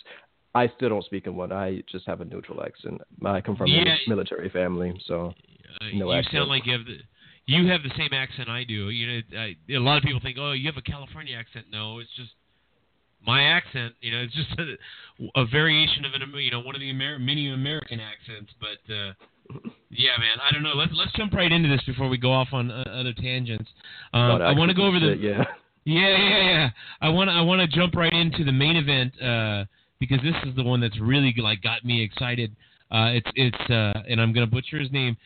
I 0.64 0.68
still 0.76 0.88
don't 0.90 1.04
speak 1.04 1.26
in 1.26 1.34
one. 1.36 1.52
I 1.52 1.82
just 1.90 2.06
have 2.06 2.20
a 2.20 2.24
neutral 2.24 2.62
accent. 2.62 3.00
I 3.24 3.40
come 3.40 3.56
from 3.56 3.68
Yeah. 3.68 3.96
a 4.06 4.08
military 4.08 4.48
family, 4.50 4.92
so 5.06 5.34
Uh, 5.80 5.84
No 5.94 6.06
you 6.06 6.12
accent. 6.18 6.34
sound 6.34 6.48
like 6.48 6.66
you 6.66 6.72
have 6.72 6.86
the 6.86 6.98
you 7.46 7.66
have 7.68 7.82
the 7.82 7.90
same 7.96 8.12
accent 8.12 8.48
I 8.50 8.64
do. 8.64 8.90
You 8.90 9.06
know, 9.06 9.20
I, 9.38 9.56
a 9.70 9.78
lot 9.78 9.96
of 9.96 10.02
people 10.02 10.20
think, 10.20 10.36
oh, 10.38 10.52
you 10.52 10.66
have 10.66 10.76
a 10.76 10.82
California 10.82 11.34
accent. 11.34 11.64
No, 11.72 11.98
it's 11.98 12.10
just 12.14 12.32
my 13.26 13.42
accent. 13.42 13.94
You 14.00 14.12
know, 14.12 14.20
it's 14.20 14.34
just 14.34 14.50
a, 14.58 15.40
a 15.40 15.46
variation 15.46 16.04
of 16.04 16.12
an 16.14 16.22
you 16.36 16.50
know 16.50 16.60
one 16.60 16.74
of 16.74 16.80
the 16.80 16.90
Amer- 16.90 17.18
many 17.18 17.50
American 17.50 18.00
accents. 18.00 18.52
But 18.60 18.80
uh, 18.92 19.12
yeah, 19.90 20.12
man, 20.18 20.36
I 20.42 20.52
don't 20.52 20.62
know. 20.62 20.74
Let's 20.74 20.92
let's 20.94 21.12
jump 21.12 21.32
right 21.32 21.50
into 21.50 21.68
this 21.68 21.82
before 21.84 22.08
we 22.08 22.18
go 22.18 22.32
off 22.32 22.48
on 22.52 22.70
uh, 22.70 22.84
other 22.92 23.12
tangents. 23.14 23.70
Um, 24.12 24.42
I 24.42 24.52
want 24.52 24.68
to 24.70 24.74
go 24.74 24.86
over 24.86 25.00
the 25.00 25.12
accent, 25.12 25.22
yeah. 25.22 25.44
yeah, 25.84 26.16
yeah, 26.18 26.50
yeah. 26.50 26.70
I 27.00 27.08
want 27.08 27.30
I 27.30 27.40
want 27.40 27.60
to 27.62 27.66
jump 27.76 27.94
right 27.94 28.12
into 28.12 28.44
the 28.44 28.52
main 28.52 28.76
event 28.76 29.12
uh, 29.22 29.64
because 30.00 30.18
this 30.22 30.34
is 30.44 30.54
the 30.56 30.62
one 30.62 30.80
that's 30.80 30.98
really 31.00 31.34
like 31.38 31.62
got 31.62 31.84
me 31.84 32.02
excited. 32.02 32.54
Uh, 32.90 33.10
it's 33.12 33.30
it's 33.34 33.70
uh, 33.70 34.02
and 34.08 34.20
I'm 34.20 34.32
gonna 34.32 34.46
butcher 34.46 34.78
his 34.78 34.90
name. 34.92 35.16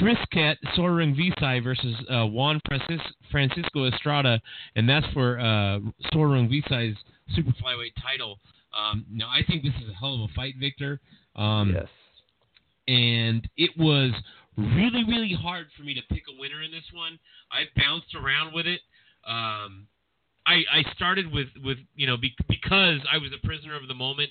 Srisaket 0.00 0.56
Sor 0.74 0.90
Rungvisai 0.90 1.62
versus 1.62 1.96
uh, 2.08 2.26
Juan 2.26 2.60
Francis, 2.66 3.00
Francisco 3.30 3.86
Estrada, 3.88 4.40
and 4.76 4.88
that's 4.88 5.06
for 5.12 5.40
uh, 5.40 5.80
Sor 6.12 6.28
Rungvisai's 6.28 6.96
super 7.34 7.50
flyweight 7.52 7.94
title. 8.00 8.38
Um, 8.78 9.04
now 9.10 9.28
I 9.28 9.42
think 9.46 9.62
this 9.62 9.74
is 9.82 9.90
a 9.90 9.94
hell 9.94 10.14
of 10.14 10.30
a 10.30 10.34
fight, 10.34 10.54
Victor. 10.58 11.00
Um, 11.34 11.74
yes. 11.74 11.88
and 12.86 13.48
it 13.56 13.70
was 13.78 14.12
really 14.56 15.02
really 15.08 15.32
hard 15.40 15.66
for 15.76 15.82
me 15.82 15.94
to 15.94 16.02
pick 16.10 16.24
a 16.28 16.38
winner 16.38 16.62
in 16.62 16.70
this 16.70 16.84
one. 16.92 17.18
I 17.50 17.64
bounced 17.76 18.14
around 18.14 18.54
with 18.54 18.66
it. 18.66 18.80
Um, 19.26 19.86
I 20.46 20.64
I 20.72 20.84
started 20.94 21.32
with 21.32 21.48
with 21.64 21.78
you 21.94 22.06
know 22.06 22.16
be, 22.16 22.34
because 22.48 23.00
I 23.10 23.18
was 23.18 23.30
a 23.32 23.46
prisoner 23.46 23.76
of 23.76 23.88
the 23.88 23.94
moment, 23.94 24.30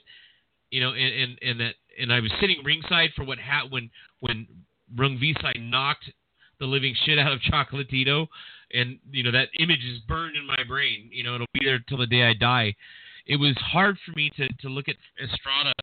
you 0.69 0.81
know, 0.81 0.93
and 0.93 1.13
and, 1.13 1.39
and 1.41 1.59
that 1.59 1.75
and 1.99 2.13
I 2.13 2.19
was 2.19 2.31
sitting 2.39 2.57
ringside 2.63 3.11
for 3.15 3.23
what 3.23 3.39
ha- 3.39 3.67
when 3.69 3.89
when 4.19 4.47
Rungvisai 4.95 5.69
knocked 5.69 6.11
the 6.59 6.65
living 6.65 6.95
shit 7.05 7.17
out 7.17 7.31
of 7.31 7.39
Chocolatito, 7.41 8.27
and 8.73 8.99
you 9.11 9.23
know 9.23 9.31
that 9.31 9.49
image 9.59 9.83
is 9.83 9.99
burned 10.07 10.35
in 10.35 10.45
my 10.45 10.63
brain. 10.67 11.09
You 11.11 11.23
know, 11.23 11.35
it'll 11.35 11.47
be 11.53 11.65
there 11.65 11.79
till 11.87 11.97
the 11.97 12.07
day 12.07 12.23
I 12.23 12.33
die. 12.33 12.75
It 13.27 13.37
was 13.37 13.55
hard 13.57 13.97
for 14.05 14.11
me 14.15 14.31
to 14.37 14.47
to 14.47 14.69
look 14.69 14.87
at 14.87 14.95
Estrada 15.21 15.73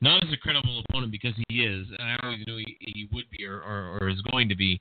not 0.00 0.22
as 0.22 0.32
a 0.32 0.36
credible 0.36 0.82
opponent 0.86 1.10
because 1.10 1.34
he 1.48 1.62
is, 1.62 1.86
and 1.98 2.08
I 2.08 2.16
always 2.22 2.46
knew 2.46 2.58
he, 2.58 2.76
he 2.80 3.08
would 3.12 3.24
be 3.30 3.44
or, 3.46 3.60
or, 3.60 3.98
or 4.00 4.08
is 4.08 4.20
going 4.30 4.48
to 4.48 4.56
be. 4.56 4.80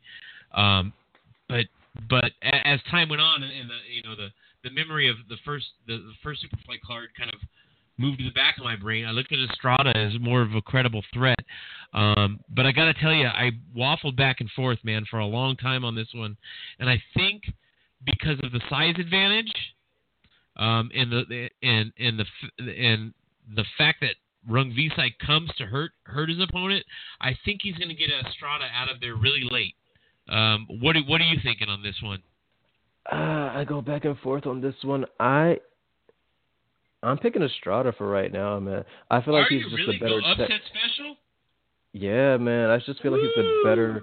Um, 0.54 0.94
but 1.48 1.66
but 2.10 2.32
as 2.42 2.80
time 2.92 3.10
went 3.10 3.22
on, 3.22 3.44
and, 3.44 3.52
and 3.52 3.70
the 3.70 3.80
you 3.94 4.04
know 4.04 4.16
the, 4.16 4.28
the 4.66 4.72
memory 4.72 5.08
of 5.10 5.16
the 5.30 5.38
first 5.46 5.68
the, 5.88 5.94
the 5.94 6.14
first 6.22 6.44
Superfly 6.44 6.82
card 6.86 7.10
kind 7.18 7.32
of 7.34 7.40
moved 7.98 8.18
to 8.18 8.26
the 8.26 8.32
back 8.32 8.58
of 8.58 8.64
my 8.66 8.76
brain. 8.76 9.06
I 9.06 9.12
looked 9.12 9.32
at 9.32 9.40
Estrada 9.50 9.96
as 9.96 10.20
more 10.20 10.42
of 10.42 10.54
a 10.54 10.62
credible 10.62 11.04
threat. 11.14 11.40
Um, 11.94 12.42
but 12.50 12.66
I 12.66 12.74
got 12.74 12.86
to 12.86 12.94
tell 12.96 13.14
you, 13.14 13.28
I 13.28 13.52
waffled 13.78 14.18
back 14.18 14.42
and 14.42 14.50
forth, 14.52 14.80
man, 14.84 15.06
for 15.10 15.20
a 15.20 15.26
long 15.26 15.56
time 15.56 15.86
on 15.86 15.96
this 15.96 16.10
one, 16.14 16.36
and 16.80 16.90
I 16.90 17.02
think 17.16 17.44
because 18.04 18.38
of 18.44 18.52
the 18.52 18.60
size 18.70 18.96
advantage, 19.00 19.54
um, 20.58 20.90
and 20.94 21.12
the 21.12 21.50
and 21.64 21.94
and 21.98 22.20
the 22.20 22.26
and 22.60 23.14
the 23.56 23.66
fact 23.78 24.02
that 24.02 24.16
Rungvisai 24.50 25.18
comes 25.26 25.50
to 25.58 25.66
hurt 25.66 25.92
hurt 26.04 26.30
his 26.30 26.40
opponent, 26.42 26.86
I 27.22 27.38
think 27.46 27.62
he's 27.64 27.78
going 27.78 27.90
to 27.90 27.96
get 27.96 28.10
Estrada 28.28 28.66
out 28.74 28.90
of 28.90 29.00
there 29.00 29.16
really 29.16 29.48
late. 29.50 29.76
Um, 30.28 30.68
what 30.82 30.94
do, 30.94 31.02
what 31.08 31.22
are 31.22 31.26
you 31.26 31.40
thinking 31.44 31.70
on 31.70 31.84
this 31.84 31.96
one? 32.02 32.22
Uh, 33.12 33.52
I 33.54 33.66
go 33.68 33.82
back 33.82 34.06
and 34.06 34.18
forth 34.20 34.46
on 34.48 34.62
this 34.62 34.76
one. 34.84 35.06
I 35.20 35.58
I'm 37.04 37.18
picking 37.20 37.44
Estrada 37.44 37.94
for 37.94 38.10
right 38.10 38.32
now, 38.32 38.60
man. 38.60 38.84
I 39.12 39.22
feel 39.22 39.34
like 39.34 39.46
are 39.46 39.50
he's 39.54 39.64
you 39.64 39.70
just 39.70 39.80
really 39.80 39.98
a 39.98 40.00
better. 40.00 40.22
go 40.22 40.36
te- 40.36 40.44
upset 40.44 40.62
special? 40.70 41.16
Yeah, 41.94 42.38
man. 42.38 42.70
I 42.70 42.80
just 42.80 43.02
feel 43.02 43.12
like 43.12 43.22
he's 43.22 43.32
the 43.36 43.62
better. 43.64 44.02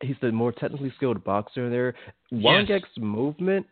He's 0.00 0.16
the 0.22 0.30
more 0.30 0.52
technically 0.52 0.92
skilled 0.96 1.22
boxer 1.24 1.68
there. 1.68 1.94
Yes. 2.30 2.82
Movement, 2.98 3.66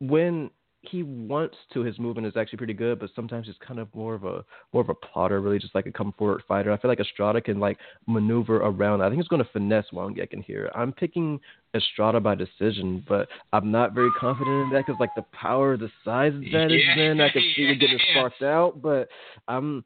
when 0.00 0.50
he 0.88 1.02
wants 1.02 1.56
to, 1.72 1.82
his 1.82 1.98
movement 1.98 2.26
is 2.26 2.36
actually 2.36 2.58
pretty 2.58 2.72
good, 2.74 2.98
but 2.98 3.10
sometimes 3.14 3.46
he's 3.46 3.56
kind 3.66 3.78
of 3.78 3.92
more 3.94 4.14
of 4.14 4.24
a 4.24 4.44
more 4.72 4.82
of 4.82 4.88
a 4.88 4.94
plotter, 4.94 5.40
really, 5.40 5.58
just 5.58 5.74
like 5.74 5.86
a 5.86 5.92
come 5.92 6.12
forward 6.18 6.42
fighter. 6.46 6.72
I 6.72 6.78
feel 6.78 6.90
like 6.90 7.00
Estrada 7.00 7.40
can 7.40 7.58
like 7.58 7.78
maneuver 8.06 8.56
around. 8.56 9.02
I 9.02 9.08
think 9.08 9.20
he's 9.20 9.28
going 9.28 9.42
to 9.42 9.50
finesse 9.52 9.86
Wangek 9.92 10.32
in 10.32 10.42
here. 10.42 10.70
I'm 10.74 10.92
picking 10.92 11.40
Estrada 11.74 12.20
by 12.20 12.34
decision, 12.34 13.04
but 13.08 13.28
I'm 13.52 13.70
not 13.70 13.92
very 13.92 14.10
confident 14.18 14.64
in 14.64 14.70
that 14.70 14.86
because 14.86 15.00
like 15.00 15.14
the 15.14 15.24
power, 15.32 15.76
the 15.76 15.90
size 16.04 16.34
advantage, 16.34 16.82
Yeah, 16.86 16.96
then 16.96 17.20
I 17.20 17.30
can 17.30 17.42
see 17.54 17.62
it 17.62 17.80
getting 17.80 17.98
sparked 18.12 18.42
out. 18.42 18.80
But 18.80 19.08
I'm 19.48 19.84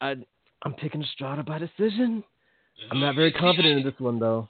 I 0.00 0.16
I'm 0.62 0.74
picking 0.74 1.02
Estrada 1.02 1.42
by 1.42 1.58
decision. 1.58 2.24
I'm 2.90 3.00
not 3.00 3.14
very 3.14 3.32
confident 3.32 3.78
in 3.78 3.84
this 3.84 3.98
one 3.98 4.18
though. 4.18 4.48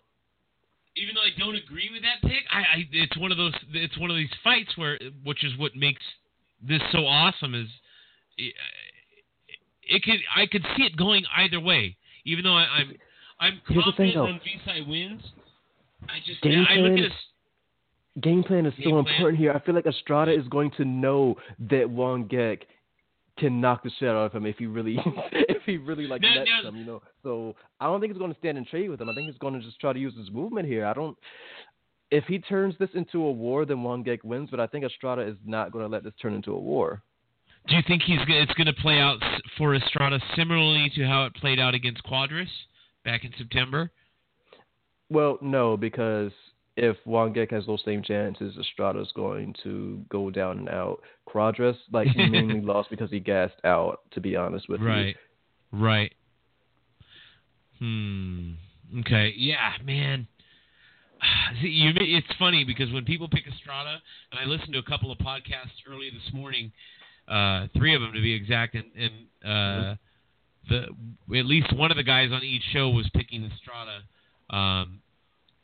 Even 0.97 1.15
though 1.15 1.23
I 1.23 1.33
don't 1.39 1.57
agree 1.57 1.91
with 1.93 2.03
that 2.03 2.27
pick, 2.29 2.45
I, 2.51 2.59
I 2.59 2.89
it's 2.93 3.17
one 3.17 3.33
of 3.33 3.39
those 3.39 3.55
it's 3.73 3.99
one 3.99 4.11
of 4.11 4.17
these 4.17 4.33
fights 4.45 4.71
where 4.77 4.99
which 5.25 5.45
is 5.45 5.57
what 5.59 5.75
makes 5.75 6.03
this 6.67 6.83
so 6.93 7.07
awesome 7.07 7.55
is 7.55 7.69
it, 8.37 8.55
it 9.83 10.03
could 10.03 10.19
I 10.37 10.47
could 10.47 10.65
see 10.77 10.85
it 10.85 10.97
going 10.97 11.25
either 11.37 11.61
way. 11.61 11.97
Even 12.25 12.45
though 12.45 12.57
I, 12.57 12.63
I'm 12.63 12.93
I'm 13.41 13.61
Here's 13.69 13.85
confident 13.85 14.17
on 14.17 14.41
Visai 14.41 14.87
wins, 14.89 15.23
I 16.09 16.19
just 16.25 16.41
Game 16.43 16.65
I 16.69 16.75
look 16.77 16.99
at 16.99 17.03
this. 17.03 17.13
Game 18.23 18.45
plan 18.45 18.67
is 18.67 18.75
so 18.77 18.91
plan. 18.91 19.07
important 19.07 19.39
here. 19.39 19.53
I 19.53 19.61
feel 19.61 19.75
like 19.75 19.87
Estrada 19.87 20.33
is 20.39 20.47
going 20.49 20.71
to 20.77 20.85
know 20.85 21.37
that 21.71 21.87
Wangek 21.89 22.61
can 23.43 23.61
knock 23.61 23.83
the 23.83 23.91
shit 23.99 24.09
out 24.09 24.27
of 24.27 24.33
him 24.33 24.47
if 24.47 24.57
he 24.57 24.67
really 24.67 24.99
if 25.33 25.63
he 25.67 25.77
really 25.77 26.07
like 26.07 26.23
No, 26.23 26.29
lets 26.29 26.51
no. 26.63 26.69
him, 26.69 26.77
you 26.77 26.85
know. 26.85 27.03
So 27.23 27.55
I 27.81 27.87
don't 27.87 28.01
think 28.01 28.13
he's 28.13 28.19
going 28.19 28.33
to 28.33 28.39
stand 28.39 28.57
and 28.57 28.67
trade 28.67 28.89
with 28.89 29.01
him. 29.01 29.09
I 29.09 29.15
think 29.15 29.29
he's 29.31 29.39
going 29.39 29.55
to 29.55 29.61
just 29.61 29.81
try 29.81 29.93
to 29.93 29.99
use 29.99 30.15
his 30.17 30.31
movement 30.31 30.69
here. 30.69 30.87
I 30.87 30.93
don't. 30.95 31.17
If 32.11 32.25
he 32.25 32.39
turns 32.39 32.75
this 32.79 32.91
into 32.95 33.25
a 33.25 33.33
war, 33.33 33.65
then 33.65 33.79
Wangek 33.79 34.23
wins. 34.23 34.49
But 34.51 34.61
I 34.61 34.67
think 34.67 34.85
Estrada 34.85 35.23
is 35.23 35.37
not 35.45 35.73
going 35.73 35.85
to 35.85 35.89
let 35.91 36.05
this 36.05 36.13
turn 36.21 36.35
into 36.35 36.53
a 36.53 36.59
war. 36.59 37.03
Do 37.69 37.75
you 37.75 37.83
think 37.87 38.03
he's 38.03 38.19
it's 38.29 38.53
going 38.55 38.67
to 38.67 38.73
play 38.81 38.99
out 38.99 39.19
for 39.59 39.75
Estrada 39.75 40.19
similarly 40.37 40.91
to 40.97 41.05
how 41.07 41.25
it 41.27 41.35
played 41.35 41.59
out 41.59 41.75
against 41.75 42.03
Cuadras 42.05 42.49
back 43.05 43.25
in 43.25 43.33
September? 43.39 43.91
Well, 45.11 45.39
no, 45.43 45.77
because 45.77 46.33
if 46.77 46.97
Wangek 47.07 47.51
has 47.53 47.67
those 47.67 47.83
same 47.85 48.03
chances, 48.03 48.57
Estrada's 48.59 49.13
going 49.15 49.55
to 49.63 50.03
go 50.09 50.31
down 50.31 50.59
and 50.59 50.69
out. 50.69 51.01
Cuadras, 51.29 51.77
like 51.93 52.09
he 52.09 52.27
mainly 52.31 52.61
lost 52.61 52.91
because 52.91 53.11
he 53.11 53.21
gassed 53.21 53.61
out. 53.65 54.01
To 54.13 54.21
be 54.21 54.37
honest 54.37 54.69
with 54.69 54.81
you. 54.81 54.87
Right. 54.87 55.17
Right. 55.73 56.13
Hmm. 57.79 58.53
Okay. 59.01 59.33
Yeah, 59.37 59.73
man. 59.85 60.27
See, 61.63 61.69
you, 61.69 61.93
it's 61.97 62.27
funny 62.39 62.65
because 62.65 62.93
when 62.93 63.05
people 63.05 63.29
pick 63.29 63.45
Estrada, 63.47 64.01
and 64.31 64.41
I 64.41 64.45
listened 64.45 64.73
to 64.73 64.79
a 64.79 64.83
couple 64.83 65.11
of 65.11 65.19
podcasts 65.19 65.81
early 65.91 66.11
this 66.11 66.33
morning, 66.35 66.73
uh, 67.29 67.67
three 67.77 67.95
of 67.95 68.01
them 68.01 68.13
to 68.13 68.21
be 68.21 68.33
exact, 68.33 68.75
and, 68.75 68.85
and 68.97 69.13
uh, 69.45 69.95
the 70.69 70.83
at 71.39 71.47
least 71.47 71.75
one 71.77 71.91
of 71.91 71.97
the 71.97 72.03
guys 72.03 72.31
on 72.33 72.43
each 72.43 72.63
show 72.73 72.91
was 72.91 73.09
picking 73.15 73.45
Estrada. 73.45 74.01
Um, 74.51 75.01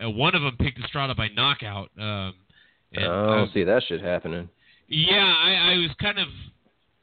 uh, 0.04 0.10
one 0.10 0.34
of 0.34 0.42
them 0.42 0.56
picked 0.58 0.78
Estrada 0.78 1.14
by 1.14 1.28
knockout. 1.28 1.90
Um, 1.98 2.34
and, 2.92 3.04
I 3.04 3.36
don't 3.36 3.48
uh, 3.48 3.52
see 3.52 3.64
that 3.64 3.82
shit 3.88 4.00
happening. 4.02 4.48
yeah, 4.88 5.16
I, 5.44 5.72
I 5.72 5.76
was 5.78 5.90
kind 6.00 6.18
of 6.18 6.28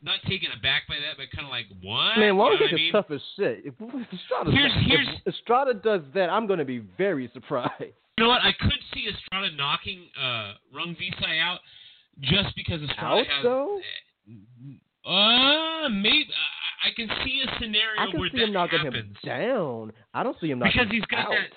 not 0.01 0.19
taken 0.27 0.49
aback 0.57 0.83
by 0.87 0.95
that, 0.95 1.17
but 1.17 1.25
kind 1.35 1.45
of 1.47 1.51
like, 1.51 1.65
what? 1.81 2.17
Man, 2.19 2.35
You 2.35 2.35
know 2.35 2.51
is 2.53 2.91
tough 2.91 3.11
as 3.11 3.21
shit. 3.35 3.63
If, 3.65 3.73
Estrada, 4.13 4.51
Here's- 4.51 4.71
here's- 4.87 5.07
if 5.25 5.33
Estrada 5.35 5.73
does 5.73 6.01
that, 6.13 6.29
I'm 6.29 6.45
gonna 6.47 6.65
be 6.65 6.79
very 6.97 7.29
surprised. 7.33 7.73
You 8.17 8.23
know 8.23 8.29
what? 8.29 8.41
I 8.41 8.51
could 8.59 8.71
see 8.93 9.07
Estrada 9.13 9.53
knocking 9.55 10.05
uh, 10.19 10.53
Rungvisai 10.75 11.41
out 11.41 11.59
just 12.21 12.55
because 12.55 12.81
Estrada 12.81 13.21
Out 13.21 13.27
has. 13.27 13.43
though, 13.43 13.79
Uh, 15.05 15.89
maybe 15.89 16.27
I, 16.33 16.87
I 16.87 16.91
can 16.95 17.07
see 17.23 17.43
a 17.45 17.59
scenario 17.59 17.99
I 17.99 18.09
can 18.11 18.19
where 18.19 18.29
see 18.31 18.37
that 18.39 18.43
him 18.47 18.53
knocking 18.53 18.79
happens. 18.79 19.15
him 19.21 19.29
down. 19.29 19.91
I 20.13 20.23
don't 20.23 20.35
see 20.39 20.49
him 20.49 20.59
knocking 20.59 20.73
Because 20.73 20.87
him 20.89 20.95
he's 20.95 21.05
got 21.05 21.19
out. 21.25 21.29
that- 21.31 21.49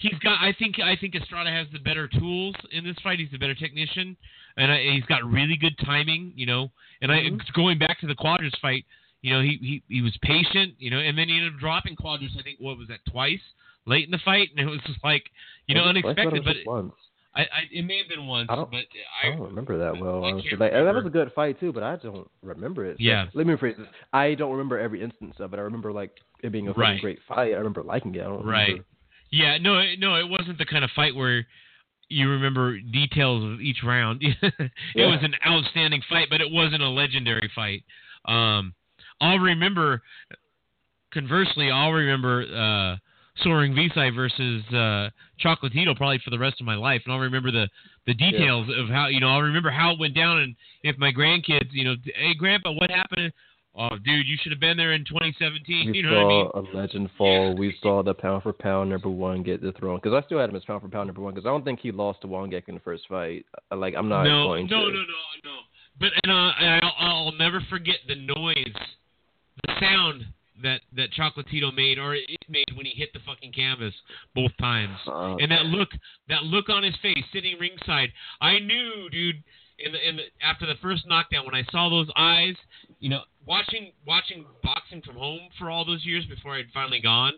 He's 0.00 0.18
got. 0.20 0.40
I 0.40 0.52
think. 0.58 0.80
I 0.80 0.96
think 0.96 1.14
Estrada 1.14 1.50
has 1.50 1.66
the 1.72 1.78
better 1.78 2.08
tools 2.08 2.54
in 2.72 2.84
this 2.84 2.96
fight. 3.02 3.18
He's 3.18 3.30
the 3.30 3.38
better 3.38 3.54
technician, 3.54 4.16
and 4.56 4.72
I, 4.72 4.82
he's 4.92 5.04
got 5.04 5.22
really 5.24 5.56
good 5.56 5.76
timing. 5.84 6.32
You 6.34 6.46
know, 6.46 6.70
and 7.02 7.10
Mhm. 7.12 7.40
I 7.40 7.52
going 7.54 7.78
back 7.78 8.00
to 8.00 8.06
the 8.06 8.14
Cuadras 8.14 8.58
fight. 8.60 8.84
You 9.22 9.34
know, 9.34 9.42
he, 9.42 9.58
he 9.60 9.82
he 9.96 10.00
was 10.02 10.16
patient. 10.22 10.74
You 10.78 10.90
know, 10.90 10.98
and 10.98 11.16
then 11.18 11.28
he 11.28 11.36
ended 11.36 11.52
up 11.54 11.60
dropping 11.60 11.96
Cuadras. 11.96 12.36
I 12.38 12.42
think 12.42 12.58
what 12.60 12.78
was 12.78 12.88
that 12.88 13.00
twice 13.10 13.40
late 13.86 14.04
in 14.06 14.10
the 14.10 14.18
fight, 14.24 14.48
and 14.56 14.66
it 14.66 14.70
was 14.70 14.80
just 14.86 14.98
like 15.04 15.24
you 15.66 15.74
know 15.74 15.82
I 15.82 15.92
thought 15.92 15.96
it 15.96 16.04
unexpected. 16.06 16.44
But 16.44 16.56
once. 16.66 16.92
I, 17.32 17.42
I 17.42 17.46
it 17.70 17.84
may 17.84 17.98
have 17.98 18.08
been 18.08 18.26
once, 18.26 18.48
I 18.50 18.56
don't- 18.56 18.70
but 18.72 18.84
I 19.22 19.28
I 19.28 19.30
don't 19.36 19.42
remember 19.48 19.78
that 19.78 19.96
well. 19.98 20.24
Honestly, 20.24 20.50
like, 20.58 20.72
that 20.72 20.82
was 20.94 21.06
a 21.06 21.10
good 21.10 21.30
fight 21.32 21.60
too, 21.60 21.72
but 21.72 21.82
I 21.84 21.94
don't 21.96 22.28
remember 22.42 22.84
it. 22.86 22.94
So, 22.96 23.04
Yeah. 23.04 23.26
Let 23.34 23.46
me 23.46 23.54
rephrase 23.54 23.76
this. 23.76 23.86
I 24.12 24.34
don't 24.34 24.50
remember 24.50 24.78
every 24.80 25.00
instance 25.00 25.36
of 25.38 25.52
it. 25.54 25.58
I 25.58 25.60
remember 25.60 25.92
like 25.92 26.10
it 26.42 26.50
being 26.50 26.66
a 26.66 26.72
Right. 26.72 27.00
great 27.00 27.20
fight. 27.28 27.52
I 27.52 27.58
remember 27.58 27.82
liking 27.84 28.14
it. 28.16 28.22
I 28.22 28.24
don't 28.24 28.44
Right. 28.44 28.82
Yeah, 29.30 29.58
no, 29.58 29.78
it- 29.78 29.98
no, 29.98 30.16
it 30.16 30.28
wasn't 30.28 30.58
the 30.58 30.66
kind 30.66 30.84
of 30.84 30.90
fight 30.96 31.14
where 31.14 31.46
you 32.08 32.28
remember 32.28 32.80
details 32.80 33.44
of 33.44 33.60
each 33.60 33.82
round. 33.84 34.20
it 34.42 34.70
Yeah. 34.96 35.06
was 35.06 35.20
an 35.22 35.34
outstanding 35.46 36.02
fight, 36.08 36.26
but 36.28 36.40
it 36.40 36.50
wasn't 36.50 36.82
a 36.82 36.88
legendary 36.88 37.48
fight. 37.54 37.84
Um, 38.24 38.74
I'll 39.20 39.38
remember. 39.38 40.02
Conversely, 41.12 41.70
I'll 41.72 41.90
remember 41.92 42.42
uh, 42.42 42.96
Sor 43.42 43.62
Rungvisai 43.62 44.14
versus 44.14 44.62
uh, 44.72 45.10
Chocolatito 45.44 45.96
probably 45.96 46.20
for 46.24 46.30
the 46.30 46.38
rest 46.38 46.60
of 46.60 46.66
my 46.66 46.76
life, 46.76 47.02
and 47.04 47.12
I'll 47.12 47.18
remember 47.20 47.50
the 47.50 47.68
the 48.06 48.14
details 48.14 48.68
of 48.76 48.88
how 48.88 49.08
you 49.08 49.18
know 49.18 49.28
I'll 49.28 49.42
remember 49.42 49.70
how 49.70 49.92
it 49.92 49.98
went 49.98 50.14
down, 50.14 50.38
and 50.38 50.54
if 50.84 50.96
my 50.98 51.10
grandkids, 51.12 51.68
you 51.72 51.84
know, 51.84 51.96
hey 52.14 52.34
Grandpa, 52.34 52.70
what 52.72 52.90
happened? 52.90 53.32
Oh, 53.78 53.90
dude, 54.04 54.26
you 54.26 54.36
should 54.42 54.50
have 54.50 54.60
been 54.60 54.76
there 54.76 54.92
in 54.92 55.04
2017. 55.04 55.90
We 55.92 55.98
you 55.98 56.02
know 56.02 56.10
what 56.10 56.24
I 56.24 56.28
mean? 56.28 56.50
saw 56.52 56.60
a 56.60 56.64
legend 56.76 57.10
fall. 57.16 57.56
We 57.56 57.76
saw 57.80 58.02
the 58.02 58.14
pound 58.14 58.42
for 58.42 58.52
pound 58.52 58.90
number 58.90 59.08
one 59.08 59.42
get 59.42 59.62
the 59.62 59.72
throne 59.72 60.00
because 60.02 60.12
I 60.12 60.26
still 60.26 60.40
had 60.40 60.50
him 60.50 60.56
as 60.56 60.64
pound 60.64 60.82
for 60.82 60.88
pound 60.88 61.06
number 61.06 61.20
one 61.22 61.34
because 61.34 61.46
I 61.46 61.50
don't 61.50 61.64
think 61.64 61.80
he 61.80 61.92
lost 61.92 62.20
to 62.22 62.26
Wangek 62.26 62.68
in 62.68 62.74
the 62.74 62.80
first 62.80 63.04
fight. 63.08 63.46
Like 63.74 63.94
I'm 63.96 64.08
not 64.08 64.24
no, 64.24 64.48
going 64.48 64.66
no, 64.66 64.86
to. 64.86 64.86
No, 64.86 64.88
no, 64.88 65.00
no, 65.00 65.04
no. 65.44 65.56
But 66.00 66.10
and 66.24 66.32
uh, 66.32 66.52
and 66.58 66.84
I'll, 66.84 66.94
I'll 66.98 67.32
never 67.32 67.60
forget 67.70 67.96
the 68.08 68.16
noise, 68.16 68.74
the 69.66 69.74
sound 69.80 70.24
that 70.62 70.80
that 70.96 71.10
Chocolatito 71.12 71.74
made 71.74 71.98
or 71.98 72.14
it 72.14 72.26
made 72.48 72.66
when 72.74 72.86
he 72.86 72.92
hit 72.92 73.12
the 73.12 73.20
fucking 73.26 73.52
canvas 73.52 73.94
both 74.34 74.50
times, 74.58 74.96
Uh, 75.06 75.36
and 75.36 75.50
that 75.50 75.66
look, 75.66 75.88
that 76.28 76.42
look 76.44 76.68
on 76.68 76.82
his 76.82 76.94
face, 77.02 77.24
sitting 77.32 77.56
ringside. 77.58 78.10
I 78.40 78.58
knew, 78.58 79.08
dude. 79.10 79.42
In 79.84 79.92
the, 79.92 80.08
in 80.08 80.16
the, 80.16 80.22
after 80.42 80.66
the 80.66 80.74
first 80.82 81.06
knockdown, 81.06 81.46
when 81.46 81.54
I 81.54 81.64
saw 81.72 81.88
those 81.88 82.08
eyes, 82.16 82.54
you 82.98 83.08
know, 83.08 83.22
watching 83.46 83.92
watching 84.06 84.44
boxing 84.62 85.00
from 85.02 85.16
home 85.16 85.40
for 85.58 85.70
all 85.70 85.84
those 85.84 86.04
years 86.04 86.26
before 86.26 86.54
I'd 86.54 86.66
finally 86.74 87.00
gone, 87.00 87.32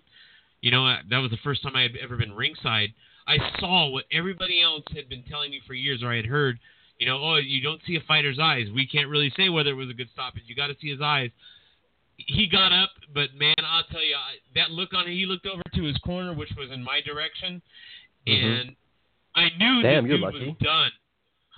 you 0.61 0.71
know, 0.71 0.87
uh, 0.87 0.97
that 1.11 1.19
was 1.19 1.31
the 1.31 1.37
first 1.45 1.63
time 1.63 1.77
I 1.77 1.83
had 1.83 1.93
ever 2.03 2.17
been 2.17 2.33
ringside. 2.35 2.89
I 3.29 3.37
saw 3.61 3.89
what 3.89 4.05
everybody 4.13 4.61
else 4.61 4.83
had 4.95 5.09
been 5.09 5.23
telling 5.31 5.53
me 5.53 5.61
for 5.67 5.75
years, 5.75 6.03
or 6.03 6.11
I 6.13 6.17
had 6.17 6.27
heard, 6.27 6.59
you 6.99 7.07
know, 7.07 7.23
oh, 7.23 7.37
you 7.37 7.63
don't 7.63 7.81
see 7.87 7.95
a 7.95 8.01
fighter's 8.09 8.39
eyes. 8.41 8.67
We 8.75 8.87
can't 8.87 9.09
really 9.09 9.33
say 9.37 9.49
whether 9.49 9.71
it 9.71 9.75
was 9.75 9.91
a 9.91 9.95
good 9.95 10.09
stoppage. 10.13 10.43
You 10.47 10.57
got 10.57 10.67
to 10.67 10.77
see 10.81 10.91
his 10.91 11.01
eyes. 11.01 11.31
He 12.17 12.49
got 12.49 12.73
up, 12.73 12.91
but 13.15 13.35
man, 13.39 13.55
I'll 13.65 13.85
tell 13.85 14.05
you, 14.05 14.17
I- 14.17 14.39
that 14.57 14.71
look 14.73 14.93
on 14.95 15.07
he 15.07 15.27
looked 15.27 15.47
over 15.47 15.63
to 15.75 15.83
his 15.85 15.97
corner, 15.99 16.35
which 16.35 16.51
was 16.57 16.71
in 16.73 16.83
my 16.83 17.01
direction, 17.01 17.63
Mhm. 18.27 18.61
and 18.61 18.77
I 19.35 19.49
knew 19.57 19.83
Damn, 19.83 20.05
the 20.05 20.11
dude 20.15 20.21
lucky. 20.21 20.47
was 20.49 20.59
done. 20.59 20.93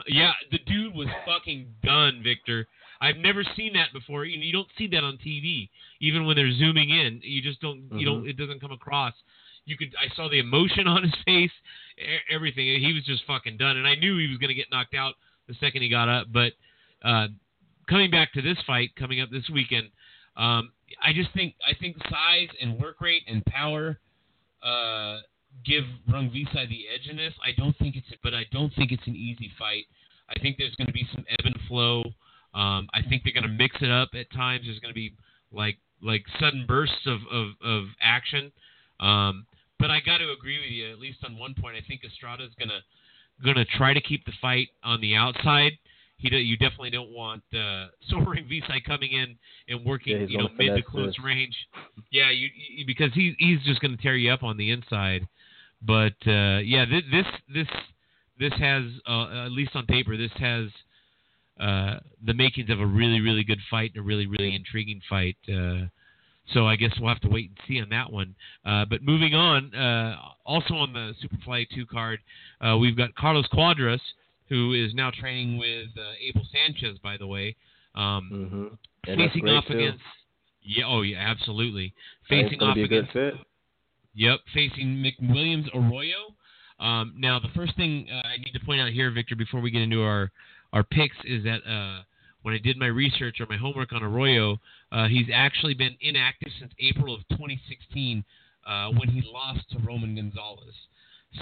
Yeah, 0.08 0.32
the 0.50 0.58
dude 0.58 0.94
was 0.94 1.08
fucking 1.26 1.66
done, 1.82 2.20
Victor. 2.22 2.66
I've 3.00 3.16
never 3.16 3.44
seen 3.56 3.74
that 3.74 3.92
before. 3.92 4.24
You, 4.24 4.40
you 4.40 4.52
don't 4.52 4.68
see 4.76 4.86
that 4.88 5.04
on 5.04 5.18
TV, 5.18 5.68
even 6.00 6.26
when 6.26 6.36
they're 6.36 6.52
zooming 6.52 6.90
in. 6.90 7.20
You 7.22 7.42
just 7.42 7.60
don't. 7.60 7.88
You 7.92 8.04
don't. 8.04 8.28
It 8.28 8.36
doesn't 8.36 8.60
come 8.60 8.72
across. 8.72 9.14
You 9.66 9.76
could. 9.76 9.94
I 10.00 10.14
saw 10.14 10.28
the 10.28 10.38
emotion 10.38 10.86
on 10.88 11.02
his 11.02 11.14
face, 11.24 11.50
everything. 12.30 12.66
He 12.66 12.92
was 12.92 13.04
just 13.04 13.24
fucking 13.26 13.56
done, 13.56 13.76
and 13.76 13.86
I 13.86 13.94
knew 13.94 14.18
he 14.18 14.28
was 14.28 14.38
going 14.38 14.48
to 14.48 14.54
get 14.54 14.70
knocked 14.70 14.94
out 14.94 15.14
the 15.48 15.54
second 15.60 15.82
he 15.82 15.88
got 15.88 16.08
up. 16.08 16.28
But 16.32 16.52
uh, 17.04 17.28
coming 17.88 18.10
back 18.10 18.32
to 18.34 18.42
this 18.42 18.58
fight 18.66 18.94
coming 18.96 19.20
up 19.20 19.30
this 19.30 19.48
weekend, 19.52 19.90
um, 20.36 20.72
I 21.02 21.12
just 21.12 21.32
think 21.34 21.54
I 21.66 21.74
think 21.78 21.96
size 22.10 22.48
and 22.60 22.80
work 22.80 23.00
rate 23.00 23.22
and 23.28 23.44
power 23.44 23.98
uh, 24.62 25.18
give 25.64 25.84
Rungvisai 26.10 26.68
the 26.68 26.84
edge 26.92 27.08
in 27.08 27.16
this. 27.16 27.32
I 27.44 27.52
don't 27.56 27.76
think 27.78 27.96
it's, 27.96 28.06
but 28.22 28.34
I 28.34 28.44
don't 28.52 28.72
think 28.74 28.92
it's 28.92 29.06
an 29.06 29.16
easy 29.16 29.50
fight. 29.58 29.84
I 30.28 30.38
think 30.40 30.56
there's 30.58 30.74
going 30.76 30.86
to 30.86 30.92
be 30.92 31.06
some 31.12 31.24
ebb 31.28 31.44
and 31.44 31.58
flow. 31.68 32.04
Um, 32.54 32.88
I 32.94 33.02
think 33.08 33.22
they're 33.24 33.32
going 33.32 33.50
to 33.50 33.56
mix 33.56 33.76
it 33.80 33.90
up 33.90 34.10
at 34.14 34.30
times. 34.32 34.64
There's 34.66 34.78
going 34.78 34.92
to 34.92 34.98
be 34.98 35.14
like 35.52 35.78
like 36.02 36.24
sudden 36.40 36.64
bursts 36.66 37.06
of 37.06 37.20
of, 37.30 37.48
of 37.64 37.84
action. 38.00 38.52
Um, 39.00 39.46
but 39.78 39.90
I 39.90 40.00
got 40.00 40.18
to 40.18 40.30
agree 40.30 40.58
with 40.58 40.70
you 40.70 40.90
at 40.90 40.98
least 40.98 41.18
on 41.24 41.38
one 41.38 41.54
point. 41.60 41.76
I 41.76 41.86
think 41.86 42.02
Estrada's 42.02 42.54
going 42.58 42.70
to 42.70 42.80
going 43.42 43.56
to 43.56 43.64
try 43.76 43.92
to 43.92 44.00
keep 44.00 44.24
the 44.24 44.32
fight 44.40 44.68
on 44.82 45.00
the 45.00 45.16
outside. 45.16 45.72
He 46.16 46.30
do, 46.30 46.36
you 46.36 46.56
definitely 46.56 46.90
don't 46.90 47.10
want 47.10 47.42
uh, 47.52 47.86
Sor 48.08 48.22
Rungvisai 48.22 48.84
coming 48.86 49.12
in 49.12 49.36
and 49.68 49.84
working 49.84 50.20
Yeah, 50.20 50.26
you 50.26 50.38
know 50.38 50.48
mid 50.56 50.76
to 50.76 50.82
close 50.82 51.14
range. 51.22 51.56
Yeah, 52.10 52.30
you, 52.30 52.48
you 52.76 52.86
because 52.86 53.12
he 53.14 53.34
he's 53.38 53.60
just 53.64 53.80
going 53.80 53.96
to 53.96 54.02
tear 54.02 54.16
you 54.16 54.30
up 54.30 54.42
on 54.42 54.56
the 54.56 54.70
inside. 54.70 55.26
But 55.86 56.14
uh, 56.26 56.58
yeah, 56.58 56.84
this 56.84 57.02
this 57.10 57.26
this 57.52 57.68
this 58.38 58.52
has 58.58 58.84
uh, 59.08 59.46
at 59.46 59.52
least 59.52 59.72
on 59.74 59.86
paper 59.86 60.16
this 60.16 60.32
has 60.38 60.68
uh, 61.60 62.00
the 62.24 62.34
makings 62.34 62.70
of 62.70 62.80
a 62.80 62.86
really 62.86 63.20
really 63.20 63.44
good 63.44 63.60
fight 63.70 63.92
and 63.94 64.00
a 64.00 64.06
really 64.06 64.26
really 64.26 64.54
intriguing 64.54 65.00
fight. 65.08 65.36
Uh, 65.48 65.86
so 66.52 66.66
I 66.66 66.76
guess 66.76 66.90
we'll 66.98 67.08
have 67.08 67.20
to 67.20 67.28
wait 67.28 67.50
and 67.50 67.58
see 67.66 67.80
on 67.80 67.88
that 67.90 68.12
one. 68.12 68.34
Uh, 68.66 68.84
but 68.84 69.02
moving 69.02 69.34
on, 69.34 69.74
uh, 69.74 70.16
also 70.44 70.74
on 70.74 70.92
the 70.92 71.14
Superfly 71.22 71.66
2 71.74 71.86
card, 71.86 72.20
uh, 72.60 72.76
we've 72.76 72.98
got 72.98 73.14
Carlos 73.14 73.48
Cuadras, 73.48 74.00
who 74.50 74.74
is 74.74 74.92
now 74.94 75.10
training 75.10 75.56
with 75.56 75.88
uh, 75.96 76.12
Abel 76.20 76.46
Sanchez, 76.52 76.98
by 77.02 77.16
the 77.16 77.26
way. 77.26 77.56
Um, 77.94 78.50
hmm 78.50 78.74
facing 79.06 79.48
off 79.48 79.66
too. 79.66 79.74
against. 79.74 80.02
Yeah, 80.62 80.84
oh 80.86 81.02
yeah, 81.02 81.18
absolutely. 81.18 81.92
I 82.24 82.28
think 82.28 82.42
it's 82.42 82.50
Facing 82.50 82.62
off 82.62 82.74
be 82.74 82.82
a 82.82 82.88
good 82.88 83.08
against. 83.10 83.44
Yep, 84.14 84.40
facing 84.52 85.02
McWilliams 85.02 85.68
Arroyo. 85.74 86.34
Um, 86.78 87.14
now, 87.16 87.38
the 87.38 87.48
first 87.54 87.76
thing 87.76 88.06
uh, 88.12 88.26
I 88.26 88.36
need 88.36 88.52
to 88.52 88.64
point 88.64 88.80
out 88.80 88.90
here, 88.90 89.10
Victor, 89.10 89.36
before 89.36 89.60
we 89.60 89.70
get 89.70 89.82
into 89.82 90.02
our 90.02 90.30
our 90.72 90.82
picks, 90.82 91.16
is 91.24 91.44
that 91.44 91.60
uh, 91.68 92.02
when 92.42 92.54
I 92.54 92.58
did 92.58 92.76
my 92.76 92.86
research 92.86 93.40
or 93.40 93.46
my 93.48 93.56
homework 93.56 93.92
on 93.92 94.02
Arroyo, 94.02 94.58
uh, 94.92 95.08
he's 95.08 95.26
actually 95.32 95.74
been 95.74 95.96
inactive 96.00 96.50
since 96.58 96.72
April 96.80 97.14
of 97.14 97.20
2016 97.30 98.24
uh, 98.66 98.88
when 98.90 99.08
he 99.08 99.22
lost 99.24 99.60
to 99.70 99.78
Roman 99.78 100.14
Gonzalez. 100.14 100.74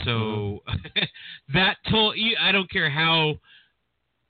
So 0.05 0.61
that 1.55 1.77
told 1.91 2.17
you, 2.17 2.37
I 2.41 2.53
don't 2.53 2.71
care 2.71 2.91
how 2.91 3.35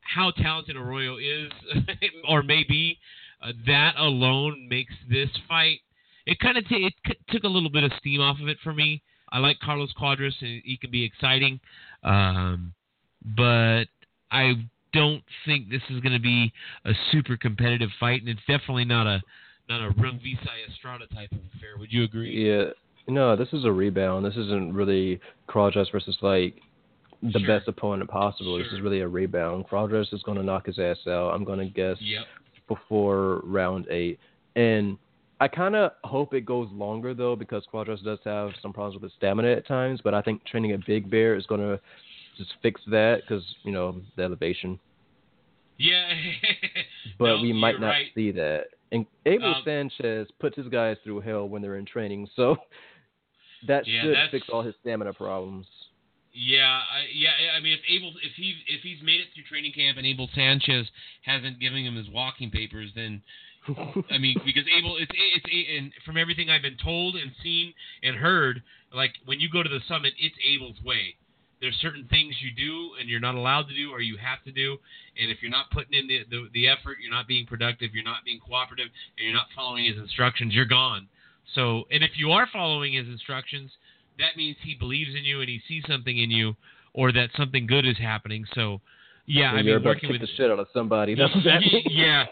how 0.01 0.31
talented 0.33 0.77
Arroyo 0.77 1.17
is 1.19 1.53
or 2.29 2.43
may 2.43 2.65
be, 2.69 2.99
uh, 3.43 3.53
that 3.67 3.95
alone 3.97 4.67
makes 4.69 4.95
this 5.09 5.29
fight. 5.49 5.81
It 6.27 6.39
kind 6.41 6.57
of 6.57 6.67
t- 6.69 6.87
it 6.87 6.95
c- 7.07 7.19
took 7.31 7.45
a 7.45 7.49
little 7.49 7.71
bit 7.71 7.85
of 7.85 7.93
steam 7.99 8.21
off 8.21 8.41
of 8.41 8.49
it 8.49 8.59
for 8.63 8.73
me. 8.73 9.03
I 9.31 9.39
like 9.39 9.59
Carlos 9.61 9.93
Cuadras 10.01 10.35
and 10.41 10.63
he 10.65 10.77
can 10.77 10.91
be 10.91 11.05
exciting, 11.05 11.59
um, 12.05 12.75
but 13.37 13.85
I 14.31 14.55
don't 14.93 15.23
think 15.47 15.71
this 15.71 15.81
is 15.89 16.01
going 16.01 16.13
to 16.13 16.21
be 16.21 16.53
a 16.85 16.93
super 17.11 17.37
competitive 17.37 17.89
fight, 17.99 18.21
and 18.21 18.29
it's 18.29 18.41
definitely 18.47 18.85
not 18.85 19.07
a 19.07 19.21
not 19.69 19.81
a 19.81 19.91
Rung 20.01 20.21
Estrada 20.69 21.07
type 21.15 21.33
of 21.33 21.39
affair. 21.57 21.79
Would 21.79 21.93
you 21.93 22.03
agree? 22.05 22.49
Yeah. 22.51 22.65
No, 23.09 23.35
this 23.37 23.49
is 23.53 23.65
a 23.65 23.73
rebound. 23.73 24.25
This 24.27 24.37
isn't 24.37 24.75
really 24.75 25.19
Cuadras 25.49 25.91
versus 25.91 26.17
like 26.21 26.61
the 27.23 27.39
Sure. 27.39 27.47
best 27.47 27.69
opponent 27.69 28.11
possible. 28.11 28.59
This 28.59 28.67
is 28.73 28.81
really 28.81 29.01
a 29.01 29.09
rebound. 29.09 29.67
Cuadras 29.69 30.13
is 30.13 30.23
going 30.25 30.37
to 30.37 30.45
knock 30.45 30.67
his 30.67 30.79
ass 30.79 30.99
out. 31.07 31.31
I'm 31.33 31.45
going 31.45 31.61
to 31.61 31.67
guess 31.67 31.97
Yep. 32.01 32.27
before 32.69 33.41
round 33.45 33.87
eight. 33.89 34.19
And 34.57 34.99
I 35.43 35.49
kind 35.49 35.75
of 35.75 35.91
hope 36.05 36.35
it 36.35 36.47
goes 36.47 36.69
longer 36.71 37.15
though, 37.15 37.35
because 37.35 37.65
Cuadras 37.73 38.05
does 38.05 38.21
have 38.25 38.51
some 38.63 38.73
problems 38.73 38.95
with 38.95 39.03
his 39.11 39.13
stamina 39.17 39.51
at 39.51 39.67
times. 39.67 40.01
But 40.03 40.15
I 40.15 40.23
think 40.23 40.45
training 40.45 40.73
a 40.73 40.79
Big 40.87 41.11
Bear 41.11 41.35
is 41.35 41.47
going 41.47 41.61
to 41.61 41.81
just 42.39 42.53
fix 42.63 42.81
that 42.93 43.23
because 43.23 43.43
you 43.65 43.73
know 43.73 44.01
the 44.17 44.23
elevation. 44.23 44.79
Yeah. 45.79 46.09
But 47.19 47.27
No, 47.37 47.43
we 47.43 47.53
might 47.53 47.81
not 47.81 47.89
right. 47.89 48.07
see 48.15 48.31
that. 48.31 48.67
And 48.93 49.05
Abel 49.27 49.55
Um, 49.55 49.63
Sanchez 49.65 50.29
puts 50.39 50.57
his 50.57 50.69
guys 50.69 50.97
through 51.03 51.21
hell 51.21 51.49
when 51.49 51.61
they're 51.61 51.77
in 51.77 51.87
training, 51.87 52.29
so 52.37 52.57
that 53.67 53.85
Yeah, 53.87 54.03
should 54.03 54.17
fix 54.31 54.47
all 54.49 54.63
his 54.63 54.77
stamina 54.81 55.13
problems. 55.13 55.67
Yeah, 56.33 56.81
I, 56.89 57.07
yeah. 57.13 57.31
I 57.57 57.61
mean, 57.61 57.73
if 57.73 57.81
Abel, 57.91 58.13
if 58.23 58.33
he, 58.37 58.55
if 58.69 58.81
he's 58.83 59.03
made 59.03 59.21
it 59.21 59.27
through 59.35 59.43
training 59.45 59.73
camp 59.73 59.99
and 59.99 60.07
Abel 60.07 60.31
Sanchez 60.35 60.87
hasn't 61.23 61.59
given 61.59 61.85
him 61.85 61.97
his 61.97 62.09
walking 62.11 62.51
papers, 62.51 62.91
then 62.95 63.23
I 64.11 64.19
mean, 64.19 64.37
because 64.45 64.65
Abel, 64.77 64.97
it's 64.99 65.11
it's 65.15 65.47
and 65.79 65.93
from 66.05 66.17
everything 66.17 66.51
I've 66.51 66.63
been 66.63 66.79
told 66.83 67.15
and 67.17 67.31
seen 67.43 67.73
and 68.03 68.17
heard, 68.17 68.63
like 68.95 69.13
when 69.25 69.41
you 69.41 69.49
go 69.49 69.63
to 69.63 69.69
the 69.69 69.81
summit, 69.87 70.13
it's 70.19 70.35
Abel's 70.45 70.77
way. 70.85 71.15
There's 71.61 71.77
certain 71.81 72.09
things 72.11 72.35
you 72.43 72.51
do 72.51 72.91
and 72.99 73.09
you're 73.09 73.21
not 73.21 73.37
allowed 73.37 73.69
to 73.69 73.75
do, 73.75 73.93
or 73.93 74.01
you 74.01 74.17
have 74.17 74.43
to 74.45 74.51
do, 74.51 74.79
and 75.21 75.31
if 75.31 75.39
you're 75.43 75.51
not 75.51 75.71
putting 75.71 75.95
in 75.95 76.09
the, 76.09 76.25
the 76.29 76.49
the 76.53 76.69
effort, 76.69 76.99
you're 77.01 77.13
not 77.13 77.29
being 77.29 77.47
productive, 77.47 77.95
you're 77.95 78.05
not 78.05 78.25
being 78.25 78.41
cooperative, 78.41 78.89
and 79.17 79.25
you're 79.25 79.35
not 79.35 79.47
following 79.55 79.85
his 79.85 79.97
instructions, 79.97 80.55
you're 80.55 80.65
gone. 80.65 81.09
So, 81.55 81.85
and 81.91 82.03
if 82.03 82.13
you 82.17 82.33
are 82.33 82.49
following 82.53 82.95
his 82.95 83.07
instructions, 83.07 83.71
that 84.19 84.37
means 84.37 84.57
he 84.63 84.75
believes 84.75 85.11
in 85.15 85.25
you 85.25 85.41
and 85.41 85.49
he 85.49 85.61
sees 85.69 85.85
something 85.89 86.19
in 86.19 86.31
you, 86.31 86.57
or 86.95 87.13
that 87.13 87.31
something 87.37 87.67
good 87.67 87.87
is 87.87 87.99
happening. 87.99 88.45
So, 88.55 88.81
yeah, 89.27 89.53
I 89.53 89.61
you're 89.61 89.79
mean, 89.79 89.87
working 89.87 90.11
with 90.11 90.21
the 90.21 90.29
shit 90.37 90.51
out 90.51 90.59
of 90.59 90.67
somebody. 90.75 91.15
That's 91.15 91.33
that 91.45 91.63
yeah. 91.91 92.27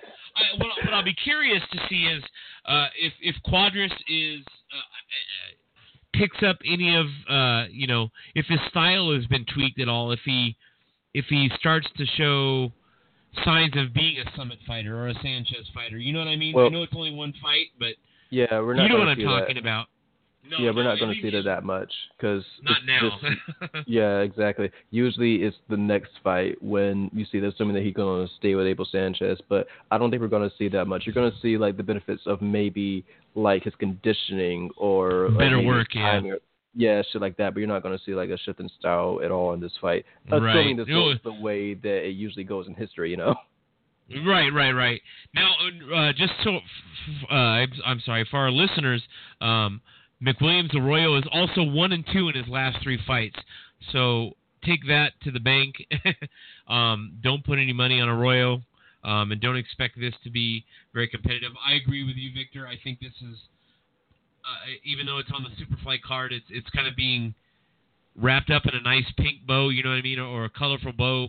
What, 0.58 0.68
what 0.84 0.94
I'll 0.94 1.04
be 1.04 1.14
curious 1.14 1.62
to 1.72 1.78
see 1.88 2.06
is 2.06 2.22
uh, 2.66 2.86
if 2.98 3.12
if 3.20 3.36
Cuadras 3.46 3.92
is 4.08 4.40
uh, 4.72 6.18
picks 6.18 6.42
up 6.42 6.58
any 6.70 6.96
of 6.96 7.06
uh, 7.28 7.66
you 7.70 7.86
know 7.86 8.08
if 8.34 8.46
his 8.46 8.60
style 8.68 9.12
has 9.14 9.26
been 9.26 9.44
tweaked 9.54 9.80
at 9.80 9.88
all. 9.88 10.12
If 10.12 10.20
he 10.24 10.56
if 11.14 11.26
he 11.28 11.50
starts 11.58 11.88
to 11.96 12.06
show 12.16 12.72
signs 13.44 13.76
of 13.76 13.94
being 13.94 14.16
a 14.18 14.36
Summit 14.36 14.58
fighter 14.66 14.96
or 14.96 15.08
a 15.08 15.14
Sanchez 15.14 15.68
fighter. 15.74 15.98
You 15.98 16.12
know 16.12 16.18
what 16.20 16.28
I 16.28 16.36
mean? 16.36 16.56
I 16.58 16.68
know 16.68 16.82
it's 16.82 16.92
only 16.96 17.14
one 17.14 17.32
fight, 17.42 17.66
but 17.78 17.94
Yeah, 18.30 18.60
we're 18.60 18.74
not. 18.74 18.82
you 18.84 18.88
know 18.88 18.98
what 18.98 19.08
I'm 19.08 19.18
talking 19.18 19.54
that. 19.54 19.60
about. 19.60 19.86
No, 20.48 20.56
yeah, 20.58 20.70
we're 20.70 20.82
no, 20.84 20.90
not 20.90 20.98
going 20.98 21.14
to 21.14 21.20
see 21.22 21.30
that 21.36 21.44
that 21.44 21.64
much 21.64 21.92
because 22.16 22.42
Not 22.62 22.78
now. 22.86 23.80
yeah, 23.86 24.20
exactly. 24.20 24.70
Usually 24.90 25.36
it's 25.42 25.56
the 25.68 25.76
next 25.76 26.12
fight 26.24 26.60
when 26.62 27.10
you 27.12 27.26
see 27.30 27.40
that 27.40 27.48
assuming 27.48 27.74
that 27.74 27.82
he's 27.84 27.94
going 27.94 28.26
to 28.26 28.34
stay 28.36 28.54
with 28.54 28.66
Abel 28.66 28.86
Sanchez, 28.90 29.38
but 29.48 29.66
I 29.90 29.98
don't 29.98 30.10
think 30.10 30.22
we're 30.22 30.28
going 30.28 30.48
to 30.48 30.56
see 30.56 30.68
that 30.68 30.86
much. 30.86 31.02
You're 31.04 31.14
going 31.14 31.30
to 31.30 31.38
see 31.40 31.58
like 31.58 31.76
the 31.76 31.82
benefits 31.82 32.22
of 32.26 32.40
maybe 32.40 33.04
like 33.34 33.64
his 33.64 33.74
conditioning 33.78 34.70
or 34.76 35.28
Better 35.30 35.56
maybe 35.58 35.66
work, 35.66 35.88
yeah. 35.94 36.20
or- 36.24 36.38
yeah, 36.74 37.02
shit 37.12 37.20
like 37.20 37.36
that. 37.36 37.52
But 37.52 37.60
you're 37.60 37.68
not 37.68 37.82
going 37.82 37.96
to 37.98 38.04
see 38.04 38.14
like 38.14 38.30
a 38.30 38.38
shift 38.38 38.60
in 38.60 38.68
style 38.78 39.20
at 39.22 39.30
all 39.30 39.52
in 39.52 39.60
this 39.60 39.72
fight, 39.80 40.06
Right. 40.30 40.38
assuming 40.56 40.76
this 40.78 40.86
goes 40.88 41.16
the 41.22 41.32
way 41.34 41.74
that 41.74 42.06
it 42.06 42.14
usually 42.14 42.44
goes 42.44 42.66
in 42.66 42.74
history. 42.74 43.10
You 43.10 43.18
know. 43.18 43.34
Right, 44.26 44.50
right, 44.52 44.72
right. 44.72 45.00
Now, 45.34 45.52
uh, 45.94 46.12
just 46.12 46.32
so 46.42 46.56
uh, 47.30 47.34
I'm, 47.34 47.70
I'm 47.86 48.00
sorry 48.04 48.26
for 48.28 48.38
our 48.38 48.50
listeners, 48.50 49.02
um, 49.40 49.80
McWilliams 50.24 50.74
Arroyo 50.74 51.16
is 51.16 51.24
also 51.32 51.62
one 51.62 51.92
and 51.92 52.04
two 52.12 52.28
in 52.28 52.34
his 52.34 52.46
last 52.48 52.82
three 52.82 52.98
fights. 53.06 53.36
So 53.92 54.32
take 54.64 54.86
that 54.88 55.12
to 55.24 55.30
the 55.30 55.40
bank. 55.40 55.76
um, 56.68 57.18
don't 57.22 57.44
put 57.44 57.58
any 57.58 57.72
money 57.72 58.00
on 58.00 58.08
Arroyo, 58.08 58.60
um, 59.04 59.32
and 59.32 59.40
don't 59.40 59.56
expect 59.56 59.98
this 59.98 60.14
to 60.24 60.30
be 60.30 60.64
very 60.92 61.08
competitive. 61.08 61.52
I 61.66 61.74
agree 61.74 62.04
with 62.04 62.16
you, 62.16 62.30
Victor. 62.34 62.66
I 62.66 62.78
think 62.82 63.00
this 63.00 63.14
is, 63.22 63.36
uh, 64.44 64.70
even 64.84 65.06
though 65.06 65.18
it's 65.18 65.30
on 65.34 65.42
the 65.42 65.50
Superfly 65.50 66.02
card, 66.02 66.32
it's 66.32 66.46
it's 66.50 66.68
kind 66.70 66.86
of 66.86 66.96
being 66.96 67.34
wrapped 68.16 68.50
up 68.50 68.66
in 68.66 68.74
a 68.74 68.82
nice 68.82 69.10
pink 69.16 69.46
bow. 69.46 69.70
You 69.70 69.82
know 69.82 69.90
what 69.90 69.96
I 69.96 70.02
mean, 70.02 70.18
or 70.18 70.44
a 70.44 70.50
colorful 70.50 70.92
bow 70.92 71.28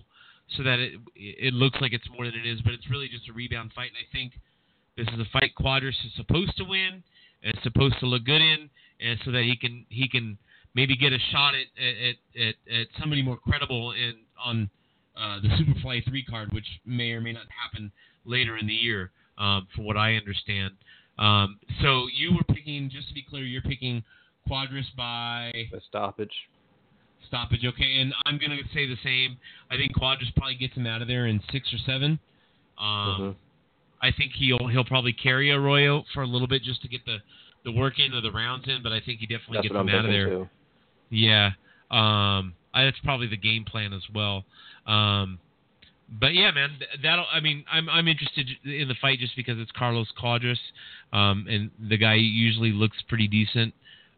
so 0.57 0.63
that 0.63 0.79
it 0.79 0.99
it 1.15 1.53
looks 1.53 1.79
like 1.79 1.93
it's 1.93 2.07
more 2.13 2.25
than 2.25 2.35
it 2.35 2.45
is, 2.45 2.61
but 2.61 2.73
it's 2.73 2.89
really 2.89 3.07
just 3.07 3.29
a 3.29 3.33
rebound 3.33 3.71
fight. 3.73 3.91
And 3.95 3.97
I 3.97 4.07
think 4.11 4.33
this 4.97 5.07
is 5.13 5.19
a 5.19 5.29
fight 5.31 5.53
Cuadras 5.57 5.95
is 6.05 6.11
supposed 6.17 6.57
to 6.57 6.65
win 6.65 7.03
and 7.43 7.53
it's 7.53 7.63
supposed 7.63 7.99
to 7.99 8.05
look 8.05 8.23
good 8.25 8.41
in, 8.41 8.69
and 8.99 9.19
so 9.25 9.31
that 9.31 9.43
he 9.43 9.55
can 9.55 9.85
he 9.89 10.07
can 10.07 10.37
maybe 10.73 10.95
get 10.95 11.13
a 11.13 11.19
shot 11.31 11.53
at 11.55 11.67
at 11.83 12.15
at, 12.41 12.55
at 12.79 12.87
somebody 12.99 13.21
more 13.21 13.37
credible 13.37 13.91
in 13.91 14.15
on 14.43 14.69
uh, 15.17 15.39
the 15.41 15.49
Superfly 15.49 16.03
three 16.07 16.23
card, 16.23 16.51
which 16.53 16.67
may 16.85 17.11
or 17.11 17.21
may 17.21 17.33
not 17.33 17.45
happen 17.63 17.91
later 18.25 18.57
in 18.57 18.67
the 18.67 18.73
year, 18.73 19.11
um, 19.37 19.67
from 19.75 19.85
what 19.85 19.97
I 19.97 20.15
understand. 20.15 20.73
Um, 21.19 21.59
so 21.81 22.07
you 22.15 22.33
were 22.33 22.55
picking, 22.55 22.89
just 22.89 23.07
to 23.09 23.13
be 23.13 23.23
clear, 23.29 23.43
you're 23.43 23.61
picking 23.61 24.03
Cuadras 24.49 24.85
by 24.95 25.51
A 25.53 25.81
stoppage. 25.87 26.33
stoppage. 27.27 27.63
Okay, 27.65 27.99
and 28.01 28.13
I'm 28.25 28.37
gonna 28.39 28.57
say 28.73 28.87
the 28.87 28.97
same. 29.03 29.37
I 29.69 29.75
think 29.77 29.95
Cuadras 29.95 30.33
probably 30.35 30.55
gets 30.55 30.73
him 30.73 30.87
out 30.87 31.01
of 31.01 31.07
there 31.07 31.27
in 31.27 31.41
six 31.51 31.71
or 31.73 31.77
seven. 31.85 32.19
Um, 32.77 32.87
Mhm. 32.87 33.35
I 34.01 34.11
think 34.11 34.31
he'll 34.33 34.67
he'll 34.67 34.85
probably 34.85 35.13
carry 35.13 35.51
Arroyo 35.51 36.03
for 36.13 36.23
a 36.23 36.27
little 36.27 36.47
bit 36.47 36.63
just 36.63 36.81
to 36.81 36.87
get 36.87 37.05
the 37.05 37.17
the 37.63 37.71
work 37.71 37.99
in 37.99 38.13
or 38.13 38.21
the 38.21 38.31
rounds 38.31 38.67
in, 38.67 38.81
but 38.81 38.91
I 38.91 38.99
think 38.99 39.19
he 39.19 39.27
definitely 39.27 39.57
That's 39.57 39.67
gets 39.67 39.75
him 39.75 39.89
out 39.89 40.05
of 40.05 40.11
there. 40.11 40.29
too. 40.29 40.49
Yeah, 41.09 41.51
um, 41.91 42.53
I, 42.73 42.85
that's 42.85 42.99
probably 43.03 43.27
the 43.27 43.37
game 43.37 43.65
plan 43.65 43.93
as 43.93 44.01
well. 44.13 44.43
Um, 44.87 45.39
but 46.19 46.33
yeah, 46.33 46.51
man, 46.51 46.71
that'll. 47.03 47.25
I 47.31 47.39
mean, 47.39 47.63
I'm 47.71 47.89
I'm 47.89 48.07
interested 48.07 48.47
in 48.65 48.87
the 48.87 48.95
fight 49.01 49.19
just 49.19 49.35
because 49.35 49.59
it's 49.59 49.71
Carlos 49.71 50.07
Cuadras, 50.21 50.59
um, 51.13 51.45
and 51.49 51.69
the 51.89 51.97
guy 51.97 52.15
usually 52.15 52.71
looks 52.71 52.97
pretty 53.07 53.27
decent, 53.27 53.73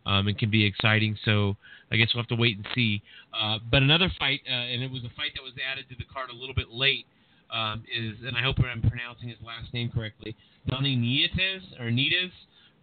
um, 0.05 0.27
and 0.27 0.37
can 0.37 0.49
be 0.49 0.65
exciting. 0.65 1.17
So 1.25 1.57
I 1.91 1.97
guess 1.97 2.09
we'll 2.13 2.23
have 2.23 2.29
to 2.29 2.35
wait 2.35 2.57
and 2.57 2.67
see. 2.73 3.01
Uh, 3.39 3.59
but 3.69 3.83
another 3.83 4.11
fight, 4.17 4.41
uh, 4.49 4.53
and 4.53 4.81
it 4.81 4.91
was 4.91 5.03
a 5.03 5.11
fight 5.15 5.31
that 5.35 5.43
was 5.43 5.53
added 5.71 5.85
to 5.89 5.95
the 5.95 6.05
card 6.11 6.29
a 6.29 6.33
little 6.33 6.55
bit 6.55 6.69
late. 6.69 7.05
Um, 7.53 7.83
is 7.95 8.15
and 8.25 8.35
I 8.35 8.41
hope 8.41 8.55
I'm 8.59 8.81
pronouncing 8.81 9.29
his 9.29 9.37
last 9.45 9.71
name 9.73 9.91
correctly. 9.93 10.35
Donny 10.67 10.95
Nietes 10.95 11.63
or 11.79 11.91
Nietes 11.91 12.31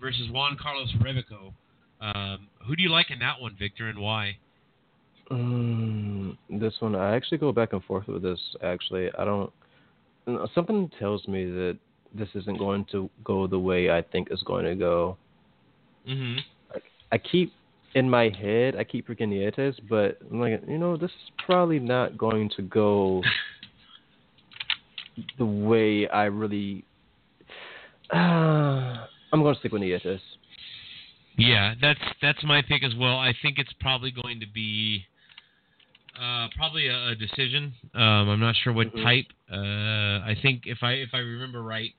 versus 0.01 0.29
Juan 0.31 0.57
Carlos 0.61 0.89
Reveco. 1.01 1.53
Um, 2.01 2.47
who 2.65 2.77
do 2.77 2.83
you 2.83 2.89
like 2.89 3.11
in 3.11 3.19
that 3.19 3.41
one, 3.41 3.57
Victor, 3.59 3.89
and 3.89 3.99
why? 3.99 4.37
Mm, 5.31 6.37
this 6.49 6.75
one, 6.79 6.95
I 6.95 7.17
actually 7.17 7.39
go 7.39 7.53
back 7.53 7.73
and 7.73 7.83
forth 7.85 8.07
with 8.07 8.23
this. 8.23 8.39
Actually, 8.63 9.11
I 9.19 9.25
don't. 9.25 9.53
Something 10.55 10.91
tells 10.99 11.27
me 11.27 11.47
that 11.47 11.79
this 12.15 12.29
isn't 12.35 12.59
going 12.59 12.85
to 12.93 13.11
go 13.25 13.47
the 13.47 13.59
way 13.59 13.91
I 13.91 14.03
think 14.03 14.29
it's 14.31 14.43
going 14.43 14.65
to 14.65 14.75
go. 14.77 15.17
Mm-hmm. 16.09 16.39
I 17.13 17.19
keep 17.19 17.53
in 17.95 18.09
my 18.09 18.29
head, 18.29 18.77
I 18.77 18.85
keep 18.85 19.09
freaking 19.09 19.31
Nietes, 19.31 19.77
but 19.89 20.19
I'm 20.31 20.41
like, 20.41 20.63
you 20.69 20.79
know, 20.79 20.97
this 20.97 21.11
is 21.11 21.31
probably 21.45 21.81
not 21.81 22.17
going 22.17 22.51
to 22.57 22.63
go 22.63 23.23
the 25.39 25.47
way 25.47 26.09
I 26.09 26.25
really. 26.25 26.85
Uh, 28.13 28.17
I'm 29.33 29.43
going 29.43 29.55
to 29.55 29.61
stick 29.61 29.73
with 29.73 29.83
Nietes. 29.83 30.21
Yeah, 31.37 31.75
that's 31.81 32.01
that's 32.21 32.43
my 32.45 32.63
pick 32.63 32.83
as 32.85 32.95
well. 32.97 33.17
I 33.17 33.33
think 33.43 33.59
it's 33.59 33.73
probably 33.81 34.11
going 34.11 34.41
to 34.41 34.47
be 34.53 35.05
uh, 36.21 36.49
probably 36.57 36.89
a, 36.89 37.09
a 37.09 37.15
decision. 37.15 37.73
Um, 37.95 38.29
I'm 38.29 38.41
not 38.41 38.57
sure 38.63 38.73
what 38.73 38.93
Mhm. 38.95 39.03
type. 39.03 39.27
Uh, 39.51 40.27
I 40.27 40.37
think 40.43 40.67
if 40.67 40.83
I 40.83 40.93
if 40.93 41.11
I 41.15 41.19
remember 41.19 41.63
right, 41.63 41.95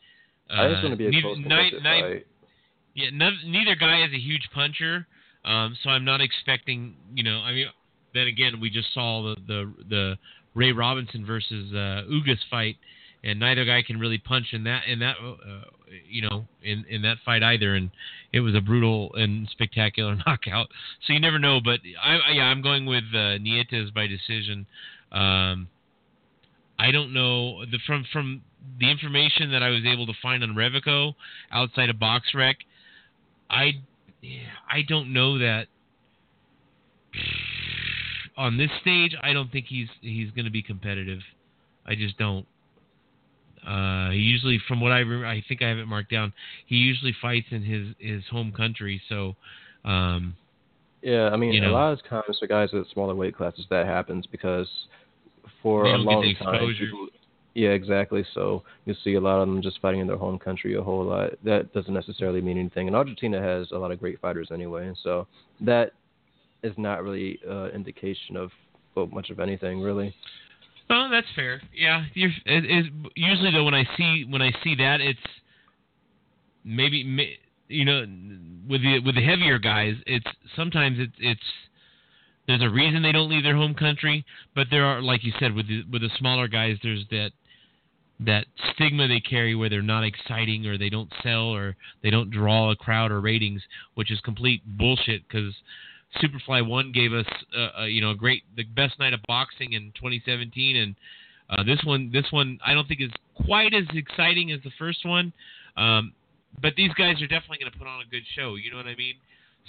uh, 0.50 0.54
I 0.54 0.58
think 0.66 0.72
it's 0.74 0.82
going 0.82 0.92
to 0.92 0.98
be 0.98 1.08
a 1.08 1.10
neither, 1.10 1.22
close 1.22 1.38
contested 1.42 1.84
fight. 1.84 2.26
Yeah, 2.94 3.10
no, 3.14 3.30
neither 3.46 3.76
guy 3.76 4.04
is 4.04 4.12
a 4.14 4.20
huge 4.20 4.48
puncher, 4.54 5.08
um, 5.46 5.78
so 5.82 5.90
I'm 5.90 6.04
not 6.04 6.20
expecting. 6.22 6.96
You 7.16 7.24
know, 7.24 7.40
I 7.40 7.54
mean, 7.54 7.68
then 8.14 8.28
again, 8.28 8.60
we 8.60 8.70
just 8.70 8.94
saw 8.94 9.24
the 9.24 9.36
the, 9.48 9.74
the 9.90 10.18
Ray 10.54 10.72
Robinson 10.72 11.26
versus 11.26 11.72
uh, 11.74 12.04
Ugas 12.12 12.40
fight, 12.50 12.76
and 13.24 13.40
neither 13.40 13.66
guy 13.66 13.82
can 13.82 14.00
really 14.00 14.18
punch 14.18 14.48
in 14.54 14.64
that 14.64 14.86
in 14.88 15.00
that 15.00 15.16
uh, 15.22 15.66
you 16.10 16.22
know 16.22 16.46
in 16.64 16.86
in 16.90 17.02
that 17.04 17.18
fight 17.24 17.44
either, 17.44 17.76
and 17.76 17.92
it 18.34 18.40
was 18.40 18.56
a 18.56 18.62
brutal 18.62 19.12
and 19.16 19.48
spectacular 19.50 20.16
knockout. 20.26 20.68
So 21.06 21.14
you 21.14 21.20
never 21.20 21.40
know, 21.40 21.60
but 21.64 21.80
I, 22.02 22.16
I 22.16 22.32
yeah, 22.34 22.44
I'm 22.44 22.62
going 22.62 22.86
with 22.86 23.04
uh, 23.14 23.38
Nietes 23.38 23.92
by 23.94 24.08
decision. 24.08 24.66
Um, 25.12 25.68
I 26.80 26.92
don't 26.92 27.14
know 27.14 27.66
the 27.66 27.78
from 27.86 28.06
from 28.12 28.42
the 28.80 28.90
information 28.90 29.52
that 29.52 29.62
I 29.62 29.70
was 29.70 29.82
able 29.86 30.08
to 30.08 30.14
find 30.22 30.44
on 30.44 30.56
Reveco 30.56 31.14
outside 31.52 31.90
of 31.90 31.98
BoxRec. 31.98 32.56
I 33.50 33.74
I 34.70 34.82
don't 34.88 35.14
know 35.14 35.38
that 35.38 35.68
on 38.38 38.58
this 38.58 38.72
stage. 38.82 39.16
I 39.22 39.34
don't 39.34 39.52
think 39.52 39.68
he's 39.68 39.90
he's 40.02 40.32
going 40.32 40.46
to 40.46 40.52
be 40.52 40.64
competitive. 40.64 41.20
I 41.86 41.96
just 41.96 42.18
don't. 42.18 42.46
Uh, 43.66 44.10
he 44.12 44.18
usually, 44.18 44.60
from 44.68 44.82
what 44.82 44.92
I 44.92 45.00
remember, 45.00 45.26
I 45.26 45.44
think 45.48 45.62
I 45.62 45.70
have 45.70 45.78
it 45.78 45.86
marked 45.86 46.12
down. 46.12 46.34
He 46.66 46.76
usually 46.76 47.16
fights 47.22 47.48
in 47.52 47.64
his 47.64 47.88
his 48.00 48.24
home 48.30 48.52
country, 48.52 49.02
so 49.08 49.36
um, 49.86 50.36
Yeah, 51.02 51.30
I 51.32 51.38
mean, 51.38 51.54
You 51.54 51.70
a 51.70 51.72
lot 51.72 51.94
of 51.94 52.04
times 52.08 52.38
for 52.40 52.48
guys 52.48 52.70
at 52.74 52.86
smaller 52.94 53.16
weight 53.16 53.36
classes, 53.36 53.66
that 53.70 53.86
happens 53.86 54.26
because 54.28 54.68
for 55.62 55.86
a 55.86 55.98
long 55.98 56.36
time, 56.36 56.76
people- 56.76 57.08
yeah, 57.54 57.70
exactly. 57.70 58.26
So 58.34 58.64
you 58.86 58.96
see 59.04 59.16
a 59.16 59.22
lot 59.22 59.42
of 59.42 59.48
them 59.48 59.62
just 59.62 59.80
fighting 59.82 60.00
in 60.00 60.08
their 60.08 60.18
home 60.18 60.40
country 60.40 60.76
a 60.76 60.82
whole 60.82 61.04
lot. 61.04 61.32
That 61.44 61.74
doesn't 61.74 61.94
necessarily 61.94 62.42
mean 62.42 62.58
anything. 62.58 62.88
And 62.88 62.96
Argentina 62.96 63.42
has 63.42 63.72
a 63.72 63.78
lot 63.78 63.92
of 63.92 64.00
great 64.00 64.20
fighters 64.22 64.50
anyway, 64.52 64.92
so 65.04 65.28
that 65.60 65.92
is 66.64 66.74
not 66.78 67.04
really 67.04 67.40
uh, 67.50 67.68
indication 67.70 68.38
of 68.38 68.52
well, 68.96 69.08
much 69.08 69.30
of 69.30 69.40
anything, 69.40 69.82
really. 69.82 70.14
Oh, 70.92 71.08
that's 71.10 71.28
fair. 71.36 71.62
Yeah, 71.74 72.04
it, 72.14 72.32
it, 72.46 72.94
usually 73.16 73.52
though 73.52 73.64
when 73.64 73.74
I 73.74 73.86
see 73.98 74.26
when 74.30 74.42
I 74.42 74.52
see 74.64 74.76
that 74.76 75.00
it's 75.02 75.20
maybe 76.66 77.04
ma- 77.04 77.38
you 77.70 77.86
know 77.86 78.02
with 78.70 78.82
the 78.82 79.00
with 79.00 79.16
the 79.16 79.26
heavier 79.26 79.58
guys 79.58 79.96
it's 80.06 80.28
sometimes 80.56 80.98
it's 81.00 81.16
it's 81.20 81.42
There's 82.48 82.62
a 82.62 82.70
reason 82.70 83.02
they 83.02 83.14
don't 83.14 83.30
leave 83.30 83.44
their 83.44 83.56
home 83.56 83.74
country, 83.74 84.26
but 84.56 84.68
there 84.70 84.84
are, 84.86 85.02
like 85.02 85.24
you 85.24 85.32
said, 85.40 85.54
with 85.54 85.68
the, 85.68 85.84
with 85.92 86.02
the 86.02 86.10
smaller 86.18 86.48
guys, 86.48 86.78
there's 86.84 87.06
that 87.12 87.32
that 88.20 88.46
stigma 88.74 89.08
they 89.08 89.20
carry 89.20 89.56
where 89.56 89.70
they're 89.70 89.82
not 89.82 90.04
exciting 90.04 90.68
or 90.68 90.78
they 90.78 90.90
don't 90.90 91.12
sell 91.24 91.46
or 91.56 91.76
they 92.04 92.12
don't 92.12 92.30
draw 92.30 92.70
a 92.70 92.76
crowd 92.76 93.12
or 93.12 93.20
ratings, 93.22 93.62
which 93.96 94.12
is 94.12 94.20
complete 94.22 94.62
bullshit 94.78 95.28
because 95.28 95.56
Superfly 96.18 96.68
One 96.68 96.92
gave 96.92 97.14
us, 97.14 97.26
uh, 97.58 97.82
uh, 97.82 97.86
you 97.86 98.02
know, 98.02 98.12
a 98.12 98.16
great, 98.16 98.44
the 98.56 98.64
best 98.64 99.00
night 99.00 99.14
of 99.14 99.22
boxing 99.28 99.74
in 99.74 99.92
2017, 99.96 100.76
and 100.76 100.96
uh, 101.50 101.64
this 101.64 101.80
one, 101.84 102.10
this 102.12 102.26
one, 102.32 102.60
I 102.66 102.74
don't 102.74 102.88
think 102.88 103.02
is 103.02 103.12
quite 103.46 103.74
as 103.74 103.84
exciting 103.94 104.52
as 104.52 104.60
the 104.64 104.72
first 104.78 105.06
one, 105.06 105.34
um, 105.78 106.14
but 106.62 106.74
these 106.76 106.94
guys 106.94 107.22
are 107.22 107.28
definitely 107.28 107.60
going 107.60 107.72
to 107.72 107.78
put 107.78 107.88
on 107.88 108.02
a 108.02 108.10
good 108.10 108.24
show. 108.36 108.56
You 108.56 108.72
know 108.72 108.78
what 108.78 108.88
I 108.88 108.96
mean? 108.96 109.16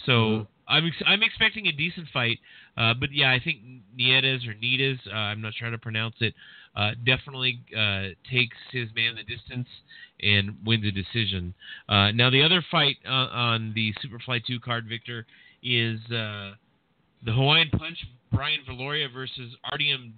So 0.07 0.13
Mhm. 0.13 0.47
I'm 0.69 0.87
ex- 0.87 1.03
I'm 1.07 1.23
expecting 1.23 1.67
a 1.67 1.73
decent 1.73 2.09
fight, 2.09 2.39
uh, 2.77 2.95
but 2.95 3.13
yeah, 3.13 3.31
I 3.31 3.39
think 3.39 3.59
Nietes 3.97 4.47
or 4.47 4.55
Nietes, 4.55 5.01
uh, 5.07 5.15
I'm 5.15 5.41
not 5.41 5.55
sure 5.55 5.67
how 5.67 5.73
to 5.73 5.79
pronounce 5.79 6.17
it, 6.21 6.35
uh, 6.75 6.93
definitely 7.05 7.61
uh, 7.77 8.09
takes 8.31 8.57
his 8.71 8.89
man 8.95 9.17
the 9.17 9.23
distance 9.25 9.69
and 10.21 10.57
wins 10.65 10.85
a 10.87 10.91
decision. 10.91 11.55
Uh, 11.89 12.11
now 12.13 12.31
the 12.31 12.43
other 12.43 12.63
fight 12.71 12.97
uh, 13.07 13.29
on 13.33 13.73
the 13.75 13.93
Superfly 13.95 14.45
Two 14.47 14.61
card, 14.61 14.87
Victor, 14.89 15.27
is 15.63 16.01
uh, 16.11 16.53
the 17.25 17.33
Hawaiian 17.33 17.71
Punch 17.71 17.99
Brian 18.33 18.61
Viloria 18.69 19.13
versus 19.13 19.55
Artyom, 19.73 20.13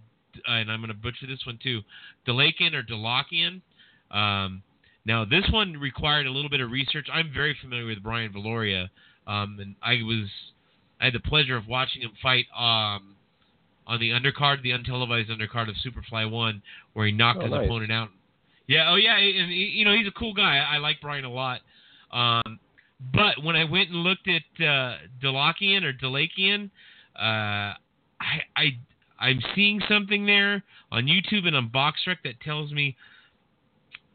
uh, 0.49 0.53
and 0.53 0.71
I'm 0.71 0.81
going 0.81 0.89
to 0.89 0.95
butcher 0.95 1.27
this 1.27 1.41
one 1.47 1.59
too, 1.63 1.81
Dalakian 2.27 2.75
or 2.75 2.83
Dalakian. 2.83 3.61
Um, 4.11 4.63
now 5.05 5.25
this 5.25 5.45
one 5.51 5.75
required 5.77 6.27
a 6.27 6.31
little 6.31 6.51
bit 6.51 6.61
of 6.61 6.71
research. 6.71 7.09
I'm 7.13 7.31
very 7.35 7.57
familiar 7.61 7.87
with 7.87 8.03
Brian 8.03 8.33
Viloria, 8.33 8.89
um, 9.27 9.59
and 9.61 9.75
I 9.83 9.95
was 10.05 10.29
I 11.01 11.07
had 11.07 11.15
the 11.15 11.21
pleasure 11.21 11.57
of 11.57 11.67
watching 11.67 12.03
him 12.03 12.13
fight 12.23 12.47
um, 12.57 13.17
on 13.87 14.01
the 14.01 14.11
undercard, 14.11 14.63
the 14.63 14.71
untelevised 14.71 15.29
undercard 15.31 15.69
of 15.69 15.75
Superfly 15.85 16.31
One, 16.31 16.63
where 16.95 17.07
he 17.07 17.13
knocked 17.13 17.41
Oh, 17.41 17.45
his 17.45 17.51
nice. 17.53 17.67
opponent 17.67 17.93
out. 17.93 18.09
Yeah, 18.67 18.91
oh 18.91 18.97
yeah, 18.97 19.17
and 19.17 19.51
he, 19.51 19.73
you 19.75 19.85
know 19.85 19.95
he's 19.95 20.07
a 20.07 20.13
cool 20.19 20.33
guy. 20.33 20.57
I, 20.59 20.77
I 20.77 20.79
like 20.79 20.97
Brian 21.03 21.25
a 21.25 21.31
lot. 21.31 21.61
Um, 22.13 22.59
but 23.13 23.43
when 23.43 23.57
I 23.57 23.65
went 23.65 23.91
and 23.91 23.99
looked 23.99 24.29
at 24.29 24.65
uh, 24.65 24.97
Dalakian 25.23 25.85
or 25.85 25.93
Dalakian, 25.93 26.71
uh, 27.17 27.75
I, 28.21 28.41
I 28.57 28.79
I'm 29.19 29.41
seeing 29.55 29.81
something 29.89 30.27
there 30.27 30.63
on 30.91 31.07
YouTube 31.07 31.47
and 31.47 31.57
on 31.57 31.71
BoxRec 31.71 32.19
that 32.25 32.41
tells 32.41 32.73
me 32.73 32.97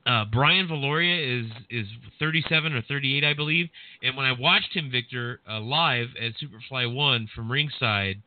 uh, 0.06 0.26
Brian 0.26 0.68
Viloria 0.68 1.42
is 1.42 1.52
is 1.70 1.88
37 2.20 2.74
or 2.74 2.82
38, 2.82 3.24
I 3.24 3.34
believe. 3.34 3.70
And 4.02 4.16
when 4.18 4.26
I 4.26 4.32
watched 4.32 4.76
him, 4.76 4.90
Victor, 4.92 5.40
uh, 5.50 5.60
live 5.60 6.08
at 6.20 6.34
Superfly 6.42 6.94
One 6.94 7.28
from 7.36 7.52
ringside, 7.52 8.22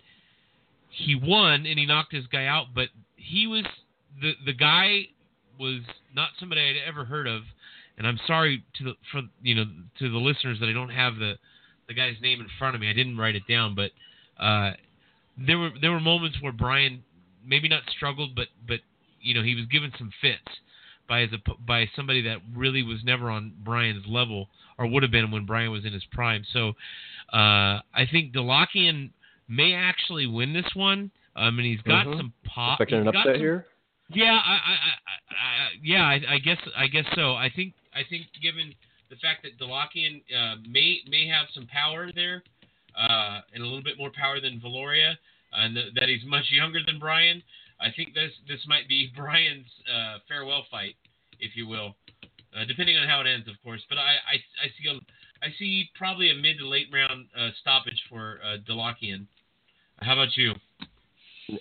he 0.90 1.14
won 1.14 1.66
and 1.66 1.78
he 1.78 1.86
knocked 1.86 2.12
his 2.12 2.26
guy 2.26 2.46
out. 2.46 2.66
But 2.74 2.88
he 3.16 3.46
was 3.46 3.64
the 4.20 4.32
the 4.44 4.52
guy 4.52 5.08
was 5.58 5.80
not 6.14 6.30
somebody 6.38 6.60
I'd 6.60 6.88
ever 6.88 7.04
heard 7.04 7.26
of. 7.26 7.42
And 8.02 8.08
I'm 8.08 8.18
sorry 8.26 8.64
to 8.78 8.84
the 8.84 8.92
for 9.12 9.22
you 9.42 9.54
know 9.54 9.64
to 10.00 10.10
the 10.10 10.18
listeners 10.18 10.58
that 10.58 10.68
I 10.68 10.72
don't 10.72 10.88
have 10.90 11.16
the 11.16 11.34
the 11.86 11.94
guy's 11.94 12.16
name 12.20 12.40
in 12.40 12.48
front 12.58 12.74
of 12.74 12.80
me. 12.80 12.90
I 12.90 12.92
didn't 12.92 13.16
write 13.16 13.36
it 13.36 13.46
down, 13.48 13.76
but 13.76 13.92
uh, 14.42 14.72
there 15.38 15.56
were 15.56 15.70
there 15.80 15.92
were 15.92 16.00
moments 16.00 16.38
where 16.40 16.50
Brian 16.50 17.04
maybe 17.46 17.68
not 17.68 17.82
struggled, 17.94 18.34
but 18.34 18.48
but 18.66 18.80
you 19.20 19.34
know 19.34 19.42
he 19.44 19.54
was 19.54 19.66
given 19.66 19.92
some 19.96 20.10
fits 20.20 20.40
by 21.08 21.20
his 21.20 21.30
by 21.64 21.88
somebody 21.94 22.22
that 22.22 22.38
really 22.56 22.82
was 22.82 22.98
never 23.04 23.30
on 23.30 23.52
Brian's 23.62 24.04
level 24.08 24.48
or 24.78 24.88
would 24.88 25.04
have 25.04 25.12
been 25.12 25.30
when 25.30 25.46
Brian 25.46 25.70
was 25.70 25.84
in 25.84 25.92
his 25.92 26.04
prime. 26.10 26.42
So 26.52 26.70
uh, 27.32 27.78
I 27.94 28.08
think 28.10 28.34
Dalakian 28.34 29.10
may 29.46 29.74
actually 29.74 30.26
win 30.26 30.52
this 30.52 30.74
one. 30.74 31.12
Um, 31.36 31.54
mean, 31.56 31.70
he's 31.70 31.82
got 31.82 32.06
Mhm. 32.06 32.16
some 32.16 32.32
pop. 32.44 32.80
Expecting 32.80 33.02
an 33.02 33.08
upset 33.08 33.24
some- 33.26 33.34
here? 33.36 33.66
yeah, 34.10 34.32
I, 34.44 34.52
I, 34.52 34.72
I, 34.72 34.92
I 35.06 35.11
yeah, 35.82 36.04
I, 36.04 36.20
I 36.34 36.38
guess, 36.38 36.58
I 36.76 36.86
guess 36.86 37.04
so. 37.14 37.34
I 37.34 37.50
think, 37.54 37.74
I 37.94 38.02
think, 38.08 38.26
given 38.40 38.72
the 39.10 39.16
fact 39.16 39.42
that 39.42 39.58
Dalakian 39.58 40.22
uh, 40.32 40.56
may 40.68 41.00
may 41.08 41.26
have 41.28 41.46
some 41.54 41.66
power 41.66 42.10
there, 42.14 42.42
uh, 42.96 43.40
and 43.52 43.62
a 43.62 43.66
little 43.66 43.82
bit 43.82 43.98
more 43.98 44.10
power 44.14 44.40
than 44.40 44.60
Viloria, 44.60 45.14
and 45.52 45.74
th- 45.74 45.94
that 45.94 46.08
he's 46.08 46.24
much 46.24 46.44
younger 46.50 46.80
than 46.86 46.98
Brian, 46.98 47.42
I 47.80 47.88
think 47.94 48.14
this 48.14 48.30
this 48.48 48.60
might 48.66 48.88
be 48.88 49.10
Brian's 49.16 49.66
uh, 49.92 50.18
farewell 50.28 50.64
fight, 50.70 50.94
if 51.40 51.56
you 51.56 51.66
will, 51.66 51.94
uh, 52.56 52.64
depending 52.66 52.96
on 52.96 53.08
how 53.08 53.20
it 53.20 53.26
ends, 53.26 53.48
of 53.48 53.54
course. 53.62 53.82
But 53.88 53.98
I, 53.98 54.16
I, 54.30 54.36
I 54.64 54.68
see 54.78 54.88
a, 54.88 54.94
I 55.44 55.48
see 55.58 55.90
probably 55.98 56.30
a 56.30 56.34
mid 56.34 56.58
to 56.58 56.68
late 56.68 56.86
round 56.92 57.26
uh, 57.36 57.50
stoppage 57.60 58.00
for 58.08 58.38
uh, 58.44 58.58
Dalakian. 58.68 59.26
How 60.00 60.14
about 60.14 60.36
you? 60.36 60.54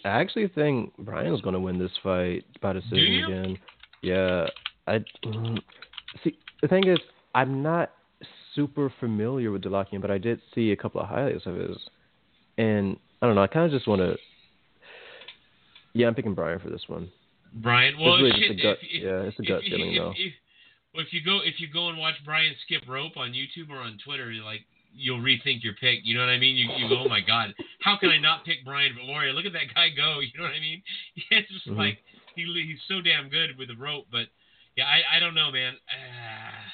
I 0.06 0.10
actually 0.10 0.48
think 0.48 0.94
Brian's 1.00 1.42
going 1.42 1.54
to 1.54 1.60
win 1.60 1.78
this 1.80 1.92
fight 2.04 2.46
by 2.62 2.74
decision 2.74 3.24
again. 3.26 3.58
Yeah, 4.02 4.48
I 4.88 5.00
mm, 5.26 5.60
see. 6.24 6.38
The 6.62 6.68
thing 6.68 6.88
is, 6.88 7.00
I'm 7.36 7.62
not 7.62 7.92
super 8.56 8.92
familiar 9.00 9.52
with 9.52 9.64
Dalakian, 9.64 10.02
but 10.02 10.12
I 10.12 10.18
did 10.18 10.42
see 10.54 10.72
a 10.72 10.76
couple 10.76 11.02
of 11.02 11.08
highlights 11.08 11.46
of 11.46 11.56
his, 11.56 11.78
and 12.58 12.98
I 13.22 13.28
don't 13.28 13.36
know. 13.36 13.44
I 13.44 13.48
kind 13.48 13.66
of 13.66 13.72
just 13.72 13.88
want 13.88 14.02
to. 14.02 14.18
Yeah, 15.94 16.08
I'm 16.08 16.16
picking 16.16 16.34
Brian 16.34 16.60
for 16.60 16.70
this 16.70 16.84
one. 16.88 17.10
Brian, 17.54 18.00
well, 18.00 18.16
really 18.16 18.32
shit, 18.32 18.58
just 18.58 18.60
a 18.60 18.64
gut- 18.64 18.78
if, 18.82 19.04
yeah, 19.04 19.28
it's 19.28 19.40
a 19.40 19.44
gut 19.44 19.62
if, 19.64 19.70
feeling, 19.72 19.94
if, 19.94 20.00
though. 20.00 20.14
If, 20.16 20.34
well, 20.94 21.06
if 21.06 21.14
you 21.14 21.24
go 21.24 21.40
if 21.44 21.60
you 21.60 21.68
go 21.72 21.90
and 21.90 21.98
watch 21.98 22.16
Brian 22.26 22.54
skip 22.66 22.84
rope 22.88 23.18
on 23.18 23.32
YouTube 23.34 23.70
or 23.70 23.78
on 23.78 23.98
Twitter, 24.04 24.32
you're 24.32 24.46
like 24.46 24.62
you'll 24.94 25.20
rethink 25.20 25.64
your 25.64 25.74
pick. 25.80 26.00
You 26.04 26.16
know 26.16 26.22
what 26.22 26.30
I 26.30 26.38
mean? 26.38 26.56
You 26.56 26.70
you 26.78 26.90
go, 26.90 27.04
oh 27.06 27.10
my 27.10 27.22
god, 27.22 27.54
how 27.82 27.98
can 27.98 28.10
I 28.10 28.18
not 28.18 28.46
pick 28.46 28.66
Brian 28.66 28.94
Viloria? 28.94 29.34
Look 29.34 29.46
at 29.46 29.54
that 29.54 29.74
guy 29.76 29.90
go. 29.96 30.20
You 30.22 30.32
know 30.38 30.44
what 30.44 30.54
I 30.54 30.60
mean? 30.60 30.82
It's 31.32 31.50
just 31.52 31.68
Mhm. 31.68 31.78
like 31.78 32.00
he 32.36 32.44
he's 32.44 32.82
so 32.88 33.02
damn 33.02 33.30
good 33.30 33.58
with 33.58 33.68
the 33.68 33.76
rope. 33.76 34.06
But 34.12 34.28
yeah, 34.78 34.86
I 34.86 35.18
I 35.18 35.20
don't 35.20 35.36
know, 35.36 35.52
man. 35.52 35.74
Uh, 35.74 36.68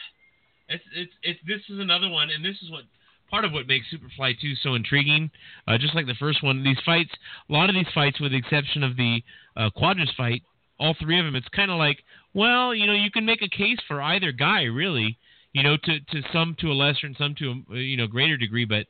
it's 0.70 0.84
it's 0.96 1.14
it's 1.24 1.40
this 1.48 1.62
is 1.70 1.80
another 1.80 2.10
one, 2.10 2.30
and 2.30 2.44
this 2.44 2.58
is 2.62 2.72
what 2.72 2.84
part 3.30 3.46
of 3.46 3.52
what 3.52 3.68
makes 3.68 3.86
Superfly 3.94 4.40
2 4.40 4.56
so 4.64 4.76
intriguing. 4.76 5.30
Uh, 5.68 5.78
just 5.78 5.96
like 5.96 6.06
the 6.06 6.16
first 6.20 6.44
one, 6.44 6.64
these 6.64 6.80
fights, 6.86 7.12
a 7.50 7.54
lot 7.54 7.70
of 7.70 7.76
these 7.76 7.92
fights, 7.94 8.20
with 8.20 8.32
the 8.32 8.38
exception 8.38 8.84
of 8.84 8.96
the 8.96 9.22
uh, 9.56 9.70
Cuadras 9.78 10.16
fight, 10.16 10.44
all 10.80 10.96
three 11.00 11.20
of 11.20 11.26
them, 11.26 11.36
it's 11.36 11.48
kind 11.50 11.72
of 11.72 11.78
like, 11.78 11.98
well, 12.34 12.74
you 12.74 12.86
know, 12.86 12.94
you 12.94 13.12
can 13.12 13.26
make 13.26 13.42
a 13.42 13.50
case 13.50 13.80
for 13.88 14.02
either 14.02 14.32
guy, 14.32 14.64
really. 14.64 15.18
You 15.54 15.64
know, 15.64 15.76
to 15.76 16.00
to 16.00 16.22
some 16.32 16.56
to 16.60 16.68
a 16.68 16.74
lesser 16.74 17.08
and 17.08 17.16
some 17.18 17.34
to 17.40 17.64
a 17.72 17.78
you 17.78 17.98
know 17.98 18.06
greater 18.06 18.38
degree, 18.38 18.66
but 18.66 18.86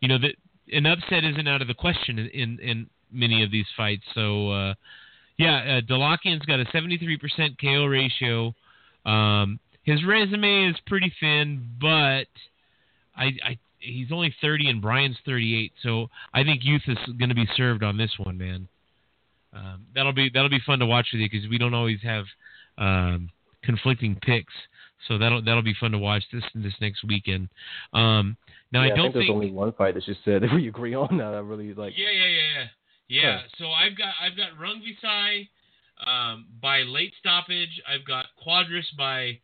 you 0.00 0.08
know 0.08 0.18
that 0.18 0.36
an 0.72 0.86
upset 0.86 1.24
isn't 1.24 1.46
out 1.46 1.60
of 1.60 1.68
the 1.68 1.74
question 1.74 2.18
in 2.18 2.28
in, 2.28 2.60
in 2.60 2.86
many 3.12 3.42
of 3.42 3.50
these 3.50 3.66
fights. 3.76 4.04
So 4.14 4.50
uh, 4.50 4.74
yeah, 5.38 5.78
uh, 5.78 5.80
Dalakian's 5.82 6.44
got 6.46 6.60
a 6.60 6.64
73% 6.66 7.20
KO 7.60 7.84
ratio. 7.86 8.54
Um, 9.04 9.60
his 9.84 10.04
resume 10.04 10.70
is 10.70 10.76
pretty 10.86 11.12
thin, 11.20 11.68
but 11.80 12.26
I, 13.16 13.32
I 13.44 13.58
he's 13.78 14.10
only 14.10 14.34
30 14.40 14.68
and 14.68 14.82
Brian's 14.82 15.16
38, 15.24 15.72
so 15.82 16.08
I 16.34 16.42
think 16.42 16.64
youth 16.64 16.82
is 16.88 16.98
going 17.18 17.28
to 17.28 17.34
be 17.34 17.46
served 17.56 17.82
on 17.82 17.96
this 17.96 18.10
one, 18.18 18.38
man. 18.38 18.68
Um, 19.52 19.86
that'll 19.94 20.12
be 20.12 20.28
that'll 20.32 20.50
be 20.50 20.60
fun 20.66 20.80
to 20.80 20.86
watch 20.86 21.08
with 21.12 21.20
you 21.20 21.28
because 21.30 21.48
we 21.48 21.56
don't 21.56 21.72
always 21.72 21.98
have 22.02 22.24
um, 22.76 23.30
conflicting 23.62 24.18
picks, 24.20 24.52
so 25.08 25.18
that'll 25.18 25.42
that'll 25.42 25.62
be 25.62 25.74
fun 25.78 25.92
to 25.92 25.98
watch 25.98 26.24
this 26.32 26.42
this 26.54 26.74
next 26.80 27.04
weekend. 27.04 27.48
Um, 27.94 28.36
now 28.72 28.82
yeah, 28.82 28.92
I 28.92 28.96
don't 28.96 29.04
think 29.04 29.14
there's 29.14 29.30
only 29.30 29.52
one 29.52 29.72
fight 29.72 29.94
that 29.94 30.06
you 30.06 30.14
said 30.24 30.42
that 30.42 30.52
we 30.52 30.68
agree 30.68 30.94
on. 30.94 31.16
That 31.18 31.34
I 31.34 31.38
really 31.38 31.72
like. 31.72 31.94
yeah, 31.96 32.10
yeah, 32.10 32.26
yeah, 32.26 32.60
yeah. 32.60 32.66
Yeah. 33.08 33.38
Huh. 33.38 33.48
So 33.58 33.70
I've 33.70 33.96
got 33.96 34.14
I've 34.20 34.36
got 34.36 34.50
Rungvisai 34.58 35.48
um, 36.06 36.46
by 36.60 36.82
late 36.82 37.12
stoppage. 37.18 37.80
I've 37.88 38.06
got 38.06 38.26
Cuadras 38.44 38.84
by 38.96 39.38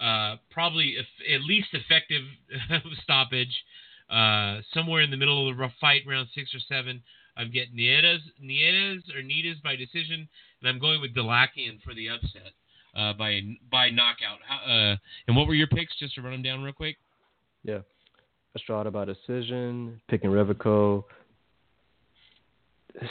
uh, 0.00 0.36
probably 0.50 0.96
eff- 0.98 1.34
at 1.34 1.42
least 1.42 1.68
effective 1.72 2.22
stoppage. 3.02 3.54
Uh, 4.10 4.60
somewhere 4.74 5.00
in 5.00 5.10
the 5.10 5.16
middle 5.16 5.48
of 5.48 5.56
the 5.56 5.60
rough 5.60 5.72
fight, 5.80 6.02
round 6.06 6.28
six 6.34 6.54
or 6.54 6.60
seven. 6.68 7.02
I've 7.34 7.52
got 7.54 7.72
Nietes, 7.72 8.20
Nietes 8.40 9.04
or 9.14 9.22
Nietes 9.22 9.58
by 9.64 9.74
decision, 9.74 10.28
and 10.60 10.68
I'm 10.68 10.78
going 10.78 11.00
with 11.00 11.14
Dalakian 11.14 11.80
for 11.82 11.94
the 11.94 12.10
upset 12.10 12.52
uh, 12.94 13.14
by 13.14 13.40
by 13.70 13.88
knockout. 13.90 14.38
How, 14.46 14.70
uh, 14.70 14.96
and 15.28 15.36
what 15.36 15.46
were 15.46 15.54
your 15.54 15.66
picks? 15.66 15.98
Just 15.98 16.14
to 16.16 16.22
run 16.22 16.32
them 16.32 16.42
down 16.42 16.62
real 16.62 16.74
quick. 16.74 16.96
Yeah. 17.64 17.80
Estrada 18.54 18.90
by 18.90 19.06
decision, 19.06 19.98
picking 20.08 20.28
Reveco. 20.28 21.04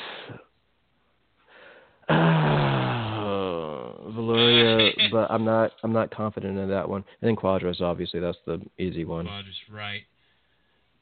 Viloria, 4.11 4.91
but 5.11 5.31
I'm 5.31 5.45
not 5.45 5.71
I'm 5.83 5.93
not 5.93 6.11
confident 6.11 6.57
in 6.57 6.69
that 6.69 6.87
one. 6.87 7.03
And 7.21 7.29
then 7.29 7.35
Cuadras, 7.35 7.81
obviously, 7.81 8.19
that's 8.19 8.37
the 8.45 8.61
easy 8.77 9.05
one. 9.05 9.25
Rogers, 9.25 9.55
right, 9.71 10.01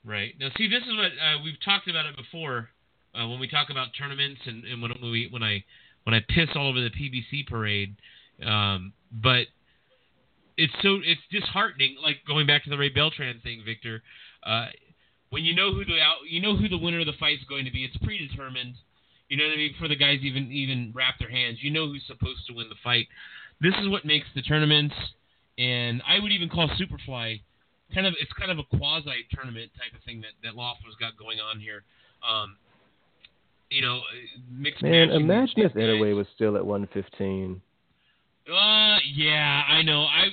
right. 0.05 0.33
Now, 0.39 0.49
see, 0.57 0.67
this 0.67 0.83
is 0.83 0.95
what 0.95 1.07
uh, 1.07 1.41
we've 1.43 1.59
talked 1.63 1.87
about 1.87 2.05
it 2.05 2.15
before 2.15 2.69
uh, 3.15 3.27
when 3.27 3.39
we 3.39 3.47
talk 3.47 3.69
about 3.69 3.87
tournaments 3.97 4.41
and, 4.45 4.63
and 4.65 4.81
when 4.81 4.91
we 5.01 5.27
when 5.31 5.43
I 5.43 5.63
when 6.03 6.13
I 6.13 6.21
piss 6.29 6.49
all 6.55 6.67
over 6.69 6.79
the 6.81 6.89
PBC 6.89 7.47
parade. 7.47 7.95
Um, 8.45 8.93
but 9.11 9.47
it's 10.57 10.73
so 10.81 10.99
it's 11.03 11.21
disheartening. 11.31 11.97
Like 12.01 12.17
going 12.27 12.45
back 12.47 12.63
to 12.65 12.69
the 12.69 12.77
Ray 12.77 12.89
Beltran 12.89 13.39
thing, 13.43 13.63
Victor. 13.65 14.01
Uh, 14.45 14.67
when 15.29 15.43
you 15.43 15.55
know 15.55 15.73
who 15.73 15.85
the 15.85 15.99
out, 16.01 16.17
you 16.27 16.41
know 16.41 16.55
who 16.55 16.67
the 16.67 16.77
winner 16.77 16.99
of 16.99 17.05
the 17.05 17.17
fight 17.19 17.39
is 17.39 17.45
going 17.47 17.65
to 17.65 17.71
be. 17.71 17.83
It's 17.85 17.97
predetermined. 17.97 18.75
You 19.29 19.37
know 19.37 19.45
what 19.45 19.53
I 19.53 19.57
mean? 19.57 19.71
Before 19.73 19.87
the 19.87 19.95
guys 19.95 20.19
even 20.23 20.51
even 20.51 20.91
wrap 20.95 21.15
their 21.19 21.29
hands, 21.29 21.59
you 21.61 21.71
know 21.71 21.87
who's 21.87 22.03
supposed 22.07 22.47
to 22.47 22.53
win 22.53 22.69
the 22.69 22.79
fight. 22.83 23.07
This 23.61 23.73
is 23.81 23.89
what 23.89 24.05
makes 24.05 24.27
the 24.33 24.41
tournaments, 24.41 24.95
and 25.57 26.01
I 26.07 26.19
would 26.19 26.31
even 26.31 26.49
call 26.49 26.69
Superfly 26.69 27.41
kind 27.93 28.05
of 28.05 28.13
it's 28.21 28.31
kind 28.33 28.51
of 28.51 28.59
a 28.59 28.77
quasi 28.77 29.25
tournament 29.33 29.71
type 29.77 29.97
of 29.97 30.03
thing 30.03 30.21
that 30.21 30.33
that 30.43 30.55
Loeffler's 30.55 30.95
got 30.99 31.17
going 31.17 31.39
on 31.39 31.59
here. 31.59 31.83
Um, 32.27 32.57
you 33.69 33.81
know, 33.81 34.01
mixed 34.51 34.81
Man, 34.81 35.09
imagine 35.11 35.61
if 35.61 35.73
Inoue 35.73 36.09
guys. 36.09 36.15
was 36.15 36.27
still 36.35 36.55
at 36.55 36.65
115. 36.65 37.61
Uh, 38.49 38.97
yeah, 39.13 39.61
I 39.67 39.81
know. 39.83 40.01
I 40.01 40.25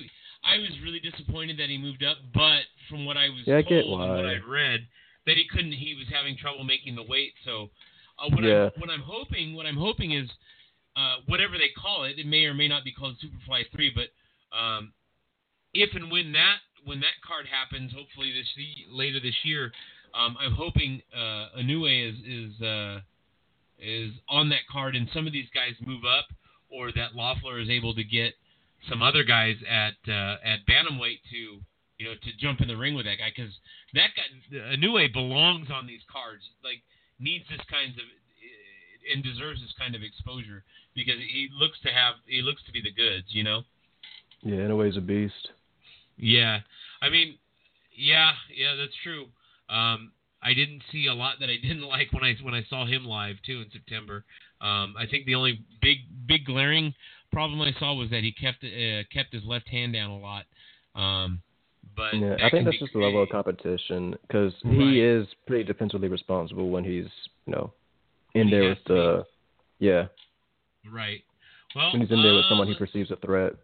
I 0.45 0.59
was 0.59 0.71
really 0.83 1.01
disappointed 1.01 1.59
that 1.59 1.69
he 1.69 1.79
moved 1.79 2.03
up, 2.03 2.17
but 2.33 2.65
from 2.89 3.05
what 3.05 3.17
I 3.17 3.29
was 3.29 3.43
Yeah, 3.47 3.59
I 3.59 3.63
told 3.63 3.69
get 3.69 3.85
and 3.87 3.93
what. 3.93 4.27
I'd 4.27 4.45
read, 4.45 4.87
that 5.27 5.37
he 5.37 5.47
couldn't. 5.51 5.73
He 5.73 5.95
was 5.95 6.07
having 6.13 6.37
trouble 6.37 6.65
making 6.65 6.95
the 6.95 7.03
weight. 7.03 7.33
So, 7.45 7.71
uh, 8.19 8.31
what 8.31 8.45
Yeah. 8.45 8.71
I'm 8.75 8.81
what 8.81 8.91
I'm 8.91 9.03
hoping 9.03 9.55
what 9.55 9.67
I'm 9.67 9.77
hoping 9.77 10.13
is, 10.13 10.31
uh, 10.97 11.17
whatever 11.27 11.59
they 11.59 11.69
call 11.77 12.05
it, 12.05 12.19
it 12.19 12.27
may 12.27 12.47
or 12.47 12.55
may 12.55 12.69
not 12.69 12.85
be 12.85 12.93
called 12.93 13.17
Superfly 13.19 13.71
three, 13.71 13.91
but 13.91 14.09
um, 14.57 14.93
if 15.75 15.95
and 15.95 16.11
when 16.11 16.33
that 16.33 16.59
when 16.85 17.01
that 17.01 17.21
card 17.27 17.47
happens, 17.47 17.93
hopefully 17.93 18.33
this 18.33 18.47
later 18.91 19.21
this 19.21 19.35
year, 19.45 19.73
um, 20.15 20.37
I'm 20.41 20.53
hoping 20.53 21.03
uh, 21.15 21.59
Inoue 21.59 22.11
is 22.11 22.17
is 22.25 22.63
uh, 22.63 23.01
is 23.79 24.13
on 24.29 24.49
that 24.51 24.67
card, 24.71 24.97
and 24.97 25.09
some 25.13 25.27
of 25.27 25.33
these 25.33 25.49
guys 25.55 25.75
move 25.85 26.05
up, 26.05 26.27
or 26.71 26.93
that 26.93 27.15
Loeffler 27.15 27.59
is 27.59 27.69
able 27.69 27.95
to 27.95 28.05
get 28.05 28.35
some 28.89 29.03
other 29.03 29.25
guys 29.25 29.57
at 29.69 29.95
uh, 30.09 30.37
at 30.45 30.61
bantamweight 30.67 31.21
to 31.31 31.61
you 31.99 32.07
know 32.07 32.15
to 32.15 32.31
jump 32.39 32.61
in 32.61 32.69
the 32.69 32.77
ring 32.77 32.95
with 32.95 33.07
that 33.07 33.19
guy 33.19 33.33
because 33.35 33.53
that 33.95 34.11
guy 34.17 34.77
Inoue 34.77 35.13
belongs 35.13 35.69
on 35.71 35.87
these 35.87 36.03
cards, 36.11 36.43
like 36.63 36.83
needs 37.19 37.45
this 37.49 37.65
kinds 37.71 37.97
of 37.97 38.05
and 39.13 39.23
deserves 39.23 39.61
this 39.61 39.75
kind 39.79 39.95
of 39.95 40.03
exposure 40.03 40.65
because 40.95 41.17
he 41.19 41.49
looks 41.53 41.79
to 41.83 41.91
have 41.91 42.15
he 42.27 42.43
looks 42.43 42.63
to 42.67 42.73
be 42.73 42.81
the 42.81 42.93
goods, 42.93 43.27
you 43.29 43.45
know. 43.45 43.63
Yeah, 44.43 44.57
Inoue's 44.57 44.97
a 44.97 45.01
beast. 45.01 45.49
Yeah, 46.17 46.61
I 47.03 47.09
mean, 47.09 47.39
yeah, 47.97 48.33
yeah, 48.55 48.75
that's 48.77 48.97
true. 49.03 49.27
Um, 49.69 50.13
I 50.43 50.55
didn't 50.55 50.83
see 50.93 51.07
a 51.07 51.15
lot 51.15 51.37
that 51.41 51.49
I 51.49 51.57
didn't 51.63 51.83
like 51.83 52.13
when 52.13 52.25
I 52.25 52.35
when 52.43 52.55
I 52.55 52.65
saw 52.69 52.87
him 52.87 53.05
live 53.05 53.37
too 53.45 53.61
in 53.61 53.71
September. 53.73 54.25
Um, 54.61 54.95
I 54.99 55.07
think 55.11 55.27
the 55.27 55.35
only 55.35 55.61
big 55.83 55.99
big 56.27 56.45
glaring 56.45 56.95
problem 57.33 57.61
I 57.61 57.73
saw 57.79 57.95
was 57.95 58.11
that 58.11 58.23
he 58.23 58.33
kept 58.33 58.65
uh, 58.65 59.03
kept 59.13 59.33
his 59.33 59.45
left 59.45 59.69
hand 59.69 59.93
down 59.93 60.11
a 60.11 60.19
lot. 60.19 60.45
Um, 60.95 61.43
but 61.97 62.15
Yeah, 62.15 62.37
I 62.43 62.51
think 62.51 62.65
that's 62.67 62.79
just 62.79 62.93
the 62.93 62.99
level 62.99 63.23
of 63.23 63.29
competition 63.31 64.15
because 64.27 64.53
Right. 64.65 64.75
he 64.75 65.01
is 65.01 65.27
pretty 65.47 65.65
defensively 65.65 66.09
responsible 66.09 66.71
when 66.71 66.85
he's, 66.85 67.07
you 67.47 67.53
know, 67.53 67.73
in 68.35 68.49
He 68.49 68.55
there 68.55 68.69
with 68.69 68.85
to 68.85 68.93
be. 68.93 69.01
the, 69.01 69.27
yeah, 69.79 70.07
Right. 70.91 71.25
Well, 71.75 71.93
when 71.93 72.01
he's 72.03 72.11
in 72.11 72.23
there 72.23 72.35
with 72.35 72.45
uh, 72.45 72.49
someone 72.49 72.69
he 72.69 72.75
perceives 72.75 73.11
a 73.11 73.17
threat. 73.17 73.55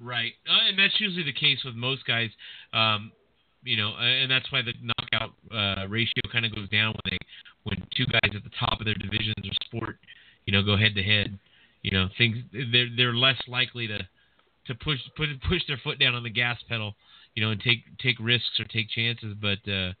Right, 0.00 0.32
uh, 0.48 0.68
and 0.68 0.78
that's 0.78 1.00
usually 1.00 1.24
the 1.24 1.32
case 1.32 1.58
with 1.64 1.74
most 1.74 2.04
guys. 2.06 2.30
Um, 2.72 3.12
you 3.62 3.76
know, 3.76 3.92
uh, 3.94 4.02
and 4.02 4.30
that's 4.30 4.50
why 4.50 4.62
the 4.62 4.72
knockout 4.82 5.34
uh, 5.52 5.86
ratio 5.88 6.22
kind 6.32 6.44
of 6.44 6.54
goes 6.54 6.68
down 6.70 6.94
when 6.94 7.12
they 7.12 7.18
when 7.64 7.86
two 7.96 8.06
guys 8.06 8.34
at 8.34 8.42
the 8.42 8.50
top 8.58 8.80
of 8.80 8.84
their 8.86 8.94
divisions 8.94 9.34
or 9.44 9.52
sport, 9.64 9.98
you 10.46 10.52
know, 10.52 10.62
go 10.62 10.76
head 10.76 10.94
to 10.96 11.02
head. 11.02 11.38
You 11.82 11.92
know, 11.92 12.08
things 12.18 12.36
they're 12.72 12.88
they're 12.96 13.14
less 13.14 13.40
likely 13.46 13.86
to 13.86 13.98
to 14.66 14.74
push 14.76 14.98
put 15.16 15.28
push 15.48 15.62
their 15.68 15.78
foot 15.84 15.98
down 15.98 16.14
on 16.14 16.22
the 16.22 16.30
gas 16.30 16.58
pedal. 16.68 16.94
You 17.34 17.42
know, 17.42 17.50
and 17.50 17.60
take 17.60 17.84
take 17.98 18.16
risks 18.20 18.60
or 18.60 18.64
take 18.64 18.90
chances. 18.90 19.34
But 19.40 19.58
uh, 19.70 19.92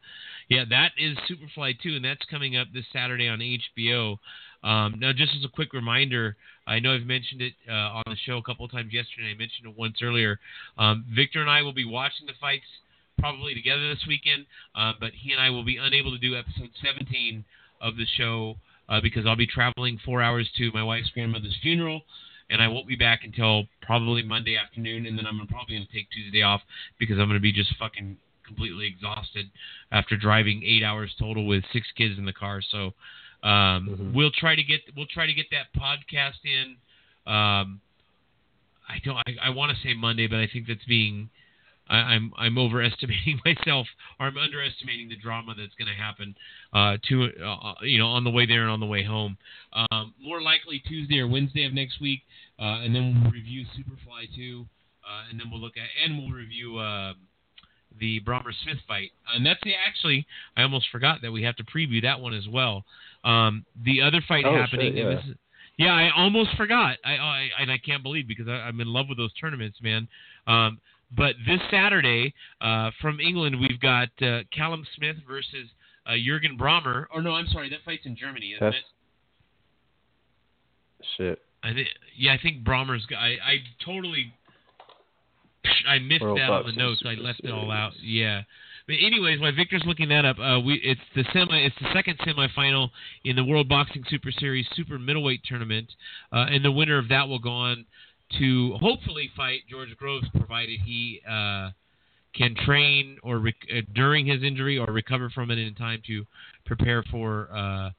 yeah, 0.48 0.64
that 0.68 0.92
is 0.98 1.16
Superfly 1.28 1.80
2, 1.82 1.96
and 1.96 2.04
that's 2.04 2.24
coming 2.30 2.56
up 2.56 2.68
this 2.72 2.84
Saturday 2.92 3.28
on 3.28 3.40
HBO. 3.40 4.18
Um, 4.62 4.96
now, 4.98 5.12
just 5.12 5.32
as 5.36 5.44
a 5.44 5.48
quick 5.48 5.72
reminder, 5.72 6.36
I 6.66 6.78
know 6.78 6.94
I've 6.94 7.06
mentioned 7.06 7.42
it 7.42 7.54
uh, 7.68 7.98
on 7.98 8.04
the 8.06 8.16
show 8.26 8.36
a 8.36 8.42
couple 8.42 8.64
of 8.64 8.70
times 8.70 8.92
yesterday. 8.92 9.32
I 9.34 9.38
mentioned 9.38 9.66
it 9.66 9.76
once 9.76 9.96
earlier. 10.02 10.38
Um, 10.78 11.04
Victor 11.14 11.40
and 11.40 11.50
I 11.50 11.62
will 11.62 11.72
be 11.72 11.84
watching 11.84 12.26
the 12.26 12.34
fights 12.40 12.66
probably 13.18 13.54
together 13.54 13.88
this 13.88 14.04
weekend, 14.06 14.46
uh, 14.74 14.92
but 15.00 15.10
he 15.14 15.32
and 15.32 15.40
I 15.40 15.50
will 15.50 15.64
be 15.64 15.78
unable 15.78 16.12
to 16.12 16.18
do 16.18 16.36
episode 16.36 16.70
17 16.84 17.44
of 17.80 17.96
the 17.96 18.06
show 18.16 18.56
uh, 18.88 19.00
because 19.00 19.26
I'll 19.26 19.36
be 19.36 19.46
traveling 19.46 19.98
four 20.04 20.22
hours 20.22 20.48
to 20.58 20.70
my 20.72 20.82
wife's 20.82 21.10
grandmother's 21.10 21.56
funeral, 21.62 22.02
and 22.52 22.62
I 22.62 22.68
won't 22.68 22.86
be 22.86 22.96
back 22.96 23.20
until 23.24 23.64
probably 23.80 24.22
Monday 24.22 24.56
afternoon, 24.56 25.06
and 25.06 25.18
then 25.18 25.26
I'm 25.26 25.44
probably 25.48 25.76
going 25.76 25.86
to 25.86 25.92
take 25.92 26.08
Tuesday 26.10 26.42
off 26.42 26.60
because 26.98 27.18
I'm 27.18 27.26
going 27.26 27.40
to 27.40 27.40
be 27.40 27.52
just 27.52 27.74
fucking 27.78 28.16
completely 28.46 28.86
exhausted 28.86 29.50
after 29.90 30.16
driving 30.16 30.62
eight 30.64 30.82
hours 30.84 31.14
total 31.18 31.46
with 31.46 31.64
six 31.72 31.86
kids 31.96 32.18
in 32.18 32.26
the 32.26 32.32
car. 32.32 32.60
So 32.70 32.92
um, 33.42 33.88
Mhm. 33.88 34.12
we'll 34.12 34.30
try 34.30 34.54
to 34.54 34.62
get 34.62 34.80
we'll 34.96 35.06
try 35.06 35.26
to 35.26 35.32
get 35.32 35.46
that 35.50 35.72
podcast 35.72 36.44
in. 36.44 36.76
Um, 37.26 37.80
I 38.88 38.98
don't. 39.04 39.16
I, 39.16 39.46
I 39.46 39.50
want 39.50 39.74
to 39.76 39.82
say 39.82 39.94
Monday, 39.94 40.26
but 40.26 40.38
I 40.38 40.46
think 40.46 40.66
that's 40.66 40.84
being. 40.84 41.30
I, 41.92 41.96
I'm 42.14 42.32
I'm 42.36 42.58
overestimating 42.58 43.40
myself, 43.44 43.86
or 44.18 44.26
I'm 44.26 44.38
underestimating 44.38 45.08
the 45.10 45.16
drama 45.16 45.54
that's 45.56 45.74
going 45.74 45.88
to 45.88 46.02
happen. 46.02 46.34
Uh, 46.72 46.96
to 47.08 47.28
uh, 47.44 47.74
you 47.82 47.98
know, 47.98 48.06
on 48.06 48.24
the 48.24 48.30
way 48.30 48.46
there 48.46 48.62
and 48.62 48.70
on 48.70 48.80
the 48.80 48.86
way 48.86 49.04
home. 49.04 49.36
Um, 49.74 50.14
more 50.20 50.40
likely 50.40 50.82
Tuesday 50.88 51.18
or 51.20 51.28
Wednesday 51.28 51.64
of 51.64 51.74
next 51.74 52.00
week, 52.00 52.20
uh, 52.58 52.80
and 52.82 52.94
then 52.94 53.20
we'll 53.22 53.32
review 53.32 53.64
Superfly 53.76 54.34
2, 54.34 54.64
uh, 55.04 55.30
and 55.30 55.38
then 55.38 55.50
we'll 55.50 55.60
look 55.60 55.76
at 55.76 55.88
and 56.02 56.18
we'll 56.18 56.30
review. 56.30 56.78
Uh, 56.78 57.12
the 58.00 58.20
Brähmer 58.22 58.52
Smith 58.64 58.78
fight, 58.88 59.10
and 59.34 59.44
that's 59.44 59.60
the, 59.64 59.72
actually 59.86 60.26
I 60.56 60.62
almost 60.62 60.86
forgot 60.90 61.18
that 61.20 61.30
we 61.30 61.42
have 61.42 61.56
to 61.56 61.64
preview 61.64 62.00
that 62.00 62.18
one 62.18 62.32
as 62.32 62.48
well. 62.48 62.84
Um, 63.22 63.66
the 63.84 64.00
other 64.00 64.22
fight 64.26 64.46
Oh, 64.46 64.54
happening, 64.54 64.94
shit, 64.94 65.06
it 65.06 65.20
yeah. 65.76 65.86
yeah, 65.88 65.92
I 65.92 66.10
almost 66.16 66.56
forgot. 66.56 66.96
I, 67.04 67.12
I 67.16 67.48
and 67.60 67.70
I 67.70 67.76
can't 67.76 68.02
believe 68.02 68.26
because 68.26 68.48
I, 68.48 68.52
I'm 68.52 68.80
in 68.80 68.88
love 68.88 69.06
with 69.10 69.18
those 69.18 69.32
tournaments, 69.34 69.76
man. 69.82 70.08
Um, 70.46 70.80
but 71.16 71.34
this 71.46 71.60
Saturday 71.70 72.34
uh, 72.60 72.90
from 73.00 73.20
England, 73.20 73.60
we've 73.60 73.80
got 73.80 74.08
uh, 74.22 74.40
Callum 74.54 74.86
Smith 74.96 75.16
versus 75.26 75.68
uh, 76.06 76.12
Jürgen 76.12 76.58
Brähmer. 76.58 77.06
Or 77.14 77.22
no, 77.22 77.32
I'm 77.32 77.46
sorry, 77.48 77.70
that 77.70 77.80
fight's 77.84 78.06
in 78.06 78.16
Germany, 78.16 78.52
isn't 78.52 78.64
That's 78.64 78.76
it? 78.76 78.82
shit. 81.16 81.42
I 81.64 81.72
think, 81.74 81.88
yeah, 82.16 82.32
I 82.32 82.38
think 82.42 82.64
Brähmer's. 82.64 83.06
got- 83.06 83.18
I, 83.18 83.36
I 83.44 83.56
totally, 83.84 84.32
I 85.88 85.98
missed 85.98 86.22
World 86.22 86.38
that 86.38 86.50
on 86.50 86.66
the 86.66 86.72
notes. 86.72 87.02
I 87.06 87.14
left 87.14 87.40
it 87.44 87.50
all 87.50 87.70
out. 87.70 87.92
Yeah. 88.02 88.42
But 88.86 88.96
anyways, 89.00 89.38
while 89.40 89.52
Victor's 89.52 89.84
looking 89.86 90.08
that 90.08 90.24
up, 90.24 90.38
uh, 90.40 90.58
we 90.58 90.74
it's 90.82 91.00
the 91.14 91.24
semi, 91.32 91.56
it's 91.58 91.76
the 91.80 91.86
second 91.94 92.18
semifinal 92.18 92.90
in 93.24 93.36
the 93.36 93.44
World 93.44 93.68
Boxing 93.68 94.02
Super 94.08 94.32
Series 94.32 94.66
Super 94.74 94.98
Middleweight 94.98 95.42
Tournament, 95.44 95.88
uh, 96.32 96.46
and 96.50 96.64
the 96.64 96.72
winner 96.72 96.98
of 96.98 97.08
that 97.08 97.28
will 97.28 97.38
go 97.38 97.50
on 97.50 97.86
to 98.38 98.76
hopefully 98.80 99.30
fight 99.36 99.60
George 99.68 99.96
Groves, 99.96 100.26
provided 100.34 100.80
he 100.84 101.20
uh, 101.28 101.70
can 102.34 102.54
train 102.64 103.18
or 103.22 103.38
rec- 103.38 103.54
uh, 103.70 103.80
during 103.94 104.26
his 104.26 104.42
injury 104.42 104.78
or 104.78 104.86
recover 104.86 105.30
from 105.30 105.50
it 105.50 105.58
in 105.58 105.74
time 105.74 106.02
to 106.06 106.24
prepare 106.64 107.02
for 107.10 107.48
uh, 107.54 107.90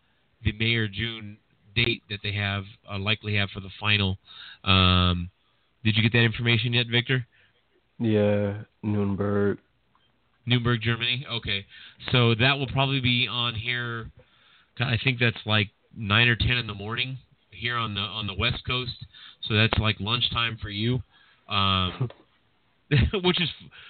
the 0.44 0.52
May 0.54 0.76
or 0.76 0.88
June 0.88 1.38
date 1.76 2.04
that 2.10 2.20
they 2.24 2.34
have 2.34 2.64
uh, 2.92 2.98
likely 3.00 3.36
have 3.36 3.50
for 3.50 3.60
the 3.60 3.70
final. 3.80 4.18
Um, 4.64 5.30
did 5.84 5.96
you 5.96 6.04
get 6.04 6.14
that 6.14 6.24
information 6.24 6.74
yet, 6.74 6.88
Victor? 6.90 7.26
Yeah, 8.00 8.64
Nuremberg. 8.82 9.60
Nuremberg, 10.46 10.82
Germany. 10.82 11.26
Okay, 11.32 11.66
so 12.12 12.36
that 12.36 12.58
will 12.58 12.68
probably 12.68 13.00
be 13.00 13.28
on 13.30 13.56
here. 13.56 14.10
God, 14.78 14.88
I 14.88 15.00
think 15.04 15.20
that's 15.20 15.38
like 15.46 15.70
nine 15.96 16.28
or 16.28 16.36
ten 16.36 16.58
in 16.58 16.68
the 16.68 16.74
morning 16.74 17.18
here 17.64 17.78
on 17.78 17.96
the 17.96 18.02
on 18.02 18.28
the 18.28 18.36
West 18.36 18.62
Coast. 18.68 18.92
So 19.48 19.56
that's 19.56 19.74
like 19.80 19.96
lunchtime 20.00 20.60
for 20.62 20.70
you, 20.70 21.02
um, 21.48 22.10
which 23.24 23.42
is 23.42 23.50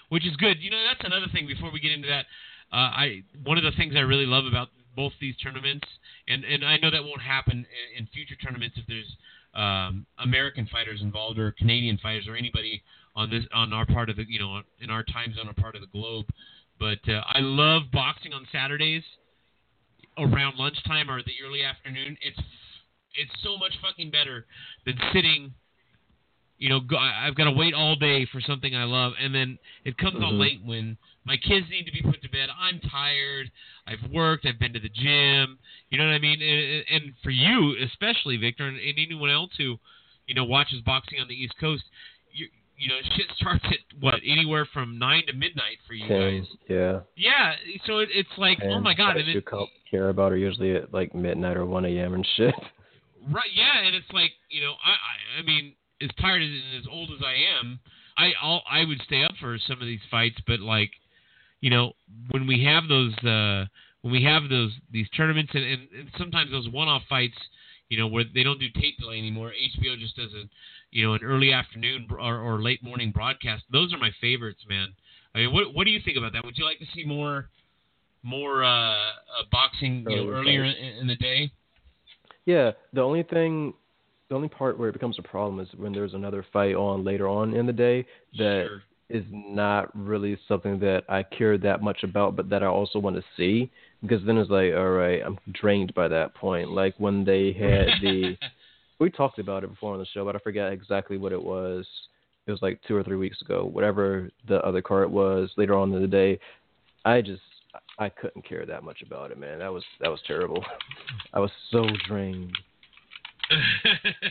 which 0.10 0.26
is 0.26 0.36
good. 0.38 0.58
You 0.62 0.70
know, 0.70 0.82
that's 0.88 1.04
another 1.04 1.26
thing. 1.34 1.48
Before 1.48 1.72
we 1.74 1.80
get 1.80 1.92
into 1.92 2.08
that, 2.08 2.26
uh, 2.72 2.94
I 2.94 3.24
one 3.44 3.58
of 3.58 3.64
the 3.64 3.72
things 3.76 3.96
I 3.98 4.02
really 4.02 4.28
love 4.28 4.46
about 4.46 4.70
both 4.96 5.14
these 5.20 5.36
tournaments, 5.38 5.88
and 6.28 6.46
and 6.46 6.64
I 6.64 6.78
know 6.78 6.92
that 6.92 7.04
won't 7.04 7.22
happen 7.22 7.66
in, 7.98 8.04
in 8.04 8.08
future 8.14 8.36
tournaments 8.36 8.78
if 8.78 8.86
there's 8.88 9.10
um, 9.56 10.06
American 10.20 10.68
fighters 10.72 11.02
involved 11.02 11.40
or 11.40 11.52
Canadian 11.52 11.98
fighters 11.98 12.28
or 12.28 12.36
anybody 12.36 12.82
on 13.16 13.30
this 13.30 13.44
on 13.54 13.74
our 13.74 13.88
part 13.88 14.10
of 14.10 14.18
the 14.18 14.26
you 14.30 14.40
know 14.40 14.62
in 14.80 14.92
our 14.92 15.04
time 15.04 15.34
zone 15.36 15.50
or 15.50 15.54
part 15.54 15.76
of 15.76 15.82
the 15.82 15.88
globe. 15.88 16.26
But 16.80 17.02
uh, 17.08 17.22
I 17.28 17.40
love 17.40 17.84
boxing 17.92 18.34
on 18.34 18.46
Saturdays 18.52 19.04
around 20.18 20.58
lunchtime 20.58 21.10
or 21.10 21.22
the 21.24 21.34
early 21.46 21.64
afternoon. 21.64 22.18
It's 22.22 22.40
it's 23.16 23.32
so 23.44 23.58
much 23.58 23.74
fucking 23.82 24.12
better 24.12 24.46
than 24.86 24.96
sitting. 25.14 25.54
You 26.58 26.70
know, 26.70 26.80
go, 26.80 26.98
I've 26.98 27.36
got 27.36 27.46
to 27.46 27.52
wait 27.52 27.74
all 27.74 27.96
day 27.96 28.26
for 28.32 28.40
something 28.40 28.74
I 28.76 28.86
love, 28.86 29.14
and 29.20 29.34
then 29.36 29.58
it 29.84 29.98
comes 29.98 30.16
on 30.24 30.34
Mhm. 30.36 30.40
late 30.40 30.62
when 30.64 30.98
my 31.26 31.36
kids 31.36 31.70
need 31.70 31.86
to 31.86 31.92
be 31.92 32.02
put 32.02 32.22
to 32.22 32.30
bed. 32.30 32.50
I'm 32.58 32.80
tired. 32.80 33.52
I've 33.86 34.04
worked. 34.12 34.46
I've 34.46 34.60
been 34.60 34.72
to 34.74 34.80
the 34.80 34.90
gym. 34.90 35.58
You 35.90 35.98
know 35.98 36.06
what 36.06 36.14
I 36.14 36.20
mean? 36.20 36.42
And, 36.42 36.86
and 36.90 37.14
for 37.22 37.32
you, 37.32 37.76
especially 37.84 38.38
Victor, 38.38 38.68
and, 38.68 38.78
and 38.78 38.98
anyone 38.98 39.30
else 39.30 39.52
who, 39.58 39.78
you 40.28 40.36
know, 40.36 40.46
watches 40.46 40.80
boxing 40.86 41.20
on 41.20 41.28
the 41.28 41.36
East 41.36 41.54
Coast, 41.60 41.84
you 42.32 42.48
you 42.78 42.88
know, 42.90 43.00
shit 43.16 43.28
starts 43.36 43.64
at 43.66 43.78
what 44.00 44.16
anywhere 44.26 44.66
from 44.74 44.98
nine 44.98 45.24
to 45.28 45.34
midnight 45.34 45.78
for 45.86 45.94
you 45.94 46.08
Ten, 46.08 46.40
guys. 46.40 46.48
yeah. 46.70 47.00
Yeah, 47.16 47.56
so 47.86 48.00
it, 48.00 48.10
it's 48.14 48.38
like, 48.38 48.60
oh 48.64 48.80
my 48.80 48.94
god, 48.94 49.18
and 49.18 49.28
you 49.28 49.38
it, 49.40 49.46
co- 49.46 49.68
care 49.92 50.10
about 50.10 50.32
are 50.32 50.38
usually 50.38 50.76
at 50.76 50.94
like 50.94 51.14
midnight 51.14 51.58
or 51.58 51.66
one 51.66 51.86
a.m. 51.86 52.14
and 52.14 52.28
shit. 52.38 52.56
right? 53.32 53.50
Yeah, 53.54 53.86
and 53.86 53.96
it's 53.96 54.12
like, 54.12 54.32
you 54.50 54.62
know, 54.62 54.74
I, 54.86 54.92
I, 54.92 55.40
I 55.40 55.44
mean, 55.44 55.76
as 56.02 56.10
tired 56.20 56.42
as 56.42 56.50
as 56.82 56.88
old 56.92 57.12
as 57.12 57.22
I 57.24 57.36
am, 57.60 57.80
I, 58.18 58.32
I'll, 58.42 58.64
I 58.70 58.86
would 58.86 59.02
stay 59.06 59.24
up 59.24 59.32
for 59.40 59.58
some 59.68 59.82
of 59.82 59.88
these 59.88 60.02
fights, 60.12 60.38
but 60.46 60.60
like, 60.60 60.92
you 61.62 61.70
know, 61.70 61.94
when 62.32 62.46
we 62.48 62.64
have 62.66 62.88
those, 62.88 63.14
uh, 63.20 63.66
when 64.02 64.12
we 64.12 64.24
have 64.24 64.50
those 64.50 64.72
these 64.92 65.08
tournaments, 65.16 65.52
and, 65.54 65.64
and, 65.64 65.88
and 65.98 66.10
sometimes 66.18 66.52
those 66.52 66.70
one-off 66.70 67.04
fights, 67.10 67.38
you 67.90 67.98
know, 67.98 68.08
where 68.08 68.24
they 68.34 68.44
don't 68.44 68.60
do 68.60 68.68
tape 68.80 68.98
delay 69.00 69.18
anymore. 69.18 69.52
HBO 69.52 69.98
just 69.98 70.16
does 70.16 70.32
a, 70.34 70.44
you 70.92 71.06
know, 71.06 71.14
an 71.14 71.22
early 71.24 71.54
afternoon 71.54 72.08
or, 72.12 72.38
or 72.38 72.62
late 72.62 72.84
morning 72.84 73.12
broadcast. 73.12 73.64
Those 73.72 73.94
are 73.94 73.98
my 73.98 74.12
favorites, 74.20 74.62
man. 74.68 74.90
I 75.34 75.40
mean, 75.40 75.54
what 75.54 75.74
what 75.74 75.86
do 75.86 75.92
you 75.92 76.02
think 76.04 76.18
about 76.18 76.34
that? 76.34 76.46
Would 76.46 76.58
you 76.58 76.66
like 76.66 76.80
to 76.80 76.86
see 76.94 77.06
more, 77.06 77.50
more 78.22 78.64
uh, 78.64 78.94
uh 78.94 79.44
boxing, 79.52 80.06
you 80.08 80.18
know, 80.18 80.30
earlier 80.30 80.64
in, 80.64 80.76
in 81.02 81.08
the 81.08 81.16
day? 81.16 81.52
Yeah, 82.46 82.72
the 82.92 83.02
only 83.02 83.24
thing, 83.24 83.74
the 84.30 84.36
only 84.36 84.50
part 84.50 84.78
where 84.78 84.90
it 84.90 84.94
becomes 84.94 85.18
a 85.20 85.24
problem 85.24 85.60
is 85.60 85.68
when 85.78 85.94
there's 85.94 86.14
another 86.14 86.46
fight 86.52 86.76
on 86.76 87.04
later 87.04 87.28
on 87.28 87.54
in 87.54 87.66
the 87.66 87.74
day 87.74 88.06
that 88.38 88.66
Sure. 88.68 88.84
is 89.10 89.26
not 89.32 89.96
really 89.96 90.38
something 90.48 90.80
that 90.80 91.04
I 91.08 91.24
care 91.24 91.58
that 91.58 91.82
much 91.82 92.04
about, 92.04 92.36
but 92.36 92.50
that 92.50 92.64
I 92.64 92.68
also 92.68 93.00
want 93.00 93.16
to 93.16 93.24
see. 93.38 93.70
Because 94.02 94.24
then 94.26 94.38
it's 94.38 94.50
like, 94.50 94.74
all 94.74 94.92
right, 94.92 95.22
I'm 95.24 95.38
drained 95.54 95.94
by 95.94 96.08
that 96.10 96.34
point. 96.36 96.72
Like 96.72 96.96
when 96.98 97.24
they 97.24 97.54
had 97.54 97.90
the, 98.02 98.38
we 99.00 99.10
talked 99.10 99.40
about 99.40 99.64
it 99.64 99.70
before 99.70 99.94
on 99.94 100.00
the 100.00 100.06
show, 100.08 100.26
but 100.26 100.36
I 100.36 100.40
forget 100.40 100.74
exactly 100.74 101.18
what 101.18 101.32
it 101.32 101.42
was. 101.42 101.88
It 102.46 102.52
was 102.52 102.62
like 102.62 102.82
two 102.86 102.96
or 102.96 103.04
three 103.04 103.16
weeks 103.16 103.42
ago. 103.42 103.64
Whatever 103.64 104.30
the 104.50 104.58
other 104.66 104.82
card 104.82 105.10
was 105.10 105.50
later 105.56 105.76
on 105.78 105.94
in 105.94 106.02
the 106.02 106.08
day, 106.08 106.40
I 107.06 107.22
just 107.22 107.42
I 108.00 108.10
couldn't 108.10 108.48
care 108.48 108.66
that 108.66 108.84
much 108.84 109.02
about 109.02 109.32
it, 109.32 109.38
man. 109.38 109.60
That 109.60 109.72
was 109.72 109.84
that 110.00 110.10
was 110.10 110.20
terrible. 110.28 110.64
I 111.34 111.40
was 111.40 111.52
so 111.72 111.86
drained. 112.08 112.58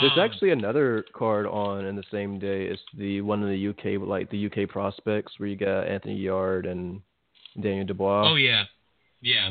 There's 0.00 0.12
Um, 0.12 0.20
actually 0.20 0.50
another 0.50 1.04
card 1.14 1.46
on 1.46 1.86
in 1.86 1.96
the 1.96 2.04
same 2.10 2.38
day. 2.38 2.66
It's 2.66 2.82
the 2.96 3.22
one 3.22 3.42
in 3.42 3.48
the 3.48 3.68
UK, 3.68 4.06
like 4.06 4.30
the 4.30 4.46
UK 4.46 4.68
prospects, 4.68 5.32
where 5.38 5.48
you 5.48 5.56
got 5.56 5.86
Anthony 5.88 6.16
Yarde 6.16 6.66
and 6.66 7.00
Daniel 7.60 7.86
Dubois. 7.86 8.30
Oh 8.30 8.34
yeah, 8.34 8.64
yeah, 9.22 9.50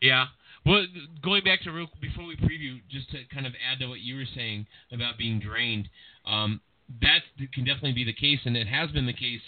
yeah. 0.00 0.26
Well, 0.64 0.86
going 1.22 1.42
back 1.44 1.62
to 1.62 1.70
real 1.70 1.88
before 2.00 2.24
we 2.24 2.36
preview, 2.36 2.80
just 2.88 3.10
to 3.10 3.18
kind 3.32 3.46
of 3.46 3.52
add 3.70 3.80
to 3.80 3.86
what 3.86 4.00
you 4.00 4.16
were 4.16 4.28
saying 4.34 4.66
about 4.92 5.18
being 5.18 5.40
drained, 5.40 5.88
um, 6.26 6.60
that 7.00 7.20
can 7.52 7.64
definitely 7.64 7.92
be 7.92 8.04
the 8.04 8.12
case, 8.12 8.40
and 8.44 8.56
it 8.56 8.66
has 8.68 8.90
been 8.90 9.06
the 9.06 9.12
case 9.12 9.40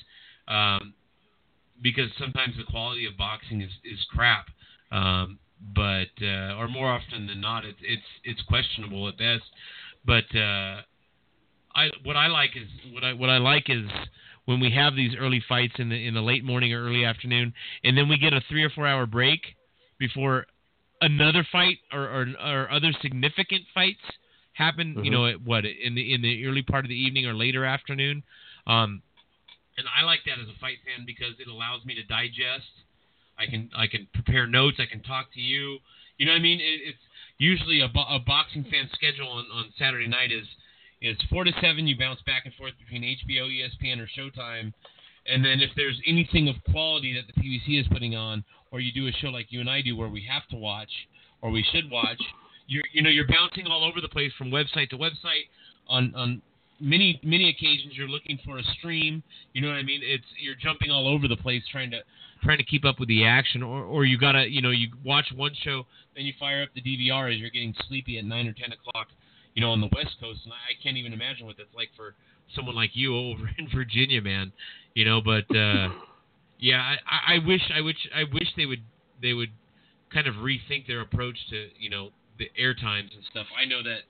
um, 0.48 0.94
because 1.82 2.10
sometimes 2.18 2.56
the 2.56 2.64
quality 2.64 3.06
of 3.06 3.16
boxing 3.16 3.60
is 3.60 3.70
is 3.84 3.98
crap. 4.10 4.46
Um, 4.90 5.38
but 5.74 6.10
uh, 6.22 6.56
or 6.56 6.68
more 6.68 6.88
often 6.88 7.26
than 7.26 7.40
not, 7.40 7.64
it's 7.64 7.78
it's 7.82 8.02
it's 8.24 8.42
questionable 8.42 9.08
at 9.08 9.16
best. 9.16 9.44
But 10.04 10.24
uh, 10.36 10.82
I 11.74 11.90
what 12.02 12.16
I 12.16 12.26
like 12.26 12.50
is 12.56 12.68
what 12.92 13.04
I 13.04 13.12
what 13.12 13.30
I 13.30 13.38
like 13.38 13.68
is 13.68 13.88
when 14.44 14.60
we 14.60 14.70
have 14.72 14.94
these 14.94 15.12
early 15.18 15.42
fights 15.48 15.74
in 15.78 15.88
the 15.88 16.06
in 16.06 16.14
the 16.14 16.22
late 16.22 16.44
morning 16.44 16.72
or 16.72 16.84
early 16.84 17.04
afternoon, 17.04 17.52
and 17.82 17.96
then 17.96 18.08
we 18.08 18.18
get 18.18 18.32
a 18.32 18.40
three 18.48 18.62
or 18.62 18.70
four 18.70 18.86
hour 18.86 19.06
break 19.06 19.40
before 19.98 20.46
another 21.00 21.46
fight 21.50 21.78
or 21.92 22.02
or, 22.02 22.26
or 22.44 22.70
other 22.70 22.92
significant 23.00 23.62
fights 23.72 24.02
happen. 24.52 24.98
You 25.02 25.10
Mhm. 25.10 25.12
know, 25.12 25.26
at 25.26 25.42
what 25.42 25.64
in 25.64 25.94
the 25.94 26.14
in 26.14 26.22
the 26.22 26.46
early 26.46 26.62
part 26.62 26.84
of 26.84 26.88
the 26.88 26.94
evening 26.98 27.26
or 27.26 27.34
later 27.34 27.64
afternoon. 27.64 28.22
Um, 28.66 29.02
and 29.76 29.86
I 29.90 30.04
like 30.04 30.20
that 30.26 30.38
as 30.38 30.48
a 30.48 30.58
fight 30.60 30.78
fan 30.86 31.06
because 31.06 31.34
it 31.38 31.48
allows 31.48 31.84
me 31.84 31.94
to 31.94 32.04
digest. 32.04 32.70
I 33.38 33.46
can 33.46 33.70
I 33.76 33.86
can 33.86 34.06
prepare 34.14 34.46
notes. 34.46 34.78
I 34.78 34.86
can 34.86 35.02
talk 35.02 35.32
to 35.34 35.40
you. 35.40 35.78
You 36.18 36.26
know 36.26 36.32
what 36.32 36.38
I 36.38 36.46
mean? 36.46 36.60
It, 36.60 36.94
it's 36.94 37.04
usually 37.38 37.80
a, 37.80 37.86
a 37.86 38.20
boxing 38.20 38.64
fan 38.64 38.88
schedule 38.94 39.28
on, 39.28 39.46
on 39.52 39.72
Saturday 39.78 40.06
night 40.06 40.30
is 40.30 40.46
is 41.02 41.16
four 41.28 41.44
to 41.44 41.52
seven. 41.60 41.86
You 41.86 41.98
bounce 41.98 42.20
back 42.22 42.46
and 42.46 42.54
forth 42.54 42.72
between 42.78 43.02
HBO, 43.02 43.50
ESPN, 43.50 43.98
or 44.00 44.08
Showtime. 44.16 44.72
And 45.26 45.44
then 45.44 45.60
if 45.60 45.70
there's 45.76 46.00
anything 46.06 46.48
of 46.48 46.56
quality 46.70 47.14
that 47.14 47.26
the 47.26 47.40
PBC 47.40 47.80
is 47.80 47.86
putting 47.88 48.14
on, 48.14 48.44
or 48.70 48.80
you 48.80 48.92
do 48.92 49.06
a 49.08 49.12
show 49.20 49.28
like 49.28 49.46
you 49.50 49.60
and 49.60 49.70
I 49.70 49.80
do 49.80 49.96
where 49.96 50.08
we 50.08 50.26
have 50.30 50.46
to 50.50 50.56
watch 50.56 50.90
or 51.40 51.50
we 51.50 51.64
should 51.72 51.90
watch, 51.90 52.20
you're 52.66 52.84
you 52.92 53.02
know 53.02 53.10
you're 53.10 53.26
bouncing 53.26 53.66
all 53.66 53.84
over 53.84 54.00
the 54.00 54.08
place 54.08 54.32
from 54.38 54.50
website 54.50 54.90
to 54.90 54.96
website. 54.96 55.50
On 55.88 56.14
on 56.14 56.42
many 56.80 57.20
many 57.22 57.48
occasions 57.48 57.94
you're 57.96 58.08
looking 58.08 58.38
for 58.44 58.58
a 58.58 58.62
stream. 58.78 59.22
You 59.52 59.62
know 59.62 59.68
what 59.68 59.76
I 59.76 59.82
mean? 59.82 60.00
It's 60.02 60.24
you're 60.40 60.54
jumping 60.56 60.90
all 60.90 61.06
over 61.08 61.28
the 61.28 61.36
place 61.36 61.62
trying 61.70 61.90
to 61.92 62.00
trying 62.42 62.58
to 62.58 62.64
keep 62.64 62.84
up 62.84 62.98
with 63.00 63.08
the 63.08 63.24
action, 63.24 63.62
or 63.62 63.82
or 63.84 64.04
you 64.04 64.18
gotta 64.18 64.48
you 64.50 64.60
know 64.62 64.70
you 64.70 64.88
watch 65.04 65.26
one 65.34 65.52
show 65.62 65.86
then 66.16 66.24
you 66.24 66.32
fire 66.38 66.62
up 66.62 66.68
the 66.74 66.80
DVR 66.82 67.32
as 67.34 67.40
you're 67.40 67.50
getting 67.50 67.74
sleepy 67.88 68.18
at 68.18 68.24
nine 68.24 68.46
or 68.46 68.52
ten 68.52 68.72
o'clock. 68.72 69.08
You 69.54 69.62
know, 69.62 69.70
on 69.70 69.80
the 69.80 69.88
West 69.94 70.16
Coast, 70.20 70.40
and 70.44 70.52
I 70.52 70.74
can't 70.82 70.96
even 70.96 71.12
imagine 71.12 71.46
what 71.46 71.56
that's 71.56 71.72
like 71.76 71.90
for 71.96 72.14
someone 72.56 72.74
like 72.74 72.90
you 72.94 73.16
over 73.30 73.48
in 73.58 73.68
Virginia, 73.74 74.20
man. 74.20 74.52
You 74.94 75.04
know, 75.04 75.20
but 75.20 75.44
uh, 75.54 75.90
yeah, 76.58 76.80
I, 76.82 76.96
I- 77.06 77.34
I 77.36 77.46
wish, 77.46 77.62
I 77.72 77.80
wish, 77.80 77.96
I 78.14 78.24
wish 78.32 78.48
they 78.56 78.66
would, 78.66 78.82
they 79.22 79.32
would 79.32 79.50
kind 80.12 80.26
of 80.26 80.34
rethink 80.36 80.86
their 80.88 81.00
approach 81.02 81.36
to, 81.50 81.68
you 81.78 81.88
know, 81.90 82.10
the 82.38 82.48
air 82.58 82.74
times 82.74 83.10
and 83.14 83.22
stuff. 83.30 83.46
I 83.60 83.64
know 83.64 83.82
that 83.84 84.00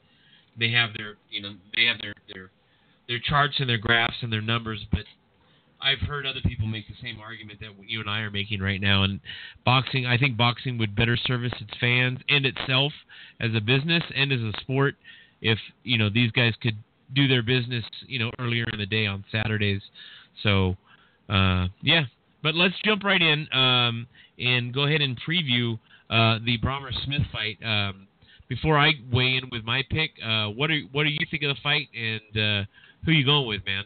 they 0.58 0.70
have 0.70 0.90
their, 0.96 1.14
you 1.30 1.42
know, 1.42 1.54
they 1.74 1.84
have 1.84 2.00
their 2.00 2.14
their 2.32 2.50
their 3.08 3.18
charts 3.18 3.56
and 3.58 3.68
their 3.68 3.78
graphs 3.78 4.16
and 4.22 4.32
their 4.32 4.42
numbers, 4.42 4.84
but 4.90 5.04
I've 5.80 6.06
heard 6.08 6.24
other 6.24 6.40
people 6.44 6.66
make 6.66 6.88
the 6.88 6.94
same 7.02 7.20
argument 7.20 7.60
that 7.60 7.70
you 7.86 8.00
and 8.00 8.08
I 8.08 8.20
are 8.20 8.30
making 8.30 8.60
right 8.60 8.80
now. 8.80 9.02
And 9.02 9.20
boxing, 9.66 10.06
I 10.06 10.16
think 10.16 10.36
boxing 10.36 10.78
would 10.78 10.96
better 10.96 11.16
service 11.16 11.52
its 11.60 11.78
fans 11.78 12.20
and 12.30 12.46
itself 12.46 12.92
as 13.38 13.50
a 13.54 13.60
business 13.60 14.02
and 14.16 14.32
as 14.32 14.40
a 14.40 14.52
sport 14.60 14.94
if 15.42 15.58
you 15.82 15.98
know 15.98 16.08
these 16.08 16.30
guys 16.30 16.54
could 16.62 16.76
do 17.14 17.28
their 17.28 17.42
business, 17.42 17.84
you 18.06 18.18
know, 18.18 18.30
earlier 18.38 18.64
in 18.72 18.78
the 18.78 18.86
day 18.86 19.06
on 19.06 19.24
Saturdays. 19.30 19.82
So, 20.42 20.76
uh, 21.28 21.68
yeah. 21.82 22.04
But 22.42 22.54
let's 22.54 22.74
jump 22.84 23.04
right 23.04 23.20
in 23.20 23.46
um, 23.52 24.06
and 24.38 24.72
go 24.72 24.84
ahead 24.84 25.00
and 25.00 25.18
preview 25.20 25.78
uh, 26.10 26.38
the 26.44 26.58
Brähmer 26.58 26.92
Smith 27.04 27.22
fight. 27.32 27.58
Um, 27.64 28.06
before 28.48 28.78
I 28.78 28.92
weigh 29.12 29.36
in 29.36 29.48
with 29.50 29.64
my 29.64 29.82
pick, 29.90 30.10
uh, 30.24 30.48
what 30.48 30.70
are 30.70 30.80
what 30.92 31.04
do 31.04 31.10
you 31.10 31.26
think 31.30 31.42
of 31.42 31.54
the 31.54 31.60
fight, 31.62 31.88
and 31.94 32.20
uh, 32.36 32.64
who 33.04 33.12
you 33.12 33.24
going 33.24 33.46
with, 33.46 33.62
man? 33.64 33.84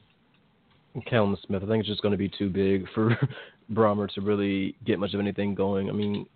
Callum 1.06 1.36
Smith. 1.46 1.62
I 1.62 1.66
think 1.66 1.80
it's 1.80 1.88
just 1.88 2.02
going 2.02 2.12
to 2.12 2.18
be 2.18 2.28
too 2.28 2.50
big 2.50 2.86
for 2.94 3.16
Brähmer 3.72 4.12
to 4.14 4.20
really 4.20 4.74
get 4.84 4.98
much 4.98 5.14
of 5.14 5.20
anything 5.20 5.54
going. 5.54 5.88
I 5.88 5.92
mean, 5.92 6.26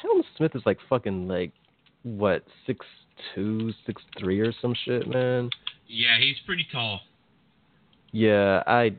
Callum 0.00 0.22
Smith 0.36 0.52
is 0.54 0.62
like 0.66 0.78
fucking 0.88 1.28
like 1.28 1.52
what 2.02 2.44
six 2.66 2.84
two, 3.34 3.72
six 3.86 4.02
three 4.18 4.40
or 4.40 4.52
some 4.60 4.74
shit, 4.84 5.08
man. 5.08 5.50
Yeah, 5.86 6.18
he's 6.18 6.36
pretty 6.46 6.66
tall. 6.72 7.00
Yeah, 8.12 8.62
I 8.66 8.92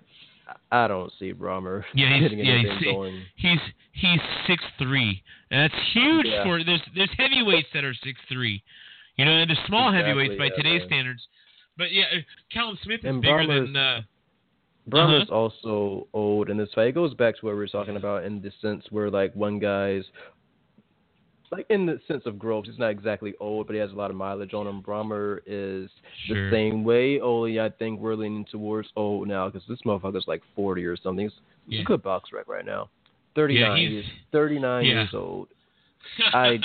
I 0.71 0.87
don't 0.87 1.11
see 1.19 1.33
Brähmer 1.33 1.83
Yeah, 1.93 2.17
he's- 2.19 2.31
yeah, 2.35 2.57
he's- 2.59 2.83
going. 2.83 3.21
He's 3.35 3.59
he's 3.93 4.19
six 4.47 4.63
three, 4.77 5.21
and 5.51 5.61
that's 5.71 5.81
huge 5.93 6.25
Yeah. 6.27 6.43
for 6.43 6.63
there's 6.63 6.81
there's 6.95 7.11
heavyweights 7.17 7.69
that 7.73 7.83
are 7.83 7.93
six 8.03 8.19
three, 8.31 8.61
you 9.17 9.25
know, 9.25 9.31
and 9.31 9.49
there's 9.49 9.59
small 9.67 9.89
Exactly, 9.89 10.09
heavyweights 10.09 10.37
by 10.39 10.45
yeah, 10.45 10.55
today's 10.55 10.83
standards. 10.87 11.27
But 11.77 11.91
yeah, 11.91 12.03
uh, 12.13 12.19
Callum 12.51 12.77
Smith 12.83 12.99
is 12.99 13.05
And 13.05 13.21
bigger 13.21 13.33
Brähmer's- 13.39 13.67
than. 13.67 13.75
Uh, 13.75 14.01
Brähmer's 14.89 15.29
Uh-huh. 15.29 15.35
also 15.35 16.07
old 16.13 16.49
in 16.49 16.57
this 16.57 16.69
fight. 16.73 16.87
It 16.87 16.91
goes 16.95 17.13
back 17.13 17.37
to 17.37 17.45
what 17.45 17.53
we 17.53 17.57
were 17.59 17.67
talking 17.69 17.95
about 17.95 18.25
in 18.25 18.41
the 18.41 18.51
sense 18.61 18.83
where 18.91 19.09
like 19.09 19.33
one 19.33 19.57
guy's 19.57 20.03
like 21.53 21.65
in 21.69 21.85
the 21.85 21.99
sense 22.07 22.23
of 22.25 22.37
growth, 22.37 22.65
he's 22.65 22.77
not 22.79 22.89
exactly 22.89 23.33
old, 23.39 23.67
but 23.67 23.73
he 23.73 23.79
has 23.79 23.91
a 23.91 23.95
lot 23.95 24.09
of 24.11 24.15
mileage 24.17 24.53
on 24.53 24.67
him. 24.67 24.81
Brähmer 24.81 25.39
is 25.45 25.89
Sure. 26.27 26.49
the 26.49 26.55
same 26.55 26.83
way. 26.83 27.19
Only 27.19 27.59
I 27.59 27.69
think 27.69 27.99
we're 27.99 28.15
leaning 28.15 28.45
towards 28.51 28.89
old 28.95 29.27
now 29.27 29.49
because 29.49 29.67
this 29.67 29.79
motherfucker's 29.85 30.27
like 30.27 30.41
forty 30.55 30.85
or 30.85 30.95
something. 30.97 31.25
He's, 31.25 31.39
Yeah. 31.67 31.81
a 31.81 31.83
good 31.85 32.03
BoxRec 32.03 32.47
right 32.47 32.65
now. 32.65 32.89
Thirty 33.35 33.59
nine. 33.61 33.81
Yeah, 33.81 33.89
he's 33.89 34.03
he's- 34.05 34.17
thirty 34.31 34.59
nine 34.59 34.85
yeah. 34.85 34.93
years 34.93 35.13
old. 35.13 35.47
I- 36.33 36.59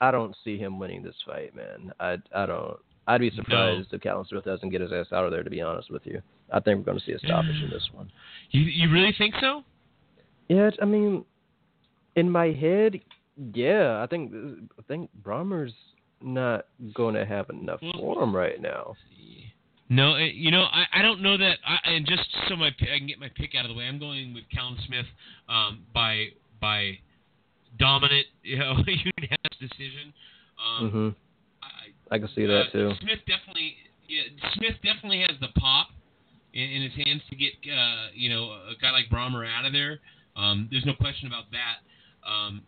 I 0.00 0.10
don't 0.10 0.36
see 0.44 0.58
him 0.58 0.78
winning 0.78 1.02
this 1.02 1.16
fight, 1.26 1.54
man. 1.56 1.90
I 1.98 2.18
I 2.34 2.44
don't. 2.46 2.76
I'd 3.08 3.20
be 3.20 3.30
surprised 3.30 3.94
if 3.94 4.00
Callum 4.02 4.26
Smith 4.28 4.44
doesn't 4.44 4.68
get 4.70 4.80
his 4.80 4.92
ass 4.92 5.06
out 5.12 5.24
of 5.24 5.30
there. 5.30 5.42
To 5.42 5.48
be 5.50 5.62
honest 5.62 5.90
with 5.90 6.04
you, 6.04 6.20
I 6.52 6.60
think 6.60 6.78
we're 6.78 6.84
going 6.84 6.98
to 6.98 7.04
see 7.04 7.12
a 7.12 7.18
stoppage 7.20 7.62
in 7.62 7.70
this 7.70 7.88
one. 7.92 8.10
you 8.50 8.62
you 8.62 8.90
really 8.90 9.14
think 9.16 9.34
so? 9.40 9.62
Yeah, 10.48 10.70
I 10.82 10.84
mean, 10.84 11.24
in 12.16 12.30
my 12.30 12.46
head, 12.52 13.00
yeah, 13.36 14.02
I 14.02 14.06
think 14.06 14.32
I 14.78 14.82
think 14.88 15.10
Brähmer's 15.22 15.74
not 16.22 16.66
going 16.94 17.14
to 17.14 17.26
have 17.26 17.50
enough 17.50 17.80
Well- 17.82 17.92
form 17.98 18.34
right 18.34 18.60
now. 18.60 18.96
No, 19.88 20.14
uh, 20.14 20.18
you 20.18 20.50
know, 20.50 20.62
I, 20.62 20.84
I 20.94 21.02
don't 21.02 21.22
know 21.22 21.36
that. 21.38 21.58
I, 21.64 21.90
and 21.90 22.04
just 22.04 22.22
so 22.48 22.56
my 22.56 22.68
I 22.68 22.98
can 22.98 23.06
get 23.06 23.20
my 23.20 23.30
pick 23.36 23.54
out 23.54 23.64
of 23.64 23.70
the 23.70 23.76
way, 23.76 23.84
I'm 23.84 24.00
going 24.00 24.34
with 24.34 24.42
Callum 24.52 24.76
Smith 24.84 25.06
um, 25.48 25.84
by 25.94 26.26
by 26.60 26.98
dominant, 27.78 28.26
you 28.42 28.58
know, 28.58 28.74
unanimous 28.84 29.58
decision. 29.60 30.12
Um, 30.58 30.90
hmm 30.90 31.08
I, 31.62 32.16
I 32.16 32.18
can 32.18 32.28
see 32.34 32.44
uh, 32.44 32.48
that 32.48 32.72
too. 32.72 32.90
Smith 33.00 33.20
definitely 33.28 33.76
yeah, 34.08 34.22
Smith 34.54 34.74
definitely 34.82 35.20
has 35.20 35.38
the 35.40 35.48
pop 35.58 35.88
in, 36.52 36.62
in 36.62 36.82
his 36.82 37.06
hands 37.06 37.22
to 37.30 37.36
get 37.36 37.52
uh, 37.70 38.06
you 38.12 38.28
know 38.28 38.50
a 38.50 38.74
guy 38.80 38.90
like 38.90 39.06
Brähmer 39.08 39.46
out 39.46 39.66
of 39.66 39.72
there. 39.72 40.00
Um, 40.34 40.68
there's 40.70 40.84
no 40.84 40.94
question 40.94 41.28
about 41.28 41.44
that. 41.52 42.28
Um, 42.28 42.62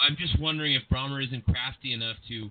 I'm 0.00 0.16
just 0.16 0.38
wondering 0.40 0.74
if 0.74 0.82
Brähmer 0.92 1.24
isn't 1.24 1.44
crafty 1.44 1.92
enough 1.92 2.16
to, 2.28 2.50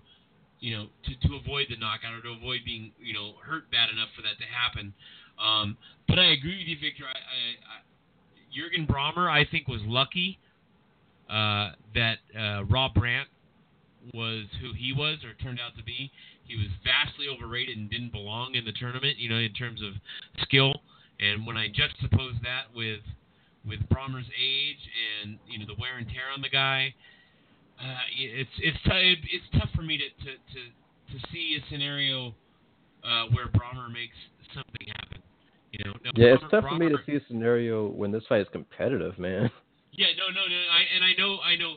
you 0.59 0.75
know, 0.75 0.87
to, 1.05 1.27
to 1.27 1.35
avoid 1.35 1.67
the 1.69 1.77
knockout 1.77 2.13
or 2.13 2.21
to 2.21 2.29
avoid 2.37 2.61
being, 2.65 2.91
you 2.99 3.13
know, 3.13 3.33
hurt 3.43 3.69
bad 3.71 3.89
enough 3.89 4.09
for 4.15 4.21
that 4.21 4.37
to 4.39 4.45
happen. 4.45 4.93
Um, 5.37 5.77
but 6.07 6.19
I 6.19 6.31
agree 6.31 6.57
with 6.57 6.67
you, 6.67 6.77
Victor. 6.81 7.03
I, 7.05 7.17
I, 7.17 7.45
I, 7.69 7.77
Jürgen 8.55 8.87
Brähmer, 8.87 9.29
I 9.29 9.45
think, 9.49 9.67
was 9.67 9.81
lucky 9.83 10.39
uh, 11.29 11.71
that 11.93 12.17
uh, 12.37 12.63
Rob 12.65 12.93
Brandt 12.93 13.27
was 14.13 14.45
who 14.61 14.71
he 14.77 14.93
was 14.93 15.17
or 15.23 15.33
turned 15.43 15.59
out 15.59 15.75
to 15.77 15.83
be. 15.83 16.11
He 16.47 16.55
was 16.55 16.67
vastly 16.83 17.25
overrated 17.27 17.77
and 17.77 17.89
didn't 17.89 18.11
belong 18.11 18.53
in 18.55 18.65
the 18.65 18.71
tournament, 18.71 19.17
you 19.17 19.29
know, 19.29 19.37
in 19.37 19.53
terms 19.53 19.81
of 19.81 19.93
skill. 20.43 20.73
And 21.19 21.45
when 21.45 21.57
I 21.57 21.67
juxtapose 21.69 22.41
that 22.43 22.69
with 22.75 23.01
with 23.65 23.79
Brähmer's 23.89 24.29
age 24.39 24.77
and 25.23 25.39
you 25.47 25.57
know 25.57 25.65
the 25.65 25.79
wear 25.81 25.97
and 25.97 26.05
tear 26.07 26.29
on 26.33 26.41
the 26.41 26.49
guy, 26.49 26.93
uh, 27.79 27.97
it's 28.17 28.49
it's 28.59 28.77
t- 28.85 29.15
it's 29.31 29.45
tough 29.59 29.69
for 29.75 29.81
me 29.81 29.97
to 29.97 30.07
to 30.25 30.31
to, 30.31 30.61
to 31.19 31.27
see 31.31 31.57
a 31.59 31.71
scenario 31.71 32.33
uh, 33.03 33.25
where 33.33 33.47
Brähmer 33.47 33.91
makes 33.91 34.15
something 34.53 34.87
happen. 34.87 35.21
You 35.71 35.85
know, 35.85 35.93
now, 36.03 36.11
Yeah, 36.15 36.27
Brähmer- 36.27 36.33
it's 36.35 36.51
tough 36.51 36.63
for 36.69 36.77
me 36.77 36.89
to 36.89 36.97
see 37.05 37.15
a 37.15 37.21
scenario 37.27 37.87
when 37.89 38.11
this 38.11 38.23
fight 38.27 38.41
is 38.41 38.47
competitive, 38.51 39.17
man. 39.19 39.49
Yeah, 39.97 40.07
no, 40.17 40.27
no, 40.27 40.43
no. 40.47 40.55
I, 40.71 40.83
and 40.93 41.03
I 41.05 41.13
know, 41.17 41.39
I 41.39 41.55
know. 41.55 41.75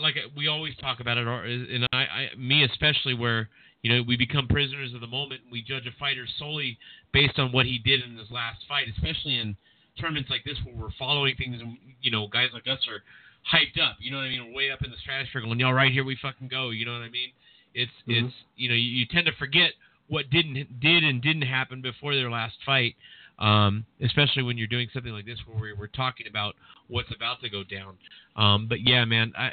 Like 0.00 0.16
we 0.36 0.48
always 0.48 0.74
talk 0.80 1.00
about 1.00 1.18
it, 1.18 1.26
and 1.26 1.86
I, 1.92 1.96
I, 1.98 2.28
me 2.36 2.64
especially, 2.64 3.14
where 3.14 3.48
you 3.82 3.92
know 3.94 4.02
we 4.06 4.16
become 4.16 4.46
prisoners 4.48 4.94
of 4.94 5.00
the 5.00 5.06
moment. 5.06 5.42
And 5.44 5.52
We 5.52 5.62
judge 5.62 5.86
a 5.86 5.92
fighter 5.98 6.24
solely 6.38 6.78
based 7.12 7.38
on 7.38 7.52
what 7.52 7.66
he 7.66 7.78
did 7.78 8.02
in 8.02 8.16
his 8.16 8.30
last 8.30 8.60
fight, 8.68 8.86
especially 8.96 9.38
in 9.38 9.56
tournaments 10.00 10.30
like 10.30 10.44
this 10.44 10.56
where 10.64 10.74
we're 10.74 10.92
following 10.98 11.34
things, 11.36 11.60
and 11.60 11.76
you 12.00 12.10
know, 12.10 12.28
guys 12.28 12.48
like 12.54 12.66
us 12.66 12.80
are 12.88 13.02
hyped 13.46 13.80
up. 13.80 13.96
You 14.00 14.10
know 14.10 14.18
what 14.18 14.24
I 14.24 14.28
mean? 14.28 14.46
We're 14.48 14.54
way 14.56 14.70
up 14.70 14.82
in 14.84 14.90
the 14.90 14.96
stratosphere, 14.98 15.40
going, 15.42 15.58
"Y'all 15.60 15.72
right 15.72 15.92
here, 15.92 16.04
we 16.04 16.16
fucking 16.16 16.48
go." 16.48 16.70
You 16.70 16.84
know 16.86 16.92
what 16.92 17.02
I 17.02 17.10
mean? 17.10 17.30
It's, 17.74 17.92
Mhm. 18.08 18.26
it's, 18.26 18.34
you 18.56 18.68
know, 18.68 18.74
you, 18.74 18.90
you 18.90 19.06
tend 19.06 19.26
to 19.26 19.32
forget 19.32 19.72
what 20.08 20.28
didn't 20.30 20.80
did 20.80 21.04
and 21.04 21.22
didn't 21.22 21.42
happen 21.42 21.80
before 21.80 22.14
their 22.14 22.30
last 22.30 22.56
fight. 22.64 22.96
Um, 23.38 23.86
especially 24.02 24.42
when 24.42 24.58
you're 24.58 24.66
doing 24.66 24.88
something 24.92 25.12
like 25.12 25.24
this 25.24 25.38
where 25.46 25.58
we're, 25.58 25.74
we're 25.76 25.86
talking 25.86 26.26
about 26.28 26.56
what's 26.88 27.10
about 27.14 27.40
to 27.40 27.48
go 27.48 27.62
down. 27.64 27.96
Um, 28.36 28.66
but 28.68 28.80
yeah, 28.86 29.04
man, 29.06 29.32
I 29.38 29.50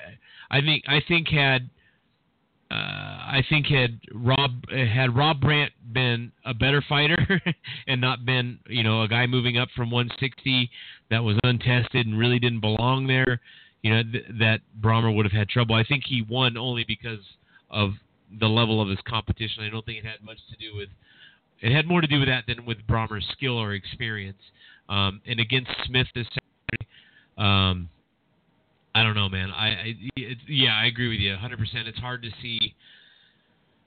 I 0.51 0.59
think 0.61 0.83
I 0.89 0.99
think 1.07 1.29
had 1.29 1.69
uh, 2.69 2.73
I 2.73 3.43
think 3.49 3.67
had 3.67 3.99
Rob 4.13 4.51
had 4.69 5.15
Rob 5.15 5.39
Brandt 5.39 5.71
been 5.93 6.33
a 6.43 6.53
better 6.53 6.81
fighter 6.89 7.41
and 7.87 8.01
not 8.01 8.25
been 8.25 8.59
you 8.67 8.83
know 8.83 9.03
a 9.03 9.07
guy 9.07 9.25
moving 9.25 9.57
up 9.57 9.69
from 9.73 9.89
160 9.89 10.69
that 11.09 11.23
was 11.23 11.37
untested 11.43 12.07
and 12.07 12.19
really 12.19 12.39
didn't 12.39 12.59
belong 12.59 13.07
there, 13.07 13.39
you 13.87 13.95
know 13.95 14.03
th- 14.11 14.25
that 14.39 14.59
Brähmer 14.81 15.15
would 15.15 15.25
have 15.25 15.31
had 15.31 15.47
trouble. 15.47 15.75
I 15.75 15.83
think 15.83 16.03
he 16.05 16.21
won 16.27 16.57
only 16.57 16.83
because 16.85 17.19
of 17.71 17.91
the 18.39 18.47
level 18.47 18.81
of 18.81 18.89
his 18.89 18.99
competition. 19.07 19.63
I 19.63 19.69
don't 19.69 19.85
think 19.85 19.99
it 19.99 20.05
had 20.05 20.21
much 20.21 20.39
to 20.51 20.57
do 20.57 20.75
with 20.75 20.89
it 21.61 21.71
had 21.71 21.87
more 21.87 22.01
to 22.01 22.07
do 22.07 22.19
with 22.19 22.27
that 22.27 22.43
than 22.47 22.65
with 22.65 22.85
Brähmer's 22.85 23.25
skill 23.31 23.57
or 23.57 23.73
experience. 23.73 24.41
Um, 24.89 25.21
and 25.25 25.39
against 25.39 25.71
Smith 25.85 26.07
this 26.13 26.27
Saturday, 26.27 26.87
um, 27.37 27.89
I 28.93 29.03
don't 29.03 29.15
know, 29.15 29.29
man. 29.29 29.51
I, 29.51 29.67
I 29.67 29.93
it, 30.17 30.37
yeah, 30.47 30.75
I 30.75 30.85
agree 30.87 31.07
with 31.07 31.19
you 31.19 31.31
100. 31.31 31.57
percent 31.57 31.87
It's 31.87 31.97
hard 31.99 32.21
to 32.23 32.29
see 32.41 32.75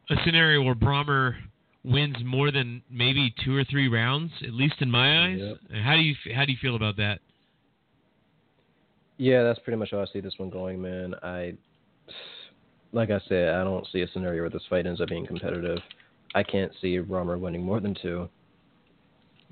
a 0.08 0.14
scenario 0.24 0.62
where 0.62 0.74
Brähmer 0.74 1.36
wins 1.84 2.16
more 2.24 2.50
than 2.50 2.82
maybe 2.90 3.34
two 3.44 3.54
or 3.56 3.64
three 3.64 3.88
rounds, 3.88 4.32
at 4.42 4.52
least 4.52 4.76
in 4.80 4.90
my 4.90 5.26
eyes. 5.26 5.38
How 5.84 5.94
do 5.94 6.00
you 6.02 6.14
how 6.34 6.44
do 6.44 6.52
you 6.52 6.58
feel 6.60 6.76
about 6.76 6.96
that? 6.96 7.20
Yeah, 9.20 9.42
that's 9.42 9.58
pretty 9.58 9.76
much 9.76 9.90
how 9.90 10.00
I 10.00 10.06
see 10.06 10.20
this 10.20 10.32
one 10.38 10.48
going, 10.48 10.80
man. 10.80 11.14
I, 11.22 11.52
like 12.92 13.10
I 13.10 13.20
said, 13.28 13.50
I 13.50 13.64
don't 13.64 13.86
see 13.92 14.00
a 14.00 14.08
scenario 14.08 14.40
where 14.40 14.48
this 14.48 14.62
fight 14.70 14.86
ends 14.86 14.98
up 14.98 15.10
being 15.10 15.26
competitive. 15.26 15.76
I 16.34 16.42
can't 16.42 16.72
see 16.80 16.96
Brähmer 16.96 17.38
winning 17.38 17.62
more 17.62 17.80
than 17.80 17.94
two. 18.00 18.30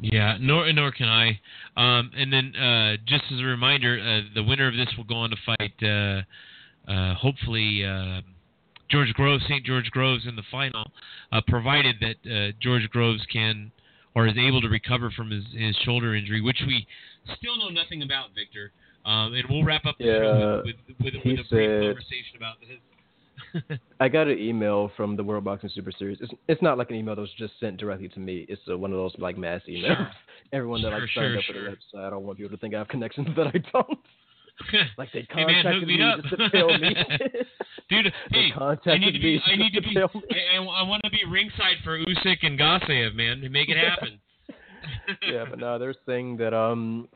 Yeah, 0.01 0.39
nor 0.41 0.73
nor 0.73 0.91
can 0.91 1.11
I. 1.11 1.39
Um, 1.77 2.11
and 2.17 2.33
then 2.33 2.57
uh, 2.57 2.97
just 3.07 3.25
as 3.31 3.41
a 3.41 3.45
reminder, 3.45 4.01
uh, 4.01 4.33
the 4.35 4.43
winner 4.43 4.69
of 4.69 4.75
this 4.75 4.89
will 4.97 5.05
go 5.05 5.17
on 5.17 5.29
to 5.29 5.37
fight 5.45 5.75
uh, 5.83 6.91
uh, 6.91 7.15
hopefully 7.17 7.85
uh, 7.85 8.23
George 8.91 9.13
Groves, 9.13 9.45
St. 9.51 9.67
George 9.67 9.91
Groves 9.91 10.25
in 10.27 10.35
the 10.35 10.45
final, 10.51 10.91
uh, 11.31 11.43
provided 11.47 11.97
that 12.01 12.55
George 12.63 12.89
Groves 12.89 13.21
can 13.31 13.71
or 14.15 14.27
is 14.27 14.39
able 14.39 14.63
to 14.63 14.69
recover 14.69 15.11
from 15.11 15.31
his, 15.31 15.45
his 15.55 15.77
shoulder 15.85 16.15
injury, 16.15 16.41
which 16.41 16.63
we 16.67 16.87
still 17.37 17.59
know 17.59 17.69
nothing 17.69 18.03
about, 18.03 18.29
Victor. 18.35 18.73
Um, 19.09 19.33
and 19.33 19.45
we'll 19.49 19.65
wrap 19.65 19.87
up 19.87 19.97
the 19.99 20.05
Yeah, 20.05 20.19
show 20.21 20.63
with, 20.67 20.77
with, 20.77 20.97
with, 20.99 21.15
with 21.15 21.15
a 21.15 21.23
brief 21.25 21.39
said- 21.49 21.83
conversation 21.95 22.37
about 22.37 22.57
his. 22.61 22.79
I 24.01 24.09
got 24.09 24.29
an 24.29 24.39
email 24.39 24.91
from 24.97 25.17
the 25.17 25.25
World 25.25 25.45
Boxing 25.45 25.71
Super 25.75 25.93
Series. 25.99 26.19
It's, 26.21 26.33
it's 26.49 26.61
not 26.61 26.77
like 26.77 26.91
an 26.91 26.97
email 26.97 27.15
that 27.15 27.23
was 27.23 27.31
just 27.39 27.55
sent 27.59 27.79
directly 27.79 28.09
to 28.09 28.21
me. 28.21 28.45
It's 28.49 28.61
uh, 28.71 28.77
one 28.77 28.91
of 28.93 28.99
those 28.99 29.15
like 29.19 29.39
mass 29.39 29.63
emails. 29.69 29.97
Sure. 29.97 30.11
Everyone 30.53 30.83
that 30.83 30.91
like 30.91 31.01
signed 31.01 31.09
sure, 31.15 31.39
up 31.39 31.45
for 31.47 31.53
sure. 31.55 31.71
the 31.71 31.77
website. 31.77 32.07
I 32.07 32.11
don't 32.11 32.25
want 32.25 32.37
people 32.39 32.51
to 32.51 32.61
think 32.61 32.75
I 32.75 32.79
have 32.79 32.89
connections 32.89 33.29
that 33.37 33.47
I 33.47 33.59
don't. 33.73 33.99
Like 34.99 35.11
they 35.13 35.27
Hey, 35.31 35.45
man, 35.47 35.63
contacted 35.63 35.89
me 35.89 36.03
up. 36.03 36.21
just 36.23 36.37
to 36.37 36.51
tell 36.51 36.79
me. 36.79 36.95
Dude, 37.89 38.13
hey, 38.33 38.51
I 38.59 38.99
need 38.99 39.13
to 39.13 39.19
be. 39.21 39.41
I 39.47 39.57
need 39.57 39.73
to 39.73 39.81
be. 39.81 39.97
I, 39.97 40.03
I, 40.03 40.63
I 40.63 40.83
want 40.83 41.03
to 41.05 41.11
be 41.11 41.21
ringside 41.31 41.77
for 41.85 41.97
Usyk 41.99 42.39
and 42.43 42.59
Gassiev, 42.59 43.15
man, 43.15 43.41
to 43.41 43.49
make 43.49 43.69
it 43.69 43.77
happen. 43.79 44.19
yeah, 45.23 45.45
but 45.49 45.59
no, 45.61 45.79
they're 45.79 45.95
saying 46.07 46.37
that 46.39 46.53
um, 46.53 47.09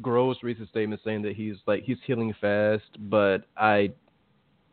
Groves 0.00 0.42
recent 0.42 0.68
statement 0.68 1.00
saying 1.04 1.22
that 1.22 1.34
he's 1.34 1.56
like 1.66 1.82
he's 1.82 1.96
healing 2.06 2.32
fast, 2.40 2.84
but 3.10 3.46
I, 3.56 3.92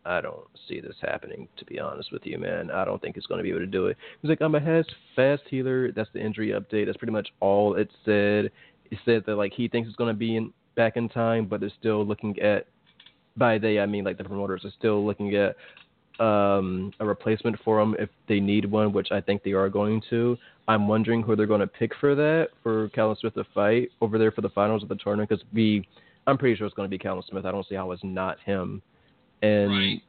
I 0.06 0.22
don't 0.22 0.46
see 0.68 0.80
this 0.80 0.96
happening. 1.02 1.48
To 1.58 1.66
be 1.66 1.80
honest 1.80 2.12
with 2.12 2.22
you, 2.26 2.38
man, 2.38 2.70
I 2.70 2.86
don't 2.86 3.02
think 3.02 3.16
he's 3.16 3.26
going 3.26 3.40
to 3.40 3.44
be 3.44 3.50
able 3.50 3.62
to 3.62 3.66
do 3.66 3.88
it. 3.88 3.98
He's 4.22 4.30
like, 4.30 4.42
I'm 4.42 4.54
a 4.54 4.60
has 4.60 4.86
fast 5.16 5.42
healer. 5.50 5.92
That's 5.92 6.10
the 6.14 6.24
injury 6.24 6.50
update. 6.50 6.86
That's 6.86 6.98
pretty 6.98 7.14
much 7.14 7.30
all 7.40 7.76
it 7.76 7.90
said. 8.06 8.52
It 8.92 9.00
said 9.06 9.24
that 9.26 9.36
like 9.36 9.54
he 9.54 9.68
thinks 9.68 9.88
it's 9.88 9.98
going 9.98 10.14
to 10.14 10.18
be 10.18 10.36
in 10.36 10.54
back 10.76 10.98
in 10.98 11.10
time, 11.10 11.48
but 11.48 11.62
they're 11.62 11.72
still 11.80 12.06
looking 12.06 12.40
at. 12.40 12.68
By 13.36 13.60
they, 13.60 13.80
I 13.80 13.86
mean 13.86 14.04
like 14.04 14.18
the 14.18 14.24
promoters 14.24 14.66
are 14.66 14.74
still 14.80 15.06
looking 15.06 15.36
at 15.36 15.56
um, 16.20 16.92
a 17.00 17.06
replacement 17.06 17.58
for 17.64 17.80
him 17.80 17.96
if 18.00 18.10
they 18.28 18.40
need 18.40 18.66
one, 18.66 18.94
which 18.94 19.12
I 19.12 19.22
think 19.22 19.44
they 19.44 19.52
are 19.52 19.70
going 19.70 20.02
to. 20.10 20.38
I'm 20.68 20.88
wondering 20.88 21.22
who 21.22 21.36
they're 21.36 21.46
going 21.46 21.62
to 21.62 21.68
pick 21.68 21.92
for 22.00 22.16
that 22.16 22.50
for 22.62 22.90
Callum 22.90 23.16
Smith 23.20 23.36
to 23.36 23.46
fight 23.54 23.90
over 24.02 24.18
there 24.18 24.32
for 24.32 24.42
the 24.42 24.50
finals 24.50 24.84
of 24.84 24.90
the 24.90 24.96
tournament 24.96 25.30
because 25.30 25.44
we, 25.54 25.88
I'm 26.26 26.38
pretty 26.38 26.56
sure 26.56 26.68
it's 26.68 26.76
going 26.76 26.88
to 26.88 26.90
be 26.90 26.98
Callum 26.98 27.24
Smith. 27.30 27.46
I 27.46 27.52
don't 27.52 27.68
see 27.68 27.76
how 27.76 27.92
it's 27.92 28.04
not 28.04 28.40
him, 28.42 28.82
and 29.42 29.72
Right. 29.72 30.02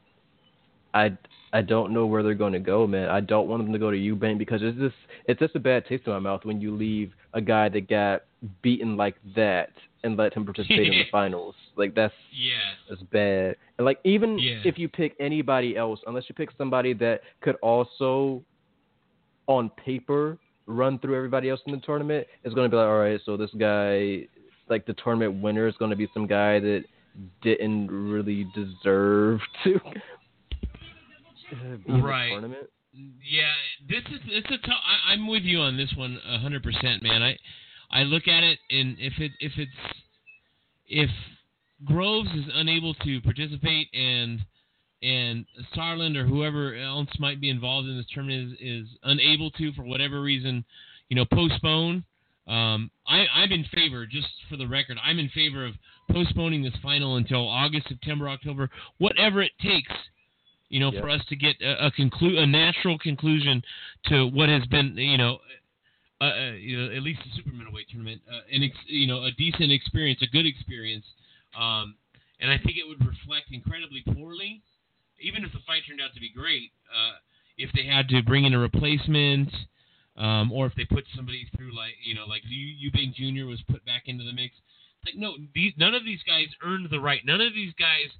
I 0.94 1.16
I 1.52 1.62
don't 1.62 1.92
know 1.92 2.04
where 2.06 2.22
they're 2.22 2.34
going 2.34 2.52
to 2.52 2.58
go, 2.58 2.86
man. 2.86 3.08
I 3.08 3.20
don't 3.20 3.48
want 3.48 3.62
them 3.62 3.72
to 3.72 3.78
go 3.78 3.90
to 3.90 3.96
Eubank 3.96 4.38
because 4.38 4.60
it's 4.62 4.78
just 4.78 4.94
it's 5.26 5.40
just 5.40 5.54
a 5.56 5.60
bad 5.60 5.86
taste 5.86 6.06
in 6.06 6.12
my 6.12 6.18
mouth 6.18 6.44
when 6.44 6.60
you 6.60 6.74
leave 6.74 7.12
a 7.34 7.40
guy 7.40 7.68
that 7.70 7.88
got 7.88 8.22
beaten 8.62 8.96
like 8.96 9.16
that 9.34 9.70
and 10.04 10.16
let 10.16 10.32
him 10.32 10.44
participate 10.44 10.86
in 10.86 10.92
the 10.92 11.04
finals. 11.12 11.54
Like 11.76 11.94
that's 11.94 12.14
yeah. 12.32 12.94
is 12.94 13.00
bad. 13.12 13.56
And 13.78 13.84
like 13.84 13.98
even 14.04 14.38
Yeah. 14.38 14.60
if 14.64 14.78
you 14.78 14.88
pick 14.88 15.14
anybody 15.20 15.76
else, 15.76 16.00
unless 16.06 16.24
you 16.28 16.34
pick 16.34 16.50
somebody 16.56 16.92
that 16.94 17.22
could 17.40 17.56
also, 17.62 18.42
on 19.46 19.70
paper, 19.70 20.38
run 20.66 20.98
through 20.98 21.16
everybody 21.16 21.48
else 21.48 21.60
in 21.66 21.72
the 21.72 21.80
tournament, 21.80 22.26
it's 22.44 22.54
going 22.54 22.70
to 22.70 22.74
be 22.74 22.76
like, 22.76 22.86
all 22.86 22.98
right, 22.98 23.20
so 23.24 23.36
this 23.36 23.50
guy, 23.58 24.26
like 24.68 24.84
the 24.86 24.94
tournament 25.02 25.42
winner, 25.42 25.66
is 25.66 25.74
going 25.78 25.90
to 25.90 25.96
be 25.96 26.08
some 26.12 26.26
guy 26.26 26.60
that 26.60 26.84
didn't 27.42 27.90
really 27.90 28.46
deserve 28.54 29.40
to 29.64 29.80
Right. 31.88 32.30
tournament. 32.30 32.68
Yeah, 32.92 33.52
this 33.88 34.02
is 34.12 34.20
it's 34.26 34.46
a 34.46 34.66
tough. 34.66 34.80
I, 34.84 35.12
I'm 35.12 35.26
with 35.28 35.42
you 35.42 35.60
on 35.60 35.76
this 35.76 35.92
one 35.96 36.18
hundred 36.24 36.62
percent, 36.62 37.02
man. 37.02 37.22
I 37.22 37.36
I 37.90 38.02
look 38.02 38.26
at 38.28 38.42
it 38.42 38.58
and 38.70 38.96
if 38.98 39.14
it 39.18 39.32
if 39.40 39.52
it's 39.56 39.70
if 40.86 41.10
Groves 41.84 42.30
is 42.34 42.44
unable 42.54 42.94
to 42.94 43.20
participate 43.20 43.88
and 43.92 44.40
and 45.02 45.46
Starland 45.72 46.16
or 46.16 46.26
whoever 46.26 46.74
else 46.74 47.08
might 47.20 47.40
be 47.40 47.50
involved 47.50 47.88
in 47.88 47.96
this 47.96 48.06
tournament 48.12 48.58
is, 48.60 48.84
is 48.84 48.88
unable 49.04 49.50
to 49.52 49.72
for 49.74 49.82
whatever 49.82 50.20
reason, 50.20 50.64
you 51.08 51.16
know, 51.16 51.24
postpone. 51.24 52.04
Um, 52.48 52.90
I, 53.06 53.26
I'm 53.32 53.52
in 53.52 53.64
favor, 53.72 54.06
just 54.06 54.28
for 54.48 54.56
the 54.56 54.66
record, 54.66 54.96
I'm 55.04 55.18
in 55.18 55.28
favor 55.28 55.66
of 55.66 55.74
postponing 56.10 56.62
this 56.62 56.74
final 56.82 57.16
until 57.16 57.46
August, 57.46 57.88
September, 57.88 58.28
October, 58.28 58.70
whatever 58.96 59.42
it 59.42 59.52
takes 59.62 59.92
you 60.68 60.80
know, 60.80 60.92
Yep. 60.92 61.02
for 61.02 61.10
us 61.10 61.24
to 61.28 61.36
get 61.36 61.60
a, 61.60 61.86
a 61.86 61.90
conclu- 61.92 62.38
a 62.38 62.46
natural 62.46 62.98
conclusion 62.98 63.62
to 64.06 64.26
what 64.26 64.48
has 64.48 64.64
been, 64.66 64.96
you 64.96 65.16
know, 65.18 65.38
uh, 66.20 66.24
uh, 66.24 66.52
you 66.52 66.76
know, 66.76 66.94
at 66.94 67.02
least 67.02 67.20
the 67.24 67.30
super 67.36 67.54
middleweight 67.54 67.88
tournament, 67.90 68.20
uh, 68.30 68.40
an 68.52 68.62
ex- 68.62 68.86
you 68.86 69.06
know, 69.06 69.24
a 69.24 69.30
decent 69.32 69.70
experience, 69.70 70.20
a 70.22 70.26
good 70.26 70.46
experience, 70.46 71.04
um, 71.58 71.94
and 72.40 72.50
I 72.50 72.58
think 72.58 72.76
it 72.76 72.86
would 72.86 73.00
reflect 73.00 73.50
incredibly 73.52 74.02
poorly, 74.14 74.62
even 75.20 75.44
if 75.44 75.52
the 75.52 75.60
fight 75.66 75.82
turned 75.86 76.00
out 76.00 76.14
to 76.14 76.20
be 76.20 76.30
great, 76.30 76.70
uh, 76.92 77.18
if 77.56 77.70
they 77.72 77.84
had 77.84 78.08
to 78.08 78.22
bring 78.22 78.44
in 78.44 78.54
a 78.54 78.58
replacement, 78.58 79.50
um, 80.16 80.52
or 80.52 80.66
if 80.66 80.74
they 80.74 80.84
put 80.84 81.04
somebody 81.14 81.46
through 81.56 81.74
like 81.74 81.94
you 82.04 82.14
know 82.14 82.26
like 82.26 82.42
you 82.48 82.90
Eubank 82.90 83.14
Jr. 83.14 83.46
was 83.46 83.62
put 83.70 83.84
back 83.86 84.02
into 84.06 84.24
the 84.24 84.32
mix. 84.32 84.54
It's 85.02 85.14
like 85.14 85.20
no, 85.20 85.34
these, 85.54 85.72
none 85.76 85.94
of 85.94 86.04
these 86.04 86.22
guys 86.26 86.46
earned 86.62 86.88
the 86.90 87.00
right. 87.00 87.20
None 87.24 87.40
of 87.40 87.54
these 87.54 87.72
guys 87.78 88.10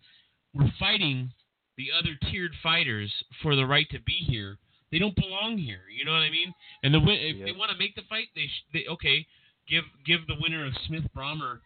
were 0.55 0.71
fighting 0.79 1.33
the 1.79 1.89
other 1.99 2.11
tiered 2.31 2.53
fighters 2.63 3.11
for 3.43 3.57
the 3.57 3.65
right 3.65 3.89
to 3.91 4.01
be 4.03 4.13
here. 4.29 4.59
They 4.93 4.99
don't 4.99 5.17
belong 5.17 5.57
here. 5.59 5.83
You 5.97 6.05
know 6.05 6.13
what 6.13 6.23
I 6.23 6.31
mean? 6.31 6.53
And 6.83 6.93
the 6.93 7.01
win- 7.01 7.21
if 7.21 7.37
Yep. 7.37 7.47
they 7.47 7.53
want 7.53 7.71
to 7.71 7.79
make 7.79 7.95
the 7.95 8.03
fight, 8.03 8.29
they, 8.35 8.47
sh- 8.47 8.65
they 8.75 8.85
okay 8.91 9.27
give 9.69 9.85
give 10.05 10.27
the 10.27 10.37
winner 10.41 10.67
of 10.67 10.73
Smith 10.87 11.05
Brähmer 11.17 11.61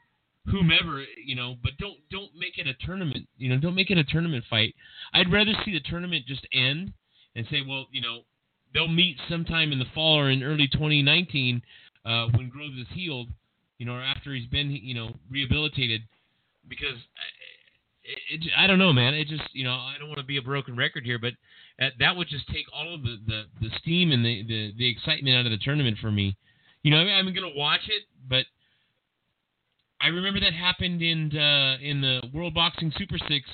whomever 0.47 1.05
you 1.25 1.37
know 1.37 1.55
but 1.63 1.71
don't 1.79 1.99
don't 2.11 2.35
make 2.37 2.59
it 2.59 2.67
a 2.67 2.75
tournament 2.85 3.29
you 3.39 3.49
know 3.49 3.57
don't 3.61 3.77
make 3.77 3.93
it 3.93 3.97
a 3.97 4.03
tournament 4.03 4.45
fight 4.51 4.75
i'd 5.15 5.31
rather 5.31 5.53
see 5.65 5.71
the 5.73 5.79
tournament 5.89 6.27
just 6.27 6.45
end 6.53 6.93
and 7.37 7.47
say 7.49 7.63
well 7.65 7.87
you 7.93 8.01
know 8.01 8.23
they'll 8.75 8.89
meet 8.89 9.17
sometime 9.29 9.71
in 9.71 9.79
the 9.79 9.85
fall 9.95 10.19
or 10.19 10.31
in 10.31 10.43
early 10.43 10.67
2019 10.67 11.63
uh, 12.05 12.27
when 12.35 12.49
Groves 12.49 12.77
is 12.79 12.87
healed, 12.93 13.29
you 13.79 13.87
know, 13.87 13.95
or 13.95 14.03
after 14.03 14.35
he's 14.35 14.49
been, 14.49 14.71
you 14.71 14.95
know, 14.95 15.15
rehabilitated. 15.31 16.03
Because 16.69 16.97
it, 18.31 18.51
I 18.57 18.67
don't 18.67 18.79
know, 18.79 18.93
man. 18.93 19.15
It 19.15 19.29
just, 19.29 19.43
you 19.53 19.65
know, 19.65 19.73
I 19.73 19.95
don't 19.99 20.09
want 20.09 20.21
to 20.21 20.27
be 20.27 20.37
a 20.37 20.43
broken 20.43 20.77
record 20.77 21.05
here, 21.05 21.19
but 21.19 21.33
uh, 21.83 21.91
that 21.99 22.17
would 22.17 22.29
just 22.29 22.47
take 22.49 22.67
all 22.75 22.95
of 22.95 23.03
the, 23.03 23.19
the, 23.27 23.43
the 23.61 23.71
steam 23.79 24.13
and 24.13 24.25
the, 24.25 24.45
the, 24.47 24.73
the 24.77 24.89
excitement 24.89 25.37
out 25.37 25.47
of 25.47 25.53
the 25.53 25.59
tournament 25.59 25.99
for 26.01 26.11
me. 26.11 26.37
You 26.83 26.91
know, 26.91 26.99
I 26.99 27.05
mean, 27.05 27.15
I'm 27.15 27.35
to 27.35 27.59
watch 27.59 27.83
it, 27.89 28.03
but 28.29 28.45
I 30.01 30.09
remember 30.09 30.41
that 30.41 30.53
happened 30.53 31.01
in 31.01 31.37
uh, 31.37 31.77
in 31.81 32.01
the 32.01 32.23
World 32.35 32.55
Boxing 32.55 32.93
Super 32.99 33.19
Six 33.29 33.47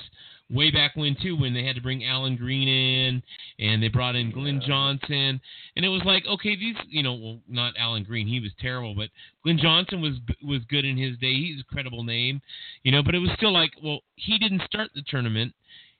way 0.50 0.70
back 0.70 0.96
when 0.96 1.14
too, 1.22 1.36
when 1.36 1.52
they 1.52 1.64
had 1.64 1.76
to 1.76 1.82
bring 1.82 2.04
Allan 2.04 2.36
Green 2.36 2.68
in 2.68 3.22
and 3.58 3.82
they 3.82 3.88
brought 3.88 4.16
in 4.16 4.30
Glenn 4.30 4.60
Yeah. 4.60 4.66
Johnson, 4.66 5.40
and 5.76 5.84
it 5.84 5.88
was 5.88 6.02
like, 6.04 6.26
okay, 6.26 6.56
these, 6.56 6.76
you 6.88 7.02
know, 7.02 7.14
well, 7.14 7.40
not 7.48 7.74
Allan 7.78 8.04
Green, 8.04 8.26
he 8.26 8.40
was 8.40 8.52
terrible, 8.60 8.94
but 8.94 9.10
Glenn 9.42 9.58
Johnson 9.58 10.00
was 10.00 10.14
was 10.42 10.60
good 10.68 10.84
in 10.84 10.96
his 10.96 11.18
day. 11.18 11.34
He's 11.34 11.60
a 11.60 11.64
credible 11.64 12.02
name, 12.04 12.40
you 12.82 12.92
know, 12.92 13.02
but 13.02 13.14
it 13.14 13.18
was 13.18 13.30
still 13.36 13.52
like, 13.52 13.72
well, 13.82 14.00
he 14.16 14.38
didn't 14.38 14.62
start 14.62 14.90
the 14.94 15.02
tournament. 15.08 15.54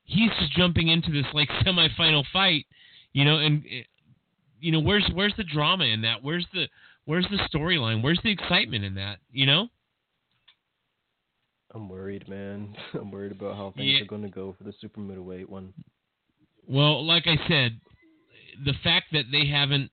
He's 0.04 0.30
just 0.40 0.52
jumping 0.52 0.88
into 0.88 1.12
this 1.12 1.26
like 1.34 1.48
semifinal 1.66 2.24
fight, 2.32 2.66
you 3.12 3.24
know, 3.24 3.38
and 3.38 3.64
eh, 3.70 3.82
you 4.60 4.72
know, 4.72 4.80
where's 4.80 5.08
where's 5.14 5.34
the 5.36 5.44
drama 5.44 5.84
in 5.84 6.02
that? 6.02 6.22
Where's 6.22 6.46
the 6.54 6.68
where's 7.04 7.26
the 7.30 7.38
storyline? 7.54 8.02
Where's 8.02 8.20
the 8.24 8.30
excitement 8.30 8.84
in 8.84 8.94
that? 8.94 9.18
You 9.30 9.46
know? 9.46 9.68
I'm 11.78 11.88
worried, 11.88 12.28
man. 12.28 12.74
I'm 12.94 13.10
worried 13.12 13.32
about 13.32 13.56
how 13.56 13.72
things 13.76 13.92
Yeah. 13.94 14.02
are 14.02 14.06
going 14.06 14.22
to 14.22 14.28
go 14.28 14.52
for 14.58 14.64
the 14.64 14.72
super 14.80 15.00
middleweight 15.00 15.48
one. 15.48 15.72
Well, 16.66 17.06
like 17.06 17.26
I 17.26 17.36
said, 17.48 17.80
the 18.64 18.74
fact 18.82 19.06
that 19.12 19.26
they 19.30 19.46
haven't 19.46 19.90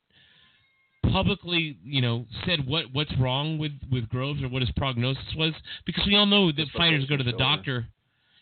publicly, 1.03 1.78
you 1.84 2.02
know, 2.02 2.26
said 2.48 2.66
what 2.68 2.86
what's 2.91 3.16
wrong 3.20 3.57
with 3.60 3.72
with 3.91 4.10
Groves 4.10 4.41
or 4.41 4.49
what 4.49 4.62
his 4.62 4.72
prognosis 4.72 5.24
was, 5.38 5.53
because 5.86 6.06
we 6.07 6.16
all 6.16 6.26
know 6.26 6.48
that 6.48 6.56
Dislocated 6.56 6.78
fighters 6.78 7.06
go 7.06 7.18
to 7.18 7.24
the 7.24 7.30
shoulder. 7.32 7.44
doctor. 7.44 7.88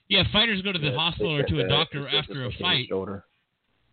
Yeah, 0.08 0.24
fighters 0.32 0.62
go 0.62 0.72
to 0.72 0.80
the 0.80 0.88
Yeah, 0.88 0.96
hospital 0.96 1.36
or 1.36 1.44
to 1.44 1.60
a 1.60 1.68
doctor 1.68 2.08
after 2.08 2.46
a 2.46 2.52
fight. 2.62 2.88
Shoulder. 2.90 3.26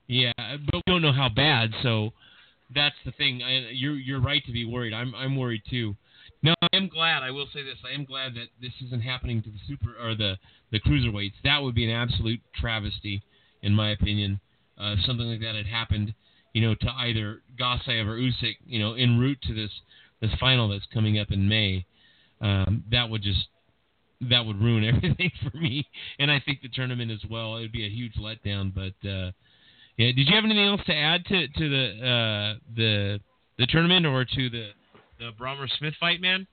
Yeah, 0.07 0.33
but 0.37 0.75
we 0.75 0.83
don't 0.87 1.03
know 1.03 1.13
how 1.13 1.29
bad. 1.29 1.71
So 1.83 2.11
that's 2.75 2.97
the 3.05 3.13
thing. 3.13 3.43
I, 3.43 3.71
you're 3.73 3.97
you're 3.97 4.21
right 4.21 4.45
to 4.47 4.53
be 4.53 4.65
worried. 4.65 4.95
I'm 4.95 5.15
I'm 5.15 5.37
worried 5.37 5.63
too. 5.69 5.97
No, 6.43 6.55
I 6.63 6.70
am 6.81 6.89
glad. 6.89 7.23
I 7.23 7.31
will 7.31 7.47
say 7.53 7.63
this. 7.63 7.77
I 7.89 7.95
am 7.95 8.05
glad 8.05 8.35
that 8.35 8.49
this 8.61 8.73
isn't 8.87 9.03
happening 9.03 9.43
to 9.43 9.51
the 9.51 9.59
super 9.69 9.95
or 10.03 10.15
the 10.15 10.37
the 10.71 10.81
cruiserweights. 10.81 11.35
That 11.45 11.63
would 11.63 11.75
be 11.75 11.85
an 11.85 11.91
absolute 11.91 12.41
travesty, 12.55 13.23
in 13.63 13.75
my 13.75 13.91
opinion. 13.91 14.41
Uh, 14.79 14.97
something 15.07 15.27
like 15.27 15.41
that 15.41 15.55
had 15.55 15.67
happened, 15.67 16.15
you 16.55 16.63
know, 16.63 16.75
to 16.75 16.89
either 16.99 17.43
Gassiev 17.61 18.07
or 18.07 18.17
Usyk, 18.17 18.57
you 18.67 18.79
know, 18.79 18.95
en 18.95 19.19
route 19.19 19.39
to 19.43 19.55
this 19.55 19.71
this 20.21 20.31
final 20.39 20.69
that's 20.69 20.87
coming 20.93 21.19
up 21.19 21.31
in 21.31 21.49
May, 21.49 21.85
um, 22.41 22.85
that 22.91 23.09
would 23.09 23.23
just 23.23 23.47
that 24.29 24.45
would 24.45 24.61
ruin 24.61 24.85
everything 24.97 25.31
for 25.43 25.57
me, 25.57 25.87
and 26.19 26.31
I 26.31 26.41
think 26.41 26.63
the 26.63 26.69
tournament 26.69 27.11
as 27.11 27.25
well. 27.31 27.57
It 27.57 27.63
would 27.63 27.73
be 27.73 27.87
a 27.87 27.91
huge 27.91 28.15
letdown. 28.15 28.73
But 28.75 29.09
uh, 29.09 29.33
yeah, 29.97 30.13
did 30.13 30.29
you 30.29 30.35
have 30.35 30.45
anything 30.45 30.67
else 30.67 30.83
to 30.87 30.95
add 30.95 31.25
to 31.27 31.49
to 31.49 31.69
the 31.69 32.07
uh, 32.07 32.59
the 32.75 33.21
the 33.59 33.67
tournament 33.67 34.07
or 34.07 34.25
to 34.25 34.51
the 34.51 34.71
the 35.19 35.31
Brähmer 35.39 35.69
Smith 35.79 35.95
fight, 36.01 36.21
man? 36.21 36.47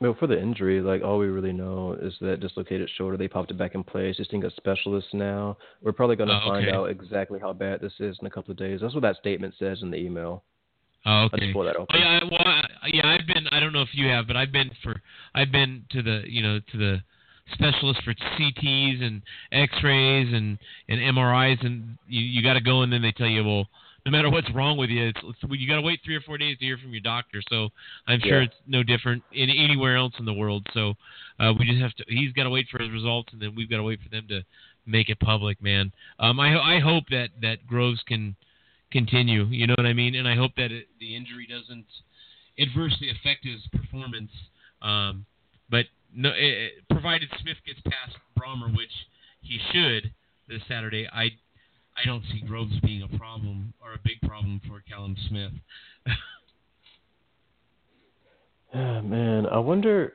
Well, 0.00 0.16
for 0.18 0.26
the 0.26 0.40
injury, 0.40 0.80
like 0.80 1.02
all 1.02 1.18
we 1.18 1.26
really 1.26 1.52
know 1.52 1.92
is 2.00 2.14
that 2.22 2.40
dislocated 2.40 2.88
shoulder. 2.96 3.18
They 3.18 3.28
popped 3.28 3.50
it 3.50 3.58
back 3.58 3.74
in 3.74 3.84
place. 3.84 4.16
Just 4.16 4.30
seeing 4.30 4.44
a 4.44 4.50
specialist 4.52 5.08
now. 5.12 5.58
We're 5.82 5.92
probably 5.92 6.16
going 6.16 6.30
to 6.30 6.40
Oh, 6.42 6.48
find 6.48 6.66
okay. 6.66 6.74
out 6.74 6.84
exactly 6.86 7.38
how 7.38 7.52
bad 7.52 7.82
this 7.82 7.92
is 8.00 8.16
in 8.18 8.26
a 8.26 8.30
couple 8.30 8.50
of 8.50 8.56
days. 8.56 8.80
That's 8.80 8.94
what 8.94 9.02
that 9.02 9.16
statement 9.16 9.54
says 9.58 9.82
in 9.82 9.90
the 9.90 9.98
email. 9.98 10.42
Oh, 11.04 11.24
okay. 11.24 11.40
just 11.40 11.52
pull 11.52 11.64
that 11.64 11.76
open. 11.76 11.94
Oh, 11.94 11.98
yeah, 11.98 12.20
I- 12.22 12.24
well, 12.24 12.40
I, 12.46 12.64
yeah, 12.86 13.06
I've 13.08 13.26
been. 13.26 13.46
I 13.52 13.60
don't 13.60 13.74
know 13.74 13.82
if 13.82 13.90
you 13.92 14.06
have, 14.08 14.26
but 14.26 14.36
I've 14.36 14.52
been 14.52 14.70
for. 14.82 15.02
I've 15.34 15.52
been 15.52 15.84
to 15.90 16.02
the, 16.02 16.22
you 16.26 16.42
know, 16.42 16.60
to 16.60 16.76
the 16.78 17.02
specialist 17.52 18.02
for 18.02 18.14
CTs 18.14 19.02
and 19.02 19.20
X-rays 19.52 20.32
and 20.32 20.58
and 20.88 20.98
MRIs, 21.16 21.64
and 21.64 21.98
you 22.08 22.22
you 22.22 22.42
got 22.42 22.54
to 22.54 22.60
go, 22.60 22.82
and 22.82 22.92
then 22.92 23.02
they 23.02 23.12
tell 23.12 23.26
you, 23.28 23.44
well, 23.44 23.68
no 24.06 24.12
matter 24.12 24.30
what's 24.30 24.50
wrong 24.54 24.76
with 24.76 24.90
you, 24.90 25.08
it's, 25.08 25.20
it's 25.22 25.38
you 25.50 25.68
got 25.68 25.76
to 25.76 25.82
wait 25.82 26.00
three 26.04 26.16
or 26.16 26.20
four 26.22 26.38
days 26.38 26.58
to 26.58 26.64
hear 26.64 26.78
from 26.78 26.90
your 26.92 27.00
doctor. 27.02 27.42
So 27.48 27.68
I'm 28.06 28.20
sure 28.20 28.40
Yeah. 28.40 28.46
it's 28.46 28.54
no 28.66 28.82
different 28.82 29.22
in 29.32 29.50
anywhere 29.50 29.96
else 29.96 30.14
in 30.18 30.24
the 30.24 30.32
world. 30.32 30.66
So 30.72 30.94
uh, 31.38 31.52
we 31.58 31.66
just 31.66 31.80
have 31.80 31.92
to. 31.94 32.04
He's 32.08 32.32
got 32.32 32.44
to 32.44 32.50
wait 32.50 32.66
for 32.70 32.82
his 32.82 32.90
results, 32.92 33.32
and 33.32 33.40
then 33.40 33.54
we've 33.54 33.68
got 33.70 33.76
to 33.78 33.82
wait 33.82 34.00
for 34.02 34.08
them 34.08 34.26
to 34.28 34.42
make 34.86 35.08
it 35.08 35.20
public, 35.20 35.62
man. 35.62 35.92
Um, 36.18 36.40
I 36.40 36.76
I 36.76 36.80
hope 36.80 37.04
that 37.10 37.28
that 37.42 37.66
Groves 37.66 38.02
can 38.06 38.36
continue. 38.90 39.44
You 39.46 39.66
know 39.66 39.74
what 39.76 39.86
I 39.86 39.92
mean? 39.92 40.14
And 40.14 40.26
I 40.26 40.34
hope 40.34 40.52
that 40.56 40.72
it, 40.72 40.86
the 40.98 41.14
injury 41.14 41.46
doesn't 41.48 41.86
adversely 42.58 43.10
affect 43.10 43.44
his 43.44 43.60
performance. 43.72 44.30
Um, 44.82 45.26
but 45.70 45.86
no, 46.14 46.30
it, 46.30 46.36
it- 46.42 46.72
provided 46.90 47.28
Smith 47.40 47.56
gets 47.66 47.80
past 47.82 48.16
Brähmer, 48.38 48.74
which 48.76 48.90
he 49.42 49.58
should 49.72 50.12
this 50.48 50.60
Saturday, 50.68 51.08
I 51.12 51.30
I 51.96 52.06
don't 52.06 52.22
see 52.32 52.40
Groves 52.46 52.78
being 52.80 53.02
a 53.02 53.18
problem 53.18 53.74
or 53.82 53.92
a 53.92 53.98
big 54.04 54.20
problem 54.26 54.60
for 54.66 54.82
Callum 54.88 55.16
Smith. 55.28 55.52
Ah, 58.72 59.00
man, 59.00 59.46
I 59.46 59.58
wonder. 59.58 60.12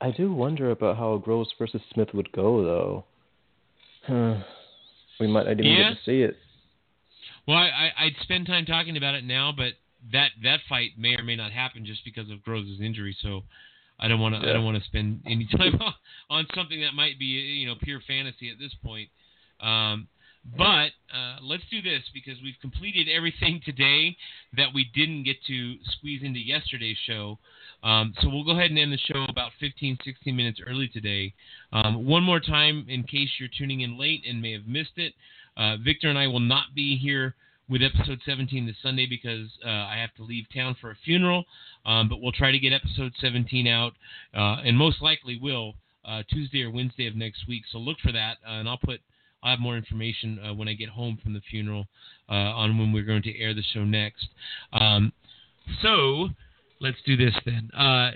I 0.00 0.12
do 0.12 0.32
wonder 0.32 0.70
about 0.70 0.96
how 0.96 1.16
Groves 1.16 1.50
versus 1.58 1.80
Smith 1.92 2.10
would 2.14 2.30
go, 2.30 2.62
though. 2.62 3.04
Huh. 4.06 4.44
We 5.18 5.26
might 5.26 5.46
not 5.46 5.52
even 5.52 5.66
Yeah? 5.66 5.90
get 5.90 5.98
to 5.98 6.04
see 6.04 6.22
it. 6.22 6.36
Well, 7.46 7.56
I, 7.56 7.66
I, 7.96 8.04
I'd 8.04 8.16
spend 8.22 8.46
time 8.46 8.66
talking 8.66 8.96
about 8.96 9.14
it 9.14 9.24
now, 9.24 9.52
but 9.56 9.72
that 10.12 10.30
that 10.42 10.60
fight 10.68 10.90
may 10.98 11.16
or 11.16 11.22
may 11.22 11.36
not 11.36 11.52
happen 11.52 11.84
just 11.84 12.04
because 12.04 12.30
of 12.30 12.42
Groves' 12.42 12.80
injury. 12.80 13.16
So 13.20 13.42
I 13.98 14.08
don't 14.08 14.20
want 14.20 14.34
to 14.34 14.48
I 14.48 14.52
don't 14.52 14.64
want 14.64 14.78
to 14.78 14.84
spend 14.84 15.22
any 15.26 15.46
time 15.56 15.78
on 16.30 16.46
something 16.54 16.80
that 16.82 16.94
might 16.94 17.18
be 17.18 17.24
you 17.24 17.66
know 17.66 17.74
pure 17.82 18.00
fantasy 18.06 18.50
at 18.50 18.58
this 18.58 18.74
point. 18.84 19.08
Um, 19.60 20.08
but 20.56 20.90
uh, 21.14 21.38
let's 21.42 21.62
do 21.70 21.80
this 21.80 22.02
because 22.12 22.34
we've 22.42 22.58
completed 22.60 23.08
everything 23.08 23.60
today 23.64 24.16
that 24.56 24.68
we 24.74 24.90
didn't 24.94 25.24
get 25.24 25.36
to 25.46 25.76
squeeze 25.96 26.22
into 26.22 26.38
yesterday's 26.38 26.98
show. 27.06 27.38
Um, 27.82 28.14
so 28.20 28.28
we'll 28.28 28.44
go 28.44 28.52
ahead 28.52 28.70
and 28.70 28.78
end 28.78 28.92
the 28.92 28.98
show 28.98 29.24
about 29.28 29.52
15, 29.60 29.98
16 30.04 30.34
minutes 30.34 30.60
early 30.66 30.88
today. 30.88 31.34
Um, 31.72 32.06
one 32.06 32.22
more 32.22 32.40
time, 32.40 32.86
in 32.88 33.02
case 33.04 33.28
you're 33.38 33.48
tuning 33.56 33.80
in 33.80 33.98
late 33.98 34.24
and 34.28 34.40
may 34.40 34.52
have 34.52 34.66
missed 34.66 34.96
it, 34.96 35.14
uh, 35.56 35.76
Victor 35.76 36.08
and 36.08 36.18
I 36.18 36.26
will 36.26 36.40
not 36.40 36.74
be 36.74 36.96
here 36.96 37.34
with 37.68 37.82
episode 37.82 38.20
17 38.26 38.66
this 38.66 38.76
Sunday 38.82 39.06
because 39.06 39.48
uh, 39.64 39.68
I 39.68 39.96
have 39.96 40.14
to 40.16 40.22
leave 40.22 40.44
town 40.54 40.76
for 40.80 40.90
a 40.90 40.96
funeral. 41.04 41.44
Um, 41.86 42.08
but 42.08 42.20
we'll 42.20 42.32
try 42.32 42.52
to 42.52 42.58
get 42.58 42.72
episode 42.72 43.12
17 43.20 43.66
out, 43.66 43.92
uh, 44.34 44.62
and 44.64 44.76
most 44.76 45.02
likely 45.02 45.38
will 45.40 45.74
uh, 46.04 46.22
Tuesday 46.30 46.62
or 46.62 46.70
Wednesday 46.70 47.06
of 47.06 47.16
next 47.16 47.48
week. 47.48 47.62
So 47.70 47.78
look 47.78 47.98
for 48.02 48.12
that, 48.12 48.38
uh, 48.46 48.52
and 48.52 48.68
I'll 48.68 48.78
put 48.78 49.00
I'll 49.44 49.52
have 49.52 49.60
more 49.60 49.76
information 49.76 50.40
uh, 50.40 50.54
when 50.54 50.68
I 50.68 50.72
get 50.72 50.88
home 50.88 51.18
from 51.22 51.34
the 51.34 51.42
funeral 51.50 51.86
uh, 52.28 52.32
on 52.32 52.78
when 52.78 52.92
we're 52.92 53.04
going 53.04 53.22
to 53.22 53.38
air 53.38 53.54
the 53.54 53.62
show 53.74 53.84
next. 53.84 54.28
Um, 54.72 55.12
so 55.82 56.28
let's 56.80 56.96
do 57.06 57.16
this 57.16 57.34
then. 57.44 57.70
Uh, 57.76 58.12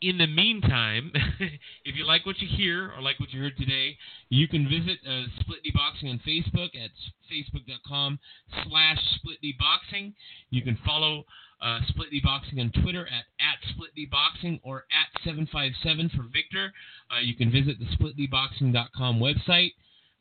in 0.00 0.18
the 0.18 0.26
meantime, 0.26 1.12
if 1.84 1.96
you 1.96 2.04
like 2.04 2.26
what 2.26 2.40
you 2.40 2.48
hear 2.48 2.90
or 2.96 3.02
like 3.02 3.20
what 3.20 3.32
you 3.32 3.40
heard 3.40 3.56
today, 3.56 3.96
you 4.30 4.48
can 4.48 4.64
visit 4.64 4.98
uh, 5.08 5.22
D 5.62 5.70
Boxing 5.72 6.08
on 6.08 6.20
Facebook 6.26 6.70
at 6.74 6.90
facebook.com 7.30 8.18
slash 8.64 8.98
Split 9.16 9.40
D 9.40 9.54
Boxing. 9.58 10.14
You 10.50 10.62
can 10.62 10.76
follow 10.84 11.24
uh, 11.62 11.80
D 12.10 12.20
Boxing 12.22 12.58
on 12.60 12.72
Twitter 12.82 13.06
at, 13.06 13.24
at 13.38 13.58
Split 13.70 13.94
D 13.94 14.06
Boxing 14.10 14.60
or 14.64 14.84
at 14.90 15.22
757 15.22 16.10
for 16.10 16.24
Victor. 16.32 16.72
Uh, 17.10 17.20
you 17.20 17.34
can 17.36 17.50
visit 17.50 17.76
the 17.78 17.86
SplitDboxing.com 17.96 19.20
website. 19.20 19.72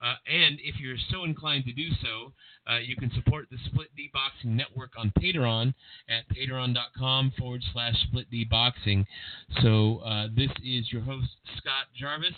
Uh, 0.01 0.15
and 0.25 0.59
if 0.63 0.79
you're 0.79 0.97
so 1.11 1.23
inclined 1.23 1.65
to 1.65 1.73
do 1.73 1.89
so, 2.01 2.33
uh, 2.71 2.79
you 2.79 2.95
can 2.95 3.11
support 3.13 3.45
the 3.51 3.57
Split 3.65 3.87
D 3.95 4.09
Boxing 4.13 4.55
Network 4.55 4.91
on 4.97 5.11
Patreon 5.19 5.73
at 6.09 6.27
patreon.com 6.35 7.33
forward 7.37 7.63
slash 7.73 7.95
Split 8.07 8.29
D 8.31 8.43
Boxing. 8.43 9.05
So 9.61 9.97
uh, 9.99 10.27
this 10.35 10.51
is 10.63 10.91
your 10.91 11.01
host, 11.01 11.29
Scott 11.57 11.85
Jarvis, 11.95 12.33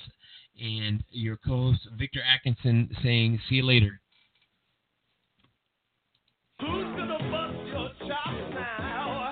and 0.61 1.03
your 1.09 1.37
co 1.37 1.71
host, 1.71 1.87
Victor 1.97 2.19
Atkinson, 2.21 2.89
saying, 3.01 3.39
see 3.49 3.55
you 3.55 3.65
later. 3.65 3.99
Who's 6.59 6.69
gonna 6.69 7.17
bust 7.31 7.67
your 7.67 7.89
chops 8.07 8.53
now. 8.53 9.22